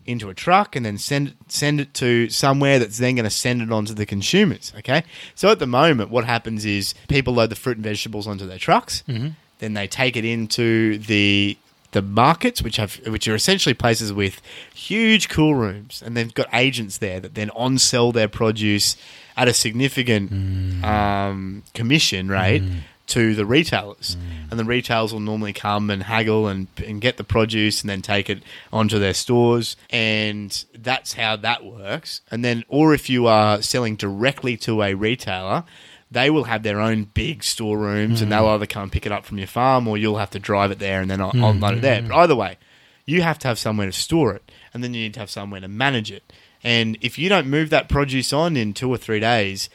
into 0.04 0.28
a 0.28 0.34
truck 0.34 0.74
and 0.74 0.84
then 0.84 0.98
send 0.98 1.34
send 1.48 1.80
it 1.80 1.94
to 1.94 2.28
somewhere 2.28 2.78
that's 2.78 2.98
then 2.98 3.14
going 3.14 3.24
to 3.24 3.30
send 3.30 3.62
it 3.62 3.70
on 3.70 3.84
to 3.84 3.94
the 3.94 4.06
consumers. 4.06 4.72
Okay, 4.78 5.04
so 5.34 5.50
at 5.50 5.58
the 5.58 5.66
moment, 5.66 6.10
what 6.10 6.24
happens 6.24 6.64
is 6.64 6.94
people 7.08 7.34
load 7.34 7.50
the 7.50 7.56
fruit 7.56 7.76
and 7.76 7.84
vegetables 7.84 8.26
onto 8.26 8.46
their 8.46 8.58
trucks, 8.58 9.04
mm-hmm. 9.08 9.28
then 9.58 9.74
they 9.74 9.86
take 9.86 10.16
it 10.16 10.24
into 10.24 10.98
the 10.98 11.56
the 11.92 12.02
markets, 12.02 12.62
which 12.62 12.76
have 12.76 12.96
which 13.06 13.28
are 13.28 13.34
essentially 13.34 13.74
places 13.74 14.12
with 14.12 14.40
huge 14.74 15.28
cool 15.28 15.54
rooms, 15.54 16.02
and 16.04 16.16
they've 16.16 16.34
got 16.34 16.48
agents 16.52 16.98
there 16.98 17.20
that 17.20 17.34
then 17.34 17.50
on 17.50 17.78
sell 17.78 18.12
their 18.12 18.28
produce 18.28 18.96
at 19.36 19.48
a 19.48 19.54
significant 19.54 20.30
mm. 20.30 20.84
um, 20.84 21.62
commission 21.74 22.28
rate 22.28 22.62
mm. 22.62 22.80
to 23.06 23.34
the 23.34 23.46
retailers. 23.46 24.16
Mm. 24.16 24.50
And 24.50 24.60
the 24.60 24.64
retailers 24.64 25.12
will 25.12 25.20
normally 25.20 25.54
come 25.54 25.88
and 25.88 26.02
haggle 26.02 26.48
and, 26.48 26.66
and 26.86 27.00
get 27.00 27.16
the 27.16 27.24
produce 27.24 27.80
and 27.80 27.88
then 27.88 28.02
take 28.02 28.28
it 28.28 28.42
onto 28.70 28.98
their 28.98 29.14
stores. 29.14 29.76
And 29.88 30.64
that's 30.74 31.14
how 31.14 31.36
that 31.36 31.64
works. 31.64 32.20
And 32.30 32.44
then, 32.44 32.64
or 32.68 32.92
if 32.92 33.08
you 33.08 33.26
are 33.26 33.62
selling 33.62 33.96
directly 33.96 34.58
to 34.58 34.82
a 34.82 34.92
retailer, 34.92 35.64
they 36.12 36.30
will 36.30 36.44
have 36.44 36.62
their 36.62 36.80
own 36.80 37.04
big 37.04 37.42
storerooms 37.42 38.20
and 38.20 38.30
they'll 38.30 38.44
mm. 38.44 38.54
either 38.54 38.66
come 38.66 38.90
pick 38.90 39.06
it 39.06 39.12
up 39.12 39.24
from 39.24 39.38
your 39.38 39.46
farm 39.46 39.88
or 39.88 39.96
you'll 39.96 40.18
have 40.18 40.30
to 40.30 40.38
drive 40.38 40.70
it 40.70 40.78
there 40.78 41.00
and 41.00 41.10
then 41.10 41.20
I'll, 41.20 41.30
unload 41.30 41.78
it 41.78 41.82
there. 41.82 42.02
Mm. 42.02 42.08
But 42.08 42.16
either 42.16 42.36
way, 42.36 42.58
you 43.06 43.22
have 43.22 43.38
to 43.40 43.48
have 43.48 43.58
somewhere 43.58 43.86
to 43.86 43.92
store 43.92 44.34
it 44.34 44.52
and 44.74 44.84
then 44.84 44.94
you 44.94 45.02
need 45.02 45.14
to 45.14 45.20
have 45.20 45.30
somewhere 45.30 45.60
to 45.60 45.68
manage 45.68 46.12
it. 46.12 46.30
And 46.62 46.98
if 47.00 47.18
you 47.18 47.28
don't 47.28 47.46
move 47.46 47.70
that 47.70 47.88
produce 47.88 48.32
on 48.32 48.56
in 48.56 48.74
two 48.74 48.90
or 48.90 48.98
three 48.98 49.20
days, 49.20 49.68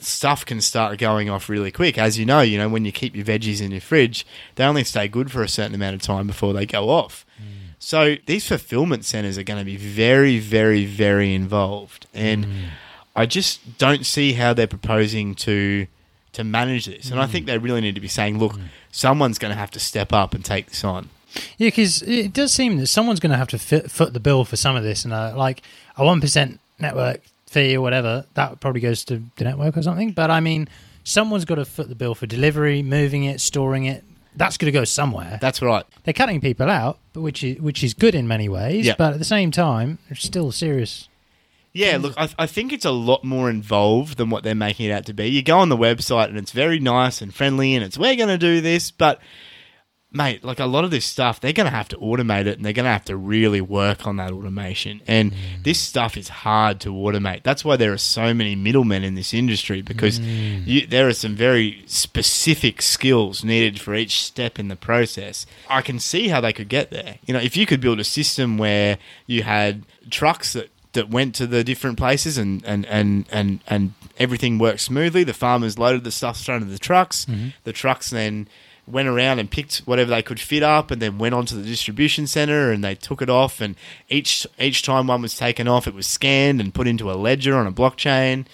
stuff 0.00 0.44
can 0.44 0.60
start 0.60 0.98
going 0.98 1.30
off 1.30 1.48
really 1.48 1.70
quick. 1.70 1.98
As 1.98 2.18
you 2.18 2.26
know, 2.26 2.40
you 2.40 2.58
know 2.58 2.68
when 2.68 2.84
you 2.84 2.92
keep 2.92 3.16
your 3.16 3.24
veggies 3.24 3.60
in 3.60 3.70
your 3.70 3.80
fridge, 3.80 4.26
they 4.56 4.64
only 4.64 4.84
stay 4.84 5.08
good 5.08 5.30
for 5.30 5.42
a 5.42 5.48
certain 5.48 5.74
amount 5.74 5.94
of 5.94 6.02
time 6.02 6.26
before 6.26 6.52
they 6.52 6.66
go 6.66 6.90
off. 6.90 7.24
Mm. 7.40 7.74
So 7.78 8.16
these 8.26 8.46
fulfillment 8.46 9.04
centers 9.04 9.38
are 9.38 9.42
going 9.42 9.58
to 9.58 9.64
be 9.64 9.76
very, 9.76 10.38
very, 10.38 10.84
very 10.84 11.34
involved, 11.34 12.06
and 12.12 12.46
I 13.14 13.26
just 13.26 13.78
don't 13.78 14.06
see 14.06 14.34
how 14.34 14.52
they're 14.54 14.66
proposing 14.66 15.34
to 15.36 15.86
to 16.32 16.44
manage 16.44 16.86
this. 16.86 17.10
And 17.10 17.20
I 17.20 17.26
think 17.26 17.46
they 17.46 17.58
really 17.58 17.80
need 17.80 17.96
to 17.96 18.00
be 18.00 18.08
saying, 18.08 18.38
look, 18.38 18.54
someone's 18.92 19.38
going 19.38 19.52
to 19.52 19.58
have 19.58 19.70
to 19.72 19.80
step 19.80 20.12
up 20.12 20.32
and 20.32 20.44
take 20.44 20.66
this 20.66 20.84
on. 20.84 21.08
Yeah, 21.58 21.68
because 21.68 22.02
it 22.02 22.32
does 22.32 22.52
seem 22.52 22.78
that 22.78 22.86
someone's 22.86 23.20
going 23.20 23.32
to 23.32 23.36
have 23.36 23.48
to 23.48 23.58
fit, 23.58 23.90
foot 23.90 24.12
the 24.12 24.20
bill 24.20 24.44
for 24.44 24.56
some 24.56 24.76
of 24.76 24.82
this, 24.82 25.04
and 25.04 25.12
uh, 25.12 25.34
like 25.36 25.62
a 25.96 26.04
one 26.04 26.20
percent 26.20 26.60
network 26.78 27.20
fee 27.46 27.76
or 27.76 27.80
whatever 27.80 28.24
that 28.34 28.60
probably 28.60 28.80
goes 28.80 29.04
to 29.04 29.22
the 29.36 29.44
network 29.44 29.76
or 29.76 29.82
something. 29.82 30.12
But 30.12 30.30
I 30.30 30.40
mean, 30.40 30.68
someone's 31.04 31.44
got 31.44 31.56
to 31.56 31.64
foot 31.64 31.88
the 31.88 31.94
bill 31.94 32.14
for 32.14 32.26
delivery, 32.26 32.82
moving 32.82 33.24
it, 33.24 33.40
storing 33.40 33.84
it. 33.84 34.04
That's 34.36 34.56
going 34.56 34.72
to 34.72 34.78
go 34.78 34.84
somewhere. 34.84 35.38
That's 35.40 35.60
right. 35.60 35.84
They're 36.04 36.14
cutting 36.14 36.40
people 36.40 36.70
out, 36.70 36.98
but 37.12 37.22
which 37.22 37.42
is 37.42 37.60
which 37.60 37.82
is 37.82 37.94
good 37.94 38.14
in 38.14 38.28
many 38.28 38.48
ways. 38.48 38.86
But 38.96 39.12
at 39.14 39.18
the 39.18 39.24
same 39.24 39.50
time, 39.50 39.98
there's 40.08 40.22
still 40.22 40.52
serious. 40.52 41.08
Yeah, 41.72 41.98
look, 42.00 42.14
I, 42.16 42.28
I 42.38 42.46
think 42.46 42.72
it's 42.72 42.84
a 42.84 42.90
lot 42.90 43.22
more 43.22 43.48
involved 43.48 44.16
than 44.16 44.30
what 44.30 44.42
they're 44.42 44.54
making 44.54 44.86
it 44.86 44.92
out 44.92 45.06
to 45.06 45.12
be. 45.12 45.28
You 45.28 45.42
go 45.42 45.58
on 45.58 45.68
the 45.68 45.76
website 45.76 46.28
and 46.28 46.36
it's 46.36 46.52
very 46.52 46.80
nice 46.80 47.22
and 47.22 47.32
friendly 47.32 47.74
and 47.74 47.84
it's, 47.84 47.96
we're 47.96 48.16
going 48.16 48.28
to 48.28 48.38
do 48.38 48.60
this, 48.60 48.90
but 48.90 49.20
mate, 50.12 50.42
like 50.42 50.58
a 50.58 50.66
lot 50.66 50.84
of 50.84 50.90
this 50.90 51.04
stuff, 51.04 51.40
they're 51.40 51.52
going 51.52 51.70
to 51.70 51.76
have 51.76 51.88
to 51.88 51.96
automate 51.98 52.46
it 52.46 52.56
and 52.56 52.64
they're 52.64 52.72
going 52.72 52.84
to 52.84 52.90
have 52.90 53.04
to 53.04 53.16
really 53.16 53.60
work 53.60 54.06
on 54.06 54.16
that 54.16 54.32
automation. 54.32 55.00
And 55.06 55.32
mm. 55.32 55.36
this 55.62 55.78
stuff 55.78 56.16
is 56.16 56.28
hard 56.28 56.80
to 56.80 56.88
automate. 56.88 57.44
That's 57.44 57.64
why 57.64 57.76
there 57.76 57.92
are 57.92 57.98
so 57.98 58.34
many 58.34 58.56
middlemen 58.56 59.04
in 59.04 59.14
this 59.14 59.32
industry 59.32 59.82
because 59.82 60.18
mm. 60.18 60.66
you, 60.66 60.86
there 60.86 61.06
are 61.06 61.12
some 61.12 61.36
very 61.36 61.84
specific 61.86 62.82
skills 62.82 63.44
needed 63.44 63.80
for 63.80 63.94
each 63.94 64.20
step 64.22 64.58
in 64.58 64.68
the 64.68 64.76
process. 64.76 65.46
I 65.68 65.82
can 65.82 66.00
see 66.00 66.28
how 66.28 66.40
they 66.40 66.52
could 66.52 66.68
get 66.68 66.90
there. 66.90 67.18
You 67.26 67.34
know, 67.34 67.40
if 67.40 67.56
you 67.56 67.66
could 67.66 67.80
build 67.80 68.00
a 68.00 68.04
system 68.04 68.58
where 68.58 68.98
you 69.26 69.44
had 69.44 69.84
trucks 70.10 70.54
that 70.54 70.70
that 70.92 71.08
went 71.08 71.34
to 71.36 71.46
the 71.46 71.62
different 71.62 71.98
places 71.98 72.38
and 72.38 72.64
and 72.64 72.84
and 72.86 73.26
and, 73.30 73.60
and 73.66 73.94
everything 74.18 74.58
worked 74.58 74.80
smoothly. 74.80 75.24
The 75.24 75.34
farmers 75.34 75.78
loaded 75.78 76.04
the 76.04 76.10
stuff 76.10 76.36
straight 76.36 76.56
into 76.56 76.66
the 76.66 76.78
trucks. 76.78 77.26
Mm-hmm. 77.26 77.48
The 77.64 77.72
trucks 77.72 78.10
then 78.10 78.48
went 78.86 79.08
around 79.08 79.38
and 79.38 79.50
picked 79.50 79.78
whatever 79.80 80.10
they 80.10 80.22
could 80.22 80.40
fit 80.40 80.62
up 80.62 80.90
and 80.90 81.00
then 81.00 81.18
went 81.18 81.34
on 81.34 81.46
to 81.46 81.54
the 81.54 81.62
distribution 81.62 82.26
center 82.26 82.72
and 82.72 82.82
they 82.82 82.94
took 82.94 83.22
it 83.22 83.30
off 83.30 83.60
and 83.60 83.76
each 84.08 84.46
each 84.58 84.82
time 84.82 85.06
one 85.06 85.22
was 85.22 85.36
taken 85.36 85.68
off 85.68 85.86
it 85.86 85.94
was 85.94 86.06
scanned 86.06 86.60
and 86.60 86.74
put 86.74 86.86
into 86.86 87.10
a 87.10 87.14
ledger 87.14 87.56
on 87.56 87.66
a 87.66 87.72
blockchain 87.72 88.46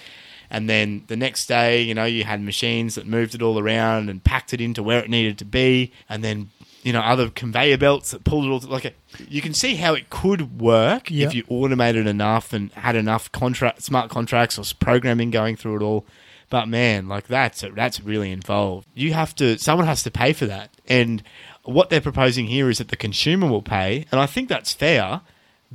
and 0.50 0.68
then 0.68 1.02
the 1.06 1.16
next 1.16 1.46
day 1.46 1.80
you 1.80 1.94
know 1.94 2.04
you 2.04 2.24
had 2.24 2.40
machines 2.42 2.96
that 2.96 3.06
moved 3.06 3.34
it 3.34 3.42
all 3.42 3.58
around 3.58 4.10
and 4.10 4.22
packed 4.24 4.52
it 4.52 4.60
into 4.60 4.82
where 4.82 5.02
it 5.02 5.08
needed 5.08 5.38
to 5.38 5.44
be 5.44 5.92
and 6.08 6.22
then 6.22 6.50
you 6.86 6.92
know 6.92 7.00
other 7.00 7.30
conveyor 7.30 7.78
belts 7.78 8.12
that 8.12 8.24
pulled 8.24 8.44
it 8.44 8.48
all 8.48 8.70
like 8.70 8.84
a, 8.84 8.92
you 9.28 9.42
can 9.42 9.52
see 9.52 9.74
how 9.74 9.94
it 9.94 10.08
could 10.08 10.60
work 10.60 11.10
Yeah. 11.10 11.26
if 11.26 11.34
you 11.34 11.44
automated 11.48 12.06
enough 12.06 12.52
and 12.52 12.72
had 12.72 12.96
enough 12.96 13.30
contract 13.32 13.82
smart 13.82 14.10
contracts 14.10 14.58
or 14.58 14.64
programming 14.78 15.30
going 15.30 15.56
through 15.56 15.76
it 15.76 15.82
all. 15.82 16.06
But 16.48 16.68
man 16.68 17.08
like 17.08 17.26
that's 17.26 17.64
that's 17.74 18.00
really 18.00 18.30
involved. 18.30 18.86
You 18.94 19.12
have 19.14 19.34
to 19.36 19.58
someone 19.58 19.86
has 19.86 20.02
to 20.04 20.10
pay 20.10 20.32
for 20.32 20.46
that. 20.46 20.70
And 20.86 21.22
what 21.66 21.90
they're 21.90 22.00
proposing 22.00 22.46
here 22.46 22.70
is 22.70 22.78
that 22.78 22.88
the 22.88 22.96
consumer 22.96 23.48
will 23.48 23.62
pay 23.62 24.06
and 24.10 24.20
i 24.20 24.26
think 24.26 24.48
that's 24.48 24.72
fair 24.72 25.20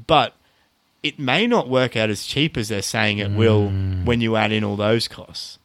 but 0.07 0.35
it 1.03 1.19
may 1.19 1.45
not 1.45 1.67
work 1.67 1.95
out 1.97 2.09
as 2.09 2.25
cheap 2.25 2.57
as 2.57 2.69
they're 2.69 2.81
saying 2.81 3.17
it 3.17 3.31
will 3.31 3.69
mm. 3.69 4.05
when 4.05 4.21
you 4.21 4.35
add 4.35 4.51
in 4.51 4.63
all 4.63 4.75
those 4.75 5.07
costs 5.07 5.59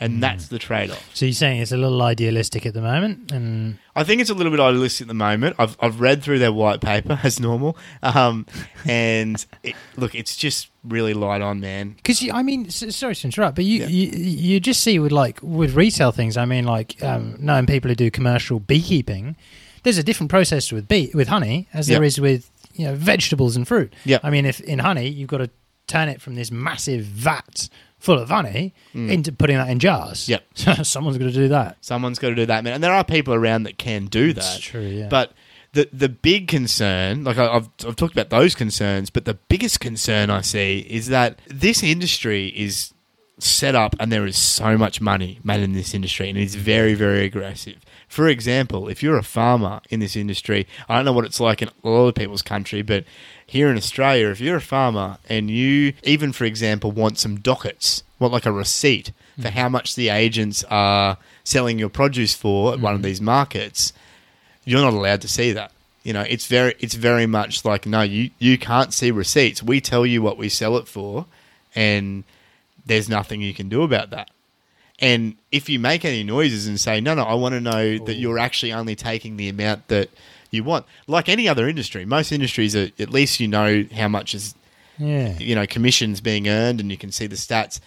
and 0.00 0.22
that's 0.22 0.48
the 0.48 0.58
trade-off 0.58 1.10
So 1.14 1.24
you're 1.26 1.32
saying 1.32 1.60
it's 1.60 1.72
a 1.72 1.76
little 1.76 2.00
idealistic 2.02 2.64
at 2.66 2.74
the 2.74 2.80
moment, 2.80 3.32
and 3.32 3.78
I 3.96 4.04
think 4.04 4.20
it's 4.20 4.30
a 4.30 4.34
little 4.34 4.50
bit 4.52 4.60
idealistic 4.60 5.04
at 5.04 5.08
the 5.08 5.14
moment. 5.14 5.56
I've, 5.58 5.76
I've 5.80 6.00
read 6.00 6.22
through 6.22 6.38
their 6.38 6.52
white 6.52 6.80
paper 6.80 7.18
as 7.24 7.40
normal, 7.40 7.76
um, 8.02 8.46
and 8.86 9.44
it, 9.62 9.74
look, 9.96 10.14
it's 10.14 10.36
just 10.36 10.70
really 10.84 11.14
light 11.14 11.40
on, 11.42 11.60
man. 11.60 11.90
because 11.96 12.26
I 12.32 12.42
mean, 12.42 12.70
sorry 12.70 13.14
to 13.14 13.26
interrupt, 13.26 13.56
but 13.56 13.64
you, 13.64 13.80
Yeah. 13.80 13.86
you 13.88 14.06
you 14.12 14.60
just 14.60 14.82
see 14.82 14.98
with 14.98 15.12
like 15.12 15.40
with 15.42 15.74
retail 15.74 16.12
things. 16.12 16.36
I 16.36 16.44
mean, 16.44 16.64
like 16.64 17.02
um, 17.02 17.36
knowing 17.38 17.66
people 17.66 17.88
who 17.88 17.94
do 17.94 18.10
commercial 18.10 18.60
beekeeping, 18.60 19.36
there's 19.82 19.98
a 19.98 20.02
different 20.02 20.30
process 20.30 20.70
with 20.72 20.88
bee 20.88 21.10
with 21.14 21.28
honey 21.28 21.68
as 21.74 21.86
there 21.88 22.04
is 22.04 22.20
with 22.20 22.50
you 22.74 22.84
know 22.86 22.94
vegetables 22.94 23.56
and 23.56 23.66
fruit. 23.66 23.92
Yeah. 24.04 24.18
I 24.22 24.30
mean, 24.30 24.46
if 24.46 24.60
in 24.60 24.78
honey 24.78 25.08
you've 25.08 25.28
got 25.28 25.38
to 25.38 25.50
turn 25.86 26.08
it 26.08 26.20
from 26.20 26.34
this 26.34 26.50
massive 26.50 27.04
vat 27.04 27.68
full 27.98 28.18
of 28.18 28.28
honey 28.28 28.74
into 28.94 29.32
putting 29.32 29.56
that 29.56 29.68
in 29.68 29.78
jars. 29.78 30.26
Mm. 30.26 30.28
Yep. 30.28 30.44
So 30.54 30.82
someone's 30.82 31.18
going 31.18 31.32
to 31.32 31.36
do 31.36 31.48
that. 31.48 31.76
Someone's 31.80 32.18
got 32.18 32.30
to 32.30 32.34
do 32.34 32.46
that, 32.46 32.64
man. 32.64 32.74
And 32.74 32.84
there 32.84 32.92
are 32.92 33.04
people 33.04 33.34
around 33.34 33.64
that 33.64 33.78
can 33.78 34.06
do 34.06 34.32
that. 34.32 34.40
That's 34.40 34.58
true, 34.60 34.82
yeah. 34.82 35.08
But 35.08 35.32
the 35.72 35.88
the 35.92 36.08
big 36.08 36.48
concern, 36.48 37.24
like 37.24 37.38
I've 37.38 37.68
I've 37.86 37.96
talked 37.96 38.12
about 38.12 38.30
those 38.30 38.54
concerns, 38.54 39.10
but 39.10 39.24
the 39.24 39.34
biggest 39.34 39.80
concern 39.80 40.30
I 40.30 40.40
see 40.40 40.80
is 40.88 41.08
that 41.08 41.40
this 41.46 41.82
industry 41.82 42.48
is 42.48 42.92
set 43.38 43.74
up 43.74 43.94
and 44.00 44.10
there 44.10 44.26
is 44.26 44.36
so 44.36 44.76
much 44.76 45.00
money 45.00 45.38
made 45.44 45.60
in 45.60 45.72
this 45.72 45.94
industry 45.94 46.28
and 46.28 46.36
it's 46.38 46.54
very 46.54 46.94
very 46.94 47.24
aggressive. 47.24 47.78
For 48.08 48.26
example, 48.26 48.88
if 48.88 49.02
you're 49.02 49.18
a 49.18 49.22
farmer 49.22 49.80
in 49.90 50.00
this 50.00 50.16
industry, 50.16 50.66
I 50.88 50.96
don't 50.96 51.04
know 51.04 51.12
what 51.12 51.26
it's 51.26 51.40
like 51.40 51.60
in 51.60 51.68
a 51.68 51.88
lot 51.88 52.08
of 52.08 52.14
people's 52.14 52.42
country, 52.42 52.80
but 52.80 53.04
here 53.46 53.68
in 53.68 53.76
Australia, 53.76 54.28
if 54.28 54.40
you're 54.40 54.56
a 54.56 54.62
farmer 54.62 55.18
and 55.28 55.50
you 55.50 55.92
even 56.02 56.32
for 56.32 56.44
example 56.44 56.90
want 56.90 57.18
some 57.18 57.38
dockets, 57.40 58.02
want 58.18 58.32
like 58.32 58.46
a 58.46 58.52
receipt 58.52 59.12
for 59.36 59.48
mm. 59.48 59.52
how 59.52 59.68
much 59.68 59.94
the 59.94 60.08
agents 60.08 60.64
are 60.70 61.18
selling 61.44 61.78
your 61.78 61.90
produce 61.90 62.34
for 62.34 62.72
at 62.72 62.80
one 62.80 62.94
of 62.94 62.98
mm-hmm. 62.98 63.06
these 63.06 63.20
markets, 63.20 63.92
you're 64.64 64.80
not 64.80 64.94
allowed 64.94 65.20
to 65.20 65.28
see 65.28 65.52
that. 65.52 65.72
You 66.02 66.14
know, 66.14 66.22
it's 66.22 66.46
very 66.46 66.74
it's 66.78 66.94
very 66.94 67.26
much 67.26 67.64
like 67.64 67.84
no, 67.84 68.00
you 68.02 68.30
you 68.38 68.56
can't 68.56 68.94
see 68.94 69.10
receipts. 69.10 69.62
We 69.62 69.80
tell 69.80 70.06
you 70.06 70.22
what 70.22 70.38
we 70.38 70.48
sell 70.48 70.78
it 70.78 70.88
for, 70.88 71.26
and 71.74 72.24
there's 72.86 73.08
nothing 73.08 73.42
you 73.42 73.52
can 73.52 73.68
do 73.68 73.82
about 73.82 74.10
that. 74.10 74.30
And 75.00 75.36
if 75.52 75.68
you 75.68 75.78
make 75.78 76.04
any 76.04 76.24
noises 76.24 76.66
and 76.66 76.78
say 76.80 77.00
no, 77.00 77.14
no, 77.14 77.22
I 77.22 77.34
want 77.34 77.54
to 77.54 77.60
know 77.60 77.98
that 77.98 78.14
you're 78.14 78.38
actually 78.38 78.72
only 78.72 78.96
taking 78.96 79.36
the 79.36 79.48
amount 79.48 79.88
that 79.88 80.10
you 80.50 80.64
want, 80.64 80.86
like 81.06 81.28
any 81.28 81.48
other 81.48 81.68
industry, 81.68 82.04
most 82.04 82.32
industries 82.32 82.74
are 82.74 82.88
at 82.98 83.10
least 83.10 83.38
you 83.38 83.46
know 83.48 83.84
how 83.94 84.08
much 84.08 84.34
is 84.34 84.54
Yeah. 84.98 85.38
you 85.38 85.54
know 85.54 85.66
commissions 85.66 86.20
being 86.20 86.48
earned 86.48 86.80
and 86.80 86.90
you 86.90 86.96
can 86.96 87.12
see 87.12 87.26
the 87.28 87.36
stats. 87.36 87.78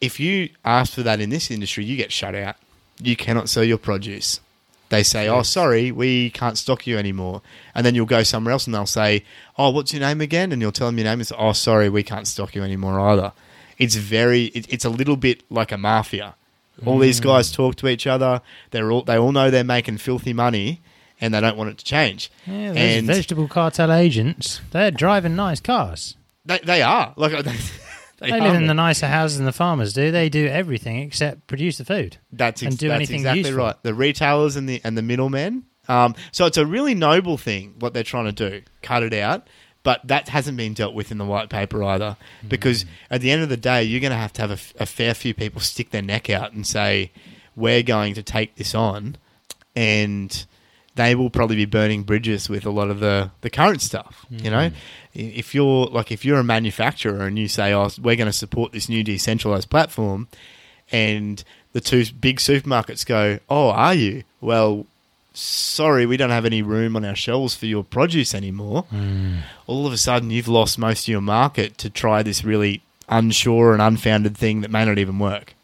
If 0.00 0.18
you 0.18 0.48
ask 0.64 0.92
for 0.94 1.02
that 1.04 1.20
in 1.20 1.30
this 1.30 1.50
industry, 1.50 1.84
you 1.84 1.96
get 1.96 2.10
shut 2.10 2.34
out. 2.34 2.56
You 3.00 3.14
cannot 3.14 3.48
sell 3.48 3.62
your 3.62 3.78
produce. 3.78 4.40
They 4.88 5.02
say, 5.04 5.28
"Oh, 5.28 5.42
sorry, 5.42 5.92
we 5.92 6.28
can't 6.30 6.58
stock 6.58 6.86
you 6.86 6.98
anymore," 6.98 7.40
and 7.74 7.86
then 7.86 7.94
you'll 7.94 8.04
go 8.04 8.22
somewhere 8.24 8.52
else 8.52 8.66
and 8.66 8.74
they'll 8.74 8.84
say, 8.84 9.22
"Oh, 9.56 9.70
what's 9.70 9.92
your 9.92 10.00
name 10.00 10.20
again?" 10.20 10.50
And 10.52 10.60
you'll 10.60 10.72
tell 10.72 10.88
them 10.88 10.98
your 10.98 11.04
name. 11.06 11.20
It's, 11.20 11.32
"Oh, 11.38 11.52
sorry, 11.52 11.88
we 11.88 12.02
can't 12.02 12.26
stock 12.26 12.54
you 12.56 12.62
anymore 12.64 12.98
either." 13.00 13.32
It's 13.82 13.96
very, 13.96 14.44
it, 14.46 14.72
it's 14.72 14.84
a 14.84 14.90
little 14.90 15.16
bit 15.16 15.42
like 15.50 15.72
a 15.72 15.78
mafia. 15.78 16.34
All 16.86 16.98
these 16.98 17.20
guys 17.20 17.52
talk 17.52 17.76
to 17.76 17.88
each 17.88 18.06
other. 18.06 18.40
They're 18.70 18.90
all, 18.90 19.02
they 19.02 19.16
all 19.16 19.30
know 19.32 19.50
they're 19.50 19.62
making 19.62 19.98
filthy 19.98 20.32
money, 20.32 20.80
and 21.20 21.32
they 21.32 21.40
don't 21.40 21.56
want 21.56 21.70
it 21.70 21.78
to 21.78 21.84
change. 21.84 22.30
Yeah, 22.46 22.68
those 22.68 22.76
and 22.78 23.06
vegetable 23.06 23.46
cartel 23.46 23.92
agents, 23.92 24.60
they're 24.72 24.90
driving 24.90 25.36
nice 25.36 25.60
cars. 25.60 26.16
they, 26.44 26.58
they 26.58 26.82
are 26.82 27.12
like 27.16 27.32
they, 27.44 27.56
They 28.18 28.30
are, 28.30 28.40
live 28.40 28.54
in 28.54 28.66
the 28.66 28.74
nicer 28.74 29.06
houses 29.06 29.36
than 29.38 29.46
the 29.46 29.52
farmers 29.52 29.92
do. 29.92 30.10
They 30.10 30.28
do 30.28 30.46
everything 30.46 30.98
except 31.00 31.46
produce 31.46 31.78
the 31.78 31.84
food. 31.84 32.16
That's, 32.32 32.62
ex- 32.62 32.70
and 32.72 32.78
do 32.78 32.88
that's 32.88 32.96
anything 32.96 33.16
exactly 33.20 33.40
useful. 33.40 33.58
right. 33.58 33.82
The 33.82 33.94
retailers 33.94 34.56
and 34.56 34.68
the 34.68 34.80
and 34.84 34.96
the 34.96 35.02
middlemen. 35.02 35.64
Um, 35.88 36.14
so 36.30 36.46
it's 36.46 36.56
a 36.56 36.64
really 36.66 36.94
noble 36.94 37.36
thing 37.36 37.74
what 37.80 37.92
they're 37.94 38.02
trying 38.04 38.26
to 38.26 38.50
do. 38.50 38.62
Cut 38.82 39.02
it 39.02 39.12
out. 39.14 39.48
But 39.84 40.00
that 40.06 40.28
hasn't 40.28 40.56
been 40.56 40.74
dealt 40.74 40.94
with 40.94 41.10
in 41.10 41.18
the 41.18 41.24
white 41.24 41.48
paper 41.48 41.82
either, 41.82 42.16
Mm. 42.44 42.48
because 42.48 42.84
at 43.10 43.20
the 43.20 43.30
end 43.32 43.42
of 43.42 43.48
the 43.48 43.56
day, 43.56 43.82
you're 43.82 44.00
going 44.00 44.12
to 44.12 44.16
have 44.16 44.32
to 44.34 44.42
have 44.42 44.50
a, 44.52 44.82
a 44.82 44.86
fair 44.86 45.12
few 45.14 45.34
people 45.34 45.60
stick 45.60 45.90
their 45.90 46.02
neck 46.02 46.30
out 46.30 46.52
and 46.52 46.64
say, 46.66 47.10
"We're 47.56 47.82
going 47.82 48.14
to 48.14 48.22
take 48.22 48.54
this 48.56 48.74
on," 48.76 49.16
and 49.74 50.46
they 50.94 51.14
will 51.14 51.30
probably 51.30 51.56
be 51.56 51.64
burning 51.64 52.02
bridges 52.02 52.48
with 52.48 52.66
a 52.66 52.70
lot 52.70 52.90
of 52.90 53.00
the, 53.00 53.30
the 53.40 53.48
current 53.50 53.80
stuff. 53.80 54.26
You 54.30 54.50
know, 54.50 54.70
Mm. 54.70 54.74
If 55.14 55.54
you're 55.54 55.86
like 55.86 56.10
if 56.10 56.24
you're 56.24 56.38
a 56.38 56.44
manufacturer 56.44 57.26
and 57.26 57.38
you 57.38 57.46
say, 57.48 57.72
"Oh, 57.74 57.90
we're 58.00 58.16
going 58.16 58.26
to 58.30 58.32
support 58.32 58.72
this 58.72 58.88
new 58.88 59.02
decentralized 59.04 59.68
platform," 59.68 60.28
and 60.90 61.42
the 61.72 61.80
two 61.80 62.04
big 62.20 62.38
supermarkets 62.38 63.04
go, 63.04 63.38
"Oh, 63.48 63.70
are 63.70 63.94
you?" 63.94 64.22
Well, 64.40 64.86
sorry, 65.34 66.06
we 66.06 66.16
don't 66.16 66.30
have 66.30 66.44
any 66.44 66.62
room 66.62 66.96
on 66.96 67.04
our 67.04 67.16
shelves 67.16 67.54
for 67.54 67.66
your 67.66 67.84
produce 67.84 68.34
anymore. 68.34 68.84
All 69.66 69.86
of 69.86 69.92
a 69.92 69.98
sudden, 69.98 70.30
you've 70.30 70.48
lost 70.48 70.78
most 70.78 71.04
of 71.04 71.08
your 71.08 71.20
market 71.20 71.78
to 71.78 71.90
try 71.90 72.22
this 72.22 72.44
really 72.44 72.82
unsure 73.08 73.72
and 73.72 73.82
unfounded 73.82 74.36
thing 74.36 74.60
that 74.62 74.70
may 74.70 74.84
not 74.84 74.98
even 74.98 75.18
work. 75.18 75.54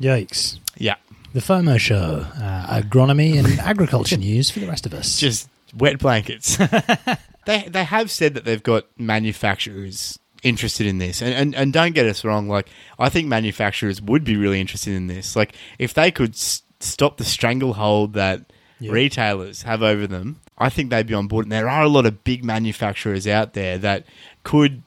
Yikes. 0.00 0.58
Yeah. 0.76 0.96
The 1.32 1.40
FOMO 1.40 1.78
show, 1.78 2.26
uh, 2.36 2.80
agronomy 2.82 3.38
and 3.38 3.58
agriculture 3.60 4.16
news 4.16 4.50
for 4.50 4.58
the 4.60 4.66
rest 4.66 4.86
of 4.86 4.94
us. 4.94 5.18
Just 5.18 5.48
wet 5.76 5.98
blankets. 5.98 6.56
they 7.46 7.68
they 7.68 7.84
have 7.84 8.10
said 8.10 8.34
that 8.34 8.44
they've 8.44 8.62
got 8.62 8.86
manufacturers 8.98 10.18
interested 10.42 10.86
in 10.86 10.98
this, 10.98 11.22
and, 11.22 11.32
and 11.34 11.54
and 11.54 11.72
don't 11.72 11.94
get 11.94 12.06
us 12.06 12.24
wrong. 12.24 12.48
Like 12.48 12.68
I 12.98 13.10
think 13.10 13.28
manufacturers 13.28 14.02
would 14.02 14.24
be 14.24 14.36
really 14.36 14.60
interested 14.60 14.94
in 14.94 15.06
this. 15.06 15.36
Like 15.36 15.54
if 15.78 15.94
they 15.94 16.10
could 16.10 16.30
s- 16.30 16.62
stop 16.80 17.16
the 17.18 17.24
stranglehold 17.24 18.14
that 18.14 18.42
Yeah. 18.78 18.92
retailers 18.92 19.62
have 19.62 19.82
over 19.82 20.06
them, 20.06 20.40
I 20.58 20.68
think 20.70 20.90
they'd 20.90 21.06
be 21.06 21.14
on 21.14 21.26
board. 21.26 21.44
And 21.44 21.52
there 21.52 21.68
are 21.68 21.82
a 21.82 21.88
lot 21.88 22.06
of 22.06 22.24
big 22.24 22.44
manufacturers 22.44 23.26
out 23.26 23.52
there 23.54 23.78
that 23.78 24.04
could, 24.42 24.82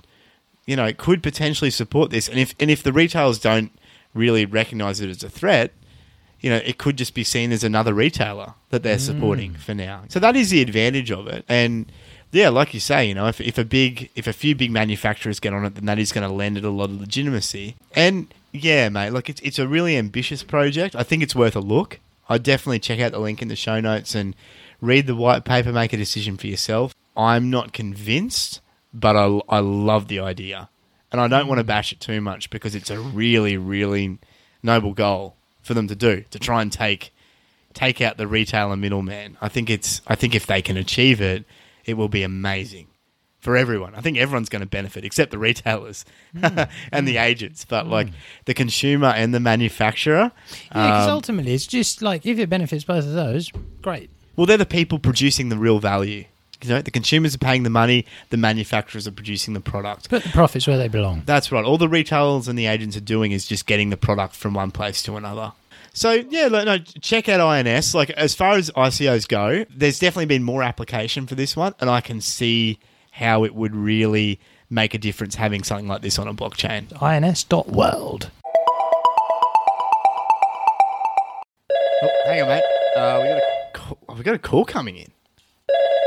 you 0.65 0.75
know, 0.75 0.91
could 0.93 1.21
potentially 1.21 1.69
support 1.69 2.09
this. 2.09 2.27
And 2.27 2.39
if 2.39 2.55
and 2.59 2.71
if 2.71 2.83
the 2.83 2.93
retailers 2.93 3.39
don't 3.39 3.71
really 4.13 4.45
recognize 4.45 4.99
it 4.99 5.09
as 5.09 5.23
a 5.23 5.29
threat, 5.29 5.71
you 6.39 6.49
know, 6.49 6.57
it 6.57 6.77
could 6.77 6.97
just 6.97 7.13
be 7.13 7.23
seen 7.23 7.51
as 7.51 7.63
another 7.63 7.93
retailer 7.93 8.53
that 8.69 8.83
they're 8.83 8.97
mm. 8.97 9.05
supporting 9.05 9.53
for 9.53 9.73
now. 9.73 10.03
So 10.09 10.19
that 10.19 10.35
is 10.35 10.49
the 10.49 10.61
advantage 10.61 11.11
of 11.11 11.27
it. 11.27 11.45
And 11.47 11.91
yeah, 12.31 12.49
like 12.49 12.73
you 12.73 12.79
say, 12.79 13.05
you 13.05 13.13
know, 13.13 13.27
if, 13.27 13.39
if 13.39 13.57
a 13.57 13.63
big, 13.63 14.09
if 14.15 14.27
a 14.27 14.33
few 14.33 14.55
big 14.55 14.71
manufacturers 14.71 15.39
get 15.39 15.53
on 15.53 15.63
it, 15.65 15.75
then 15.75 15.85
that 15.85 15.99
is 15.99 16.11
going 16.11 16.27
to 16.27 16.33
lend 16.33 16.57
it 16.57 16.65
a 16.65 16.69
lot 16.69 16.89
of 16.89 16.99
legitimacy. 16.99 17.75
And 17.95 18.33
yeah, 18.53 18.87
mate, 18.89 19.09
look, 19.09 19.29
it's 19.29 19.41
it's 19.41 19.59
a 19.59 19.67
really 19.67 19.97
ambitious 19.97 20.43
project. 20.43 20.95
I 20.95 21.03
think 21.03 21.23
it's 21.23 21.35
worth 21.35 21.55
a 21.55 21.59
look. 21.59 21.99
I'd 22.29 22.43
definitely 22.43 22.79
check 22.79 22.99
out 22.99 23.11
the 23.11 23.19
link 23.19 23.41
in 23.41 23.47
the 23.47 23.55
show 23.55 23.81
notes 23.81 24.15
and 24.15 24.35
read 24.79 25.07
the 25.07 25.15
white 25.15 25.43
paper, 25.43 25.73
make 25.73 25.91
a 25.91 25.97
decision 25.97 26.37
for 26.37 26.47
yourself. 26.47 26.93
I'm 27.17 27.49
not 27.49 27.73
convinced, 27.73 28.61
but 28.93 29.17
I, 29.17 29.41
I 29.49 29.59
love 29.59 30.07
the 30.07 30.19
idea. 30.19 30.69
And 31.11 31.19
I 31.19 31.27
don't 31.27 31.47
want 31.47 31.59
to 31.59 31.63
bash 31.63 31.91
it 31.91 31.99
too 31.99 32.21
much 32.21 32.49
because 32.49 32.73
it's 32.75 32.89
a 32.89 32.99
really, 32.99 33.57
really 33.57 34.19
noble 34.61 34.93
goal 34.93 35.35
for 35.61 35.73
them 35.73 35.87
to 35.87 35.95
do 35.95 36.23
to 36.31 36.39
try 36.39 36.61
and 36.61 36.71
take 36.71 37.13
take 37.73 38.01
out 38.01 38.17
the 38.17 38.27
retailer 38.27 38.77
middleman. 38.77 39.35
I 39.41 39.49
think 39.49 39.69
it's 39.69 40.01
I 40.05 40.15
think 40.15 40.35
if 40.35 40.45
they 40.45 40.61
can 40.61 40.77
achieve 40.77 41.21
it, 41.21 41.43
it 41.85 41.95
will 41.95 42.07
be 42.07 42.21
amazing 42.21 42.87
for 43.43 43.57
everyone. 43.57 43.93
I 43.93 43.99
think 43.99 44.17
everyone's 44.17 44.47
going 44.47 44.61
to 44.61 44.67
benefit 44.67 45.03
except 45.03 45.31
the 45.31 45.37
retailers 45.37 46.05
hmm. 46.31 46.45
and 46.91 47.07
the 47.07 47.13
hmm. 47.13 47.19
agents, 47.19 47.65
but 47.65 47.87
like 47.87 48.07
hmm. 48.07 48.15
the 48.45 48.53
consumer 48.53 49.07
and 49.07 49.33
the 49.33 49.39
manufacturer. 49.39 50.31
yeah, 50.51 50.87
because 50.87 51.07
um, 51.07 51.13
ultimately 51.13 51.53
it's 51.53 51.67
just 51.67 52.01
like 52.01 52.25
if 52.25 52.39
it 52.39 52.49
benefits 52.49 52.85
both 52.85 53.05
of 53.05 53.11
those, 53.11 53.51
great. 53.81 54.09
well, 54.37 54.47
they're 54.47 54.57
the 54.57 54.65
people 54.65 54.97
producing 54.97 55.49
the 55.49 55.57
real 55.57 55.79
value. 55.79 56.23
You 56.61 56.69
know, 56.69 56.81
the 56.81 56.91
consumers 56.91 57.35
are 57.35 57.39
paying 57.39 57.63
the 57.63 57.69
money, 57.69 58.05
the 58.29 58.37
manufacturers 58.37 59.05
are 59.05 59.11
producing 59.11 59.53
the 59.53 59.59
product. 59.59 60.09
Put 60.09 60.23
the 60.23 60.29
profits 60.29 60.65
where 60.65 60.77
they 60.77 60.87
belong. 60.87 61.23
That's 61.25 61.51
right. 61.51 61.65
All 61.65 61.77
the 61.77 61.89
retailers 61.89 62.47
and 62.47 62.57
the 62.57 62.67
agents 62.67 62.95
are 62.95 63.01
doing 63.01 63.33
is 63.33 63.45
just 63.45 63.65
getting 63.65 63.89
the 63.89 63.97
product 63.97 64.33
from 64.33 64.53
one 64.53 64.71
place 64.71 65.03
to 65.03 65.17
another. 65.17 65.51
So 65.91 66.11
yeah, 66.11 66.47
no, 66.47 66.77
check 66.77 67.27
out 67.27 67.41
INS. 67.41 67.93
Like 67.93 68.09
as 68.11 68.33
far 68.33 68.53
as 68.53 68.71
ICOs 68.71 69.27
go, 69.27 69.65
there's 69.69 69.99
definitely 69.99 70.27
been 70.27 70.43
more 70.43 70.63
application 70.63 71.27
for 71.27 71.35
this 71.35 71.57
one, 71.57 71.75
and 71.81 71.89
I 71.89 71.99
can 71.99 72.21
see 72.21 72.79
how 73.13 73.43
it 73.43 73.53
would 73.53 73.75
really 73.75 74.39
make 74.71 74.95
a 74.95 74.97
difference 74.97 75.35
having 75.35 75.63
something 75.63 75.87
like 75.87 76.01
this 76.01 76.17
on 76.17 76.27
a 76.27 76.33
blockchain. 76.33 76.91
INS.world. 76.99 78.31
Oh, 82.01 82.09
hang 82.25 82.41
on, 82.41 82.47
mate. 82.47 82.63
Uh, 82.97 83.19
we 83.21 83.27
got 83.29 83.37
a 83.37 83.71
call, 83.73 83.97
oh, 84.09 84.13
we 84.15 84.23
got 84.23 84.35
a 84.35 84.39
call 84.39 84.65
coming 84.65 84.95
in. 84.97 85.11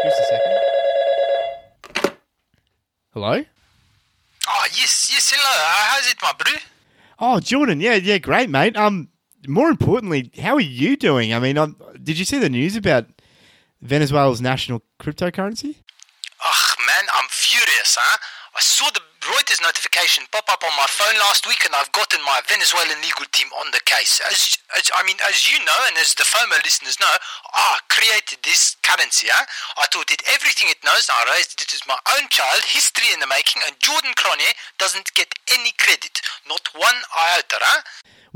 Just 0.05 0.21
a 0.21 0.25
second. 0.25 2.17
Hello. 3.13 3.45
Oh, 4.49 4.65
yes, 4.73 5.09
yes, 5.13 5.33
hello. 5.35 5.49
Uh, 5.49 5.87
how's 5.91 6.11
it, 6.11 6.17
my 6.21 6.33
bro? 6.37 6.53
Oh, 7.21 7.41
Jordan. 7.41 7.81
Yeah, 7.81 7.95
yeah, 7.95 8.19
great, 8.19 8.51
mate. 8.51 8.77
Um, 8.77 9.09
more 9.47 9.69
importantly, 9.71 10.33
how 10.41 10.55
are 10.55 10.61
you 10.61 10.97
doing? 10.97 11.33
I 11.33 11.39
mean, 11.39 11.57
um, 11.57 11.77
did 12.03 12.19
you 12.19 12.25
see 12.25 12.39
the 12.39 12.51
news 12.51 12.75
about 12.75 13.07
Venezuela's 13.81 14.41
national 14.41 14.83
cryptocurrency? 15.01 15.77
Ugh, 16.45 16.77
man, 16.87 17.05
I'm 17.17 17.29
furious, 17.31 17.86
huh? 17.99 18.19
I 18.57 18.61
saw 18.61 18.89
the 18.93 19.05
Reuters 19.21 19.61
notification 19.61 20.25
pop 20.33 20.49
up 20.49 20.65
on 20.65 20.73
my 20.81 20.89
phone 20.89 21.19
last 21.29 21.45
week, 21.45 21.67
and 21.67 21.75
I've 21.77 21.93
gotten 21.93 22.23
my 22.25 22.41
Venezuelan 22.49 22.97
legal 23.05 23.29
team 23.33 23.53
on 23.61 23.69
the 23.73 23.83
case. 23.85 24.23
As, 24.25 24.57
as 24.79 24.89
I 24.95 25.05
mean, 25.05 25.21
as 25.29 25.45
you 25.45 25.59
know, 25.61 25.81
and 25.89 25.97
as 26.01 26.15
the 26.15 26.25
FOMO 26.25 26.57
listeners 26.65 26.97
know, 26.97 27.11
I 27.53 27.83
created 27.93 28.41
this 28.41 28.77
currency. 28.81 29.29
Huh? 29.29 29.45
I 29.77 29.85
taught 29.93 30.09
it 30.09 30.23
everything 30.25 30.73
it 30.73 30.81
knows. 30.85 31.11
I 31.13 31.37
raised 31.37 31.61
it 31.61 31.75
as 31.75 31.85
my 31.85 31.99
own 32.17 32.31
child, 32.33 32.65
history 32.65 33.13
in 33.13 33.21
the 33.21 33.29
making, 33.29 33.61
and 33.67 33.77
Jordan 33.83 34.17
Cronier 34.17 34.57
doesn't 34.79 35.13
get 35.13 35.35
any 35.53 35.77
credit, 35.77 36.23
not 36.49 36.65
one 36.73 36.97
iota. 37.13 37.61
Huh? 37.61 37.83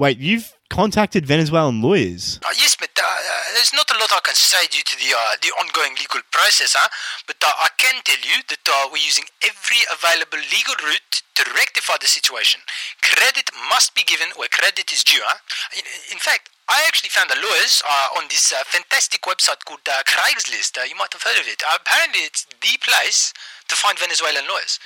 Wait, 0.00 0.16
you've 0.16 0.56
contacted 0.72 1.28
Venezuelan 1.28 1.84
lawyers. 1.84 2.40
Uh, 2.40 2.56
yes, 2.56 2.72
but 2.72 2.88
uh, 2.96 3.04
uh, 3.04 3.52
there's 3.52 3.76
not 3.76 3.84
a 3.92 4.00
lot 4.00 4.08
I 4.08 4.24
can 4.24 4.34
say 4.34 4.64
due 4.72 4.80
to 4.80 4.96
the 4.96 5.12
uh, 5.12 5.36
the 5.44 5.52
ongoing 5.60 5.92
legal 6.00 6.24
process, 6.32 6.72
huh? 6.72 6.88
But 7.28 7.36
uh, 7.44 7.52
I 7.52 7.68
can 7.76 8.00
tell 8.08 8.16
you 8.24 8.40
that 8.48 8.64
uh, 8.64 8.88
we're 8.88 9.04
using 9.04 9.28
every 9.44 9.84
available 9.92 10.40
legal 10.40 10.72
route 10.80 11.20
to 11.36 11.44
rectify 11.52 12.00
the 12.00 12.08
situation. 12.08 12.64
Credit 13.04 13.52
must 13.68 13.92
be 13.92 14.00
given 14.00 14.32
where 14.40 14.48
credit 14.48 14.88
is 14.88 15.04
due, 15.04 15.20
huh? 15.20 15.36
In, 15.76 15.84
in 16.16 16.18
fact, 16.18 16.48
I 16.64 16.80
actually 16.88 17.12
found 17.12 17.28
the 17.28 17.36
lawyers 17.36 17.84
uh, 17.84 18.16
on 18.16 18.24
this 18.32 18.56
uh, 18.56 18.64
fantastic 18.64 19.28
website 19.28 19.60
called 19.68 19.84
uh, 19.84 20.00
Craigslist. 20.08 20.80
Uh, 20.80 20.88
you 20.88 20.96
might 20.96 21.12
have 21.12 21.28
heard 21.28 21.36
of 21.36 21.44
it. 21.44 21.60
Uh, 21.60 21.76
apparently, 21.76 22.24
it's 22.24 22.48
the 22.48 22.80
place 22.80 23.36
to 23.68 23.76
find 23.76 24.00
Venezuelan 24.00 24.48
lawyers. 24.48 24.80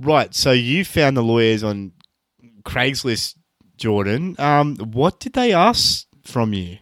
Right, 0.00 0.32
so 0.32 0.56
you 0.56 0.88
found 0.88 1.12
the 1.20 1.22
lawyers 1.22 1.60
on 1.60 1.92
Craigslist, 2.64 3.36
Jordan. 3.82 4.36
Um, 4.38 4.76
what 4.78 5.18
did 5.18 5.32
they 5.32 5.52
ask 5.52 6.06
from 6.22 6.54
you? 6.54 6.78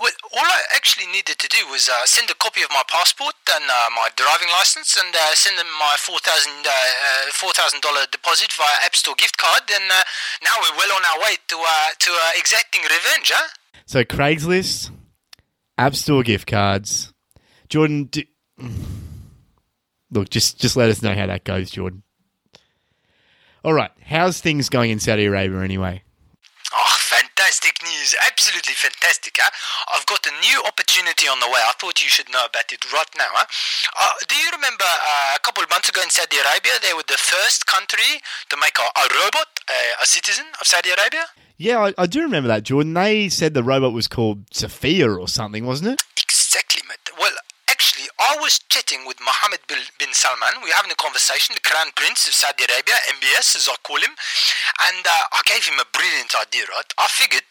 Well, 0.00 0.10
all 0.34 0.42
I 0.42 0.62
actually 0.74 1.06
needed 1.06 1.38
to 1.38 1.46
do 1.46 1.62
was 1.70 1.88
uh, 1.88 2.04
send 2.06 2.28
a 2.28 2.34
copy 2.34 2.62
of 2.62 2.70
my 2.70 2.82
passport 2.90 3.36
and 3.54 3.62
uh, 3.70 3.86
my 3.94 4.08
driving 4.16 4.48
license 4.50 4.98
and 4.98 5.14
uh, 5.14 5.30
send 5.34 5.56
them 5.56 5.68
my 5.78 5.94
$4,000 5.96 6.66
uh, 6.66 7.30
$4,000 7.30 8.10
deposit 8.10 8.50
via 8.58 8.84
App 8.84 8.96
Store 8.96 9.14
gift 9.16 9.38
card. 9.38 9.62
And 9.72 9.84
uh, 9.92 10.02
now 10.42 10.50
we're 10.60 10.76
well 10.76 10.96
on 10.96 11.02
our 11.14 11.20
way 11.20 11.36
to, 11.48 11.56
uh, 11.56 11.88
to 12.00 12.10
uh, 12.10 12.30
exacting 12.36 12.82
revenge, 12.82 13.30
huh? 13.32 13.48
So 13.86 14.02
Craigslist, 14.02 14.90
App 15.78 15.94
Store 15.94 16.24
gift 16.24 16.48
cards. 16.48 17.12
Jordan, 17.68 18.04
do- 18.06 18.24
look, 20.10 20.28
just 20.30 20.58
just 20.60 20.76
let 20.76 20.90
us 20.90 21.00
know 21.00 21.14
how 21.14 21.26
that 21.26 21.44
goes, 21.44 21.70
Jordan. 21.70 22.02
All 23.64 23.72
right, 23.72 23.92
how's 24.02 24.40
things 24.40 24.68
going 24.68 24.90
in 24.90 24.98
Saudi 24.98 25.26
Arabia 25.26 25.60
anyway? 25.60 26.02
Oh, 26.72 26.96
fantastic 27.02 27.82
news. 27.82 28.14
Absolutely 28.26 28.74
fantastic, 28.74 29.36
huh? 29.40 29.50
I've 29.90 30.06
got 30.06 30.22
a 30.26 30.34
new 30.38 30.62
opportunity 30.66 31.26
on 31.26 31.40
the 31.40 31.46
way. 31.50 31.58
I 31.58 31.72
thought 31.78 32.00
you 32.00 32.08
should 32.08 32.30
know 32.30 32.46
about 32.46 32.70
it 32.72 32.78
right 32.92 33.10
now, 33.18 33.26
huh? 33.34 33.46
Uh, 33.98 34.14
do 34.28 34.36
you 34.36 34.48
remember 34.54 34.86
uh, 34.86 35.34
a 35.34 35.40
couple 35.42 35.62
of 35.64 35.70
months 35.70 35.88
ago 35.88 36.00
in 36.02 36.10
Saudi 36.10 36.38
Arabia, 36.38 36.78
they 36.82 36.94
were 36.94 37.06
the 37.08 37.18
first 37.18 37.66
country 37.66 38.22
to 38.50 38.56
make 38.62 38.78
a, 38.78 38.86
a 38.86 39.04
robot 39.18 39.50
uh, 39.66 40.02
a 40.02 40.06
citizen 40.06 40.46
of 40.60 40.66
Saudi 40.66 40.90
Arabia? 40.90 41.26
Yeah, 41.58 41.78
I, 41.78 41.94
I 41.98 42.06
do 42.06 42.22
remember 42.22 42.48
that, 42.48 42.62
Jordan. 42.62 42.94
They 42.94 43.28
said 43.28 43.52
the 43.52 43.62
robot 43.62 43.92
was 43.92 44.08
called 44.08 44.44
Sophia 44.54 45.10
or 45.10 45.28
something, 45.28 45.66
wasn't 45.66 45.90
it? 45.92 46.02
Exactly, 46.16 46.82
mate. 46.88 47.10
Well, 47.18 47.34
actually, 47.80 48.12
I 48.20 48.36
was 48.44 48.60
chatting 48.68 49.08
with 49.08 49.16
Mohammed 49.24 49.64
bin 49.64 50.12
Salman. 50.12 50.60
We 50.60 50.68
were 50.68 50.76
having 50.76 50.92
a 50.92 51.00
conversation, 51.00 51.56
the 51.56 51.64
Crown 51.64 51.88
Prince 51.96 52.28
of 52.28 52.36
Saudi 52.36 52.68
Arabia, 52.68 52.92
MBS 53.16 53.56
as 53.56 53.72
I 53.72 53.76
call 53.80 53.96
him. 53.96 54.12
And 54.84 55.00
uh, 55.00 55.24
I 55.32 55.40
gave 55.48 55.64
him 55.64 55.80
a 55.80 55.88
brilliant 55.88 56.36
idea, 56.36 56.68
right? 56.68 56.84
I 57.00 57.08
figured 57.08 57.48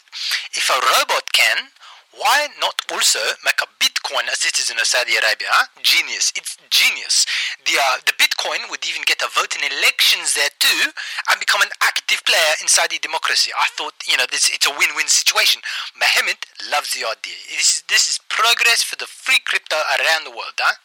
if 0.54 0.70
a 0.70 0.78
robot 0.78 1.26
can, 1.34 1.74
why 2.20 2.48
not 2.60 2.76
also 2.92 3.20
make 3.48 3.64
a 3.64 3.70
Bitcoin 3.80 4.28
a 4.28 4.36
citizen 4.36 4.78
of 4.78 4.86
Saudi 4.86 5.16
Arabia? 5.16 5.48
Huh? 5.48 5.68
Genius. 5.82 6.34
It's 6.36 6.58
genius. 6.70 7.26
The, 7.66 7.80
uh, 7.80 8.04
the 8.06 8.12
Bitcoin 8.20 8.70
would 8.70 8.84
even 8.84 9.04
get 9.08 9.24
a 9.24 9.30
vote 9.32 9.56
in 9.56 9.64
elections 9.64 10.36
there 10.36 10.52
too 10.60 10.92
and 11.32 11.40
become 11.40 11.62
an 11.62 11.72
active 11.82 12.22
player 12.26 12.54
in 12.62 12.68
Saudi 12.68 13.00
democracy. 13.00 13.52
I 13.56 13.68
thought, 13.72 13.94
you 14.06 14.18
know, 14.18 14.28
this, 14.30 14.52
it's 14.52 14.68
a 14.68 14.76
win-win 14.76 15.08
situation. 15.08 15.62
Mohammed 15.98 16.38
loves 16.70 16.92
the 16.94 17.08
idea. 17.08 17.40
This 17.56 17.80
is, 17.80 17.84
this 17.88 18.10
is 18.12 18.20
progress 18.28 18.84
for 18.84 18.98
the 18.98 19.08
free 19.08 19.40
crypto 19.46 19.78
around 19.98 20.26
the 20.26 20.32
world, 20.32 20.60
huh? 20.60 20.76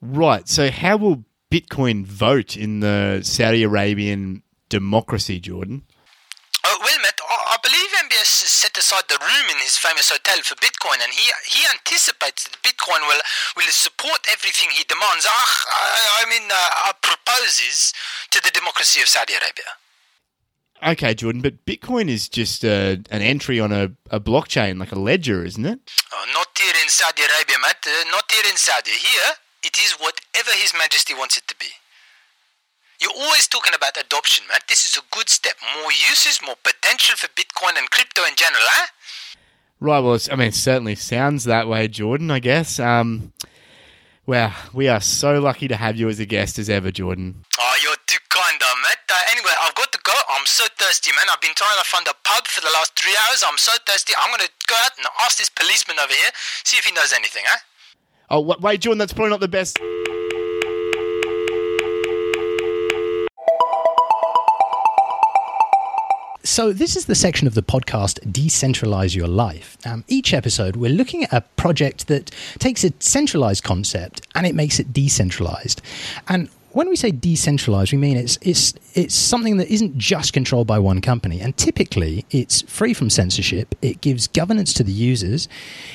Right. 0.00 0.48
So, 0.48 0.70
how 0.70 0.96
will 0.96 1.24
Bitcoin 1.50 2.06
vote 2.06 2.56
in 2.56 2.80
the 2.80 3.20
Saudi 3.24 3.62
Arabian 3.62 4.42
democracy, 4.68 5.40
Jordan? 5.40 5.82
Oh, 6.64 6.78
well, 6.82 6.98
Matt, 7.02 7.20
I 7.22 7.46
I 7.56 7.58
believe 7.62 7.88
MBS 8.10 8.42
has 8.42 8.50
set 8.50 8.76
aside 8.76 9.04
the 9.08 9.22
room 9.22 9.46
in 9.48 9.56
his 9.62 9.78
famous 9.78 10.10
hotel 10.10 10.25
for 10.42 10.54
Bitcoin, 10.56 10.98
and 11.02 11.12
he 11.12 11.30
he 11.46 11.62
anticipates 11.72 12.44
that 12.44 12.58
Bitcoin 12.62 13.00
will 13.06 13.20
will 13.56 13.70
support 13.70 14.20
everything 14.30 14.70
he 14.70 14.84
demands. 14.84 15.26
Ah, 15.28 15.64
I, 15.70 16.22
I 16.22 16.30
mean, 16.30 16.48
uh, 16.50 16.70
uh, 16.88 16.92
proposes 17.02 17.92
to 18.30 18.42
the 18.42 18.50
democracy 18.50 19.00
of 19.00 19.08
Saudi 19.08 19.34
Arabia. 19.34 19.70
Okay, 20.84 21.14
Jordan, 21.14 21.40
but 21.40 21.64
Bitcoin 21.64 22.08
is 22.10 22.28
just 22.28 22.64
uh, 22.64 23.00
an 23.10 23.22
entry 23.22 23.58
on 23.58 23.72
a, 23.72 23.92
a 24.10 24.20
blockchain, 24.20 24.78
like 24.78 24.92
a 24.92 24.98
ledger, 24.98 25.42
isn't 25.42 25.64
it? 25.64 25.80
Oh, 26.12 26.26
not 26.34 26.48
here 26.58 26.74
in 26.82 26.88
Saudi 26.90 27.22
Arabia, 27.22 27.56
Matt. 27.62 27.80
Uh, 27.86 28.04
not 28.10 28.30
here 28.30 28.44
in 28.50 28.56
Saudi. 28.56 28.90
Here, 28.90 29.32
it 29.64 29.78
is 29.78 29.96
whatever 29.96 30.50
His 30.52 30.74
Majesty 30.76 31.14
wants 31.14 31.38
it 31.38 31.48
to 31.48 31.56
be. 31.56 31.72
You're 33.00 33.16
always 33.16 33.46
talking 33.48 33.74
about 33.74 33.96
adoption, 33.96 34.44
man. 34.48 34.60
This 34.68 34.84
is 34.84 34.96
a 34.96 35.04
good 35.10 35.28
step. 35.28 35.56
More 35.80 35.92
uses, 35.92 36.40
more 36.44 36.56
potential 36.62 37.16
for 37.16 37.28
Bitcoin 37.36 37.76
and 37.76 37.90
crypto 37.90 38.24
in 38.24 38.36
general, 38.36 38.64
huh? 38.64 38.88
Right. 39.78 40.00
Well, 40.00 40.14
it's, 40.14 40.30
I 40.30 40.36
mean, 40.36 40.48
it 40.48 40.54
certainly 40.54 40.94
sounds 40.94 41.44
that 41.44 41.68
way, 41.68 41.88
Jordan. 41.88 42.30
I 42.30 42.38
guess. 42.38 42.80
Um, 42.80 43.32
wow, 44.26 44.54
we 44.72 44.88
are 44.88 45.00
so 45.00 45.38
lucky 45.38 45.68
to 45.68 45.76
have 45.76 45.96
you 45.96 46.08
as 46.08 46.18
a 46.18 46.26
guest 46.26 46.58
as 46.58 46.70
ever, 46.70 46.90
Jordan. 46.90 47.44
Oh, 47.58 47.76
you're 47.82 47.96
too 48.06 48.18
kind, 48.28 48.58
mate. 48.58 48.98
Uh, 49.08 49.20
anyway, 49.30 49.52
I've 49.60 49.74
got 49.74 49.92
to 49.92 49.98
go. 50.02 50.12
I'm 50.30 50.46
so 50.46 50.64
thirsty, 50.78 51.10
man. 51.12 51.26
I've 51.30 51.40
been 51.40 51.54
trying 51.54 51.78
to 51.78 51.84
find 51.84 52.06
a 52.06 52.14
pub 52.24 52.46
for 52.46 52.60
the 52.60 52.70
last 52.74 52.98
three 52.98 53.14
hours. 53.26 53.44
I'm 53.46 53.58
so 53.58 53.72
thirsty. 53.86 54.12
I'm 54.18 54.30
going 54.30 54.46
to 54.46 54.50
go 54.66 54.74
out 54.84 54.92
and 54.96 55.06
ask 55.22 55.38
this 55.38 55.48
policeman 55.48 55.98
over 55.98 56.12
here, 56.12 56.30
see 56.64 56.76
if 56.78 56.84
he 56.84 56.92
knows 56.92 57.12
anything, 57.14 57.44
huh? 57.46 57.58
Oh, 58.30 58.40
wa- 58.40 58.56
wait, 58.60 58.80
Jordan. 58.80 58.98
That's 58.98 59.12
probably 59.12 59.30
not 59.30 59.40
the 59.40 59.48
best. 59.48 59.78
So, 66.46 66.72
this 66.72 66.94
is 66.94 67.06
the 67.06 67.16
section 67.16 67.48
of 67.48 67.54
the 67.54 67.62
podcast 67.62 68.20
Decentralize 68.20 69.16
Your 69.16 69.26
Life. 69.26 69.76
Um, 69.84 70.04
each 70.06 70.32
episode, 70.32 70.76
we're 70.76 70.92
looking 70.92 71.24
at 71.24 71.32
a 71.32 71.40
project 71.40 72.06
that 72.06 72.30
takes 72.60 72.84
a 72.84 72.92
centralized 73.00 73.64
concept 73.64 74.24
and 74.36 74.46
it 74.46 74.54
makes 74.54 74.78
it 74.78 74.92
decentralized. 74.92 75.82
And 76.28 76.48
when 76.70 76.88
we 76.88 76.94
say 76.94 77.10
decentralized, 77.10 77.90
we 77.90 77.98
mean 77.98 78.16
it's, 78.16 78.38
it's, 78.42 78.74
it's 78.94 79.12
something 79.12 79.56
that 79.56 79.68
isn't 79.72 79.98
just 79.98 80.32
controlled 80.32 80.68
by 80.68 80.78
one 80.78 81.00
company. 81.00 81.40
And 81.40 81.56
typically, 81.56 82.24
it's 82.30 82.62
free 82.62 82.94
from 82.94 83.10
censorship, 83.10 83.74
it 83.82 84.00
gives 84.00 84.28
governance 84.28 84.72
to 84.74 84.84
the 84.84 84.92
users, 84.92 85.48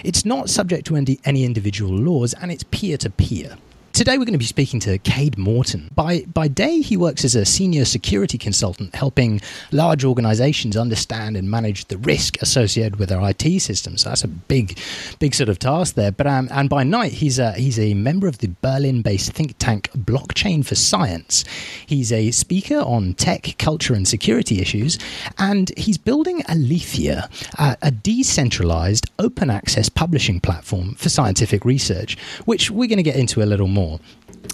it's 0.04 0.26
not 0.26 0.50
subject 0.50 0.86
to 0.88 0.98
any, 0.98 1.18
any 1.24 1.46
individual 1.46 1.94
laws, 1.94 2.34
and 2.34 2.52
it's 2.52 2.64
peer 2.64 2.98
to 2.98 3.10
peer. 3.10 3.56
Today, 4.02 4.18
we're 4.18 4.26
going 4.26 4.34
to 4.34 4.40
be 4.40 4.46
speaking 4.46 4.80
to 4.80 4.98
Kade 4.98 5.38
Morton. 5.38 5.88
By, 5.94 6.22
by 6.22 6.48
day, 6.48 6.82
he 6.82 6.98
works 6.98 7.24
as 7.24 7.36
a 7.36 7.46
senior 7.46 7.86
security 7.86 8.40
consultant, 8.40 8.96
helping 8.96 9.42
large 9.72 10.04
organizations 10.04 10.76
understand 10.76 11.38
and 11.38 11.48
manage 11.48 11.86
the 11.86 12.00
risk 12.00 12.42
associated 12.42 12.96
with 12.96 13.10
their 13.10 13.22
IT 13.22 13.62
systems. 13.62 14.02
So 14.02 14.10
that's 14.10 14.24
a 14.24 14.28
big, 14.28 14.80
big 15.20 15.36
sort 15.36 15.50
of 15.50 15.60
task 15.60 15.94
there. 15.94 16.12
But 16.12 16.26
um, 16.26 16.50
and 16.50 16.68
by 16.68 16.84
night, 16.84 17.12
he's 17.12 17.38
a, 17.38 17.52
he's 17.52 17.78
a 17.78 17.94
member 17.94 18.28
of 18.28 18.40
the 18.40 18.48
Berlin-based 18.64 19.34
think 19.34 19.56
tank 19.60 19.92
Blockchain 19.96 20.66
for 20.66 20.74
Science. 20.74 21.46
He's 21.86 22.12
a 22.12 22.32
speaker 22.32 22.80
on 22.80 23.14
tech, 23.14 23.56
culture, 23.60 23.94
and 23.94 24.08
security 24.08 24.62
issues, 24.62 24.98
and 25.38 25.72
he's 25.78 26.00
building 26.00 26.42
Aletheia, 26.50 27.30
uh, 27.60 27.76
a 27.84 27.92
decentralized, 27.92 29.12
open 29.20 29.52
access 29.52 29.90
publishing 29.90 30.40
platform 30.40 30.96
for 30.96 31.10
scientific 31.10 31.66
research, 31.66 32.18
which 32.46 32.72
we're 32.72 32.90
going 32.90 32.98
to 32.98 33.04
get 33.04 33.16
into 33.16 33.44
a 33.44 33.46
little 33.46 33.68
more. 33.68 33.91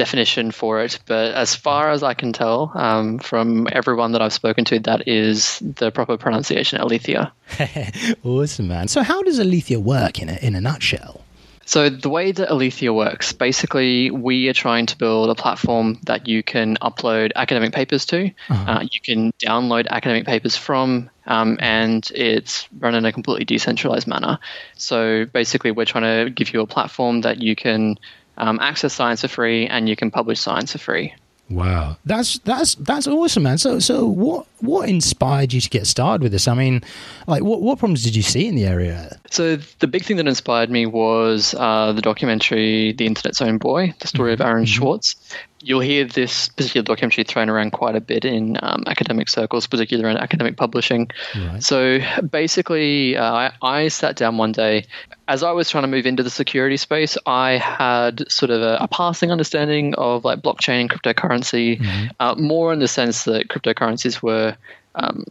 definition 0.00 0.50
for 0.50 0.80
it. 0.80 0.98
But 1.04 1.34
as 1.34 1.54
far 1.54 1.90
as 1.90 2.02
I 2.02 2.14
can 2.14 2.32
tell 2.32 2.72
um, 2.74 3.18
from 3.18 3.68
everyone 3.70 4.12
that 4.12 4.22
I've 4.22 4.32
spoken 4.32 4.64
to, 4.66 4.78
that 4.80 5.06
is 5.06 5.58
the 5.60 5.90
proper 5.90 6.16
pronunciation, 6.16 6.80
aletheia. 6.80 7.32
awesome, 8.24 8.68
man. 8.68 8.88
So, 8.88 9.02
how 9.02 9.22
does 9.22 9.38
Aletheia 9.38 9.78
work 9.78 10.22
in 10.22 10.30
a, 10.30 10.36
in 10.36 10.54
a 10.54 10.60
nutshell? 10.60 11.20
So 11.66 11.88
the 11.88 12.08
way 12.08 12.32
that 12.32 12.50
Aletheia 12.50 12.92
works, 12.92 13.32
basically, 13.32 14.10
we 14.10 14.48
are 14.48 14.52
trying 14.52 14.86
to 14.86 14.98
build 14.98 15.30
a 15.30 15.36
platform 15.36 16.00
that 16.02 16.26
you 16.26 16.42
can 16.42 16.76
upload 16.82 17.30
academic 17.36 17.72
papers 17.72 18.04
to. 18.06 18.32
Uh, 18.48 18.84
you 18.90 19.00
can 19.00 19.32
download 19.38 19.86
academic 19.86 20.26
papers 20.26 20.56
from, 20.56 21.10
um, 21.26 21.58
and 21.60 22.10
it's 22.12 22.66
run 22.80 22.96
in 22.96 23.04
a 23.04 23.12
completely 23.12 23.44
decentralized 23.44 24.08
manner. 24.08 24.40
So 24.74 25.26
basically, 25.26 25.70
we're 25.70 25.84
trying 25.84 26.26
to 26.26 26.30
give 26.32 26.52
you 26.52 26.60
a 26.60 26.66
platform 26.66 27.20
that 27.20 27.40
you 27.40 27.54
can 27.54 27.98
um, 28.38 28.58
access 28.60 28.94
science 28.94 29.22
for 29.22 29.28
free 29.28 29.66
and 29.66 29.88
you 29.88 29.96
can 29.96 30.10
publish 30.10 30.40
science 30.40 30.72
for 30.72 30.78
free. 30.78 31.14
Wow, 31.50 31.96
that's 32.04 32.38
that's 32.38 32.76
that's 32.76 33.08
awesome, 33.08 33.42
man. 33.42 33.58
So, 33.58 33.80
so 33.80 34.06
what 34.06 34.46
what 34.60 34.88
inspired 34.88 35.52
you 35.52 35.60
to 35.60 35.68
get 35.68 35.88
started 35.88 36.22
with 36.22 36.30
this? 36.30 36.46
I 36.46 36.54
mean, 36.54 36.80
like, 37.26 37.42
what 37.42 37.60
what 37.60 37.80
problems 37.80 38.04
did 38.04 38.14
you 38.14 38.22
see 38.22 38.46
in 38.46 38.54
the 38.54 38.66
area? 38.66 39.18
So 39.32 39.56
the 39.56 39.88
big 39.88 40.04
thing 40.04 40.16
that 40.18 40.28
inspired 40.28 40.70
me 40.70 40.86
was 40.86 41.52
uh, 41.58 41.92
the 41.92 42.02
documentary 42.02 42.92
"The 42.92 43.04
Internet's 43.04 43.42
Own 43.42 43.58
Boy," 43.58 43.92
the 43.98 44.06
story 44.06 44.32
of 44.32 44.40
Aaron 44.40 44.64
Swartz. 44.66 45.16
You'll 45.62 45.80
hear 45.80 46.04
this 46.04 46.48
particular 46.48 46.84
documentary 46.84 47.24
thrown 47.24 47.50
around 47.50 47.72
quite 47.72 47.96
a 47.96 48.00
bit 48.00 48.24
in 48.24 48.56
um, 48.62 48.84
academic 48.86 49.28
circles, 49.28 49.66
particularly 49.66 50.06
around 50.06 50.18
academic 50.22 50.56
publishing. 50.56 51.10
Right. 51.36 51.62
So 51.62 51.98
basically, 52.30 53.16
uh, 53.16 53.32
I, 53.32 53.52
I 53.60 53.88
sat 53.88 54.16
down 54.16 54.38
one 54.38 54.52
day 54.52 54.86
as 55.30 55.44
I 55.44 55.52
was 55.52 55.70
trying 55.70 55.84
to 55.84 55.88
move 55.88 56.06
into 56.06 56.24
the 56.24 56.28
security 56.30 56.76
space. 56.76 57.16
I 57.24 57.52
had 57.52 58.30
sort 58.30 58.50
of 58.50 58.62
a, 58.62 58.78
a 58.80 58.88
passing 58.88 59.30
understanding 59.30 59.94
of 59.94 60.24
like 60.24 60.40
blockchain 60.40 60.80
and 60.80 60.90
cryptocurrency, 60.90 61.80
uh, 62.18 62.34
more 62.34 62.72
in 62.72 62.80
the 62.80 62.88
sense 62.88 63.24
that 63.24 63.46
cryptocurrencies 63.46 64.20
were 64.22 64.56
um, 64.96 65.24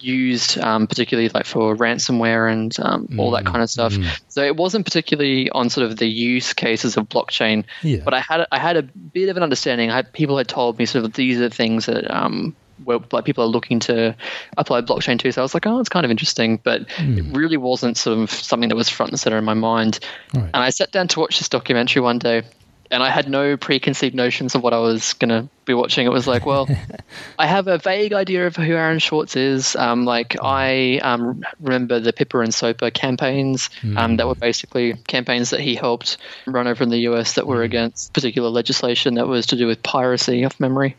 used 0.00 0.58
um, 0.58 0.88
particularly 0.88 1.28
like 1.28 1.46
for 1.46 1.76
ransomware 1.76 2.52
and 2.52 2.76
um, 2.80 3.08
all 3.16 3.30
that 3.30 3.46
kind 3.46 3.62
of 3.62 3.70
stuff. 3.70 3.94
So 4.28 4.42
it 4.42 4.56
wasn't 4.56 4.84
particularly 4.84 5.48
on 5.50 5.70
sort 5.70 5.86
of 5.88 5.98
the 5.98 6.08
use 6.08 6.52
cases 6.52 6.96
of 6.96 7.08
blockchain, 7.08 7.64
Yeah. 7.82 8.00
but 8.04 8.12
I 8.12 8.20
had 8.20 8.46
I 8.50 8.58
had 8.58 8.76
a 8.76 8.82
bit 8.82 9.28
of 9.28 9.36
an 9.36 9.44
understanding. 9.44 9.90
I 9.92 9.96
had, 9.96 10.12
people 10.12 10.36
had 10.36 10.48
told 10.48 10.78
me 10.80 10.84
sort 10.84 11.04
of 11.04 11.12
these 11.14 11.40
are 11.40 11.48
things 11.48 11.86
that 11.86 12.10
um, 12.10 12.56
where 12.82 12.98
like 13.12 13.24
people 13.24 13.44
are 13.44 13.48
looking 13.48 13.80
to 13.80 14.16
apply 14.56 14.80
blockchain 14.80 15.18
to. 15.20 15.32
So 15.32 15.40
I 15.40 15.44
was 15.44 15.54
like, 15.54 15.66
oh, 15.66 15.80
it's 15.80 15.88
kind 15.88 16.04
of 16.04 16.10
interesting, 16.10 16.58
but 16.62 16.82
it 16.98 17.36
really 17.36 17.56
wasn't 17.56 17.96
sort 17.96 18.18
of 18.18 18.30
something 18.30 18.68
that 18.68 18.76
was 18.76 18.88
front 18.88 19.12
and 19.12 19.20
center 19.20 19.38
in 19.38 19.44
my 19.44 19.54
mind. 19.54 20.00
Right. 20.34 20.44
And 20.44 20.56
I 20.56 20.70
sat 20.70 20.92
down 20.92 21.08
to 21.08 21.20
watch 21.20 21.38
this 21.38 21.48
documentary 21.48 22.02
one 22.02 22.18
day. 22.18 22.42
And 22.90 23.02
I 23.02 23.08
had 23.08 23.28
no 23.28 23.56
preconceived 23.56 24.14
notions 24.14 24.54
of 24.54 24.62
what 24.62 24.74
I 24.74 24.78
was 24.78 25.14
going 25.14 25.30
to 25.30 25.48
be 25.64 25.72
watching. 25.72 26.06
It 26.06 26.12
was 26.12 26.28
like, 26.28 26.44
well, 26.44 26.68
I 27.38 27.46
have 27.46 27.66
a 27.66 27.78
vague 27.78 28.12
idea 28.12 28.46
of 28.46 28.56
who 28.56 28.74
Aaron 28.74 29.00
Swartz 29.00 29.36
is. 29.36 29.74
Um, 29.74 30.04
like 30.04 30.36
I 30.40 30.98
um, 30.98 31.42
remember 31.60 31.98
the 31.98 32.12
PIPA 32.12 32.44
and 32.44 32.54
SOPA 32.54 32.92
campaigns 32.92 33.70
um, 33.96 34.16
that 34.18 34.28
were 34.28 34.34
basically 34.34 34.94
campaigns 35.08 35.50
that 35.50 35.60
he 35.60 35.74
helped 35.74 36.18
run 36.46 36.68
over 36.68 36.84
in 36.84 36.90
the 36.90 36.98
US 36.98 37.34
that 37.34 37.46
were 37.46 37.62
against 37.62 38.12
particular 38.12 38.50
legislation 38.50 39.14
that 39.14 39.26
was 39.26 39.46
to 39.46 39.56
do 39.56 39.66
with 39.66 39.82
piracy 39.82 40.44
off 40.44 40.60
memory. 40.60 40.94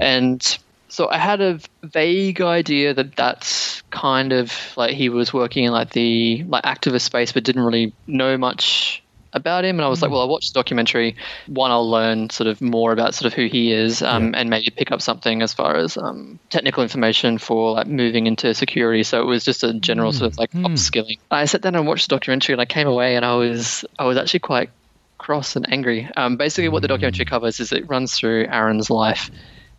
And 0.00 0.58
so 0.90 1.08
I 1.08 1.18
had 1.18 1.40
a 1.40 1.60
vague 1.82 2.40
idea 2.40 2.92
that 2.94 3.16
that's 3.16 3.82
kind 3.90 4.32
of 4.32 4.52
like 4.76 4.94
he 4.94 5.08
was 5.08 5.32
working 5.32 5.64
in 5.64 5.72
like 5.72 5.90
the 5.90 6.44
like 6.44 6.64
activist 6.64 7.02
space, 7.02 7.32
but 7.32 7.44
didn't 7.44 7.62
really 7.62 7.92
know 8.06 8.36
much 8.36 9.02
about 9.32 9.64
him. 9.64 9.76
And 9.76 9.84
I 9.84 9.88
was 9.88 10.02
like, 10.02 10.10
well, 10.10 10.22
I 10.22 10.24
watched 10.24 10.52
the 10.52 10.58
documentary. 10.58 11.16
One, 11.46 11.70
I'll 11.70 11.88
learn 11.88 12.30
sort 12.30 12.48
of 12.48 12.60
more 12.60 12.92
about 12.92 13.14
sort 13.14 13.32
of 13.32 13.34
who 13.34 13.46
he 13.46 13.72
is, 13.72 14.02
um, 14.02 14.34
and 14.34 14.50
maybe 14.50 14.70
pick 14.70 14.90
up 14.90 15.00
something 15.00 15.42
as 15.42 15.54
far 15.54 15.76
as 15.76 15.96
um, 15.96 16.38
technical 16.50 16.82
information 16.82 17.38
for 17.38 17.72
like 17.72 17.86
moving 17.86 18.26
into 18.26 18.52
security. 18.54 19.04
So 19.04 19.22
it 19.22 19.26
was 19.26 19.44
just 19.44 19.62
a 19.62 19.72
general 19.74 20.12
sort 20.12 20.32
of 20.32 20.38
like 20.38 20.50
upskilling. 20.52 21.18
I 21.30 21.44
sat 21.44 21.62
down 21.62 21.76
and 21.76 21.86
watched 21.86 22.08
the 22.08 22.16
documentary, 22.16 22.52
and 22.52 22.60
I 22.60 22.66
came 22.66 22.88
away, 22.88 23.16
and 23.16 23.24
I 23.24 23.36
was 23.36 23.84
I 23.98 24.04
was 24.04 24.16
actually 24.16 24.40
quite 24.40 24.70
cross 25.18 25.54
and 25.54 25.70
angry. 25.72 26.08
Um, 26.16 26.36
basically, 26.36 26.68
what 26.68 26.82
the 26.82 26.88
documentary 26.88 27.24
covers 27.26 27.60
is 27.60 27.72
it 27.72 27.88
runs 27.88 28.16
through 28.16 28.46
Aaron's 28.50 28.90
life, 28.90 29.30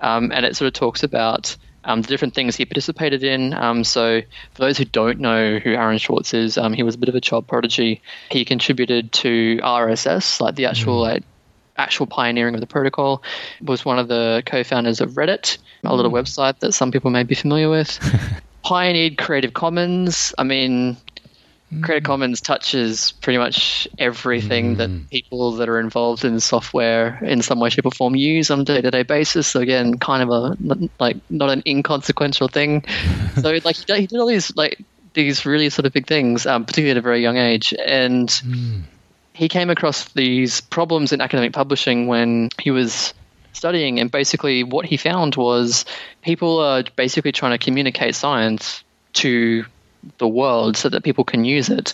um, 0.02 0.32
and 0.32 0.46
it 0.46 0.56
sort 0.56 0.68
of 0.68 0.74
talks 0.74 1.04
about 1.04 1.56
um, 1.84 2.02
the 2.02 2.08
different 2.08 2.34
things 2.34 2.56
he 2.56 2.66
participated 2.66 3.24
in. 3.24 3.54
Um, 3.54 3.84
so, 3.84 4.22
for 4.54 4.62
those 4.62 4.78
who 4.78 4.86
don't 4.86 5.20
know 5.20 5.60
who 5.60 5.72
Aaron 5.72 6.00
Swartz 6.00 6.34
is, 6.34 6.58
um, 6.58 6.74
he 6.74 6.84
was 6.84 6.96
a 6.96 6.98
bit 6.98 7.10
of 7.10 7.16
a 7.16 7.22
child 7.22 7.48
prodigy. 7.48 8.02
He 8.30 8.46
contributed 8.46 9.12
to 9.14 9.58
RSS, 9.64 10.40
like 10.40 10.56
the 10.56 10.66
actual 10.66 11.00
like, 11.00 11.24
actual 11.78 12.06
pioneering 12.06 12.54
of 12.54 12.62
the 12.62 12.68
protocol. 12.68 13.24
Was 13.62 13.86
one 13.86 14.00
of 14.00 14.08
the 14.08 14.44
co-founders 14.46 15.02
of 15.02 15.12
Reddit, 15.12 15.58
a 15.84 15.96
little 15.96 16.12
website 16.12 16.60
that 16.60 16.74
some 16.74 16.92
people 16.92 17.12
may 17.12 17.24
be 17.24 17.36
familiar 17.36 17.70
with. 17.70 18.00
Pioneered 18.64 19.18
Creative 19.18 19.54
Commons. 19.54 20.36
I 20.38 20.44
mean, 20.44 20.96
Creative 21.80 22.04
mm-hmm. 22.04 22.12
Commons 22.12 22.42
touches 22.42 23.14
pretty 23.22 23.38
much 23.38 23.88
everything 23.98 24.76
that 24.76 24.90
mm-hmm. 24.90 25.06
people 25.06 25.54
that 25.54 25.70
are 25.70 25.80
involved 25.80 26.26
in 26.26 26.42
software 26.42 27.18
in 27.24 27.42
some 27.42 27.62
way, 27.62 27.70
shape, 27.70 27.86
or 27.86 27.92
form 27.92 28.14
use 28.14 28.52
on 28.52 28.60
a 28.60 28.64
day-to-day 28.66 29.04
basis. 29.04 29.48
So 29.48 29.62
again, 29.62 29.98
kind 29.98 30.22
of 30.22 30.30
a 30.30 30.58
like 31.00 31.16
not 31.30 31.50
an 31.50 31.64
inconsequential 31.66 32.50
thing. 32.50 32.84
so 33.42 33.58
like 33.64 33.78
he 33.78 33.86
did, 33.86 34.00
he 34.02 34.08
did 34.08 34.20
all 34.20 34.28
these 34.28 34.54
like 34.58 34.82
these 35.14 35.46
really 35.46 35.70
sort 35.70 35.86
of 35.86 35.94
big 35.94 36.08
things, 36.08 36.46
um, 36.46 36.66
particularly 36.66 36.92
at 36.92 36.98
a 36.98 37.02
very 37.02 37.22
young 37.22 37.38
age, 37.38 37.74
and 37.86 38.28
mm. 38.28 38.82
he 39.32 39.48
came 39.48 39.70
across 39.70 40.10
these 40.12 40.60
problems 40.60 41.14
in 41.14 41.22
academic 41.22 41.54
publishing 41.54 42.08
when 42.08 42.50
he 42.60 42.70
was 42.70 43.14
studying. 43.54 43.98
And 43.98 44.12
basically 44.12 44.66
what 44.66 44.86
he 44.86 44.98
found 44.98 45.38
was 45.38 45.86
people 46.22 46.60
are 46.60 46.84
basically 46.98 47.32
trying 47.32 47.58
to 47.58 47.64
communicate 47.64 48.16
science 48.16 48.84
to 49.14 49.66
the 50.18 50.28
world 50.28 50.76
so 50.78 50.90
that 50.90 51.04
people 51.04 51.24
can 51.24 51.46
use 51.46 51.70
it. 51.70 51.94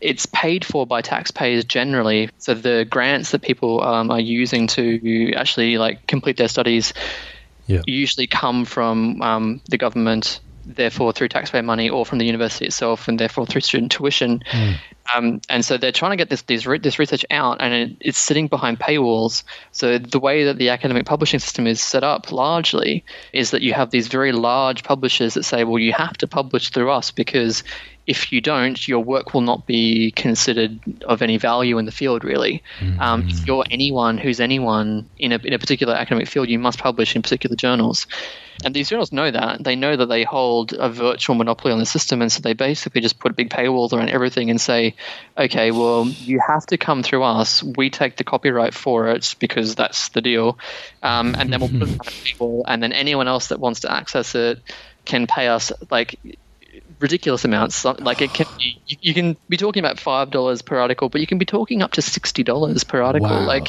It's 0.00 0.26
paid 0.26 0.64
for 0.64 0.86
by 0.86 1.00
taxpayers 1.02 1.64
generally. 1.64 2.28
So 2.38 2.54
the 2.54 2.86
grants 2.88 3.30
that 3.30 3.42
people 3.42 3.82
um, 3.82 4.10
are 4.10 4.20
using 4.20 4.66
to 4.68 5.32
actually 5.34 5.78
like 5.78 6.06
complete 6.06 6.36
their 6.36 6.48
studies 6.48 6.92
Yeah. 7.66 7.82
usually 7.86 8.26
come 8.26 8.64
from 8.64 9.20
um, 9.22 9.60
the 9.70 9.76
government, 9.78 10.40
therefore 10.64 11.12
through 11.12 11.28
taxpayer 11.28 11.62
money, 11.62 11.90
or 11.90 12.04
from 12.06 12.18
the 12.18 12.24
university 12.26 12.66
itself, 12.66 13.08
and 13.08 13.18
therefore 13.18 13.46
through 13.46 13.60
student 13.62 13.92
tuition. 13.92 14.40
Um, 15.14 15.40
and 15.48 15.64
so 15.64 15.76
they're 15.76 15.92
trying 15.92 16.12
to 16.12 16.16
get 16.16 16.30
this 16.30 16.42
this, 16.42 16.66
re- 16.66 16.78
this 16.78 16.98
research 16.98 17.24
out, 17.30 17.58
and 17.60 17.72
it, 17.72 17.96
it's 18.00 18.18
sitting 18.18 18.48
behind 18.48 18.78
paywalls. 18.78 19.42
So 19.72 19.98
the 19.98 20.20
way 20.20 20.44
that 20.44 20.58
the 20.58 20.68
academic 20.68 21.06
publishing 21.06 21.40
system 21.40 21.66
is 21.66 21.80
set 21.80 22.04
up 22.04 22.30
largely 22.30 23.04
is 23.32 23.50
that 23.50 23.62
you 23.62 23.72
have 23.72 23.90
these 23.90 24.08
very 24.08 24.32
large 24.32 24.84
publishers 24.84 25.34
that 25.34 25.44
say, 25.44 25.64
well, 25.64 25.78
you 25.78 25.92
have 25.92 26.16
to 26.18 26.26
publish 26.26 26.70
through 26.70 26.90
us 26.90 27.10
because 27.10 27.62
if 28.08 28.32
you 28.32 28.40
don't, 28.40 28.88
your 28.88 29.00
work 29.00 29.34
will 29.34 29.42
not 29.42 29.66
be 29.66 30.12
considered 30.12 30.80
of 31.04 31.20
any 31.20 31.36
value 31.36 31.76
in 31.76 31.84
the 31.84 31.92
field, 31.92 32.24
really. 32.24 32.62
Um, 32.98 33.28
if 33.28 33.46
you're 33.46 33.66
anyone 33.70 34.16
who's 34.16 34.40
anyone 34.40 35.10
in 35.18 35.32
a, 35.32 35.36
in 35.36 35.52
a 35.52 35.58
particular 35.58 35.92
academic 35.92 36.26
field, 36.26 36.48
you 36.48 36.58
must 36.58 36.78
publish 36.78 37.14
in 37.14 37.20
particular 37.20 37.54
journals. 37.54 38.06
And 38.64 38.74
these 38.74 38.88
journals 38.88 39.12
know 39.12 39.30
that. 39.30 39.62
They 39.62 39.76
know 39.76 39.94
that 39.94 40.06
they 40.06 40.24
hold 40.24 40.72
a 40.72 40.88
virtual 40.88 41.36
monopoly 41.36 41.70
on 41.70 41.78
the 41.78 41.84
system. 41.84 42.22
And 42.22 42.32
so 42.32 42.40
they 42.40 42.54
basically 42.54 43.02
just 43.02 43.18
put 43.18 43.36
big 43.36 43.50
paywalls 43.50 43.92
around 43.92 44.08
everything 44.08 44.48
and 44.48 44.58
say, 44.58 44.94
okay, 45.36 45.70
well, 45.70 46.08
you 46.08 46.40
have 46.40 46.64
to 46.68 46.78
come 46.78 47.02
through 47.02 47.24
us. 47.24 47.62
We 47.62 47.90
take 47.90 48.16
the 48.16 48.24
copyright 48.24 48.72
for 48.72 49.08
it 49.08 49.34
because 49.38 49.74
that's 49.74 50.08
the 50.08 50.22
deal. 50.22 50.58
Um, 51.02 51.34
and 51.38 51.52
then 51.52 51.60
we'll 51.60 51.68
put 51.68 51.82
it 51.82 52.00
on 52.00 52.06
a 52.06 52.10
paywall. 52.24 52.62
And 52.66 52.82
then 52.82 52.94
anyone 52.94 53.28
else 53.28 53.48
that 53.48 53.60
wants 53.60 53.80
to 53.80 53.92
access 53.92 54.34
it 54.34 54.60
can 55.04 55.26
pay 55.26 55.48
us 55.48 55.72
like 55.90 56.18
ridiculous 57.00 57.44
amounts. 57.44 57.84
Like 57.84 58.20
it 58.22 58.32
can 58.32 58.46
be, 58.58 58.80
you, 58.86 58.96
you 59.00 59.14
can 59.14 59.36
be 59.48 59.56
talking 59.56 59.80
about 59.80 59.98
five 59.98 60.30
dollars 60.30 60.62
per 60.62 60.78
article, 60.78 61.08
but 61.08 61.20
you 61.20 61.26
can 61.26 61.38
be 61.38 61.44
talking 61.44 61.82
up 61.82 61.92
to 61.92 62.02
sixty 62.02 62.42
dollars 62.42 62.84
per 62.84 63.02
article. 63.02 63.28
Wow. 63.28 63.46
Like 63.46 63.68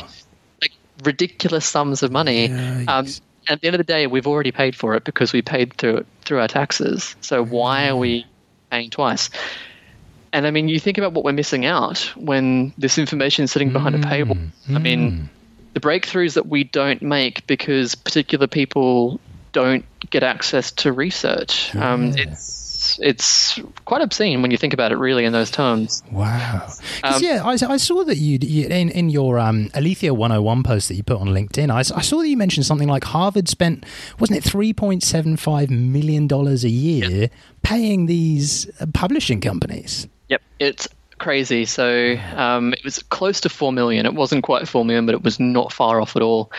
like 0.62 0.72
ridiculous 1.04 1.66
sums 1.66 2.04
of 2.04 2.12
money. 2.12 2.52
Um, 2.52 3.06
and 3.48 3.56
at 3.56 3.62
the 3.62 3.68
end 3.68 3.76
of 3.76 3.80
the 3.80 3.84
day, 3.84 4.08
we've 4.08 4.28
already 4.28 4.52
paid 4.52 4.76
for 4.76 4.96
it 4.96 5.04
because 5.04 5.34
we 5.34 5.42
paid 5.42 5.74
through 5.74 5.98
it 5.98 6.06
through 6.22 6.40
our 6.40 6.48
taxes. 6.48 7.16
So 7.22 7.44
why 7.44 7.88
are 7.88 7.96
we 7.96 8.26
paying 8.70 8.90
twice? 8.90 9.30
And 10.32 10.46
I 10.46 10.52
mean, 10.52 10.68
you 10.68 10.80
think 10.80 10.98
about 11.00 11.14
what 11.14 11.26
we're 11.26 11.32
missing 11.32 11.66
out 11.66 12.00
when 12.16 12.72
this 12.78 13.00
information 13.00 13.46
is 13.46 13.52
sitting 13.52 13.74
behind 13.74 13.96
a 13.96 14.00
paywall. 14.00 14.52
I 14.70 14.78
mean, 14.78 15.28
the 15.74 15.80
breakthroughs 15.80 16.36
that 16.36 16.46
we 16.46 16.64
don't 16.64 17.02
make 17.02 17.48
because 17.48 17.96
particular 17.96 18.46
people 18.46 19.20
don't 19.54 19.86
get 20.12 20.22
access 20.22 20.72
to 20.72 20.92
research. 20.92 21.76
Um, 21.76 22.14
it's 22.16 22.59
it's 23.00 23.60
quite 23.86 24.02
obscene 24.02 24.42
when 24.42 24.52
you 24.52 24.58
think 24.58 24.74
about 24.74 24.92
it, 24.92 24.96
really, 24.96 25.26
in 25.26 25.34
those 25.34 25.52
terms. 25.52 26.02
Wow. 26.12 26.68
Um, 27.04 27.22
yeah, 27.22 27.44
I, 27.46 27.52
I 27.52 27.78
saw 27.78 28.04
that 28.06 28.18
you, 28.18 28.40
you 28.42 28.68
in, 28.68 28.90
in 28.90 29.10
your 29.10 29.38
um, 29.38 29.70
Aletheia 29.74 30.14
101 30.14 30.64
post 30.64 30.88
that 30.88 30.96
you 30.96 31.04
put 31.04 31.20
on 31.20 31.28
LinkedIn, 31.28 31.70
I 31.70 31.82
saw 31.82 32.18
that 32.18 32.28
you 32.28 32.38
mentioned 32.38 32.66
something 32.66 32.88
like 32.88 33.04
Harvard 33.04 33.48
spent, 33.48 33.86
wasn't 34.20 34.46
it 34.46 34.50
$3.75 34.50 35.70
million 35.70 36.32
a 36.32 36.54
year 36.68 37.30
paying 37.62 38.06
these 38.06 38.70
uh, 38.80 38.86
publishing 38.94 39.42
companies? 39.42 40.08
Yep, 40.30 40.42
it's 40.60 40.88
crazy. 41.20 41.66
So 41.66 42.16
um, 42.36 42.74
it 42.74 42.84
was 42.84 43.04
close 43.04 43.42
to 43.42 43.50
four 43.50 43.72
million. 43.72 44.06
It 44.06 44.14
wasn't 44.16 44.44
quite 44.44 44.68
four 44.68 44.84
million, 44.84 45.06
but 45.06 45.16
it 45.16 45.24
was 45.24 45.40
not 45.40 45.72
far 45.72 46.02
off 46.02 46.16
at 46.16 46.22
all. 46.22 46.52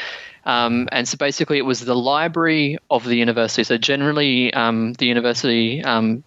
Um, 0.51 0.89
and 0.91 1.07
so 1.07 1.17
basically, 1.17 1.59
it 1.59 1.65
was 1.65 1.81
the 1.81 1.95
library 1.95 2.79
of 2.91 3.05
the 3.05 3.15
university. 3.15 3.63
So 3.63 3.79
generally, 3.79 4.53
um, 4.53 4.95
the 4.95 5.07
university 5.07 5.83
um, 5.83 6.25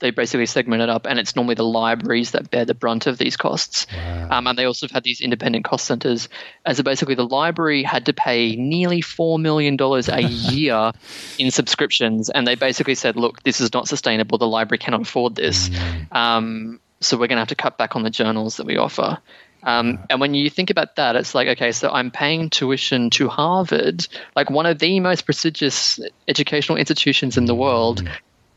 they 0.00 0.10
basically 0.10 0.46
segment 0.46 0.80
it 0.80 0.88
up, 0.88 1.06
and 1.06 1.18
it's 1.18 1.36
normally 1.36 1.54
the 1.54 1.64
libraries 1.64 2.30
that 2.30 2.50
bear 2.50 2.64
the 2.64 2.74
brunt 2.74 3.06
of 3.06 3.18
these 3.18 3.36
costs. 3.36 3.86
Um, 4.30 4.46
and 4.46 4.58
they 4.58 4.64
also 4.64 4.86
have 4.86 4.92
had 4.92 5.04
these 5.04 5.20
independent 5.20 5.66
cost 5.66 5.84
centers. 5.84 6.28
And 6.64 6.74
so 6.74 6.82
basically, 6.82 7.14
the 7.14 7.26
library 7.26 7.82
had 7.82 8.06
to 8.06 8.14
pay 8.14 8.56
nearly 8.56 9.02
$4 9.02 9.38
million 9.38 9.76
a 9.78 10.20
year 10.52 10.92
in 11.38 11.50
subscriptions. 11.50 12.30
And 12.30 12.46
they 12.46 12.54
basically 12.54 12.94
said, 12.94 13.16
look, 13.16 13.42
this 13.42 13.60
is 13.60 13.74
not 13.74 13.88
sustainable. 13.88 14.38
The 14.38 14.46
library 14.46 14.78
cannot 14.78 15.02
afford 15.02 15.34
this. 15.34 15.70
Um, 16.10 16.80
so 17.00 17.16
we're 17.16 17.28
going 17.28 17.36
to 17.36 17.42
have 17.42 17.48
to 17.48 17.54
cut 17.54 17.78
back 17.78 17.96
on 17.96 18.02
the 18.02 18.10
journals 18.10 18.56
that 18.56 18.66
we 18.66 18.78
offer. 18.78 19.18
Um, 19.62 19.98
and 20.08 20.20
when 20.20 20.34
you 20.34 20.48
think 20.48 20.70
about 20.70 20.96
that, 20.96 21.16
it's 21.16 21.34
like, 21.34 21.48
okay, 21.48 21.72
so 21.72 21.90
I'm 21.90 22.10
paying 22.10 22.50
tuition 22.50 23.10
to 23.10 23.28
Harvard, 23.28 24.06
like 24.34 24.50
one 24.50 24.66
of 24.66 24.78
the 24.78 25.00
most 25.00 25.26
prestigious 25.26 26.00
educational 26.28 26.78
institutions 26.78 27.36
in 27.36 27.44
the 27.44 27.54
world, 27.54 28.08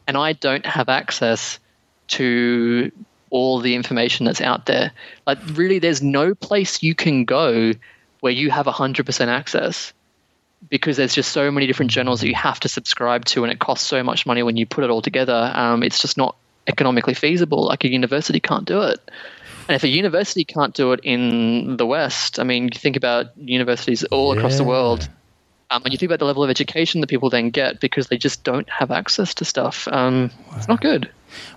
and 0.08 0.18
I 0.18 0.34
don't 0.34 0.66
have 0.66 0.90
access 0.90 1.60
to 2.10 2.92
all 3.30 3.60
the 3.60 3.76
information 3.76 4.26
that's 4.26 4.42
out 4.42 4.66
there. 4.68 4.92
Like, 5.26 5.40
really, 5.54 5.80
there's 5.80 6.02
no 6.02 6.36
place 6.36 6.84
you 6.84 6.96
can 6.96 7.26
go 7.26 7.74
where 8.20 8.32
you 8.32 8.52
have 8.52 8.68
100% 8.68 9.28
access 9.28 9.92
because 10.70 10.96
there's 10.96 11.14
just 11.14 11.32
so 11.32 11.52
many 11.52 11.68
different 11.68 11.92
journals 11.92 12.22
that 12.22 12.28
you 12.28 12.36
have 12.36 12.60
to 12.62 12.70
subscribe 12.70 13.26
to, 13.26 13.44
and 13.44 13.52
it 13.52 13.60
costs 13.60 13.86
so 13.88 14.04
much 14.04 14.26
money 14.26 14.44
when 14.44 14.56
you 14.56 14.66
put 14.66 14.84
it 14.84 14.90
all 14.90 15.02
together. 15.02 15.52
Um, 15.54 15.84
it's 15.84 16.02
just 16.02 16.16
not 16.16 16.36
economically 16.68 17.16
feasible. 17.16 17.66
Like, 17.66 17.84
a 17.84 17.92
university 17.92 18.40
can't 18.40 18.66
do 18.66 18.82
it. 18.84 19.00
And 19.68 19.76
if 19.76 19.84
a 19.84 19.88
university 19.88 20.44
can't 20.44 20.73
do 20.73 20.91
it 20.91 20.99
in 21.03 21.77
the 21.77 21.85
West, 21.85 22.40
I 22.40 22.44
mean, 22.44 22.64
you 22.65 22.80
think 22.80 22.95
about 22.95 23.27
universities 23.38 24.03
all 24.06 24.38
across 24.38 24.57
the 24.57 24.64
world. 24.64 25.07
Um, 25.72 25.81
and 25.85 25.91
you 25.91 25.98
think 25.98 26.10
about 26.10 26.19
the 26.19 26.26
level 26.26 26.44
of 26.44 26.49
education 26.49 27.02
that 27.02 27.07
people 27.07 27.30
then 27.30 27.49
get 27.49 27.80
because 27.80 28.07
they 28.07 28.18
just 28.18 28.44
don't 28.44 28.69
have 28.69 28.91
access 28.91 29.34
to 29.35 29.45
stuff. 29.45 29.88
Um, 29.88 30.30
It's 30.56 30.68
not 30.68 30.81
good. 30.81 31.10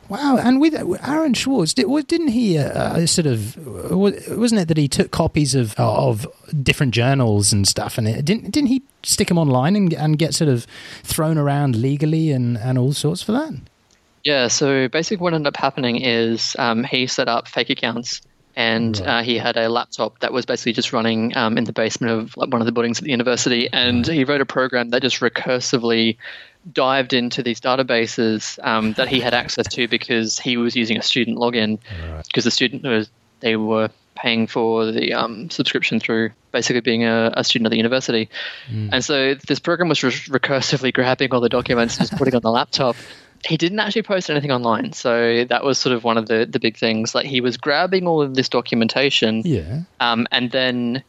Wow, 0.08 0.38
and 0.38 0.60
with 0.60 0.74
Aaron 1.06 1.34
Swartz, 1.34 1.74
did, 1.74 1.86
didn't 2.06 2.28
he 2.28 2.56
uh, 2.56 2.62
uh, 2.62 3.06
sort 3.06 3.26
of 3.26 3.56
wasn't 3.90 4.62
it 4.62 4.68
that 4.68 4.78
he 4.78 4.88
took 4.88 5.10
copies 5.10 5.54
of 5.54 5.74
of 5.74 6.26
different 6.62 6.94
journals 6.94 7.52
and 7.52 7.68
stuff, 7.68 7.98
and 7.98 8.08
it, 8.08 8.24
didn't 8.24 8.52
didn't 8.52 8.68
he 8.68 8.82
stick 9.02 9.28
them 9.28 9.36
online 9.36 9.76
and 9.76 9.92
and 9.92 10.18
get 10.18 10.34
sort 10.34 10.48
of 10.48 10.66
thrown 11.02 11.36
around 11.36 11.76
legally 11.76 12.30
and 12.30 12.56
and 12.56 12.78
all 12.78 12.94
sorts 12.94 13.22
for 13.22 13.32
that? 13.32 13.52
Yeah, 14.26 14.48
so 14.48 14.88
basically 14.88 15.22
what 15.22 15.34
ended 15.34 15.46
up 15.46 15.56
happening 15.56 16.02
is 16.02 16.56
um, 16.58 16.82
he 16.82 17.06
set 17.06 17.28
up 17.28 17.46
fake 17.46 17.70
accounts 17.70 18.22
and 18.56 19.00
uh, 19.00 19.22
he 19.22 19.38
had 19.38 19.56
a 19.56 19.68
laptop 19.68 20.18
that 20.18 20.32
was 20.32 20.44
basically 20.44 20.72
just 20.72 20.92
running 20.92 21.36
um, 21.36 21.56
in 21.56 21.62
the 21.62 21.72
basement 21.72 22.12
of 22.12 22.36
like, 22.36 22.50
one 22.50 22.60
of 22.60 22.66
the 22.66 22.72
buildings 22.72 22.98
at 22.98 23.04
the 23.04 23.12
university. 23.12 23.68
And 23.72 24.04
he 24.04 24.24
wrote 24.24 24.40
a 24.40 24.44
program 24.44 24.90
that 24.90 25.02
just 25.02 25.20
recursively 25.20 26.16
dived 26.72 27.12
into 27.12 27.44
these 27.44 27.60
databases 27.60 28.58
um, 28.66 28.94
that 28.94 29.06
he 29.06 29.20
had 29.20 29.32
access 29.32 29.68
to 29.74 29.86
because 29.86 30.40
he 30.40 30.56
was 30.56 30.74
using 30.74 30.96
a 30.96 31.02
student 31.02 31.38
login 31.38 31.78
because 32.26 32.42
the 32.42 32.50
student 32.50 32.82
was 32.82 33.08
they 33.38 33.54
were 33.54 33.90
paying 34.16 34.48
for 34.48 34.90
the 34.90 35.14
um, 35.14 35.50
subscription 35.50 36.00
through 36.00 36.30
basically 36.50 36.80
being 36.80 37.04
a, 37.04 37.30
a 37.36 37.44
student 37.44 37.66
at 37.66 37.70
the 37.70 37.76
university. 37.76 38.28
And 38.92 39.04
so 39.04 39.34
this 39.34 39.60
program 39.60 39.88
was 39.88 40.02
re- 40.02 40.10
recursively 40.10 40.92
grabbing 40.92 41.30
all 41.30 41.40
the 41.40 41.48
documents 41.48 41.96
and 41.96 42.08
just 42.08 42.18
putting 42.18 42.34
on 42.34 42.42
the 42.42 42.50
laptop. 42.50 42.96
He 43.46 43.56
didn't 43.56 43.78
actually 43.78 44.02
post 44.02 44.28
anything 44.28 44.50
online, 44.50 44.92
so 44.92 45.44
that 45.44 45.62
was 45.64 45.78
sort 45.78 45.94
of 45.94 46.02
one 46.04 46.18
of 46.18 46.26
the, 46.26 46.46
the 46.46 46.58
big 46.58 46.76
things. 46.76 47.14
Like 47.14 47.26
he 47.26 47.40
was 47.40 47.56
grabbing 47.56 48.06
all 48.06 48.20
of 48.20 48.34
this 48.34 48.48
documentation, 48.48 49.42
Yeah. 49.44 49.82
um, 50.00 50.26
and 50.32 50.50
then 50.50 51.02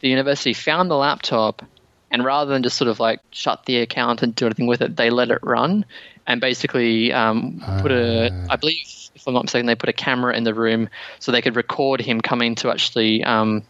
the 0.00 0.08
university 0.08 0.54
found 0.54 0.90
the 0.90 0.96
laptop, 0.96 1.62
and 2.10 2.24
rather 2.24 2.50
than 2.50 2.62
just 2.62 2.76
sort 2.76 2.88
of 2.88 2.98
like 2.98 3.20
shut 3.30 3.66
the 3.66 3.78
account 3.78 4.22
and 4.22 4.34
do 4.34 4.46
anything 4.46 4.66
with 4.66 4.80
it, 4.80 4.96
they 4.96 5.10
let 5.10 5.30
it 5.30 5.40
run, 5.42 5.84
and 6.26 6.40
basically 6.40 7.12
um, 7.12 7.62
put 7.82 7.92
a, 7.92 8.30
I 8.48 8.56
believe, 8.56 8.78
if 9.14 9.26
I'm 9.28 9.34
not 9.34 9.44
mistaken, 9.44 9.66
they 9.66 9.74
put 9.74 9.88
a 9.90 9.92
camera 9.92 10.34
in 10.34 10.44
the 10.44 10.54
room 10.54 10.88
so 11.18 11.30
they 11.30 11.42
could 11.42 11.56
record 11.56 12.00
him 12.00 12.20
coming 12.20 12.54
to 12.56 12.70
actually 12.70 13.22
um, 13.24 13.62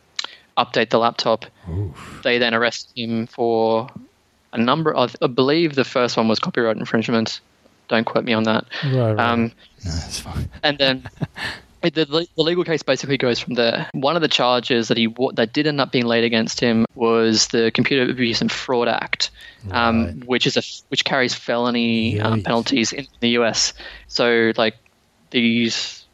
update 0.57 0.91
the 0.91 0.99
laptop. 0.99 1.45
They 2.23 2.39
then 2.39 2.55
arrested 2.55 2.93
him 2.97 3.27
for 3.27 3.89
a 4.53 4.59
number 4.59 4.95
of, 4.95 5.17
I 5.21 5.27
believe 5.27 5.75
the 5.75 5.85
first 5.85 6.17
one 6.17 6.29
was 6.29 6.39
copyright 6.39 6.77
infringement. 6.77 7.41
Don't 7.89 8.05
quote 8.05 8.25
me 8.25 8.33
on 8.33 8.45
that. 8.45 8.65
Right, 8.85 9.13
right. 9.13 9.19
Um, 9.19 9.53
No, 9.85 9.91
that's 9.91 10.19
fine. 10.21 10.49
and 10.63 10.79
then 10.79 11.09
the, 11.83 11.91
the 11.91 12.27
legal 12.37 12.65
case 12.65 12.83
basically 12.83 13.19
goes 13.19 13.39
from 13.41 13.55
there. 13.55 13.89
One 13.93 14.17
of 14.17 14.23
the 14.23 14.29
charges 14.29 14.89
that 14.89 14.97
he 14.97 15.09
that 15.35 15.53
did 15.53 15.67
end 15.67 15.81
up 15.81 15.93
being 15.93 16.07
laid 16.07 16.25
against 16.25 16.61
him 16.61 16.87
was 16.95 17.49
the 17.49 17.71
Computer 17.73 18.11
Abuse 18.11 18.41
and 18.41 18.51
Fraud 18.51 18.89
Act, 18.89 19.31
um, 19.73 20.21
which 20.21 20.47
is 20.47 20.57
a 20.57 20.63
which 20.89 21.05
carries 21.05 21.35
felony 21.35 22.21
um, 22.21 22.43
penalties 22.43 22.93
in 22.93 23.07
the 23.21 23.31
U.S. 23.31 23.75
So 24.09 24.53
like 24.57 24.77
these 25.31 26.05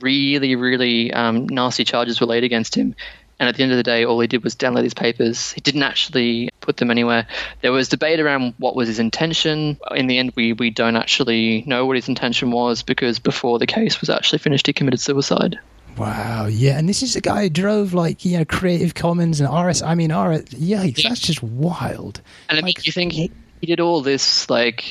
really 0.00 0.54
really 0.56 1.12
um, 1.12 1.48
nasty 1.48 1.84
charges 1.84 2.20
were 2.20 2.26
laid 2.26 2.44
against 2.44 2.74
him. 2.74 2.94
And 3.40 3.48
at 3.48 3.56
the 3.56 3.64
end 3.64 3.72
of 3.72 3.76
the 3.76 3.82
day, 3.82 4.04
all 4.04 4.20
he 4.20 4.28
did 4.28 4.44
was 4.44 4.54
download 4.54 4.84
his 4.84 4.94
papers. 4.94 5.50
He 5.52 5.60
didn't 5.60 5.82
actually 5.82 6.50
put 6.64 6.78
them 6.78 6.90
anywhere. 6.90 7.26
There 7.60 7.72
was 7.72 7.88
debate 7.88 8.20
around 8.20 8.54
what 8.58 8.74
was 8.74 8.88
his 8.88 8.98
intention. 8.98 9.78
In 9.94 10.06
the 10.06 10.18
end, 10.18 10.32
we, 10.34 10.52
we 10.52 10.70
don't 10.70 10.96
actually 10.96 11.62
know 11.66 11.86
what 11.86 11.96
his 11.96 12.08
intention 12.08 12.50
was 12.50 12.82
because 12.82 13.18
before 13.18 13.58
the 13.58 13.66
case 13.66 14.00
was 14.00 14.10
actually 14.10 14.38
finished, 14.38 14.66
he 14.66 14.72
committed 14.72 15.00
suicide. 15.00 15.58
Wow, 15.96 16.46
yeah, 16.46 16.76
and 16.76 16.88
this 16.88 17.02
is 17.04 17.14
a 17.14 17.20
guy 17.20 17.42
who 17.44 17.50
drove 17.50 17.94
like 17.94 18.24
you 18.24 18.36
know 18.38 18.44
Creative 18.44 18.94
Commons 18.94 19.40
and 19.40 19.48
RS. 19.48 19.80
I 19.82 19.94
mean, 19.94 20.10
RS. 20.12 20.42
Yikes, 20.46 21.04
that's 21.04 21.20
just 21.20 21.40
wild. 21.42 22.20
And 22.48 22.58
I 22.58 22.62
mean, 22.62 22.74
Like- 22.76 22.84
you 22.86 22.90
think 22.92 23.12
he, 23.12 23.30
he 23.60 23.66
did 23.68 23.78
all 23.78 24.00
this 24.00 24.50
like 24.50 24.84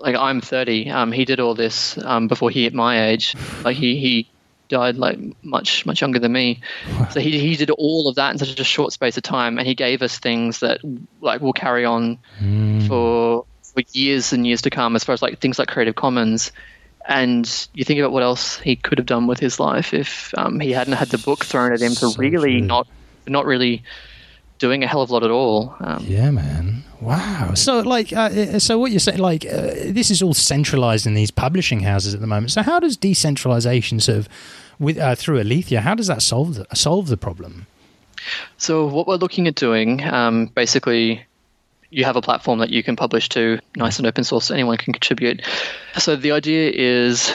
like 0.00 0.14
I'm 0.16 0.40
30. 0.42 0.90
Um, 0.90 1.12
he 1.12 1.24
did 1.24 1.40
all 1.40 1.54
this 1.54 1.96
um, 2.04 2.28
before 2.28 2.50
he 2.50 2.64
hit 2.64 2.74
my 2.74 3.06
age. 3.08 3.34
Like 3.64 3.76
he 3.76 3.96
he 3.98 4.28
died 4.72 4.96
like 4.96 5.18
much 5.44 5.86
much 5.86 6.00
younger 6.00 6.18
than 6.18 6.32
me. 6.32 6.60
So 7.12 7.20
he 7.20 7.38
he 7.38 7.54
did 7.56 7.70
all 7.70 8.08
of 8.08 8.16
that 8.16 8.32
in 8.32 8.38
such 8.38 8.58
a 8.58 8.64
short 8.64 8.92
space 8.92 9.16
of 9.16 9.22
time, 9.22 9.58
and 9.58 9.66
he 9.68 9.74
gave 9.74 10.02
us 10.02 10.18
things 10.18 10.60
that 10.60 10.80
like 11.20 11.40
will 11.40 11.52
carry 11.52 11.84
on 11.84 12.18
for 12.88 13.44
for 13.72 13.82
years 13.92 14.32
and 14.32 14.46
years 14.46 14.62
to 14.62 14.70
come. 14.70 14.96
As 14.96 15.04
far 15.04 15.12
as 15.12 15.22
like 15.22 15.38
things 15.38 15.58
like 15.58 15.68
Creative 15.68 15.94
Commons. 15.94 16.50
And 17.04 17.44
you 17.74 17.82
think 17.82 17.98
about 17.98 18.12
what 18.12 18.22
else 18.22 18.60
he 18.60 18.76
could 18.76 18.98
have 18.98 19.08
done 19.08 19.26
with 19.26 19.40
his 19.40 19.58
life 19.58 19.92
if 19.92 20.32
um, 20.38 20.60
he 20.60 20.70
hadn't 20.70 20.92
had 20.92 21.08
the 21.08 21.18
book 21.18 21.44
thrown 21.44 21.72
at 21.72 21.80
him 21.80 21.96
for 21.96 22.10
really 22.16 22.60
true. 22.60 22.66
not 22.68 22.86
not 23.26 23.44
really 23.44 23.82
doing 24.62 24.84
a 24.84 24.86
hell 24.86 25.02
of 25.02 25.10
a 25.10 25.12
lot 25.12 25.24
at 25.24 25.30
all. 25.32 25.74
Um, 25.80 26.04
Yeah, 26.06 26.30
man. 26.30 26.84
Wow. 27.00 27.54
So, 27.54 27.80
like, 27.80 28.12
uh, 28.12 28.60
so 28.60 28.78
what 28.78 28.92
you're 28.92 29.00
saying, 29.00 29.18
like, 29.18 29.44
uh, 29.44 29.74
this 29.86 30.08
is 30.08 30.22
all 30.22 30.34
centralized 30.34 31.04
in 31.04 31.14
these 31.14 31.32
publishing 31.32 31.80
houses 31.80 32.14
at 32.14 32.20
the 32.20 32.28
moment. 32.28 32.52
So, 32.52 32.62
how 32.62 32.78
does 32.78 32.96
decentralization 32.96 33.98
sort 33.98 34.18
of, 34.18 34.28
with 34.78 34.98
uh, 34.98 35.14
through 35.14 35.40
Aletheia, 35.40 35.80
how 35.80 35.94
does 35.94 36.06
that 36.06 36.22
solve 36.22 36.54
the, 36.54 36.66
solve 36.74 37.08
the 37.08 37.16
problem? 37.16 37.66
So 38.56 38.86
what 38.86 39.06
we're 39.06 39.16
looking 39.16 39.48
at 39.48 39.54
doing, 39.54 40.02
um, 40.04 40.46
basically, 40.46 41.24
you 41.90 42.04
have 42.04 42.16
a 42.16 42.22
platform 42.22 42.60
that 42.60 42.70
you 42.70 42.82
can 42.82 42.96
publish 42.96 43.28
to, 43.30 43.58
nice 43.76 43.98
and 43.98 44.06
open 44.06 44.24
source. 44.24 44.50
Anyone 44.50 44.76
can 44.76 44.92
contribute. 44.92 45.42
So 45.98 46.16
the 46.16 46.32
idea 46.32 46.70
is 46.70 47.32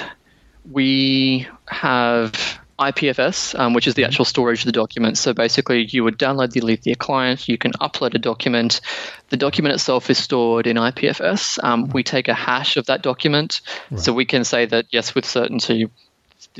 we 0.72 1.48
have 1.68 2.60
IPFS, 2.80 3.58
um, 3.58 3.74
which 3.74 3.88
is 3.88 3.96
the 3.96 4.04
actual 4.04 4.26
storage 4.26 4.60
of 4.60 4.66
the 4.66 4.72
document. 4.72 5.18
So 5.18 5.34
basically, 5.34 5.86
you 5.86 6.04
would 6.04 6.18
download 6.18 6.52
the 6.52 6.60
Aletheia 6.60 6.96
client, 6.96 7.48
you 7.48 7.58
can 7.58 7.72
upload 7.74 8.14
a 8.14 8.20
document. 8.20 8.82
The 9.30 9.38
document 9.38 9.74
itself 9.74 10.10
is 10.10 10.18
stored 10.18 10.68
in 10.68 10.78
IPFS. 10.78 11.64
Um, 11.64 11.90
we 11.90 12.04
take 12.04 12.28
a 12.28 12.34
hash 12.34 12.78
of 12.78 12.86
that 12.86 13.02
document, 13.02 13.62
so 13.96 14.14
we 14.14 14.26
can 14.26 14.44
say 14.44 14.66
that 14.66 14.86
yes, 14.92 15.16
with 15.16 15.26
certainty, 15.26 15.90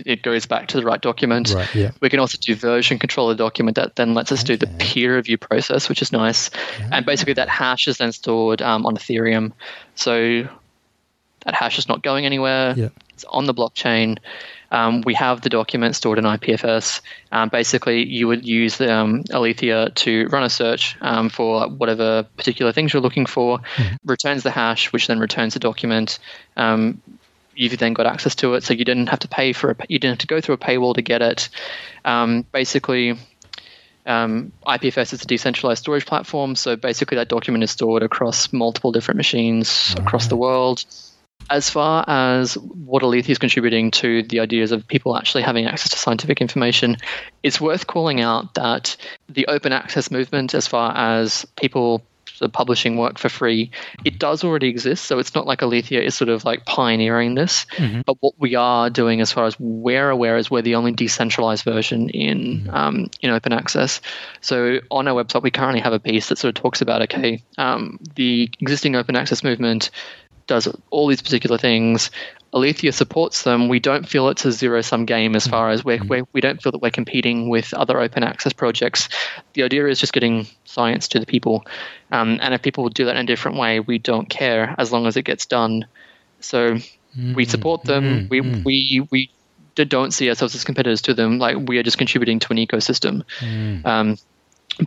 it 0.06 0.24
goes 0.24 0.46
back 0.46 0.68
to 0.70 0.78
the 0.78 0.86
right 0.86 1.02
document. 1.02 1.54
Right, 1.54 1.76
yeah. 1.76 1.92
We 2.02 2.10
can 2.10 2.20
also 2.20 2.38
do 2.40 2.56
version 2.56 3.00
control 3.00 3.30
of 3.30 3.38
the 3.38 3.44
document 3.44 3.76
that 3.76 3.96
then 3.96 4.14
lets 4.14 4.32
us 4.32 4.44
do 4.44 4.58
the 4.58 4.68
peer 4.80 5.16
review 5.16 5.38
process, 5.38 5.90
which 5.90 6.02
is 6.02 6.12
nice. 6.12 6.50
And 6.92 7.06
basically, 7.06 7.34
that 7.34 7.50
hash 7.50 7.88
is 7.88 7.98
then 7.98 8.12
stored 8.12 8.62
um, 8.62 8.86
on 8.86 8.96
Ethereum. 8.96 9.52
So 9.96 10.48
that 11.46 11.54
hash 11.54 11.80
is 11.80 11.88
not 11.88 12.04
going 12.04 12.26
anywhere. 12.26 12.74
Yeah. 12.76 12.90
It's 13.14 13.26
on 13.26 13.46
the 13.46 13.54
blockchain. 13.54 14.18
Um, 14.70 15.02
we 15.02 15.14
have 15.14 15.42
the 15.42 15.50
document 15.50 15.96
stored 15.96 16.20
in 16.20 16.26
IPFS. 16.26 17.02
Um, 17.32 17.50
basically, 17.50 18.06
you 18.06 18.28
would 18.28 18.46
use 18.46 18.78
the, 18.78 18.94
um, 18.94 19.24
Aletheia 19.32 19.90
to 19.96 20.28
run 20.28 20.44
a 20.44 20.50
search 20.50 20.98
um, 21.02 21.30
for 21.30 21.70
whatever 21.70 22.24
particular 22.36 22.72
things 22.72 22.94
you're 22.94 23.02
looking 23.02 23.26
for, 23.26 23.60
returns 24.06 24.44
the 24.44 24.52
hash, 24.52 24.92
which 24.92 25.08
then 25.08 25.20
returns 25.20 25.54
the 25.54 25.60
document. 25.60 26.20
You've 27.58 27.78
then 27.78 27.94
got 27.94 28.06
access 28.06 28.36
to 28.36 28.54
it, 28.54 28.64
so 28.64 28.74
you 28.74 28.86
didn't 28.86 29.08
have 29.08 29.20
to 29.20 29.28
pay 29.28 29.52
for 29.52 29.72
it. 29.72 29.78
You 29.90 29.98
didn't 29.98 30.14
have 30.14 30.20
to 30.20 30.28
go 30.28 30.40
through 30.40 30.56
a 30.56 30.60
paywall 30.60 30.94
to 30.94 31.02
get 31.02 31.24
it. 31.24 31.50
Um, 32.06 32.46
basically, 32.52 33.18
um, 34.06 34.54
IPFS 34.66 35.14
is 35.14 35.24
a 35.24 35.26
decentralized 35.26 35.82
storage 35.82 36.06
platform, 36.06 36.56
so 36.56 36.76
basically 36.76 37.18
that 37.18 37.28
document 37.28 37.64
is 37.64 37.72
stored 37.72 38.04
across 38.04 38.54
multiple 38.54 38.92
different 38.92 39.18
machines 39.18 39.96
across 39.98 40.28
the 40.28 40.38
world. 40.38 40.86
As 41.50 41.70
far 41.70 42.04
as 42.08 42.56
what 42.58 43.04
Aletheia 43.04 43.32
is 43.32 43.38
contributing 43.38 43.92
to 43.92 44.24
the 44.24 44.40
ideas 44.40 44.72
of 44.72 44.88
people 44.88 45.16
actually 45.16 45.44
having 45.44 45.66
access 45.66 45.92
to 45.92 45.98
scientific 45.98 46.42
information, 46.42 46.98
it's 47.42 47.60
worth 47.60 47.88
calling 47.88 48.22
out 48.22 48.54
that 48.56 48.98
the 49.30 49.48
open 49.48 49.72
access 49.72 50.12
movement, 50.12 50.54
as 50.54 50.68
far 50.68 50.96
as 50.96 51.46
people 51.56 52.04
of 52.42 52.52
publishing 52.52 52.98
work 52.98 53.18
for 53.18 53.30
free, 53.30 53.72
it 54.06 54.20
does 54.20 54.44
already 54.44 54.68
exist. 54.68 55.06
So 55.06 55.20
it's 55.20 55.34
not 55.36 55.46
like 55.46 55.62
Aletheia 55.62 56.02
is 56.02 56.16
sort 56.16 56.30
of 56.30 56.46
like 56.46 56.66
pioneering 56.66 57.36
this. 57.36 57.66
But 58.06 58.18
what 58.20 58.34
we 58.38 58.56
are 58.56 58.90
doing, 58.90 59.22
as 59.22 59.32
far 59.32 59.46
as 59.46 59.60
we're 59.60 60.10
aware, 60.10 60.38
is 60.38 60.52
we're 60.52 60.62
the 60.62 60.76
only 60.76 60.92
decentralized 60.92 61.64
version 61.64 62.10
in 62.10 62.70
um, 62.72 63.10
in 63.22 63.30
open 63.30 63.54
access. 63.54 64.02
So 64.42 64.80
on 64.92 65.08
our 65.08 65.24
website, 65.24 65.44
we 65.44 65.52
currently 65.52 65.82
have 65.82 65.94
a 65.94 66.00
piece 66.00 66.30
that 66.30 66.38
sort 66.38 66.58
of 66.58 66.62
talks 66.62 66.82
about 66.82 67.02
okay, 67.04 67.44
um, 67.58 68.00
the 68.16 68.50
existing 68.60 68.96
open 68.96 69.16
access 69.16 69.44
movement 69.44 69.90
does 70.48 70.68
all 70.90 71.08
these 71.08 71.22
particular 71.22 71.58
things. 71.58 72.10
Aletheia 72.54 72.92
supports 72.92 73.44
them. 73.44 73.68
We 73.68 73.80
don't 73.80 74.08
feel 74.08 74.30
it's 74.30 74.46
a 74.46 74.52
zero 74.52 74.82
sum 74.82 75.06
game 75.06 75.36
as 75.36 75.48
mm. 75.48 75.52
far 75.52 75.70
as 75.70 75.84
we're, 75.84 76.00
mm. 76.00 76.08
we're, 76.08 76.28
we 76.34 76.42
don't 76.42 76.62
feel 76.62 76.72
that 76.72 76.82
we're 76.82 76.92
competing 76.92 77.50
with 77.50 77.74
other 77.74 78.00
open 78.00 78.24
access 78.24 78.54
projects. 78.54 79.10
The 79.54 79.64
idea 79.64 79.88
is 79.88 80.00
just 80.00 80.14
getting 80.14 80.48
science 80.66 81.08
to 81.10 81.20
the 81.20 81.26
people. 81.26 81.66
Um, 82.12 82.40
and 82.42 82.54
if 82.54 82.62
people 82.62 82.88
do 82.90 83.06
that 83.06 83.16
in 83.16 83.24
a 83.24 83.26
different 83.26 83.58
way, 83.58 83.80
we 83.80 83.98
don't 83.98 84.30
care 84.30 84.76
as 84.78 84.92
long 84.92 85.08
as 85.08 85.18
it 85.18 85.24
gets 85.24 85.46
done. 85.46 85.86
So 86.40 86.74
we 86.74 86.80
mm-hmm. 87.18 87.44
support 87.44 87.84
them. 87.84 88.30
Mm-hmm. 88.30 88.56
Mm. 88.56 88.64
we, 88.66 89.00
we, 89.02 89.08
we 89.12 89.32
don't 89.76 90.12
see 90.12 90.30
ourselves 90.30 90.56
as 90.56 90.64
competitors 90.64 91.02
to 91.04 91.14
them. 91.14 91.40
Like 91.40 91.58
we 91.68 91.78
are 91.78 91.84
just 91.84 91.98
contributing 91.98 92.40
to 92.40 92.48
an 92.52 92.58
ecosystem. 92.58 93.24
Um, 93.86 94.18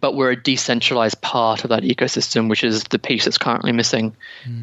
but 0.01 0.15
we're 0.15 0.31
a 0.31 0.41
decentralized 0.41 1.21
part 1.21 1.65
of 1.65 1.71
that 1.71 1.83
ecosystem, 1.83 2.49
which 2.49 2.63
is 2.63 2.85
the 2.85 2.99
piece 2.99 3.25
that's 3.25 3.39
currently 3.39 3.73
missing, 3.73 4.15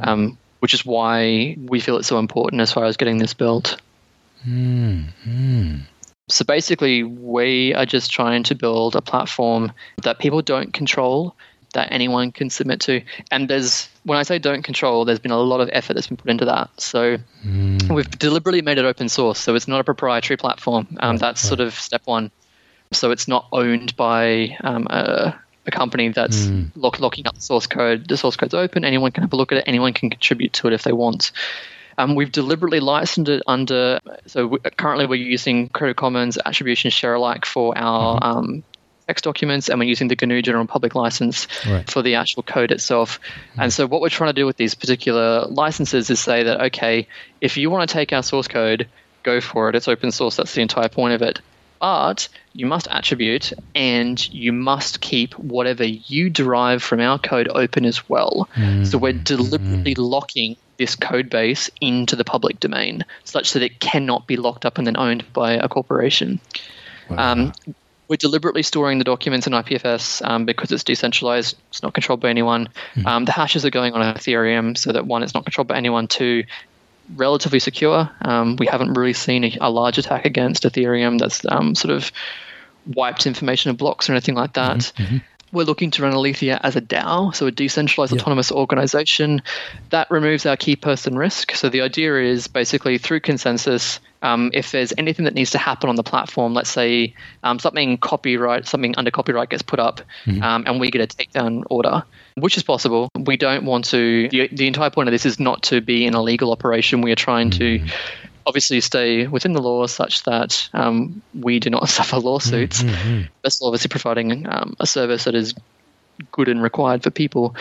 um, 0.02 0.38
which 0.60 0.74
is 0.74 0.86
why 0.86 1.56
we 1.60 1.80
feel 1.80 1.98
it's 1.98 2.08
so 2.08 2.20
important 2.20 2.62
as 2.62 2.72
far 2.72 2.86
as 2.86 2.98
getting 2.98 3.18
this 3.18 3.34
built. 3.34 3.80
So 6.30 6.44
basically, 6.44 7.04
we 7.04 7.74
are 7.74 7.86
just 7.86 8.12
trying 8.12 8.44
to 8.44 8.56
build 8.56 8.96
a 8.96 9.02
platform 9.02 9.72
that 10.04 10.20
people 10.20 10.42
don't 10.42 10.74
control, 10.74 11.36
that 11.74 11.90
anyone 11.92 12.32
can 12.32 12.50
submit 12.50 12.82
to. 12.82 13.02
And 13.32 13.50
there's, 13.50 13.88
when 14.04 14.18
I 14.18 14.24
say 14.24 14.38
don't 14.40 14.62
control, 14.64 15.06
there's 15.06 15.20
been 15.20 15.32
a 15.32 15.38
lot 15.38 15.62
of 15.62 15.70
effort 15.72 15.94
that's 15.94 16.08
been 16.08 16.18
put 16.18 16.30
into 16.30 16.46
that. 16.46 16.70
So 16.82 17.18
we've 17.90 18.10
deliberately 18.20 18.62
made 18.62 18.78
it 18.78 18.86
open 18.86 19.10
source, 19.10 19.40
so 19.40 19.56
it's 19.56 19.68
not 19.68 19.80
a 19.80 19.84
proprietary 19.84 20.38
platform. 20.38 20.88
Um, 21.00 21.18
that's 21.18 21.40
sort 21.48 21.60
of 21.62 21.74
step 21.74 22.02
one. 22.06 22.30
So 22.92 23.12
it's 23.12 23.28
not 23.28 23.48
owned 23.52 23.96
by 23.96 24.58
um, 24.62 24.88
a, 24.90 25.36
a 25.68 25.72
company 25.72 26.10
that's 26.10 26.48
lock, 26.76 27.00
locking 27.00 27.28
up 27.28 27.36
the 27.36 27.42
source 27.42 27.68
code. 27.68 28.08
The 28.08 28.18
source 28.18 28.36
code's 28.36 28.54
open. 28.54 28.86
Anyone 28.86 29.12
can 29.12 29.24
have 29.24 29.34
a 29.34 29.36
look 29.36 29.52
at 29.52 29.60
it. 29.60 29.64
Anyone 29.68 29.94
can 29.94 30.10
contribute 30.10 30.54
to 30.54 30.68
it 30.68 30.74
if 30.74 30.84
they 30.84 30.94
want. 30.94 31.32
Um, 31.98 32.14
we've 32.16 32.32
deliberately 32.32 32.80
licensed 32.80 33.30
it 33.30 33.42
under. 33.48 34.00
So 34.28 34.48
we, 34.48 34.60
currently 34.60 35.06
we're 35.08 35.16
using 35.16 35.70
Creative 35.70 35.96
Commons 35.96 36.38
Attribution 36.46 36.92
Share 36.92 37.16
Alike 37.16 37.46
for 37.46 37.76
our 37.76 38.20
um, 38.22 38.64
text 39.08 39.24
documents, 39.24 39.70
and 39.70 39.80
we're 39.80 39.88
using 39.88 40.08
the 40.08 40.16
GNU 40.22 40.42
General 40.44 40.68
Public 40.68 40.94
License 40.94 41.48
Right. 41.66 41.90
for 41.90 42.02
the 42.04 42.16
actual 42.16 42.44
code 42.44 42.72
itself. 42.72 43.20
And 43.58 43.74
so 43.74 43.88
what 43.88 44.02
we're 44.02 44.10
trying 44.10 44.30
to 44.30 44.40
do 44.40 44.46
with 44.46 44.58
these 44.58 44.76
particular 44.76 45.46
licenses 45.48 46.10
is 46.10 46.20
say 46.20 46.44
that 46.44 46.62
okay, 46.68 47.08
if 47.42 47.58
you 47.58 47.70
want 47.72 47.90
to 47.90 47.94
take 47.94 48.14
our 48.14 48.22
source 48.22 48.48
code, 48.48 48.88
go 49.24 49.42
for 49.42 49.70
it. 49.70 49.76
It's 49.76 49.88
open 49.88 50.12
source. 50.12 50.36
That's 50.36 50.54
the 50.54 50.62
entire 50.62 50.90
point 50.90 51.14
of 51.14 51.22
it. 51.22 51.42
But 51.80 52.28
you 52.54 52.66
must 52.66 52.88
attribute 52.90 53.54
and 53.76 54.34
you 54.34 54.52
must 54.52 55.02
keep 55.02 55.34
whatever 55.38 55.84
you 55.84 56.30
derive 56.30 56.82
from 56.82 57.00
our 57.00 57.20
code 57.20 57.48
open 57.54 57.86
as 57.86 58.10
well. 58.10 58.50
So 58.86 58.98
we're 58.98 59.14
deliberately 59.14 59.96
locking 59.96 60.56
this 60.78 60.96
code 60.96 61.30
base 61.30 61.70
into 61.82 62.16
the 62.16 62.24
public 62.24 62.60
domain 62.60 63.04
such 63.24 63.54
that 63.54 63.64
it 63.64 63.80
cannot 63.80 64.28
be 64.28 64.38
locked 64.38 64.66
up 64.66 64.78
and 64.78 64.86
then 64.88 64.98
owned 64.98 65.32
by 65.34 65.54
a 65.54 65.68
corporation. 65.68 66.40
Um, 67.10 67.54
we're 68.10 68.16
deliberately 68.18 68.64
storing 68.64 69.00
the 69.00 69.04
documents 69.04 69.48
in 69.48 69.54
IPFS 69.54 70.26
um, 70.26 70.46
because 70.46 70.72
it's 70.72 70.84
decentralized. 70.86 71.58
It's 71.70 71.84
not 71.84 71.94
controlled 71.94 72.22
by 72.22 72.30
anyone. 72.30 72.70
Um, 73.06 73.26
the 73.26 73.34
hashes 73.34 73.66
are 73.66 73.70
going 73.70 73.94
on 73.94 74.16
Ethereum 74.16 74.78
so 74.78 74.94
that 74.94 75.06
one, 75.06 75.24
it's 75.24 75.34
not 75.34 75.44
controlled 75.44 75.68
by 75.68 75.76
anyone. 75.78 76.08
Two, 76.08 76.46
relatively 77.16 77.60
secure. 77.60 78.10
Um, 78.22 78.56
we 78.58 78.68
haven't 78.68 78.94
really 78.94 79.14
seen 79.14 79.44
a, 79.44 79.58
a 79.62 79.70
large 79.70 79.98
attack 79.98 80.26
against 80.26 80.64
Ethereum 80.64 81.20
that's 81.20 81.46
um, 81.46 81.76
sort 81.76 81.94
of 81.94 82.12
wiped 82.86 83.28
information 83.28 83.72
of 83.72 83.78
blocks 83.78 84.10
or 84.10 84.14
anything 84.14 84.36
like 84.36 84.54
that. 84.54 84.92
We're 85.58 85.64
looking 85.64 85.92
to 85.92 86.04
run 86.04 86.14
Aletheia 86.14 86.60
as 86.62 86.76
a 86.76 86.82
DAO, 86.82 87.34
so 87.34 87.48
a 87.48 87.52
decentralized 87.52 88.14
autonomous 88.14 88.52
organization. 88.52 89.42
That 89.90 90.12
removes 90.12 90.46
our 90.46 90.56
key 90.56 90.76
person 90.76 91.18
risk. 91.18 91.52
So 91.56 91.70
the 91.70 91.82
idea 91.82 92.22
is 92.22 92.48
basically 92.48 93.00
through 93.00 93.22
consensus, 93.22 94.00
um, 94.22 94.52
if 94.54 94.72
there's 94.72 94.94
anything 94.98 95.26
that 95.26 95.34
needs 95.34 95.52
to 95.52 95.58
happen 95.58 95.90
on 95.90 95.96
the 95.96 96.04
platform, 96.04 96.54
let's 96.54 96.70
say 96.70 97.16
um, 97.44 97.60
something 97.60 97.98
copyright, 97.98 98.68
something 98.68 98.94
under 98.98 99.12
copyright 99.12 99.50
gets 99.50 99.64
put 99.64 99.80
up, 99.80 100.02
um, 100.44 100.64
and 100.68 100.80
we 100.80 100.92
get 100.92 101.02
a 101.02 101.08
takedown 101.08 101.64
order, 101.70 102.04
which 102.36 102.58
is 102.58 102.64
possible. 102.64 103.10
We 103.16 103.38
don't 103.38 103.66
want 103.66 103.86
to. 103.86 104.30
The, 104.30 104.50
the 104.52 104.68
entire 104.68 104.92
point 104.92 105.10
of 105.10 105.12
this 105.12 105.26
is 105.26 105.40
not 105.40 105.64
to 105.64 105.82
be 105.82 106.06
an 106.06 106.14
illegal 106.14 106.52
operation. 106.52 107.02
We 107.02 107.12
are 107.12 107.16
trying 107.16 107.50
to 107.52 107.80
obviously 108.48 108.80
stay 108.82 109.28
within 109.28 109.54
the 109.54 109.62
law 109.62 109.86
such 109.86 110.24
that 110.24 110.70
um, 110.74 111.22
we 111.40 111.60
do 111.60 111.70
not 111.70 111.88
suffer 111.98 112.18
lawsuits. 112.18 112.82
That's 113.44 113.62
obviously 113.62 113.90
providing 113.90 114.48
um, 114.48 114.76
a 114.80 114.88
service 114.88 115.26
that 115.26 115.36
is 115.36 115.54
good 116.32 116.48
and 116.48 116.64
required 116.64 117.04
for 117.04 117.12
people. 117.12 117.56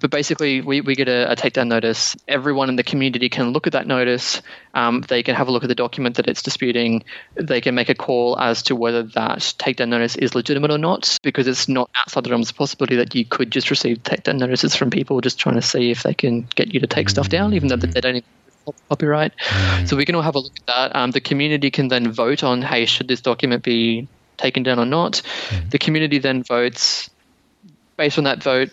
But 0.00 0.10
basically, 0.10 0.60
we, 0.60 0.80
we 0.82 0.94
get 0.94 1.08
a, 1.08 1.32
a 1.32 1.36
takedown 1.36 1.68
notice. 1.68 2.16
Everyone 2.28 2.68
in 2.68 2.76
the 2.76 2.82
community 2.82 3.28
can 3.28 3.52
look 3.52 3.66
at 3.66 3.72
that 3.72 3.86
notice. 3.86 4.42
Um, 4.74 5.02
they 5.08 5.22
can 5.22 5.34
have 5.34 5.48
a 5.48 5.50
look 5.50 5.64
at 5.64 5.68
the 5.68 5.74
document 5.74 6.16
that 6.16 6.26
it's 6.28 6.42
disputing. 6.42 7.04
They 7.34 7.60
can 7.60 7.74
make 7.74 7.88
a 7.88 7.94
call 7.94 8.38
as 8.38 8.62
to 8.64 8.76
whether 8.76 9.02
that 9.02 9.38
takedown 9.58 9.88
notice 9.88 10.16
is 10.16 10.34
legitimate 10.34 10.70
or 10.70 10.78
not, 10.78 11.18
because 11.22 11.46
it's 11.46 11.68
not 11.68 11.88
outside 11.96 12.24
the 12.24 12.30
realms 12.30 12.50
of 12.50 12.56
possibility 12.56 12.96
that 12.96 13.14
you 13.14 13.24
could 13.24 13.50
just 13.50 13.70
receive 13.70 14.02
takedown 14.02 14.38
notices 14.38 14.74
from 14.74 14.90
people 14.90 15.20
just 15.20 15.38
trying 15.38 15.54
to 15.54 15.62
see 15.62 15.90
if 15.90 16.02
they 16.02 16.14
can 16.14 16.42
get 16.54 16.74
you 16.74 16.80
to 16.80 16.86
take 16.86 17.08
stuff 17.08 17.28
down, 17.28 17.54
even 17.54 17.68
though 17.68 17.76
they 17.76 18.00
don't 18.00 18.24
copyright. 18.88 19.32
So 19.86 19.96
we 19.96 20.04
can 20.04 20.14
all 20.14 20.22
have 20.22 20.34
a 20.34 20.40
look 20.40 20.56
at 20.56 20.66
that. 20.66 20.96
Um, 20.96 21.10
the 21.10 21.20
community 21.20 21.70
can 21.70 21.88
then 21.88 22.10
vote 22.12 22.42
on, 22.42 22.62
hey, 22.62 22.86
should 22.86 23.08
this 23.08 23.20
document 23.20 23.62
be 23.62 24.08
taken 24.36 24.62
down 24.62 24.78
or 24.78 24.86
not? 24.86 25.22
The 25.70 25.78
community 25.78 26.18
then 26.18 26.42
votes. 26.42 27.10
Based 27.96 28.18
on 28.18 28.24
that 28.24 28.42
vote, 28.42 28.70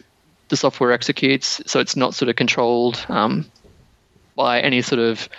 the 0.50 0.58
software 0.58 0.92
executes, 0.92 1.62
so 1.66 1.80
it's 1.80 1.96
not 1.96 2.14
sort 2.14 2.30
of 2.30 2.36
controlled 2.36 3.04
um, 3.08 3.46
by 4.36 4.60
any 4.60 4.82
sort 4.82 5.00
of 5.00 5.30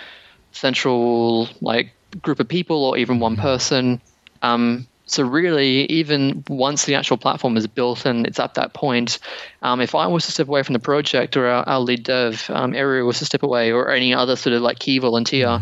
central 0.53 1.49
like 1.61 1.93
group 2.23 2.41
of 2.41 2.49
people 2.49 2.85
or 2.85 2.97
even 2.97 3.19
one 3.21 3.37
person. 3.37 4.01
Um, 4.43 4.87
so 5.07 5.23
really, 5.23 5.85
even 5.87 6.45
once 6.49 6.87
the 6.87 6.95
actual 6.95 7.19
platform 7.19 7.57
is 7.57 7.67
built 7.67 8.07
and 8.07 8.27
it's 8.27 8.41
at 8.41 8.55
that 8.55 8.73
point, 8.73 9.19
um, 9.63 9.81
if 9.81 9.95
I 9.95 10.07
was 10.07 10.25
to 10.27 10.33
step 10.33 10.49
away 10.49 10.63
from 10.63 10.73
the 10.73 10.79
project 10.79 11.37
or 11.37 11.47
our, 11.47 11.63
our 11.69 11.81
lead 11.81 12.05
dev, 12.05 12.49
um, 12.49 12.75
Ariel 12.75 13.07
was 13.07 13.19
to 13.19 13.27
step 13.27 13.43
away, 13.43 13.71
or 13.71 13.91
any 13.91 14.15
other 14.15 14.35
sort 14.37 14.55
of 14.55 14.63
like 14.63 14.79
key 14.79 14.99
volunteer, 14.99 15.61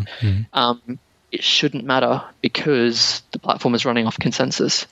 um, 0.53 0.97
it 1.31 1.43
shouldn't 1.43 1.83
matter 1.83 2.21
because 2.41 3.21
the 3.31 3.39
platform 3.39 3.75
is 3.75 3.85
running 3.85 4.07
off 4.07 4.17
consensus. 4.17 4.87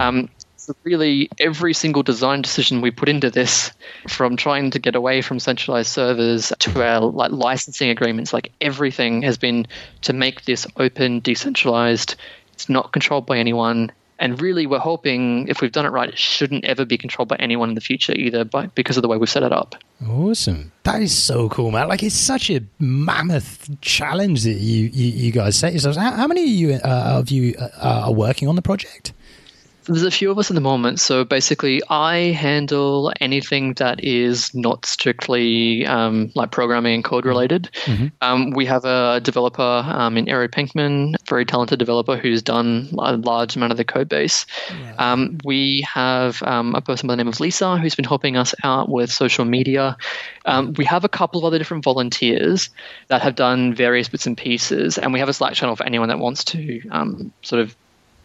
Um, 0.00 0.28
so 0.56 0.74
really, 0.84 1.28
every 1.38 1.72
single 1.72 2.02
design 2.02 2.42
decision 2.42 2.80
we 2.82 2.90
put 2.90 3.08
into 3.08 3.30
this, 3.30 3.72
from 4.08 4.36
trying 4.36 4.70
to 4.72 4.78
get 4.78 4.94
away 4.94 5.22
from 5.22 5.40
centralized 5.40 5.88
servers 5.88 6.52
to 6.58 6.82
our 6.82 7.00
like 7.00 7.32
licensing 7.32 7.90
agreements, 7.90 8.32
like 8.32 8.52
everything 8.60 9.22
has 9.22 9.38
been 9.38 9.66
to 10.02 10.12
make 10.12 10.44
this 10.44 10.66
open, 10.76 11.20
decentralized. 11.20 12.14
It's 12.60 12.68
not 12.68 12.92
controlled 12.92 13.24
by 13.24 13.38
anyone. 13.38 13.90
And 14.18 14.38
really, 14.38 14.66
we're 14.66 14.80
hoping 14.80 15.48
if 15.48 15.62
we've 15.62 15.72
done 15.72 15.86
it 15.86 15.88
right, 15.88 16.10
it 16.10 16.18
shouldn't 16.18 16.66
ever 16.66 16.84
be 16.84 16.98
controlled 16.98 17.30
by 17.30 17.36
anyone 17.36 17.70
in 17.70 17.74
the 17.74 17.80
future 17.80 18.12
either, 18.12 18.44
by, 18.44 18.66
because 18.74 18.98
of 18.98 19.02
the 19.02 19.08
way 19.08 19.16
we've 19.16 19.30
set 19.30 19.42
it 19.42 19.50
up. 19.50 19.76
Awesome. 20.06 20.72
That 20.82 21.00
is 21.00 21.16
so 21.16 21.48
cool, 21.48 21.70
man. 21.70 21.88
Like, 21.88 22.02
it's 22.02 22.14
such 22.14 22.50
a 22.50 22.60
mammoth 22.78 23.80
challenge 23.80 24.44
that 24.44 24.58
you, 24.58 24.90
you, 24.92 25.06
you 25.06 25.32
guys 25.32 25.56
set 25.56 25.72
yourselves. 25.72 25.96
How, 25.96 26.10
how 26.10 26.26
many 26.26 26.42
of 26.42 26.50
you, 26.50 26.74
uh, 26.74 27.18
of 27.18 27.30
you 27.30 27.54
uh, 27.58 28.02
are 28.04 28.12
working 28.12 28.46
on 28.46 28.56
the 28.56 28.62
project? 28.62 29.14
There's 29.84 30.02
a 30.02 30.10
few 30.10 30.30
of 30.30 30.38
us 30.38 30.50
at 30.50 30.54
the 30.54 30.60
moment. 30.60 31.00
So 31.00 31.24
basically, 31.24 31.82
I 31.88 32.32
handle 32.32 33.12
anything 33.20 33.74
that 33.74 34.04
is 34.04 34.54
not 34.54 34.86
strictly 34.86 35.86
um, 35.86 36.30
like 36.34 36.50
programming 36.50 36.94
and 36.94 37.04
code 37.04 37.24
related. 37.24 37.70
Um, 38.20 38.50
we 38.50 38.66
have 38.66 38.84
a 38.84 39.20
developer 39.22 39.62
um, 39.62 40.16
in 40.16 40.28
Eru 40.28 40.48
Penkman, 40.48 41.14
very 41.28 41.44
talented 41.44 41.78
developer 41.78 42.16
who's 42.16 42.42
done 42.42 42.88
a 42.98 43.16
large 43.16 43.56
amount 43.56 43.72
of 43.72 43.78
the 43.78 43.84
code 43.84 44.08
base. 44.08 44.46
Um, 44.98 45.38
we 45.44 45.86
have 45.92 46.42
um, 46.42 46.74
a 46.74 46.80
person 46.80 47.06
by 47.06 47.14
the 47.14 47.16
name 47.16 47.28
of 47.28 47.40
Lisa 47.40 47.78
who's 47.78 47.94
been 47.94 48.04
helping 48.04 48.36
us 48.36 48.54
out 48.62 48.88
with 48.88 49.10
social 49.10 49.44
media. 49.44 49.96
Um, 50.44 50.74
we 50.74 50.84
have 50.84 51.04
a 51.04 51.08
couple 51.08 51.38
of 51.38 51.44
other 51.44 51.58
different 51.58 51.84
volunteers 51.84 52.70
that 53.08 53.22
have 53.22 53.34
done 53.34 53.74
various 53.74 54.08
bits 54.08 54.26
and 54.26 54.36
pieces, 54.36 54.98
and 54.98 55.12
we 55.12 55.18
have 55.20 55.28
a 55.28 55.32
Slack 55.32 55.54
channel 55.54 55.76
for 55.76 55.84
anyone 55.84 56.08
that 56.08 56.18
wants 56.18 56.44
to 56.44 56.82
um, 56.90 57.32
sort 57.42 57.62
of 57.62 57.74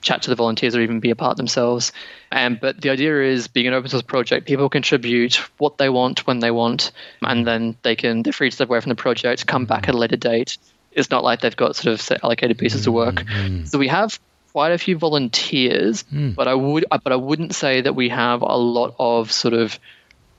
chat 0.05 0.21
to 0.21 0.29
the 0.29 0.35
volunteers 0.35 0.75
or 0.75 0.81
even 0.81 0.99
be 1.01 1.09
a 1.09 1.15
part 1.15 1.35
themselves. 1.35 1.91
Um, 2.31 2.57
but 2.61 2.79
the 2.79 2.91
idea 2.91 3.23
is 3.23 3.47
being 3.47 3.67
an 3.67 3.73
open 3.73 3.89
source 3.89 4.03
project, 4.03 4.47
people 4.47 4.69
contribute 4.69 5.35
what 5.57 5.77
they 5.77 5.89
want 5.89 6.25
when 6.27 6.39
they 6.39 6.51
want, 6.51 6.91
and 7.21 7.45
then 7.45 7.75
they 7.81 7.95
can 7.95 8.23
they're 8.23 8.31
free 8.31 8.49
to 8.49 8.55
step 8.55 8.69
away 8.69 8.79
from 8.79 8.89
the 8.89 8.95
project, 8.95 9.45
come 9.47 9.65
back 9.65 9.89
at 9.89 9.95
a 9.95 9.97
later 9.97 10.15
date. 10.15 10.57
It's 10.91 11.09
not 11.09 11.23
like 11.25 11.41
they've 11.41 11.55
got 11.55 11.75
sort 11.75 11.93
of 11.93 11.99
set 11.99 12.23
allocated 12.23 12.57
pieces 12.57 12.87
of 12.87 12.93
work. 12.93 13.23
So 13.65 13.77
we 13.77 13.89
have 13.89 14.17
quite 14.53 14.71
a 14.71 14.77
few 14.77 14.97
volunteers, 14.97 16.05
but 16.35 16.47
I 16.47 16.53
would 16.53 16.85
but 16.89 17.11
I 17.11 17.17
wouldn't 17.17 17.53
say 17.53 17.81
that 17.81 17.93
we 17.93 18.09
have 18.09 18.41
a 18.41 18.55
lot 18.57 18.95
of 18.99 19.31
sort 19.31 19.53
of 19.53 19.77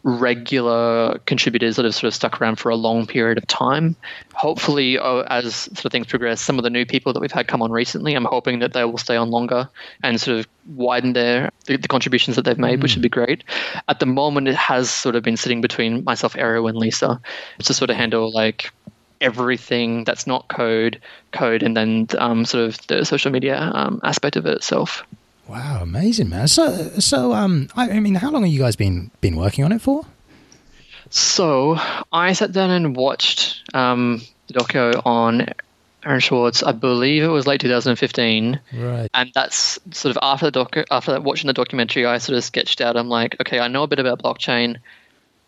regular 0.02 1.18
contributors 1.26 1.76
that 1.76 1.84
have 1.84 1.94
sort 1.94 2.04
of 2.04 2.14
stuck 2.14 2.40
around 2.40 2.56
for 2.56 2.70
a 2.70 2.76
long 2.76 3.06
period 3.06 3.38
of 3.38 3.46
time. 3.48 3.96
Hopefully, 4.34 4.98
uh, 4.98 5.22
as 5.22 5.54
sort 5.54 5.84
of 5.84 5.92
things 5.92 6.06
progress, 6.06 6.40
some 6.40 6.58
of 6.58 6.62
the 6.62 6.70
new 6.70 6.86
people 6.86 7.12
that 7.12 7.20
we've 7.20 7.32
had 7.32 7.48
come 7.48 7.60
on 7.60 7.72
recently, 7.72 8.14
I'm 8.14 8.24
hoping 8.24 8.60
that 8.60 8.72
they 8.72 8.84
will 8.84 8.98
stay 8.98 9.16
on 9.16 9.30
longer 9.30 9.68
and 10.02 10.20
sort 10.20 10.38
of 10.38 10.46
widen 10.74 11.12
their 11.12 11.50
the, 11.66 11.76
the 11.76 11.88
contributions 11.88 12.36
that 12.36 12.44
they've 12.44 12.58
made, 12.58 12.82
which 12.82 12.94
would 12.94 13.02
be 13.02 13.08
great. 13.08 13.42
At 13.88 13.98
the 13.98 14.06
moment, 14.06 14.48
it 14.48 14.54
has 14.54 14.90
sort 14.90 15.16
of 15.16 15.24
been 15.24 15.36
sitting 15.36 15.60
between 15.60 16.04
myself, 16.04 16.36
Ariel, 16.36 16.68
and 16.68 16.78
Lisa 16.78 17.20
to 17.58 17.74
sort 17.74 17.90
of 17.90 17.96
handle 17.96 18.30
like 18.32 18.72
everything 19.20 20.04
that's 20.04 20.26
not 20.26 20.48
code, 20.48 21.00
code, 21.32 21.62
and 21.62 21.76
then 21.76 22.06
um, 22.18 22.44
sort 22.44 22.68
of 22.68 22.86
the 22.86 23.04
social 23.04 23.30
media 23.30 23.58
um, 23.74 24.00
aspect 24.04 24.36
of 24.36 24.46
it 24.46 24.54
itself. 24.54 25.04
Wow, 25.48 25.80
amazing, 25.82 26.28
man. 26.28 26.48
So, 26.48 26.72
so, 26.98 27.32
um, 27.32 27.68
I, 27.76 27.90
I 27.90 28.00
mean, 28.00 28.16
how 28.16 28.30
long 28.30 28.42
have 28.42 28.52
you 28.52 28.58
guys 28.58 28.74
been 28.76 29.10
been 29.20 29.36
working 29.36 29.64
on 29.64 29.72
it 29.72 29.80
for? 29.80 30.04
So 31.10 31.76
I 32.12 32.32
sat 32.32 32.52
down 32.52 32.70
and 32.70 32.96
watched 32.96 33.62
um, 33.74 34.22
the 34.48 34.54
doco 34.54 35.02
on 35.06 35.46
Aaron 36.04 36.20
Swartz. 36.20 36.64
I 36.64 36.72
believe 36.72 37.22
it 37.22 37.28
was 37.28 37.46
late 37.46 37.60
2015, 37.60 38.60
Right. 38.74 39.08
and 39.14 39.30
that's 39.34 39.78
sort 39.92 40.10
of 40.10 40.18
after 40.20 40.50
the 40.50 40.64
docu- 40.64 40.84
after 40.90 41.12
that, 41.12 41.22
watching 41.22 41.46
the 41.46 41.52
documentary. 41.52 42.06
I 42.06 42.18
sort 42.18 42.36
of 42.36 42.42
sketched 42.44 42.80
out. 42.80 42.96
I'm 42.96 43.08
like, 43.08 43.36
okay, 43.40 43.60
I 43.60 43.68
know 43.68 43.84
a 43.84 43.86
bit 43.86 44.00
about 44.00 44.20
blockchain. 44.22 44.78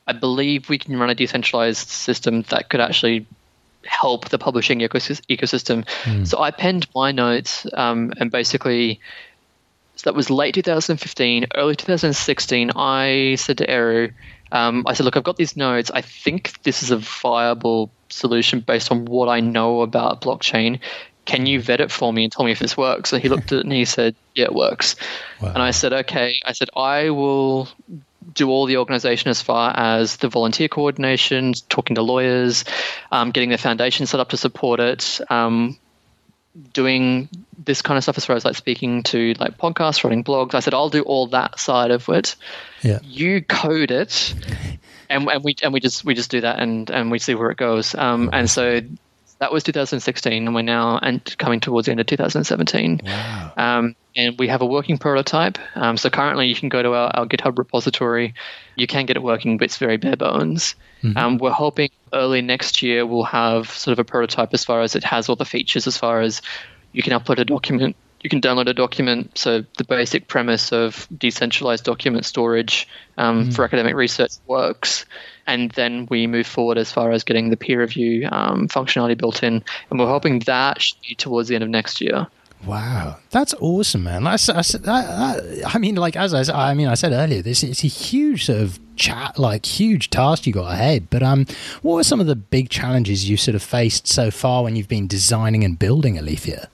I 0.07 0.13
believe 0.13 0.69
we 0.69 0.79
can 0.79 0.97
run 0.99 1.11
a 1.11 1.15
decentralized 1.15 1.89
system 1.89 2.43
that 2.51 2.71
could 2.71 2.81
actually 2.81 3.27
help 3.85 4.29
the 4.29 4.39
publishing 4.39 4.79
ecosys- 4.81 5.23
ecosystem. 5.29 5.85
So 6.27 6.41
I 6.41 6.51
penned 6.51 6.87
my 6.95 7.11
notes 7.13 7.67
um, 7.75 8.13
and 8.19 8.31
basically 8.31 9.01
so 9.99 10.09
that 10.09 10.15
was 10.15 10.31
late 10.31 10.55
2015, 10.55 11.47
early 11.57 11.75
2016. 11.75 12.71
I 12.77 13.35
said 13.37 13.59
to 13.59 13.69
Eru, 13.69 14.13
um, 14.53 14.85
I 14.87 14.93
said, 14.93 15.03
look, 15.03 15.17
I've 15.17 15.25
got 15.25 15.37
these 15.37 15.57
nodes. 15.57 15.91
I 15.91 16.03
think 16.03 16.63
this 16.63 16.85
is 16.85 16.93
a 16.93 16.99
viable 16.99 17.91
solution 18.09 18.61
based 18.61 18.93
on 18.93 19.07
what 19.07 19.29
I 19.29 19.41
know 19.41 19.81
about 19.81 20.21
blockchain. 20.21 20.79
Can 21.25 21.47
you 21.47 21.61
vet 21.61 21.81
it 21.81 21.91
for 21.91 22.13
me 22.13 22.23
and 22.23 22.33
tell 22.33 22.45
me 22.45 22.53
if 22.53 22.61
this 22.61 22.77
works? 22.77 23.13
And 23.13 23.21
he 23.21 23.29
looked 23.29 23.51
at 23.51 23.59
it 23.59 23.65
and 23.65 23.73
he 23.73 23.85
said, 23.85 24.15
yeah, 24.37 24.45
it 24.45 24.55
works. 24.55 24.95
Wow. 25.43 25.55
And 25.55 25.63
I 25.65 25.73
said, 25.73 25.93
okay. 25.93 26.41
I 26.47 26.53
said, 26.53 26.71
I 26.77 27.11
will 27.11 27.69
do 28.33 28.51
all 28.51 28.67
the 28.67 28.77
organization 28.77 29.31
as 29.31 29.43
far 29.43 29.77
as 29.77 30.19
the 30.19 30.29
volunteer 30.29 30.69
coordination, 30.69 31.55
talking 31.69 31.97
to 31.97 32.03
lawyers, 32.03 32.65
um, 33.11 33.33
getting 33.33 33.49
the 33.49 33.59
foundation 33.59 34.07
set 34.07 34.21
up 34.21 34.29
to 34.29 34.37
support 34.37 34.79
it, 34.79 35.21
um, 35.29 35.77
doing 36.73 37.29
this 37.69 37.83
kind 37.83 37.99
of 37.99 38.03
stuff 38.03 38.17
as 38.17 38.25
far 38.25 38.35
as 38.35 38.47
like 38.47 38.57
speaking 38.57 39.03
to 39.05 39.35
like 39.39 39.59
podcasts, 39.59 40.03
writing 40.03 40.25
blogs. 40.25 40.55
I 40.55 40.61
said, 40.61 40.73
I'll 40.73 40.89
do 40.89 41.03
all 41.03 41.27
that 41.29 41.61
side 41.61 41.91
of 41.91 42.09
it. 42.09 42.35
Yeah. 42.83 42.99
You 43.05 43.43
code 43.43 43.91
it. 43.91 44.35
And, 45.11 45.29
and 45.29 45.45
we 45.45 45.55
and 45.63 45.73
we 45.73 45.81
just 45.81 46.05
we 46.05 46.15
just 46.15 46.31
do 46.31 46.41
that 46.41 46.59
and, 46.59 46.91
and 46.91 47.11
we 47.11 47.19
see 47.19 47.35
where 47.35 47.51
it 47.51 47.57
goes. 47.57 47.95
Um, 47.95 48.31
and 48.33 48.51
so 48.51 48.81
that 49.39 49.53
was 49.53 49.63
2016, 49.63 50.47
and 50.47 50.55
we're 50.55 50.63
now 50.63 50.99
and 50.99 51.23
coming 51.39 51.61
towards 51.61 51.87
the 51.87 51.93
end 51.93 52.01
of 52.01 52.07
2017. 52.07 53.03
Wow. 53.05 53.53
Um, 53.57 53.97
and 54.17 54.39
we 54.39 54.49
have 54.49 54.63
a 54.63 54.67
working 54.67 54.99
prototype. 54.99 55.59
Um, 55.77 55.97
so 55.97 56.11
currently, 56.11 56.49
you 56.49 56.55
can 56.55 56.69
go 56.69 56.83
to 56.83 56.93
our, 56.93 57.11
our 57.15 57.27
GitHub 57.27 57.57
repository. 57.57 58.35
You 58.77 58.87
can 58.87 59.07
get 59.07 59.17
it 59.17 59.23
working, 59.23 59.57
but 59.57 59.67
it's 59.67 59.79
very 59.79 59.97
bare 59.97 60.17
bones. 60.17 60.75
Um, 61.17 61.39
we're 61.39 61.53
hoping 61.53 61.91
early 62.13 62.43
next 62.43 62.83
year 62.83 63.07
we'll 63.07 63.23
have 63.23 63.71
sort 63.71 63.93
of 63.93 63.99
a 64.01 64.05
prototype 64.05 64.53
as 64.53 64.65
far 64.65 64.81
as 64.81 64.97
it 64.97 65.05
has 65.05 65.29
all 65.29 65.37
the 65.37 65.45
features, 65.45 65.87
as 65.87 65.97
far 65.97 66.21
as 66.21 66.43
you 66.93 67.03
can 67.03 67.13
upload 67.13 67.39
a 67.39 67.45
document, 67.45 67.97
you 68.21 68.31
can 68.31 68.41
download 68.41 68.69
a 68.69 68.75
document. 68.75 69.37
So 69.39 69.65
the 69.77 69.85
basic 69.85 70.27
premise 70.29 70.73
of 70.73 71.07
decentralized 71.17 71.85
document 71.85 72.25
storage 72.25 72.89
um, 73.17 73.51
for 73.53 73.65
academic 73.65 73.95
research 73.95 74.33
works. 74.47 75.05
And 75.47 75.71
then 75.73 76.07
we 76.11 76.27
move 76.27 76.47
forward 76.47 76.79
as 76.79 76.91
far 76.93 77.11
as 77.13 77.23
getting 77.25 77.51
the 77.51 77.57
peer 77.57 77.81
review 77.81 78.29
um, 78.33 78.69
functionality 78.69 79.17
built 79.17 79.43
in. 79.43 79.63
And 79.91 79.99
we're 80.01 80.07
hoping 80.09 80.41
that 80.41 80.83
should 80.83 80.99
be 81.09 81.15
towards 81.15 81.49
the 81.49 81.55
end 81.55 81.65
of 81.65 81.71
next 81.71 82.01
year. 82.01 82.27
Wow, 82.67 83.19
that's 83.31 83.55
awesome, 83.61 84.03
man. 84.03 84.27
I, 84.27 84.33
I 84.33 84.35
s- 84.35 84.47
that- 84.73 84.83
that- 84.83 85.63
I 85.75 85.79
mean, 85.79 85.95
like 85.95 86.17
as 86.17 86.35
I, 86.35 86.71
I 86.71 86.75
mean, 86.75 86.89
I 86.89 86.95
said 86.95 87.13
earlier, 87.13 87.41
this 87.41 87.63
it's 87.63 87.85
a 87.85 87.87
huge 87.87 88.47
sort 88.47 88.61
of 88.61 88.81
chat, 88.97 89.39
like 89.39 89.65
huge 89.65 90.11
task 90.11 90.45
you 90.45 90.53
got 90.53 90.73
ahead. 90.73 91.07
But 91.09 91.23
um, 91.23 91.47
what 91.83 91.95
were 91.95 92.03
some 92.05 92.19
of 92.21 92.27
the 92.27 92.35
big 92.35 92.69
challenges 92.69 93.31
you 93.31 93.37
sort 93.37 93.55
of 93.55 93.63
faced 93.63 94.09
so 94.09 94.33
far 94.33 94.65
when 94.65 94.75
you've 94.75 94.89
been 94.89 95.07
designing 95.07 95.63
and 95.63 95.79
building 95.79 96.19
Aletheia? 96.19 96.69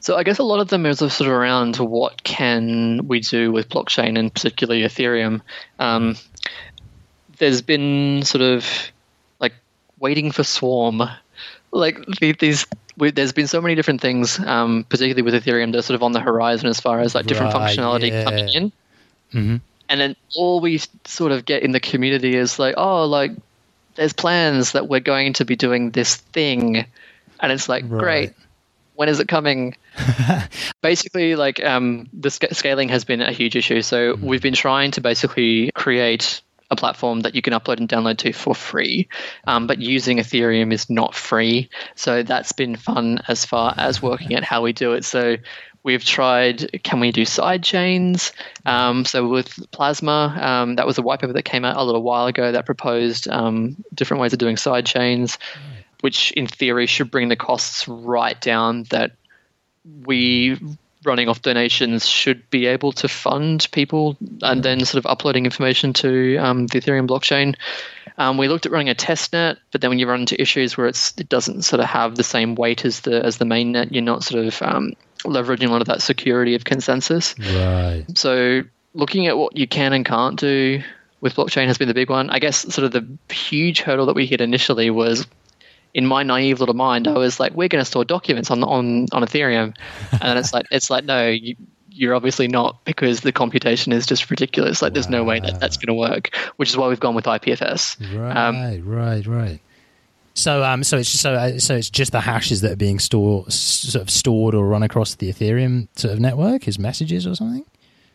So 0.00 0.16
I 0.16 0.22
guess 0.22 0.38
a 0.38 0.42
lot 0.42 0.60
of 0.60 0.68
them 0.68 0.86
is 0.86 0.98
sort 0.98 1.20
of 1.20 1.28
around 1.28 1.76
what 1.76 2.22
can 2.22 3.06
we 3.06 3.20
do 3.20 3.52
with 3.52 3.68
blockchain 3.68 4.18
and 4.18 4.32
particularly 4.32 4.82
Ethereum. 4.82 5.40
Um, 5.78 6.16
there's 7.38 7.62
been 7.62 8.22
sort 8.22 8.42
of 8.42 8.66
like 9.38 9.52
waiting 9.98 10.30
for 10.30 10.44
Swarm, 10.44 11.02
like 11.70 11.98
these. 12.20 12.66
We, 12.98 13.10
there's 13.10 13.32
been 13.32 13.46
so 13.46 13.60
many 13.60 13.74
different 13.74 14.00
things, 14.00 14.38
um, 14.38 14.86
particularly 14.88 15.20
with 15.20 15.34
Ethereum, 15.34 15.72
that 15.72 15.78
are 15.78 15.82
sort 15.82 15.96
of 15.96 16.02
on 16.02 16.12
the 16.12 16.20
horizon 16.20 16.68
as 16.68 16.80
far 16.80 17.00
as 17.00 17.14
like 17.14 17.26
different 17.26 17.52
Right, 17.52 17.76
functionality 17.76 18.08
yeah. 18.08 18.24
coming 18.24 18.48
in. 18.48 18.72
and 19.88 20.00
then 20.00 20.16
all 20.34 20.60
we 20.60 20.80
sort 21.04 21.32
of 21.32 21.44
get 21.44 21.62
in 21.62 21.72
the 21.72 21.80
community 21.80 22.34
is 22.34 22.58
like, 22.58 22.74
oh, 22.78 23.04
like 23.04 23.32
there's 23.96 24.12
plans 24.14 24.72
that 24.72 24.88
we're 24.88 25.00
going 25.00 25.34
to 25.34 25.44
be 25.44 25.56
doing 25.56 25.90
this 25.90 26.16
thing, 26.16 26.86
and 27.40 27.52
it's 27.52 27.68
like, 27.68 27.84
Right. 27.86 28.00
great. 28.00 28.32
When 28.96 29.08
is 29.08 29.20
it 29.20 29.28
coming? 29.28 29.76
basically, 30.82 31.36
like 31.36 31.62
um, 31.62 32.08
the 32.12 32.30
sc- 32.30 32.52
scaling 32.52 32.88
has 32.88 33.04
been 33.04 33.20
a 33.20 33.32
huge 33.32 33.54
issue. 33.54 33.82
So 33.82 34.16
we've 34.20 34.42
been 34.42 34.54
trying 34.54 34.92
to 34.92 35.00
basically 35.00 35.70
create 35.74 36.42
a 36.70 36.76
platform 36.76 37.20
that 37.20 37.34
you 37.34 37.42
can 37.42 37.52
upload 37.52 37.78
and 37.78 37.88
download 37.88 38.18
to 38.18 38.32
for 38.32 38.54
free, 38.54 39.08
um, 39.46 39.66
but 39.66 39.78
using 39.78 40.18
Ethereum 40.18 40.72
is 40.72 40.90
not 40.90 41.14
free. 41.14 41.68
So 41.94 42.22
that's 42.22 42.52
been 42.52 42.76
fun 42.76 43.22
as 43.28 43.44
far 43.44 43.74
as 43.76 44.02
working 44.02 44.34
at 44.34 44.42
how 44.42 44.62
we 44.62 44.72
do 44.72 44.94
it. 44.94 45.04
So 45.04 45.36
we've 45.86 46.04
tried 46.04 46.82
can 46.82 46.98
we 46.98 47.12
do 47.12 47.24
side 47.24 47.62
chains 47.62 48.32
um, 48.66 49.04
so 49.04 49.28
with 49.28 49.70
plasma 49.70 50.36
um, 50.40 50.74
that 50.74 50.84
was 50.84 50.98
a 50.98 51.02
white 51.02 51.20
paper 51.20 51.32
that 51.32 51.44
came 51.44 51.64
out 51.64 51.76
a 51.76 51.84
little 51.84 52.02
while 52.02 52.26
ago 52.26 52.50
that 52.50 52.66
proposed 52.66 53.28
um, 53.28 53.76
different 53.94 54.20
ways 54.20 54.32
of 54.32 54.40
doing 54.40 54.56
side 54.56 54.84
chains 54.84 55.38
which 56.00 56.32
in 56.32 56.46
theory 56.46 56.86
should 56.86 57.10
bring 57.10 57.28
the 57.28 57.36
costs 57.36 57.86
right 57.88 58.40
down 58.40 58.84
that 58.90 59.12
we 60.04 60.58
running 61.04 61.28
off 61.28 61.40
donations 61.42 62.06
should 62.06 62.48
be 62.50 62.66
able 62.66 62.90
to 62.90 63.06
fund 63.06 63.68
people 63.70 64.16
and 64.42 64.62
then 64.64 64.84
sort 64.84 65.04
of 65.04 65.08
uploading 65.08 65.44
information 65.44 65.92
to 65.92 66.36
um, 66.38 66.66
the 66.66 66.80
ethereum 66.80 67.06
blockchain 67.06 67.54
um, 68.18 68.38
we 68.38 68.48
looked 68.48 68.66
at 68.66 68.72
running 68.72 68.88
a 68.88 68.94
test 68.94 69.32
net 69.32 69.58
but 69.70 69.80
then 69.80 69.90
when 69.90 69.98
you 70.00 70.08
run 70.08 70.20
into 70.20 70.40
issues 70.40 70.76
where 70.76 70.88
it's 70.88 71.14
it 71.18 71.28
doesn't 71.28 71.62
sort 71.62 71.78
of 71.78 71.86
have 71.86 72.16
the 72.16 72.24
same 72.24 72.56
weight 72.56 72.84
as 72.84 73.00
the 73.00 73.24
as 73.24 73.36
the 73.38 73.44
main 73.44 73.72
net 73.72 73.92
you're 73.92 74.02
not 74.02 74.24
sort 74.24 74.44
of 74.44 74.60
um, 74.62 74.94
leveraging 75.22 75.68
a 75.68 75.70
lot 75.70 75.80
of 75.80 75.86
that 75.86 76.02
security 76.02 76.54
of 76.56 76.64
consensus 76.64 77.36
Right. 77.38 78.04
so 78.14 78.62
looking 78.94 79.28
at 79.28 79.36
what 79.38 79.56
you 79.56 79.68
can 79.68 79.92
and 79.92 80.04
can't 80.04 80.40
do 80.40 80.82
with 81.20 81.34
blockchain 81.36 81.66
has 81.66 81.78
been 81.78 81.88
the 81.88 81.94
big 81.94 82.10
one. 82.10 82.28
I 82.30 82.38
guess 82.38 82.58
sort 82.74 82.84
of 82.84 82.92
the 82.92 83.34
huge 83.34 83.80
hurdle 83.80 84.06
that 84.06 84.14
we 84.14 84.26
hit 84.26 84.40
initially 84.40 84.90
was 84.90 85.26
in 85.96 86.04
my 86.06 86.22
naive 86.22 86.60
little 86.60 86.74
mind, 86.74 87.08
I 87.08 87.14
was 87.16 87.40
like, 87.40 87.52
we're 87.54 87.68
going 87.68 87.80
to 87.82 87.90
store 87.90 88.04
documents 88.04 88.50
on 88.50 88.62
on 88.62 89.06
on 89.12 89.22
Ethereum, 89.22 89.74
and 90.12 90.20
then 90.22 90.36
it's 90.36 90.52
like 90.52 90.66
it's 90.70 90.90
like 90.90 91.04
no, 91.04 91.26
you, 91.28 91.56
you're 91.90 92.14
obviously 92.14 92.46
not 92.48 92.84
because 92.84 93.22
the 93.22 93.32
computation 93.32 93.92
is 93.92 94.04
just 94.06 94.30
ridiculous. 94.30 94.82
Like 94.82 94.92
there's 94.92 95.08
no 95.08 95.24
way 95.24 95.40
that 95.40 95.58
that's 95.58 95.78
going 95.78 95.88
to 95.88 95.94
work, 95.94 96.36
which 96.56 96.68
is 96.68 96.76
why 96.76 96.86
we've 96.88 97.00
gone 97.00 97.14
with 97.14 97.24
IPFS. 97.24 97.96
Right, 98.14 98.36
Um, 98.36 98.56
right, 98.86 99.26
right. 99.26 99.60
So, 100.34 100.62
um, 100.62 100.84
so 100.84 100.98
it's 100.98 101.10
just, 101.10 101.22
so 101.22 101.32
uh, 101.32 101.58
so 101.58 101.74
it's 101.76 101.88
just 101.88 102.12
the 102.12 102.20
hashes 102.20 102.60
that 102.60 102.72
are 102.72 102.76
being 102.76 102.98
stored, 102.98 103.50
sort 103.50 104.02
of 104.02 104.10
stored 104.10 104.54
or 104.54 104.66
run 104.66 104.82
across 104.82 105.14
the 105.14 105.32
Ethereum 105.32 105.88
sort 105.96 106.12
of 106.12 106.20
network 106.20 106.68
as 106.68 106.78
messages 106.78 107.26
or 107.26 107.34
something. 107.34 107.64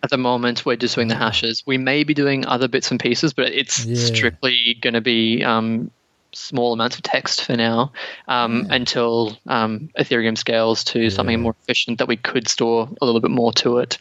At 0.04 0.12
the 0.12 0.18
moment, 0.18 0.64
we're 0.64 0.76
just 0.76 0.94
doing 0.94 1.08
the 1.08 1.16
hashes. 1.16 1.64
We 1.66 1.80
may 1.80 2.04
be 2.04 2.14
doing 2.14 2.46
other 2.46 2.68
bits 2.68 2.92
and 2.92 3.00
pieces, 3.00 3.34
but 3.34 3.48
it's 3.48 3.86
Yeah. 3.86 3.96
strictly 4.06 4.78
going 4.82 4.94
to 4.94 5.02
be 5.02 5.44
um, 5.44 5.90
small 6.34 6.74
amounts 6.74 6.96
of 6.96 7.04
text 7.04 7.44
for 7.44 7.56
now 7.56 7.92
um, 8.28 8.68
until 8.70 9.38
um, 9.48 9.90
Ethereum 10.00 10.38
scales 10.38 10.84
to 10.86 11.10
something 11.10 11.42
more 11.42 11.56
efficient 11.62 11.98
that 12.00 12.08
we 12.08 12.18
could 12.18 12.48
store 12.48 12.90
a 13.02 13.06
little 13.06 13.22
bit 13.22 13.32
more 13.32 13.52
to 13.54 13.80
it. 13.80 13.98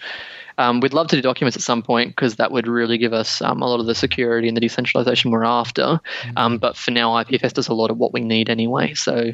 Um, 0.59 0.81
we'd 0.81 0.93
love 0.93 1.09
to 1.09 1.17
do 1.17 1.23
documents 1.23 1.57
at 1.57 1.63
some 1.63 1.83
point 1.83 2.11
because 2.11 2.37
that 2.37 2.53
would 2.53 2.67
really 2.67 2.99
give 2.99 3.15
us 3.15 3.41
um, 3.41 3.63
a 3.63 3.67
lot 3.67 3.81
of 3.81 3.87
the 3.87 3.95
security 3.95 4.47
and 4.47 4.57
the 4.57 4.61
decentralization 4.61 5.31
we're 5.31 5.45
after. 5.45 6.01
Um, 6.37 6.59
but 6.59 6.77
for 6.77 6.91
now, 6.91 7.13
IPFS 7.13 7.55
does 7.55 7.69
a 7.69 7.75
lot 7.75 7.91
of 7.91 7.97
what 7.97 8.13
we 8.13 8.21
need 8.21 8.51
anyway. 8.51 8.93
So, 8.93 9.33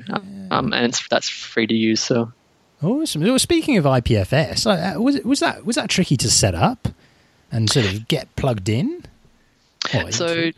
um, 0.51 0.73
and 0.73 0.87
it's, 0.87 1.07
that's 1.09 1.29
free 1.29 1.67
to 1.67 1.75
use. 1.75 2.01
So. 2.01 2.33
Awesome. 2.83 3.23
Well, 3.23 3.39
speaking 3.39 3.77
of 3.77 3.85
IPFS, 3.85 4.67
uh, 4.67 5.01
was 5.01 5.21
was 5.23 5.41
that 5.41 5.65
was 5.65 5.77
that 5.77 5.89
tricky 5.89 6.17
to 6.19 6.31
set 6.31 6.55
up 6.55 6.89
and 7.51 7.71
sort 7.71 7.87
of 7.87 8.07
get 8.07 8.35
plugged 8.37 8.69
in? 8.69 9.05
Oh, 9.95 10.11
So, 10.11 10.51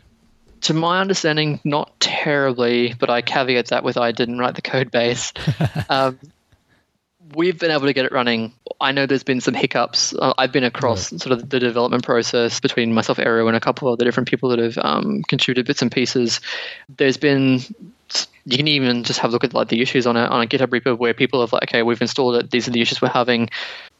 to 0.61 0.73
my 0.73 1.01
understanding, 1.01 1.59
not 1.63 1.99
terribly, 1.99 2.93
but 2.97 3.09
I 3.09 3.21
caveat 3.21 3.67
that 3.67 3.83
with 3.83 3.97
I 3.97 4.11
didn't 4.11 4.39
write 4.39 4.55
the 4.55 4.61
code 4.61 4.91
base. 4.91 5.33
um, 5.89 6.19
we've 7.35 7.59
been 7.59 7.71
able 7.71 7.87
to 7.87 7.93
get 7.93 8.05
it 8.05 8.11
running. 8.11 8.53
I 8.81 8.91
know 8.91 9.05
there's 9.05 9.23
been 9.23 9.41
some 9.41 9.53
hiccups. 9.53 10.13
Uh, 10.13 10.33
I've 10.37 10.51
been 10.51 10.63
across 10.63 11.09
sort 11.09 11.31
of 11.31 11.49
the 11.49 11.59
development 11.59 12.03
process 12.03 12.59
between 12.59 12.93
myself, 12.93 13.19
Eru, 13.19 13.47
and 13.47 13.55
a 13.55 13.59
couple 13.59 13.87
of 13.87 13.93
other 13.93 14.05
different 14.05 14.29
people 14.29 14.49
that 14.49 14.59
have 14.59 14.77
um, 14.77 15.23
contributed 15.23 15.67
bits 15.67 15.81
and 15.81 15.91
pieces. 15.91 16.41
There's 16.97 17.17
been 17.17 17.61
you 18.45 18.57
can 18.57 18.67
even 18.67 19.03
just 19.03 19.19
have 19.19 19.29
a 19.29 19.33
look 19.33 19.43
at 19.43 19.53
like 19.53 19.67
the 19.67 19.81
issues 19.81 20.07
on 20.07 20.17
a 20.17 20.21
on 20.21 20.41
a 20.41 20.47
GitHub 20.47 20.67
repo 20.67 20.97
where 20.97 21.13
people 21.13 21.41
have 21.41 21.53
like, 21.53 21.63
okay, 21.63 21.83
we've 21.83 22.01
installed 22.01 22.35
it. 22.35 22.51
These 22.51 22.67
are 22.67 22.71
the 22.71 22.81
issues 22.81 23.01
we're 23.01 23.09
having. 23.09 23.49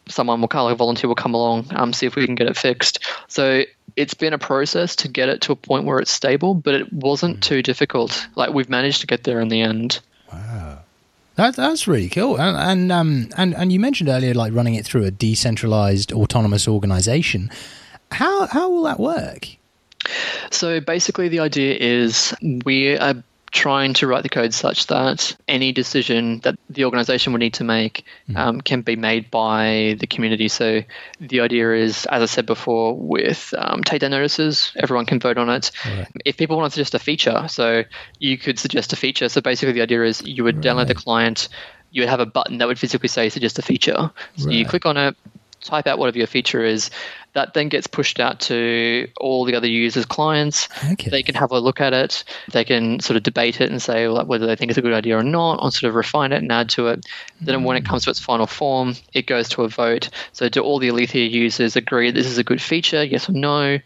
Someone 0.10 0.42
will 0.42 0.48
call 0.48 0.70
a 0.70 0.76
volunteer 0.76 1.08
will 1.08 1.16
come 1.16 1.34
along, 1.34 1.68
um, 1.72 1.94
see 1.94 2.06
if 2.06 2.16
we 2.16 2.26
can 2.26 2.36
get 2.36 2.48
it 2.48 2.58
fixed. 2.58 3.00
So 3.28 3.64
it's 3.96 4.14
been 4.14 4.34
a 4.34 4.38
process 4.38 4.96
to 4.98 5.08
get 5.08 5.30
it 5.30 5.42
to 5.42 5.52
a 5.52 5.56
point 5.56 5.86
where 5.86 6.00
it's 6.00 6.12
stable, 6.12 6.54
but 6.54 6.76
it 6.76 6.92
wasn't 6.92 7.44
too 7.44 7.62
difficult. 7.62 8.28
Like 8.36 8.54
we've 8.54 8.70
managed 8.70 9.02
to 9.02 9.08
get 9.08 9.24
there 9.24 9.40
in 9.40 9.50
the 9.50 9.62
end. 9.62 10.00
Wow. 10.32 10.80
That, 11.36 11.56
that's 11.56 11.88
really 11.88 12.10
cool. 12.10 12.40
And 12.40 12.58
and 12.58 12.92
um 12.92 13.30
and 13.38 13.56
and 13.56 13.72
you 13.72 13.80
mentioned 13.80 14.10
earlier 14.10 14.34
like 14.34 14.54
running 14.54 14.76
it 14.76 14.86
through 14.86 15.06
a 15.06 15.12
decentralized 15.12 16.12
autonomous 16.12 16.68
organization. 16.68 17.50
How 18.12 18.48
how 18.48 18.70
will 18.70 18.84
that 18.84 19.00
work? 19.00 19.48
So 20.52 20.80
basically, 20.80 21.30
the 21.30 21.40
idea 21.40 21.76
is 21.76 22.34
we 22.66 22.98
are 22.98 23.24
trying 23.52 23.94
to 23.96 24.08
write 24.08 24.24
the 24.24 24.30
code 24.30 24.54
such 24.54 24.88
that 24.88 25.36
any 25.48 25.72
decision 25.72 26.40
that 26.40 26.56
the 26.70 26.86
organization 26.86 27.34
would 27.34 27.40
need 27.40 27.56
to 27.56 27.64
make 27.64 28.06
um, 28.36 28.62
can 28.62 28.82
be 28.82 28.96
made 28.96 29.32
by 29.32 29.96
the 30.00 30.08
community. 30.08 30.48
So 30.48 30.82
the 31.20 31.42
idea 31.42 31.74
is, 31.74 32.06
as 32.06 32.22
I 32.22 32.26
said 32.26 32.46
before, 32.46 32.96
with 32.96 33.54
um, 33.58 33.84
takedown 33.84 34.12
notices, 34.12 34.72
everyone 34.76 35.06
can 35.06 35.20
vote 35.20 35.38
on 35.38 35.50
it. 35.50 35.72
If 36.26 36.38
people 36.38 36.58
want 36.58 36.72
to 36.72 36.76
suggest 36.76 36.94
a 36.94 37.00
feature, 37.00 37.48
so 37.48 37.84
you 38.20 38.38
could 38.38 38.60
suggest 38.60 38.94
a 38.94 38.96
feature. 38.96 39.30
So 39.30 39.42
basically, 39.42 39.74
the 39.74 39.82
idea 39.82 40.04
is 40.04 40.22
you 40.22 40.44
would 40.44 40.58
download 40.58 40.88
the 40.88 40.96
client. 40.96 41.50
You 41.92 42.04
would 42.04 42.10
have 42.10 42.20
a 42.20 42.26
button 42.26 42.60
that 42.60 42.68
would 42.68 42.78
physically 42.78 43.10
say 43.10 43.30
suggest 43.30 43.58
a 43.58 43.64
feature. 43.64 44.12
So 44.38 44.50
you 44.52 44.66
click 44.66 44.86
on 44.86 44.96
it, 44.98 45.16
type 45.62 45.88
out 45.88 46.00
whatever 46.00 46.18
your 46.18 46.28
feature 46.28 46.64
is. 46.64 46.90
That 47.34 47.54
then 47.54 47.70
gets 47.70 47.86
pushed 47.86 48.20
out 48.20 48.40
to 48.42 49.08
all 49.18 49.46
the 49.46 49.54
other 49.56 49.68
users' 49.68 50.06
clients. 50.06 50.68
Okay. 50.94 51.10
They 51.12 51.22
can 51.22 51.36
have 51.36 51.52
a 51.52 51.60
look 51.60 51.80
at 51.80 51.94
it. 51.94 52.24
They 52.52 52.64
can 52.64 53.00
sort 53.00 53.18
of 53.18 53.24
debate 53.24 53.62
it 53.62 53.70
and 53.70 53.80
say 53.80 54.08
like, 54.08 54.28
whether 54.28 54.48
they 54.48 54.56
think 54.56 54.72
it's 54.72 54.80
a 54.80 54.82
good 54.82 54.94
idea 54.94 55.18
or 55.18 55.24
not, 55.24 55.60
or 55.62 55.72
sort 55.72 55.90
of 55.90 55.96
refine 55.96 56.32
it 56.32 56.42
and 56.42 56.52
add 56.52 56.70
to 56.70 56.88
it. 56.88 57.06
Then 57.40 57.64
when 57.64 57.78
it 57.78 57.84
mm. 57.84 57.88
comes 57.88 58.06
to 58.06 58.10
its 58.10 58.20
final 58.20 58.48
form, 58.48 58.96
it 59.14 59.28
goes 59.28 59.48
to 59.50 59.62
a 59.62 59.70
vote. 59.70 60.10
So 60.34 60.50
do 60.50 60.62
all 60.62 60.80
the 60.80 60.90
Aletheia 60.90 61.30
users 61.30 61.76
agree 61.76 62.10
this 62.10 62.26
is 62.26 62.40
a 62.40 62.44
good 62.44 62.62
feature, 62.62 63.04
yes 63.04 63.30
or 63.30 63.34
no? 63.34 63.78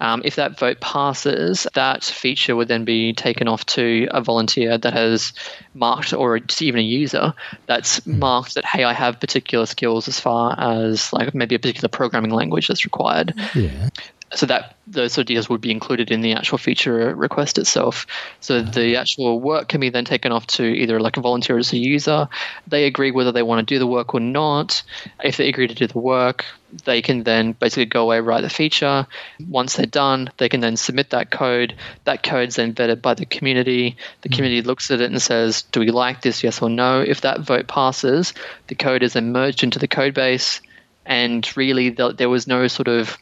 Um, 0.00 0.22
if 0.24 0.36
that 0.36 0.58
vote 0.58 0.80
passes, 0.80 1.66
that 1.74 2.04
feature 2.04 2.56
would 2.56 2.68
then 2.68 2.84
be 2.84 3.12
taken 3.12 3.48
off 3.48 3.66
to 3.66 4.08
a 4.10 4.22
volunteer 4.22 4.78
that 4.78 4.92
has 4.92 5.32
marked, 5.74 6.12
or 6.12 6.40
even 6.60 6.80
a 6.80 6.82
user 6.82 7.34
that's 7.66 8.06
marked 8.06 8.54
that, 8.54 8.64
hey, 8.64 8.84
I 8.84 8.92
have 8.92 9.20
particular 9.20 9.66
skills 9.66 10.08
as 10.08 10.18
far 10.18 10.54
as 10.58 11.12
like 11.12 11.34
maybe 11.34 11.54
a 11.54 11.58
particular 11.58 11.88
programming 11.88 12.32
language 12.32 12.68
that's 12.68 12.84
required. 12.84 13.34
Yeah. 13.54 13.90
So 14.32 14.46
that 14.46 14.76
those 14.86 15.12
sort 15.12 15.24
of 15.24 15.26
details 15.26 15.48
would 15.48 15.60
be 15.60 15.70
included 15.70 16.10
in 16.10 16.20
the 16.20 16.34
actual 16.34 16.58
feature 16.58 17.14
request 17.14 17.58
itself. 17.58 18.06
So 18.40 18.62
the 18.62 18.96
actual 18.96 19.40
work 19.40 19.68
can 19.68 19.80
be 19.80 19.90
then 19.90 20.04
taken 20.04 20.30
off 20.30 20.46
to 20.48 20.64
either 20.64 21.00
like 21.00 21.16
a 21.16 21.20
volunteer 21.20 21.56
or 21.56 21.60
a 21.60 21.76
user. 21.76 22.28
They 22.66 22.86
agree 22.86 23.10
whether 23.10 23.32
they 23.32 23.42
want 23.42 23.66
to 23.66 23.74
do 23.74 23.78
the 23.78 23.86
work 23.86 24.14
or 24.14 24.20
not. 24.20 24.82
If 25.22 25.36
they 25.36 25.48
agree 25.48 25.66
to 25.66 25.74
do 25.74 25.86
the 25.86 25.98
work, 25.98 26.44
they 26.84 27.02
can 27.02 27.24
then 27.24 27.52
basically 27.52 27.86
go 27.86 28.02
away, 28.02 28.20
write 28.20 28.42
the 28.42 28.50
feature. 28.50 29.06
Once 29.48 29.76
they're 29.76 29.86
done, 29.86 30.30
they 30.36 30.48
can 30.48 30.60
then 30.60 30.76
submit 30.76 31.10
that 31.10 31.30
code. 31.30 31.74
That 32.04 32.22
code's 32.22 32.56
then 32.56 32.74
vetted 32.74 33.02
by 33.02 33.14
the 33.14 33.26
community. 33.26 33.96
The 34.22 34.28
hmm. 34.28 34.34
community 34.34 34.62
looks 34.62 34.90
at 34.90 35.00
it 35.00 35.10
and 35.10 35.20
says, 35.20 35.62
"Do 35.62 35.80
we 35.80 35.90
like 35.90 36.22
this? 36.22 36.44
Yes 36.44 36.62
or 36.62 36.70
no?" 36.70 37.00
If 37.00 37.22
that 37.22 37.40
vote 37.40 37.66
passes, 37.66 38.34
the 38.68 38.74
code 38.74 39.02
is 39.02 39.14
then 39.14 39.32
merged 39.32 39.64
into 39.64 39.78
the 39.78 39.88
code 39.88 40.14
base, 40.14 40.60
and 41.04 41.48
really 41.56 41.90
th- 41.90 42.16
there 42.16 42.28
was 42.28 42.46
no 42.46 42.68
sort 42.68 42.88
of 42.88 43.18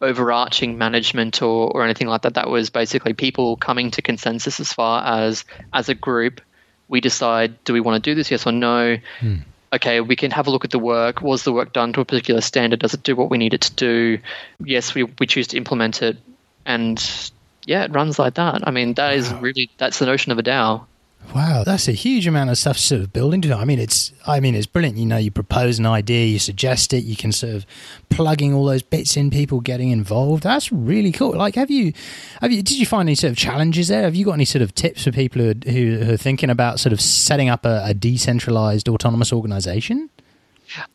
overarching 0.00 0.78
management 0.78 1.42
or, 1.42 1.70
or 1.70 1.84
anything 1.84 2.06
like 2.06 2.22
that. 2.22 2.34
That 2.34 2.48
was 2.48 2.70
basically 2.70 3.14
people 3.14 3.56
coming 3.56 3.90
to 3.92 4.02
consensus 4.02 4.60
as 4.60 4.72
far 4.72 5.04
as 5.04 5.44
as 5.72 5.88
a 5.88 5.94
group, 5.94 6.40
we 6.88 7.00
decide 7.00 7.62
do 7.64 7.72
we 7.72 7.80
want 7.80 8.02
to 8.02 8.10
do 8.10 8.14
this, 8.14 8.30
yes 8.30 8.46
or 8.46 8.52
no. 8.52 8.96
Hmm. 9.20 9.36
Okay, 9.70 10.00
we 10.00 10.16
can 10.16 10.30
have 10.30 10.46
a 10.46 10.50
look 10.50 10.64
at 10.64 10.70
the 10.70 10.78
work. 10.78 11.20
Was 11.20 11.44
the 11.44 11.52
work 11.52 11.74
done 11.74 11.92
to 11.92 12.00
a 12.00 12.04
particular 12.04 12.40
standard? 12.40 12.80
Does 12.80 12.94
it 12.94 13.02
do 13.02 13.14
what 13.14 13.28
we 13.28 13.36
need 13.36 13.52
it 13.52 13.60
to 13.62 13.74
do? 13.74 14.18
Yes, 14.64 14.94
we, 14.94 15.02
we 15.02 15.26
choose 15.26 15.48
to 15.48 15.58
implement 15.58 16.00
it. 16.00 16.16
And 16.64 16.98
yeah, 17.66 17.84
it 17.84 17.92
runs 17.92 18.18
like 18.18 18.34
that. 18.34 18.66
I 18.66 18.70
mean, 18.70 18.94
that 18.94 19.14
is 19.14 19.32
really 19.34 19.70
that's 19.76 19.98
the 19.98 20.06
notion 20.06 20.32
of 20.32 20.38
a 20.38 20.42
DAO. 20.42 20.86
Wow, 21.34 21.62
that's 21.62 21.88
a 21.88 21.92
huge 21.92 22.26
amount 22.26 22.48
of 22.48 22.56
stuff 22.56 22.78
sort 22.78 23.02
of 23.02 23.12
build 23.12 23.34
into. 23.34 23.54
I 23.54 23.64
mean, 23.66 23.78
it's 23.78 24.12
I 24.26 24.40
mean, 24.40 24.54
it's 24.54 24.66
brilliant. 24.66 24.96
You 24.96 25.04
know, 25.04 25.18
you 25.18 25.30
propose 25.30 25.78
an 25.78 25.84
idea, 25.84 26.26
you 26.26 26.38
suggest 26.38 26.94
it, 26.94 27.04
you 27.04 27.16
can 27.16 27.32
sort 27.32 27.54
of 27.54 27.66
plugging 28.08 28.54
all 28.54 28.64
those 28.64 28.82
bits 28.82 29.16
in, 29.16 29.30
people 29.30 29.60
getting 29.60 29.90
involved. 29.90 30.42
That's 30.42 30.72
really 30.72 31.12
cool. 31.12 31.36
Like, 31.36 31.54
have 31.56 31.70
you, 31.70 31.92
have 32.40 32.50
you, 32.50 32.62
did 32.62 32.78
you 32.78 32.86
find 32.86 33.08
any 33.08 33.14
sort 33.14 33.32
of 33.32 33.36
challenges 33.36 33.88
there? 33.88 34.02
Have 34.02 34.14
you 34.14 34.24
got 34.24 34.32
any 34.32 34.46
sort 34.46 34.62
of 34.62 34.74
tips 34.74 35.04
for 35.04 35.12
people 35.12 35.42
who 35.42 35.50
are, 35.50 35.70
who 35.70 36.14
are 36.14 36.16
thinking 36.16 36.48
about 36.48 36.80
sort 36.80 36.94
of 36.94 37.00
setting 37.00 37.50
up 37.50 37.66
a, 37.66 37.82
a 37.84 37.94
decentralized 37.94 38.88
autonomous 38.88 39.32
organization? 39.32 40.08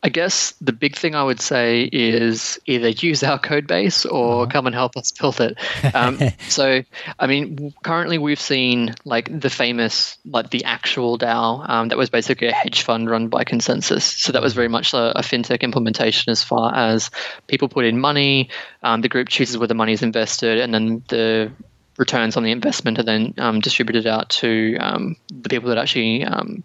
I 0.02 0.10
guess 0.10 0.52
the 0.62 0.74
big 0.74 0.96
thing 0.96 1.16
I 1.16 1.24
would 1.24 1.42
say 1.42 1.90
is 1.92 2.60
either 2.66 2.90
use 2.90 3.24
our 3.24 3.40
code 3.40 3.68
base 3.68 4.06
or 4.06 4.48
come 4.48 4.66
and 4.66 4.76
help 4.76 4.96
us 4.98 5.12
build 5.12 5.40
it. 5.42 5.58
Um, 5.94 6.20
so, 6.50 6.84
I 7.20 7.28
mean, 7.28 7.74
currently 7.84 8.18
we've 8.18 8.40
seen 8.40 8.96
like 9.06 9.40
the 9.40 9.50
famous, 9.50 10.18
like 10.26 10.50
the 10.50 10.64
actual 10.66 11.18
DAO 11.18 11.68
um, 11.70 11.88
that 11.90 11.98
was 11.98 12.10
basically 12.10 12.48
a 12.48 12.54
hedge 12.54 12.84
fund 12.84 13.10
run 13.10 13.28
by 13.28 13.44
Consensus. 13.44 14.06
So 14.06 14.32
that 14.32 14.42
was 14.42 14.54
very 14.54 14.68
much 14.68 14.94
a, 14.94 15.18
a 15.18 15.22
fintech 15.22 15.62
implementation 15.62 16.32
as 16.32 16.44
far 16.44 16.74
as 16.74 17.10
people 17.48 17.70
put 17.70 17.86
in 17.86 18.00
money, 18.00 18.50
um, 18.84 19.02
the 19.02 19.10
group 19.10 19.30
chooses 19.30 19.58
where 19.58 19.68
the 19.68 19.74
money 19.74 19.94
is 19.94 20.04
invested, 20.04 20.60
and 20.60 20.74
then 20.74 21.04
the 21.10 21.52
returns 21.98 22.38
on 22.38 22.44
the 22.44 22.52
investment 22.52 23.00
are 23.00 23.04
then 23.04 23.34
um, 23.38 23.60
distributed 23.60 24.08
out 24.08 24.30
to 24.30 24.76
um, 24.80 25.16
the 25.30 25.50
people 25.50 25.70
that 25.70 25.78
actually 25.78 26.24
um, 26.24 26.64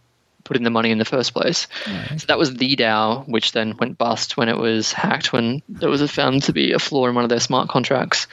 put 0.49 0.57
in 0.57 0.65
the 0.65 0.71
money 0.71 0.91
in 0.91 0.99
the 0.99 1.05
first 1.05 1.33
place. 1.35 1.69
So 2.17 2.27
that 2.27 2.39
was 2.39 2.55
the 2.55 2.75
DAO, 2.75 3.29
which 3.29 3.53
then 3.53 3.77
went 3.77 3.97
bust 3.99 4.37
when 4.37 4.49
it 4.49 4.57
was 4.59 4.93
hacked, 4.93 5.33
when 5.33 5.63
there 5.69 5.89
was 5.91 6.03
found 6.11 6.43
to 6.45 6.53
be 6.53 6.73
a 6.73 6.79
flaw 6.81 7.07
in 7.07 7.15
one 7.15 7.23
of 7.25 7.31
their 7.31 7.39
smart 7.41 7.69
contracts, 7.69 8.27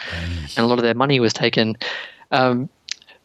and 0.57 0.57
a 0.57 0.65
lot 0.67 0.79
of 0.79 0.83
their 0.83 0.95
money 0.95 1.19
was 1.19 1.33
taken. 1.33 1.77
Um, 2.31 2.69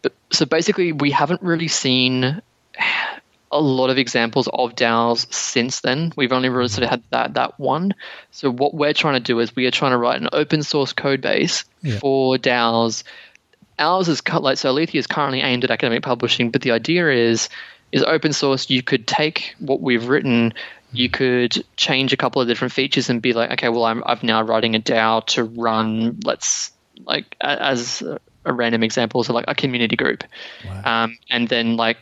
but, 0.03 0.13
so 0.31 0.45
basically, 0.45 0.93
we 0.93 1.11
haven't 1.11 1.41
really 1.43 1.69
seen 1.69 2.43
a 3.53 3.61
lot 3.61 3.91
of 3.91 3.99
examples 3.99 4.49
of 4.53 4.75
DAOs 4.77 5.33
since 5.33 5.81
then. 5.81 6.13
We've 6.17 6.33
only 6.33 6.49
really 6.49 6.69
sort 6.69 6.85
of 6.85 6.91
had 6.91 7.03
that 7.11 7.35
that 7.35 7.59
one. 7.59 7.95
So 8.31 8.51
what 8.51 8.75
we're 8.75 8.93
trying 8.95 9.15
to 9.15 9.21
do 9.21 9.41
is 9.41 9.55
we 9.57 9.67
are 9.67 9.73
trying 9.73 9.91
to 9.91 9.97
write 9.99 10.21
an 10.21 10.29
open 10.33 10.63
source 10.63 10.93
code 10.93 11.21
base 11.21 11.65
Yeah. 11.83 11.99
for 11.99 12.37
DAOs. 12.39 13.03
Ours 13.79 14.09
is 14.09 14.21
cut 14.21 14.43
like 14.43 14.59
so. 14.59 14.71
Aletheia 14.71 15.01
is 15.01 15.07
currently 15.07 15.41
aimed 15.41 15.65
at 15.65 15.71
academic 15.71 16.03
publishing, 16.03 16.51
but 16.51 16.63
the 16.63 16.71
idea 16.71 17.09
is 17.11 17.49
is 17.93 18.03
open 18.03 18.33
source. 18.33 18.71
You 18.71 18.83
could 18.83 19.07
take 19.07 19.55
what 19.59 19.81
we've 19.81 20.09
written, 20.09 20.55
you 20.93 21.09
could 21.09 21.65
change 21.77 22.13
a 22.13 22.17
couple 22.17 22.43
of 22.43 22.49
different 22.49 22.73
features 22.73 23.11
and 23.11 23.23
be 23.23 23.33
like, 23.33 23.51
okay, 23.53 23.69
well, 23.69 23.85
I'm 23.85 24.03
I'm 24.05 24.19
now 24.23 24.43
writing 24.43 24.75
a 24.75 24.81
DAO 24.81 25.25
to 25.29 25.45
run. 25.45 26.19
Let's 26.25 26.73
like 27.05 27.37
as 27.41 28.03
a, 28.03 28.53
random 28.53 28.83
example, 28.83 29.23
so 29.23 29.33
like 29.33 29.45
a 29.49 29.55
community 29.55 29.97
group, 29.97 30.25
um, 30.85 31.19
and 31.31 31.49
then 31.49 31.77
like 31.77 31.99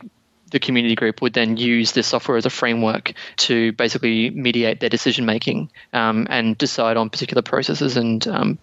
the 0.51 0.59
community 0.59 0.95
group 0.95 1.21
would 1.21 1.33
then 1.33 1.57
use 1.57 1.91
this 1.91 2.07
software 2.07 2.37
as 2.37 2.45
a 2.45 2.49
framework 2.49 3.13
to 3.37 3.71
basically 3.73 4.31
mediate 4.31 4.79
their 4.79 4.89
decision 4.89 5.25
making 5.25 5.69
um, 5.93 6.25
and 6.29 6.57
decide 6.57 6.97
on 6.97 7.09
particular 7.09 7.43
processes 7.43 7.97
and 7.97 8.27
um, 8.27 8.57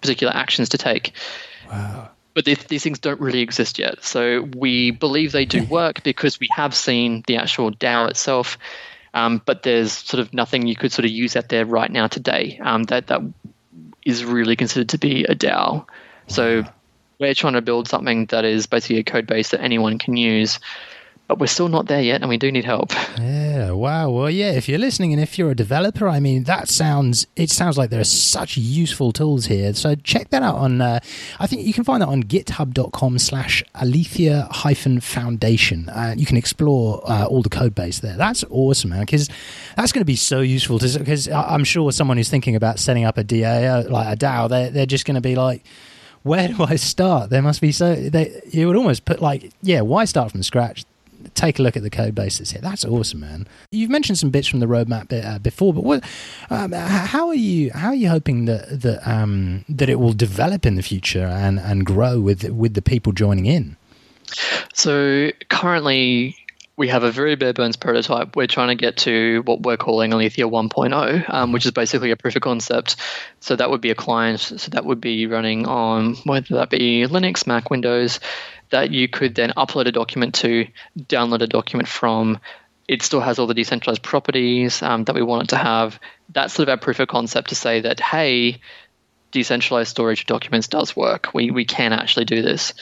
particular 0.00 0.34
actions 0.34 0.70
to 0.70 0.78
take. 0.78 1.12
But 2.34 2.44
these, 2.44 2.64
these 2.64 2.82
things 2.82 2.98
don't 2.98 3.20
really 3.20 3.40
exist 3.40 3.78
yet. 3.78 4.02
So 4.04 4.48
we 4.56 4.90
believe 4.90 5.32
they 5.32 5.44
do 5.44 5.64
work 5.70 6.02
because 6.02 6.40
we 6.40 6.48
have 6.54 6.74
seen 6.74 7.22
the 7.26 7.36
actual 7.36 7.70
DAO 7.70 8.10
itself. 8.10 8.58
Um, 9.14 9.42
but 9.44 9.62
there's 9.62 9.92
sort 9.92 10.20
of 10.20 10.32
nothing 10.32 10.66
you 10.66 10.76
could 10.76 10.92
sort 10.92 11.04
of 11.04 11.10
use 11.10 11.36
out 11.36 11.50
there 11.50 11.66
right 11.66 11.90
now 11.90 12.06
today 12.06 12.58
um, 12.62 12.84
that 12.84 13.08
that 13.08 13.20
is 14.04 14.24
really 14.24 14.56
considered 14.56 14.88
to 14.90 14.98
be 14.98 15.24
a 15.24 15.34
DAO. 15.34 15.86
So 16.28 16.64
we're 17.18 17.34
trying 17.34 17.52
to 17.52 17.62
build 17.62 17.88
something 17.88 18.26
that 18.26 18.44
is 18.44 18.66
basically 18.66 18.98
a 18.98 19.04
code 19.04 19.26
base 19.26 19.50
that 19.50 19.60
anyone 19.60 19.98
can 19.98 20.16
use. 20.16 20.58
But 21.32 21.38
we're 21.38 21.46
still 21.46 21.68
not 21.68 21.86
there 21.86 22.02
yet, 22.02 22.20
and 22.20 22.28
we 22.28 22.36
do 22.36 22.52
need 22.52 22.66
help. 22.66 22.92
Yeah, 23.52 23.72
wow. 23.72 24.10
Well, 24.10 24.30
yeah, 24.30 24.52
if 24.52 24.66
you're 24.66 24.78
listening 24.78 25.12
and 25.12 25.22
if 25.22 25.38
you're 25.38 25.50
a 25.50 25.54
developer, 25.54 26.08
I 26.08 26.20
mean, 26.20 26.44
that 26.44 26.68
sounds, 26.68 27.26
it 27.36 27.50
sounds 27.50 27.76
like 27.76 27.90
there 27.90 28.00
are 28.00 28.04
such 28.04 28.56
useful 28.56 29.12
tools 29.12 29.44
here. 29.44 29.74
So 29.74 29.94
check 29.94 30.30
that 30.30 30.42
out 30.42 30.56
on, 30.56 30.80
uh, 30.80 31.00
I 31.38 31.46
think 31.46 31.66
you 31.66 31.74
can 31.74 31.84
find 31.84 32.00
that 32.00 32.08
on 32.08 32.22
github.com 32.22 33.18
slash 33.18 33.62
aletheia 33.74 34.48
hyphen 34.50 35.00
foundation. 35.00 35.90
Uh, 35.90 36.14
you 36.16 36.24
can 36.24 36.38
explore 36.38 37.02
uh, 37.08 37.26
all 37.26 37.42
the 37.42 37.50
code 37.50 37.74
base 37.74 38.00
there. 38.00 38.16
That's 38.16 38.42
awesome, 38.50 38.90
man, 38.90 39.00
because 39.00 39.28
that's 39.76 39.92
going 39.92 40.00
to 40.00 40.06
be 40.06 40.16
so 40.16 40.40
useful 40.40 40.78
because 40.78 41.28
I'm 41.28 41.64
sure 41.64 41.92
someone 41.92 42.16
who's 42.16 42.30
thinking 42.30 42.56
about 42.56 42.78
setting 42.78 43.04
up 43.04 43.18
a 43.18 43.24
DAO, 43.24 43.88
like 43.90 44.14
a 44.14 44.16
DAO, 44.18 44.48
they're, 44.48 44.70
they're 44.70 44.86
just 44.86 45.04
going 45.04 45.16
to 45.16 45.20
be 45.20 45.36
like, 45.36 45.62
where 46.22 46.48
do 46.48 46.64
I 46.64 46.76
start? 46.76 47.28
There 47.30 47.42
must 47.42 47.60
be 47.60 47.70
so, 47.70 47.94
they, 47.94 48.40
you 48.50 48.66
would 48.66 48.76
almost 48.76 49.04
put 49.04 49.20
like, 49.20 49.52
yeah, 49.60 49.82
why 49.82 50.06
start 50.06 50.32
from 50.32 50.42
scratch? 50.42 50.84
Take 51.34 51.58
a 51.58 51.62
look 51.62 51.76
at 51.76 51.82
the 51.82 51.90
code 51.90 52.14
base 52.14 52.38
that's 52.38 52.52
here. 52.52 52.60
That's 52.60 52.84
awesome, 52.84 53.20
man. 53.20 53.46
You've 53.70 53.90
mentioned 53.90 54.18
some 54.18 54.30
bits 54.30 54.48
from 54.48 54.60
the 54.60 54.66
roadmap 54.66 55.08
bit, 55.08 55.24
uh, 55.24 55.38
before, 55.38 55.72
but 55.72 55.84
what? 55.84 56.04
Um, 56.50 56.72
how 56.72 57.28
are 57.28 57.34
you? 57.34 57.70
How 57.72 57.88
are 57.88 57.94
you 57.94 58.08
hoping 58.08 58.46
that 58.46 58.82
that 58.82 59.06
um, 59.08 59.64
that 59.68 59.88
it 59.88 59.96
will 59.96 60.12
develop 60.12 60.66
in 60.66 60.74
the 60.74 60.82
future 60.82 61.24
and, 61.24 61.58
and 61.58 61.86
grow 61.86 62.20
with 62.20 62.48
with 62.50 62.74
the 62.74 62.82
people 62.82 63.12
joining 63.12 63.46
in? 63.46 63.76
So 64.74 65.30
currently, 65.48 66.36
we 66.76 66.88
have 66.88 67.02
a 67.02 67.12
very 67.12 67.34
bare 67.36 67.52
bones 67.52 67.76
prototype. 67.76 68.34
We're 68.34 68.46
trying 68.46 68.68
to 68.68 68.74
get 68.74 68.96
to 68.98 69.42
what 69.44 69.62
we're 69.62 69.76
calling 69.76 70.12
Aletheia 70.12 70.48
1.0, 70.48 71.32
um, 71.32 71.52
which 71.52 71.66
is 71.66 71.70
basically 71.70 72.10
a 72.10 72.16
proof 72.16 72.34
of 72.34 72.42
concept. 72.42 72.96
So 73.40 73.56
that 73.56 73.70
would 73.70 73.80
be 73.80 73.90
a 73.90 73.94
client. 73.94 74.40
So 74.40 74.70
that 74.70 74.84
would 74.84 75.00
be 75.00 75.26
running 75.26 75.66
on 75.66 76.16
whether 76.24 76.56
that 76.56 76.70
be 76.70 77.04
Linux, 77.06 77.46
Mac, 77.46 77.70
Windows, 77.70 78.20
that 78.72 78.90
you 78.90 79.06
could 79.06 79.34
then 79.34 79.52
upload 79.56 79.86
a 79.86 79.92
document 79.92 80.34
to, 80.36 80.66
download 80.98 81.42
a 81.42 81.46
document 81.46 81.88
from. 81.88 82.40
It 82.88 83.02
still 83.02 83.20
has 83.20 83.38
all 83.38 83.46
the 83.46 83.54
decentralized 83.54 84.02
properties 84.02 84.82
um, 84.82 85.04
that 85.04 85.14
we 85.14 85.22
want 85.22 85.44
it 85.44 85.48
to 85.50 85.56
have. 85.56 86.00
That's 86.30 86.52
sort 86.52 86.68
of 86.68 86.72
our 86.72 86.78
proof 86.78 86.98
of 86.98 87.08
concept 87.08 87.50
to 87.50 87.54
say 87.54 87.82
that, 87.82 88.00
hey, 88.00 88.60
decentralized 89.30 89.90
storage 89.90 90.22
of 90.22 90.26
documents 90.26 90.68
does 90.68 90.96
work. 90.96 91.32
We, 91.32 91.50
we 91.50 91.64
can 91.64 91.92
actually 91.92 92.24
do 92.24 92.42
this. 92.42 92.74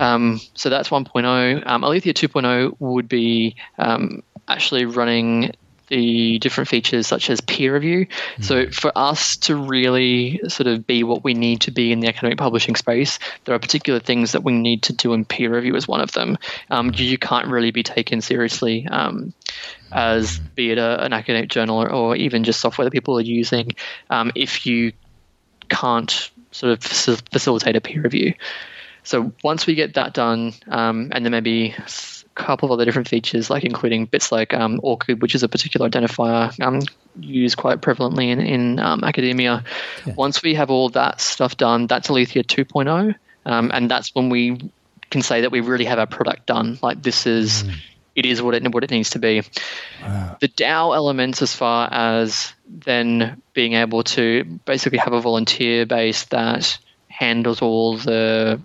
Um, 0.00 0.40
so 0.54 0.68
that's 0.68 0.88
1.0. 0.88 1.66
Um, 1.66 1.84
Aletheia 1.84 2.12
2.0 2.12 2.76
would 2.80 3.08
be 3.08 3.56
um, 3.78 4.22
actually 4.48 4.84
running 4.84 5.52
the 5.88 6.38
different 6.38 6.68
features 6.68 7.06
such 7.06 7.30
as 7.30 7.40
peer 7.40 7.74
review. 7.74 8.06
So 8.40 8.70
for 8.70 8.92
us 8.96 9.36
to 9.38 9.56
really 9.56 10.40
sort 10.48 10.66
of 10.66 10.86
be 10.86 11.04
what 11.04 11.22
we 11.22 11.34
need 11.34 11.62
to 11.62 11.70
be 11.70 11.92
in 11.92 12.00
the 12.00 12.08
academic 12.08 12.38
publishing 12.38 12.76
space, 12.76 13.18
there 13.44 13.54
are 13.54 13.58
particular 13.58 14.00
things 14.00 14.32
that 14.32 14.42
we 14.42 14.52
need 14.52 14.82
to 14.84 14.92
do, 14.92 15.12
and 15.12 15.28
peer 15.28 15.54
review 15.54 15.76
is 15.76 15.86
one 15.86 16.00
of 16.00 16.12
them. 16.12 16.38
Um, 16.70 16.92
you 16.94 17.18
can't 17.18 17.48
really 17.48 17.70
be 17.70 17.82
taken 17.82 18.20
seriously 18.20 18.86
um, 18.88 19.32
as 19.92 20.38
be 20.38 20.72
it 20.72 20.78
a, 20.78 21.04
an 21.04 21.12
academic 21.12 21.50
journal 21.50 21.78
or, 21.78 21.92
or 21.92 22.16
even 22.16 22.44
just 22.44 22.60
software 22.60 22.84
that 22.84 22.92
people 22.92 23.16
are 23.18 23.22
using 23.22 23.72
um, 24.10 24.32
if 24.34 24.66
you 24.66 24.92
can't 25.68 26.30
sort 26.50 26.72
of 26.72 26.82
facilitate 26.82 27.76
a 27.76 27.80
peer 27.80 28.02
review. 28.02 28.34
So 29.02 29.32
once 29.44 29.66
we 29.66 29.76
get 29.76 29.94
that 29.94 30.14
done, 30.14 30.52
um, 30.66 31.10
and 31.12 31.24
then 31.24 31.30
maybe 31.30 31.76
couple 32.36 32.66
of 32.66 32.72
other 32.72 32.84
different 32.84 33.08
features, 33.08 33.50
like 33.50 33.64
including 33.64 34.06
bits 34.06 34.30
like 34.30 34.54
um, 34.54 34.80
ORCID, 34.82 35.20
which 35.20 35.34
is 35.34 35.42
a 35.42 35.48
particular 35.48 35.88
identifier 35.88 36.58
um, 36.60 36.80
used 37.18 37.56
quite 37.56 37.80
prevalently 37.80 38.28
in, 38.28 38.40
in 38.40 38.78
um, 38.78 39.02
academia. 39.02 39.64
Once 40.16 40.42
we 40.42 40.54
have 40.54 40.70
all 40.70 40.88
that 40.90 41.20
stuff 41.20 41.56
done, 41.56 41.86
that's 41.86 42.08
Aletheia 42.08 42.44
2.0, 42.44 43.14
um, 43.46 43.70
and 43.74 43.90
that's 43.90 44.14
when 44.14 44.28
we 44.28 44.70
can 45.10 45.22
say 45.22 45.40
that 45.40 45.50
we 45.50 45.60
really 45.60 45.84
have 45.84 45.98
our 45.98 46.06
product 46.06 46.46
done. 46.46 46.78
Like 46.82 47.02
this 47.02 47.26
is, 47.26 47.64
it 48.14 48.26
is 48.26 48.42
what 48.42 48.54
it 48.54 48.72
what 48.72 48.84
it 48.84 48.90
needs 48.90 49.10
to 49.10 49.18
be. 49.18 49.42
The 50.40 50.48
DAO 50.48 50.94
elements, 50.94 51.42
as 51.42 51.54
far 51.54 51.88
as 51.90 52.52
then 52.68 53.42
being 53.54 53.74
able 53.74 54.02
to 54.02 54.44
basically 54.64 54.98
have 54.98 55.12
a 55.12 55.20
volunteer 55.20 55.86
base 55.86 56.24
that 56.26 56.78
handles 57.08 57.62
all 57.62 57.96
the 57.96 58.60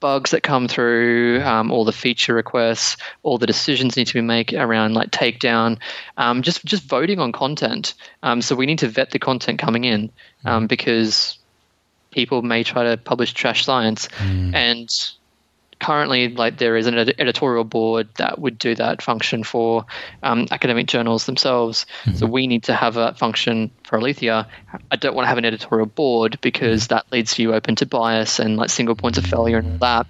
bugs 0.00 0.30
that 0.30 0.42
come 0.42 0.68
through, 0.68 1.42
um, 1.42 1.70
all 1.70 1.84
the 1.84 1.92
feature 1.92 2.34
requests, 2.34 2.96
all 3.22 3.38
the 3.38 3.46
decisions 3.46 3.96
need 3.96 4.06
to 4.06 4.14
be 4.14 4.20
made 4.20 4.52
around 4.54 4.94
like 4.94 5.10
takedown, 5.10 5.78
um, 6.16 6.42
just 6.42 6.64
just 6.64 6.84
voting 6.84 7.18
on 7.18 7.32
content. 7.32 7.94
Um, 8.22 8.42
so 8.42 8.54
we 8.54 8.66
need 8.66 8.78
to 8.80 8.88
vet 8.88 9.10
the 9.10 9.18
content 9.18 9.58
coming 9.58 9.84
in 9.84 10.10
um, 10.44 10.66
because 10.66 11.38
people 12.10 12.42
may 12.42 12.62
try 12.62 12.84
to 12.84 12.96
publish 12.96 13.32
trash 13.32 13.64
science, 13.64 14.08
and 14.54 15.15
currently 15.80 16.28
like 16.28 16.58
there 16.58 16.76
is 16.76 16.86
an 16.86 16.96
ed- 16.96 17.14
editorial 17.18 17.64
board 17.64 18.08
that 18.16 18.38
would 18.38 18.58
do 18.58 18.74
that 18.74 19.02
function 19.02 19.44
for 19.44 19.84
um, 20.22 20.46
academic 20.50 20.86
journals 20.86 21.26
themselves. 21.26 21.86
So 22.14 22.26
we 22.26 22.46
need 22.46 22.64
to 22.64 22.74
have 22.74 22.94
that 22.94 23.18
function 23.18 23.70
for 23.84 23.98
aletheia. 23.98 24.46
I 24.90 24.96
don't 24.96 25.14
want 25.14 25.24
to 25.24 25.28
have 25.28 25.38
an 25.38 25.44
editorial 25.44 25.86
board 25.86 26.38
because 26.40 26.88
that 26.88 27.10
leads 27.12 27.38
you 27.38 27.54
open 27.54 27.76
to 27.76 27.86
bias 27.86 28.38
and 28.38 28.56
like 28.56 28.70
single 28.70 28.94
points 28.94 29.18
of 29.18 29.26
failure 29.26 29.58
and 29.58 29.80
that. 29.80 30.06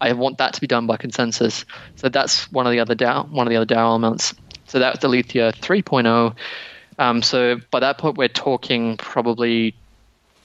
I 0.00 0.12
want 0.12 0.38
that 0.38 0.54
to 0.54 0.60
be 0.60 0.66
done 0.66 0.86
by 0.86 0.96
consensus. 0.96 1.64
So 1.96 2.08
that's 2.08 2.50
one 2.52 2.66
of 2.66 2.72
the 2.72 2.80
other 2.80 2.94
DAO, 2.94 3.28
one 3.30 3.46
of 3.46 3.50
the 3.50 3.56
other 3.56 3.74
DAO 3.74 3.78
elements. 3.78 4.34
So 4.66 4.78
that's 4.78 5.04
aletheia 5.04 5.52
3.0 5.52 6.36
um, 7.00 7.22
so 7.22 7.56
by 7.70 7.80
that 7.80 7.96
point 7.96 8.18
we're 8.18 8.28
talking 8.28 8.98
probably 8.98 9.74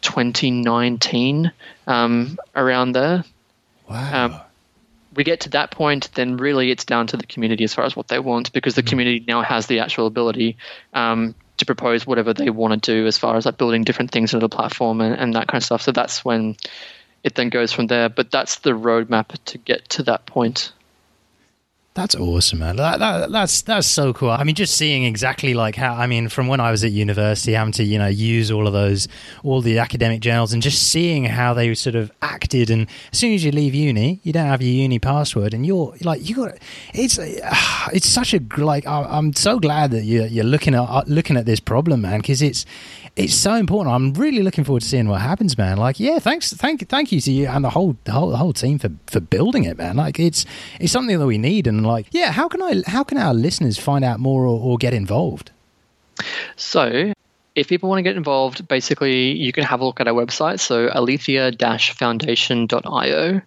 2019 0.02 1.52
um, 1.86 2.38
around 2.56 2.94
there. 2.94 3.26
Wow. 3.90 4.26
um, 4.26 4.42
we 5.16 5.24
get 5.24 5.42
to 5.42 5.50
that 5.50 5.72
point, 5.72 6.10
then 6.16 6.38
really 6.38 6.72
it's 6.72 6.86
down 6.86 7.08
to 7.08 7.18
the 7.18 7.26
community 7.26 7.64
as 7.64 7.74
far 7.74 7.86
as 7.86 7.96
what 7.96 8.08
they 8.08 8.20
want, 8.20 8.52
because 8.54 8.76
the 8.76 8.84
community 8.84 9.24
now 9.28 9.42
has 9.42 9.68
the 9.68 9.80
actual 9.80 10.08
ability 10.08 10.58
um, 10.94 11.36
to 11.58 11.66
propose 11.66 12.06
whatever 12.06 12.34
they 12.34 12.50
want 12.50 12.84
to 12.84 12.94
do 12.94 13.08
as 13.08 13.18
far 13.18 13.38
as 13.38 13.46
like 13.46 13.58
building 13.58 13.84
different 13.84 14.12
things 14.12 14.34
into 14.34 14.44
the 14.44 14.56
platform 14.56 15.02
and, 15.02 15.16
and 15.16 15.34
that 15.36 15.48
kind 15.48 15.62
of 15.62 15.66
stuff. 15.66 15.82
So 15.82 15.92
that's 15.92 16.26
when 16.26 16.58
it 17.24 17.36
then 17.36 17.50
goes 17.50 17.72
from 17.72 17.88
there. 17.88 18.10
But 18.10 18.32
that's 18.32 18.60
the 18.60 18.72
roadmap 18.72 19.38
to 19.46 19.58
get 19.58 19.90
to 19.90 20.04
that 20.04 20.26
point. 20.26 20.74
That's 21.96 22.14
awesome, 22.14 22.60
man. 22.60 22.76
That, 22.76 23.00
that, 23.00 23.32
that's 23.32 23.62
that's 23.62 23.88
so 23.88 24.12
cool. 24.12 24.30
I 24.30 24.44
mean, 24.44 24.54
just 24.54 24.76
seeing 24.76 25.06
exactly 25.06 25.54
like 25.54 25.78
how 25.78 25.94
I 25.94 26.08
mean, 26.08 26.28
from 26.28 26.48
when 26.48 26.60
I 26.60 26.70
was 26.70 26.84
at 26.84 26.92
university, 26.92 27.54
having 27.54 27.72
to 27.72 27.86
you 27.86 27.98
know 27.98 28.08
use 28.08 28.52
all 28.52 28.68
of 28.68 28.74
those, 28.74 29.08
all 29.44 29.62
the 29.62 29.80
academic 29.80 30.20
journals, 30.20 30.52
and 30.52 30.62
just 30.62 30.92
seeing 30.92 31.24
how 31.24 31.54
they 31.54 31.74
sort 31.74 31.96
of 31.96 32.12
acted. 32.22 32.70
And 32.70 32.88
as 33.14 33.20
soon 33.20 33.34
as 33.34 33.46
you 33.46 33.52
leave 33.54 33.74
uni, 33.74 34.20
you 34.24 34.34
don't 34.34 34.46
have 34.46 34.62
your 34.62 34.74
uni 34.74 35.00
password, 35.00 35.54
and 35.54 35.66
you're 35.66 35.96
like 36.02 36.28
you 36.28 36.36
got 36.36 36.58
it's 36.94 37.18
uh, 37.18 37.88
it's 37.94 38.10
such 38.10 38.34
a 38.34 38.42
like 38.58 38.86
I'm 38.86 39.32
so 39.32 39.58
glad 39.58 39.92
that 39.92 40.04
you're 40.04 40.28
you're 40.28 40.44
looking 40.44 40.76
at 40.76 41.08
looking 41.08 41.38
at 41.38 41.46
this 41.46 41.62
problem, 41.62 42.02
man, 42.02 42.20
because 42.20 42.42
it's 42.42 42.66
it's 43.16 43.34
so 43.34 43.56
important. 43.56 43.96
I'm 43.96 44.14
really 44.14 44.44
looking 44.44 44.66
forward 44.66 44.82
to 44.82 44.88
seeing 44.88 45.08
what 45.08 45.22
happens, 45.22 45.58
man. 45.58 45.78
Like, 45.78 46.00
yeah, 46.00 46.20
thanks, 46.20 46.52
thank, 46.52 46.88
thank 46.90 47.14
you 47.14 47.22
to 47.22 47.32
you 47.32 47.48
and 47.48 47.64
the 47.64 47.70
whole, 47.70 47.96
the 48.04 48.12
whole, 48.12 48.30
the 48.30 48.38
whole 48.38 48.54
team 48.54 48.78
for, 48.78 48.90
for 49.08 49.22
building 49.22 49.64
it, 49.64 49.78
man. 49.78 49.96
Like, 49.96 50.20
it's 50.20 50.46
it's 50.80 50.92
something 50.92 51.18
that 51.18 51.26
we 51.26 51.38
need, 51.38 51.68
and 51.68 51.86
like, 51.86 52.08
yeah, 52.12 52.32
how 52.32 52.50
can 52.50 52.62
I, 52.62 52.84
how 52.88 53.04
can 53.04 53.18
our 53.18 53.34
listeners 53.34 53.78
find 53.78 54.04
out 54.04 54.20
more 54.20 54.46
or, 54.46 54.60
or 54.60 54.78
get 54.78 54.94
involved? 54.94 55.52
So, 56.58 57.14
if 57.56 57.70
people 57.70 57.90
want 57.90 58.00
to 58.00 58.04
get 58.04 58.18
involved, 58.18 58.68
basically 58.68 59.32
you 59.32 59.54
can 59.54 59.64
have 59.64 59.80
a 59.80 59.86
look 59.86 60.02
at 60.02 60.10
our 60.10 60.14
website. 60.14 60.60
So, 60.60 60.90
aletheia-foundation.io. 60.90 63.42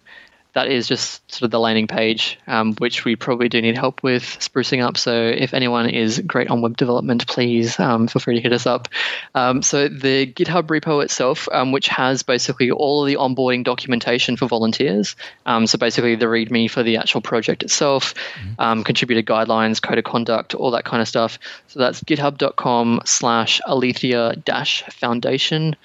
That 0.53 0.67
is 0.67 0.87
just 0.87 1.31
sort 1.31 1.43
of 1.43 1.51
the 1.51 1.59
landing 1.59 1.85
page, 1.87 2.39
um, 2.47 2.73
which 2.75 3.05
we 3.05 3.15
probably 3.15 3.49
do 3.49 3.61
need 3.61 3.77
help 3.77 4.01
with 4.01 4.23
sprucing 4.23 4.83
up. 4.83 4.97
So, 4.97 5.13
if 5.13 5.53
anyone 5.53 5.89
is 5.89 6.19
great 6.19 6.49
on 6.49 6.61
web 6.61 6.75
development, 6.75 7.27
please 7.27 7.79
um, 7.79 8.07
feel 8.07 8.19
free 8.19 8.35
to 8.35 8.41
hit 8.41 8.51
us 8.51 8.65
up. 8.65 8.87
Um, 9.35 9.61
so, 9.61 9.87
the 9.87 10.25
GitHub 10.25 10.63
repo 10.63 11.03
itself, 11.03 11.47
um, 11.51 11.71
which 11.71 11.87
has 11.89 12.23
basically 12.23 12.71
all 12.71 13.03
of 13.03 13.07
the 13.07 13.15
onboarding 13.15 13.63
documentation 13.63 14.37
for 14.37 14.47
volunteers. 14.47 15.15
Um, 15.45 15.67
so, 15.67 15.77
basically, 15.77 16.15
the 16.15 16.25
README 16.25 16.71
for 16.71 16.81
the 16.81 16.97
actual 16.97 17.21
project 17.21 17.61
itself, 17.61 18.15
um, 18.57 18.83
contributor 18.83 19.21
guidelines, 19.21 19.79
code 19.79 19.99
of 19.99 20.03
conduct, 20.03 20.55
all 20.55 20.71
that 20.71 20.83
kind 20.83 21.01
of 21.01 21.07
stuff. 21.07 21.37
So, 21.67 21.79
that's 21.79 22.01
github.com 22.01 23.01
slash 23.05 23.61
aletheia 23.67 24.35
dash 24.43 24.81
foundation. 24.89 25.75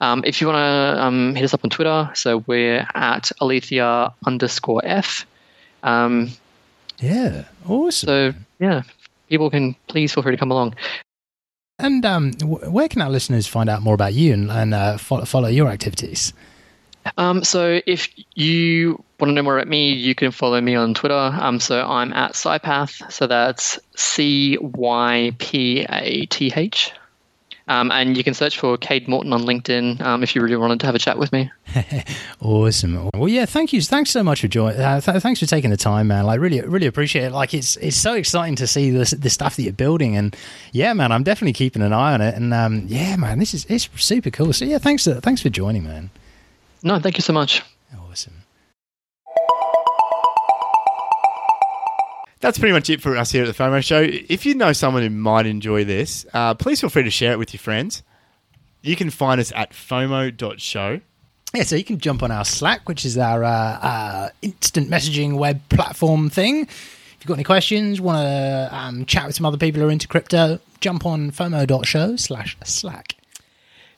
Um, 0.00 0.22
if 0.26 0.40
you 0.40 0.46
want 0.46 0.56
to 0.56 1.02
um, 1.02 1.34
hit 1.34 1.44
us 1.44 1.54
up 1.54 1.64
on 1.64 1.70
Twitter, 1.70 2.10
so 2.14 2.38
we're 2.46 2.86
at 2.94 3.30
aletheia 3.40 4.12
underscore 4.26 4.82
f. 4.84 5.26
Um, 5.82 6.30
Yeah, 6.98 7.44
awesome. 7.68 8.06
so 8.06 8.34
yeah, 8.58 8.82
people 9.28 9.50
can 9.50 9.74
please 9.88 10.12
feel 10.12 10.22
free 10.22 10.32
to 10.32 10.38
come 10.38 10.50
along. 10.50 10.74
and 11.78 12.04
um, 12.06 12.32
where 12.42 12.88
can 12.88 13.02
our 13.02 13.10
listeners 13.10 13.46
find 13.46 13.68
out 13.68 13.82
more 13.82 13.94
about 13.94 14.14
you 14.14 14.32
and, 14.32 14.50
and 14.50 14.74
uh, 14.74 14.96
follow, 14.98 15.24
follow 15.24 15.48
your 15.48 15.68
activities? 15.68 16.32
Um, 17.18 17.44
so 17.44 17.80
if 17.86 18.08
you 18.34 19.02
want 19.20 19.28
to 19.30 19.32
know 19.32 19.42
more 19.42 19.56
about 19.58 19.68
me, 19.68 19.92
you 19.92 20.14
can 20.14 20.32
follow 20.32 20.60
me 20.60 20.74
on 20.74 20.92
Twitter. 20.92 21.14
Um, 21.14 21.60
so 21.60 21.86
I'm 21.86 22.12
at 22.12 22.32
Cypath. 22.32 23.12
So 23.12 23.26
that's 23.28 23.78
C 23.94 24.58
Y 24.60 25.32
P 25.38 25.86
A 25.88 26.26
T 26.26 26.52
H. 26.56 26.90
Um, 27.68 27.90
and 27.90 28.16
you 28.16 28.22
can 28.22 28.32
search 28.32 28.58
for 28.58 28.78
Kade 28.78 29.08
Morton 29.08 29.32
on 29.32 29.42
LinkedIn 29.42 30.00
um, 30.00 30.22
if 30.22 30.36
you 30.36 30.42
really 30.42 30.56
wanted 30.56 30.78
to 30.80 30.86
have 30.86 30.94
a 30.94 31.00
chat 31.00 31.18
with 31.18 31.32
me. 31.32 31.50
Awesome. 32.40 33.10
Well, 33.14 33.28
yeah. 33.28 33.44
Thank 33.44 33.72
you. 33.72 33.80
Thanks 33.80 34.10
so 34.10 34.22
much 34.22 34.42
for 34.42 34.48
joining. 34.48 34.78
Uh, 34.80 35.00
th- 35.00 35.20
thanks 35.20 35.40
for 35.40 35.46
taking 35.46 35.70
the 35.70 35.76
time, 35.76 36.08
man. 36.08 36.26
Like, 36.26 36.38
really, 36.38 36.60
really 36.60 36.86
appreciate 36.86 37.24
it. 37.24 37.32
Like, 37.32 37.54
it's 37.54 37.76
it's 37.78 37.96
so 37.96 38.14
exciting 38.14 38.54
to 38.56 38.66
see 38.66 38.90
this 38.90 39.10
the 39.10 39.30
stuff 39.30 39.56
that 39.56 39.62
you're 39.62 39.72
building, 39.72 40.16
and 40.16 40.36
yeah, 40.72 40.92
man, 40.92 41.10
I'm 41.10 41.24
definitely 41.24 41.54
keeping 41.54 41.82
an 41.82 41.92
eye 41.92 42.14
on 42.14 42.20
it. 42.20 42.34
And 42.34 42.54
um, 42.54 42.84
yeah, 42.86 43.16
man, 43.16 43.38
this 43.38 43.52
is 43.52 43.66
it's 43.68 43.88
super 43.96 44.30
cool. 44.30 44.52
So 44.52 44.64
yeah, 44.64 44.78
thanks 44.78 45.08
uh, 45.08 45.20
thanks 45.20 45.42
for 45.42 45.48
joining, 45.48 45.84
man. 45.84 46.10
No, 46.82 47.00
thank 47.00 47.16
you 47.16 47.22
so 47.22 47.32
much. 47.32 47.62
That's 52.40 52.58
pretty 52.58 52.72
much 52.72 52.90
it 52.90 53.00
for 53.00 53.16
us 53.16 53.32
here 53.32 53.44
at 53.44 53.46
the 53.46 53.54
FOMO 53.54 53.82
Show. 53.82 54.02
If 54.02 54.44
you 54.44 54.54
know 54.54 54.72
someone 54.72 55.02
who 55.02 55.10
might 55.10 55.46
enjoy 55.46 55.84
this, 55.84 56.26
uh, 56.34 56.54
please 56.54 56.80
feel 56.80 56.90
free 56.90 57.02
to 57.02 57.10
share 57.10 57.32
it 57.32 57.38
with 57.38 57.54
your 57.54 57.60
friends. 57.60 58.02
You 58.82 58.94
can 58.94 59.10
find 59.10 59.40
us 59.40 59.52
at 59.54 59.72
FOMO.show. 59.72 61.00
Yeah, 61.54 61.62
so 61.62 61.76
you 61.76 61.84
can 61.84 61.98
jump 61.98 62.22
on 62.22 62.30
our 62.30 62.44
Slack, 62.44 62.88
which 62.88 63.06
is 63.06 63.16
our 63.16 63.42
uh, 63.42 63.48
uh, 63.50 64.28
instant 64.42 64.90
messaging 64.90 65.38
web 65.38 65.66
platform 65.70 66.28
thing. 66.28 66.62
If 66.62 67.16
you've 67.20 67.28
got 67.28 67.34
any 67.34 67.44
questions, 67.44 68.00
want 68.00 68.18
to 68.18 68.68
um, 68.70 69.06
chat 69.06 69.26
with 69.26 69.34
some 69.34 69.46
other 69.46 69.56
people 69.56 69.80
who 69.80 69.88
are 69.88 69.90
into 69.90 70.06
crypto, 70.06 70.60
jump 70.80 71.06
on 71.06 71.30
FOMO.show 71.30 72.16
slash 72.16 72.58
Slack. 72.64 73.16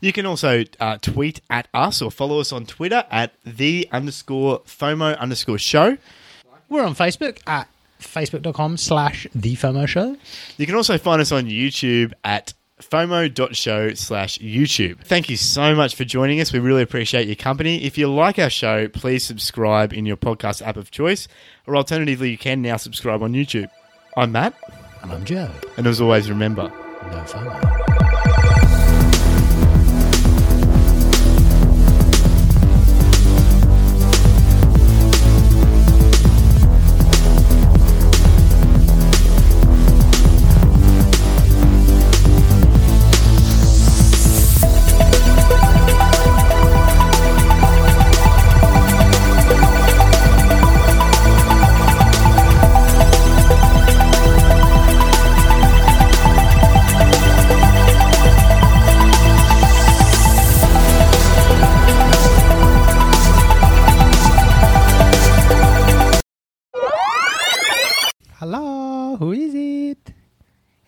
You 0.00 0.12
can 0.12 0.26
also 0.26 0.62
uh, 0.78 0.98
tweet 0.98 1.40
at 1.50 1.66
us 1.74 2.00
or 2.00 2.12
follow 2.12 2.38
us 2.38 2.52
on 2.52 2.66
Twitter 2.66 3.04
at 3.10 3.34
the 3.44 3.88
underscore 3.90 4.60
FOMO 4.60 5.18
underscore 5.18 5.58
show. 5.58 5.98
We're 6.68 6.84
on 6.84 6.94
Facebook 6.94 7.40
at 7.48 7.68
facebook.com 8.00 8.76
slash 8.76 9.26
the 9.34 9.54
FOMO 9.56 9.86
show. 9.86 10.16
You 10.56 10.66
can 10.66 10.74
also 10.74 10.98
find 10.98 11.20
us 11.20 11.32
on 11.32 11.46
YouTube 11.46 12.12
at 12.24 12.54
FOMO.show 12.80 13.94
slash 13.94 14.38
YouTube. 14.38 15.00
Thank 15.04 15.28
you 15.28 15.36
so 15.36 15.74
much 15.74 15.96
for 15.96 16.04
joining 16.04 16.40
us. 16.40 16.52
We 16.52 16.60
really 16.60 16.82
appreciate 16.82 17.26
your 17.26 17.34
company. 17.36 17.82
If 17.84 17.98
you 17.98 18.06
like 18.12 18.38
our 18.38 18.50
show, 18.50 18.86
please 18.88 19.24
subscribe 19.24 19.92
in 19.92 20.06
your 20.06 20.16
podcast 20.16 20.64
app 20.64 20.76
of 20.76 20.90
choice, 20.90 21.26
or 21.66 21.76
alternatively, 21.76 22.30
you 22.30 22.38
can 22.38 22.62
now 22.62 22.76
subscribe 22.76 23.22
on 23.22 23.32
YouTube. 23.32 23.68
I'm 24.16 24.30
Matt, 24.32 24.54
And 25.02 25.10
I'm 25.12 25.24
Joe. 25.24 25.50
and 25.76 25.86
as 25.88 26.00
always, 26.00 26.28
remember, 26.30 26.72
No 27.02 27.24
FOMO. 27.26 27.97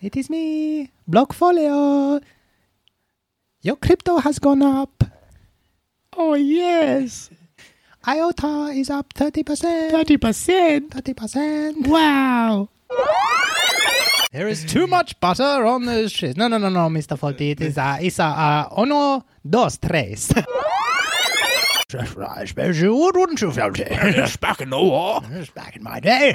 It 0.01 0.15
is 0.17 0.29
me, 0.31 0.89
Blockfolio. 1.07 2.21
Your 3.61 3.75
crypto 3.75 4.17
has 4.17 4.39
gone 4.39 4.63
up. 4.63 5.03
Oh, 6.17 6.33
yes. 6.33 7.29
IOTA 8.07 8.71
is 8.73 8.89
up 8.89 9.13
30%. 9.13 9.91
30%. 9.91 10.89
30%. 10.89 11.87
Wow. 11.87 12.69
There 14.31 14.47
is 14.47 14.65
too 14.65 14.87
much 14.87 15.19
butter 15.19 15.65
on 15.65 15.85
the 15.85 16.09
shit. 16.09 16.35
No, 16.35 16.47
no, 16.47 16.57
no, 16.57 16.69
no, 16.69 16.89
Mr. 16.89 17.19
Forty. 17.19 17.51
It 17.51 17.61
is, 17.61 17.77
uh, 17.77 17.97
it's, 18.01 18.19
uh, 18.19 18.25
uh, 18.25 18.69
uno, 18.81 19.23
dos, 19.47 19.77
tres. 19.77 20.31
I 21.93 22.45
suppose 22.45 22.81
you 22.81 22.95
would, 22.95 23.17
wouldn't 23.17 23.41
you, 23.41 23.49
Felty? 23.49 23.85
It's 23.89 24.37
back 24.37 24.61
in 24.61 24.69
the 24.69 24.79
war. 24.81 25.21
It's 25.31 25.51
back 25.51 25.75
in 25.75 25.83
my 25.83 25.99
day. 25.99 26.33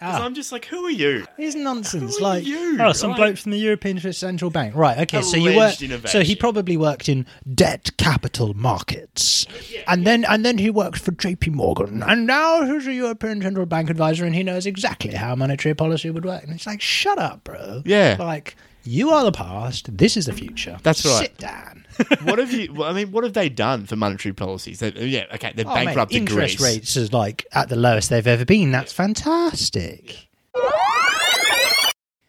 Ah. 0.00 0.24
I'm 0.24 0.34
just 0.34 0.50
like, 0.52 0.64
who 0.66 0.84
are 0.86 0.90
you? 0.90 1.24
It's 1.38 1.54
nonsense. 1.54 2.18
Who 2.18 2.24
are 2.24 2.28
like, 2.34 2.44
you? 2.44 2.78
oh, 2.80 2.92
some 2.92 3.10
Like- 3.10 3.16
bloke 3.16 3.36
from 3.38 3.52
the 3.52 3.58
European 3.58 3.98
Central 4.12 4.50
Bank. 4.50 4.74
Right. 4.74 4.98
Okay. 4.98 5.22
So 5.22 5.36
you 5.36 5.50
Alleged 5.52 5.80
work. 5.80 5.82
innovation. 5.90 6.08
So 6.10 6.24
he 6.24 6.34
probably 6.36 6.76
worked 6.76 7.08
in 7.08 7.26
debt 7.54 7.90
capital 7.96 8.54
markets, 8.54 9.46
and 9.86 10.04
then 10.06 10.24
and 10.24 10.44
then 10.44 10.58
he 10.58 10.68
worked 10.68 10.98
for 10.98 11.12
J.P. 11.12 11.50
Morgan, 11.50 12.02
and 12.02 12.26
now 12.26 12.64
he's 12.64 12.86
a 12.86 12.92
European 12.92 13.40
Central 13.40 13.66
Bank 13.66 13.88
advisor, 13.88 14.24
and 14.24 14.34
he 14.34 14.42
knows 14.42 14.66
exactly 14.66 15.14
how 15.14 15.34
monetary 15.36 15.74
policy 15.74 16.10
would 16.10 16.24
work. 16.24 16.42
And 16.42 16.52
it's 16.52 16.66
like, 16.66 16.80
shut 16.80 17.18
up, 17.18 17.44
bro. 17.44 17.82
Yeah. 17.86 18.16
Like 18.18 18.56
you 18.84 19.10
are 19.10 19.24
the 19.24 19.32
past. 19.32 19.96
This 19.96 20.16
is 20.16 20.26
the 20.26 20.32
future. 20.32 20.78
That's 20.82 21.04
right. 21.04 21.22
Sit 21.26 21.38
down. 21.38 21.86
what 22.22 22.38
have 22.38 22.52
you? 22.52 22.72
Well, 22.72 22.88
I 22.88 22.92
mean, 22.92 23.12
what 23.12 23.24
have 23.24 23.32
they 23.32 23.48
done 23.48 23.86
for 23.86 23.96
monetary 23.96 24.32
policies? 24.32 24.80
They, 24.80 24.90
yeah, 24.92 25.24
okay, 25.34 25.52
they're 25.54 25.66
Oh, 25.66 25.84
mate, 25.84 25.96
interest 26.10 26.58
Greece. 26.58 26.76
rates 26.76 26.96
is 26.96 27.12
like 27.12 27.46
at 27.52 27.68
the 27.68 27.76
lowest 27.76 28.10
they've 28.10 28.26
ever 28.26 28.44
been. 28.44 28.70
That's 28.72 28.92
fantastic. 28.92 30.28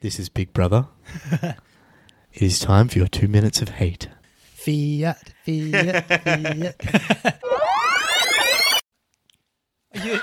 This 0.02 0.19
is 0.19 0.30
Big 0.30 0.53
Brother. 0.53 0.88
it 1.41 2.41
is 2.41 2.60
time 2.60 2.88
for 2.88 2.99
your 2.99 3.07
two 3.07 3.27
minutes 3.27 3.61
of 3.61 3.69
hate. 3.69 4.07
Fiat, 4.53 5.34
fiat, 5.45 6.07
fiat. 6.23 7.41
You, 10.04 10.20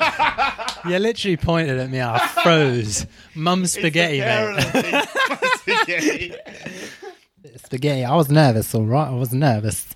you 0.91 0.99
literally 0.99 1.37
pointed 1.37 1.79
at 1.79 1.91
me. 1.91 2.01
I 2.01 2.19
froze. 2.43 3.07
Mum 3.35 3.67
spaghetti, 3.67 4.21
mate. 4.21 5.07
Spaghetti. 5.59 6.35
Spaghetti. 7.65 8.05
I 8.05 8.15
was 8.15 8.31
nervous, 8.31 8.75
all 8.75 8.85
right. 8.85 9.09
I 9.09 9.15
was 9.15 9.33
nervous. 9.33 9.89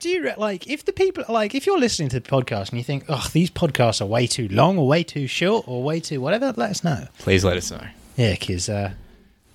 Do 0.00 0.08
you 0.08 0.24
re- 0.24 0.34
like 0.36 0.66
if 0.66 0.84
the 0.84 0.92
people 0.92 1.24
like 1.28 1.54
if 1.54 1.64
you're 1.64 1.78
listening 1.78 2.08
to 2.08 2.18
the 2.20 2.28
podcast 2.28 2.70
and 2.70 2.78
you 2.78 2.82
think, 2.84 3.04
oh, 3.08 3.24
these 3.32 3.50
podcasts 3.50 4.00
are 4.00 4.06
way 4.06 4.26
too 4.26 4.48
long 4.48 4.76
or 4.76 4.88
way 4.88 5.04
too 5.04 5.28
short 5.28 5.66
or 5.68 5.82
way 5.84 6.00
too 6.00 6.20
whatever? 6.20 6.52
Let 6.56 6.70
us 6.70 6.82
know. 6.82 7.06
Please 7.20 7.44
let 7.44 7.56
us 7.56 7.70
know. 7.70 7.86
Yeah, 8.16 8.32
because 8.32 8.68
uh, 8.68 8.94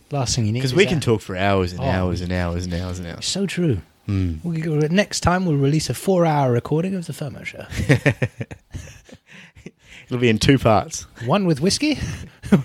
last 0.09 0.35
thing 0.35 0.45
you 0.45 0.53
need 0.53 0.59
Because 0.59 0.71
is 0.71 0.77
we 0.77 0.85
can 0.85 0.99
that. 0.99 1.03
talk 1.05 1.19
for 1.21 1.35
hours 1.35 1.73
and 1.73 1.81
Oh. 1.81 1.85
hours 1.85 2.21
and 2.21 2.31
hours 2.31 2.63
and 2.65 2.73
hours 2.73 2.97
and 2.99 3.07
hours. 3.09 3.25
So 3.25 3.45
true. 3.45 3.81
Hmm. 4.07 4.35
We 4.43 4.61
next 4.61 5.19
time 5.19 5.45
we'll 5.45 5.57
release 5.57 5.89
a 5.89 5.93
four-hour 5.93 6.49
recording 6.51 6.95
of 6.95 7.05
the 7.07 7.13
FOMO 7.13 7.45
show. 7.45 7.65
It'll 10.05 10.17
be 10.17 10.29
in 10.29 10.39
two 10.39 10.57
parts. 10.57 11.05
One 11.25 11.45
with 11.45 11.59
whiskey. 11.59 11.95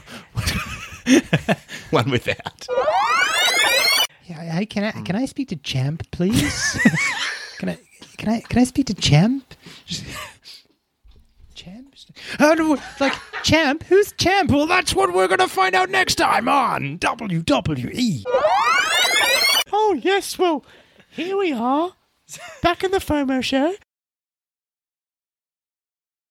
One 1.91 2.09
without. 2.13 2.67
Yeah, 4.27 4.53
hey, 4.53 4.67
can 4.67 4.85
I 4.85 4.93
can 4.93 5.17
I 5.17 5.27
speak 5.27 5.49
to 5.49 5.57
Champ, 5.57 6.09
please? 6.13 6.79
can 7.59 7.71
I 7.71 7.79
can 8.19 8.29
I 8.29 8.41
can 8.43 8.61
I 8.61 8.65
speak 8.65 8.87
to 8.87 8.95
Champ? 8.95 9.55
Champ? 11.55 11.95
Oh, 12.39 12.47
How 12.47 12.55
do 12.55 12.79
like 13.01 13.15
Champ? 13.43 13.83
Who's 13.89 14.13
Champ? 14.13 14.53
Well, 14.53 14.69
that's 14.69 14.95
what 14.95 15.13
we're 15.13 15.27
gonna 15.27 15.49
find 15.49 15.75
out 15.75 15.91
next 15.91 16.15
time 16.15 16.49
on 16.49 16.99
WWE. 16.99 18.23
Oh, 19.73 19.99
yes. 20.03 20.39
Well, 20.39 20.65
here 21.13 21.37
we 21.37 21.53
are. 21.53 21.93
Back 22.63 22.83
in 22.83 22.91
the 22.91 22.99
FOMO 22.99 23.43
show. 23.43 23.75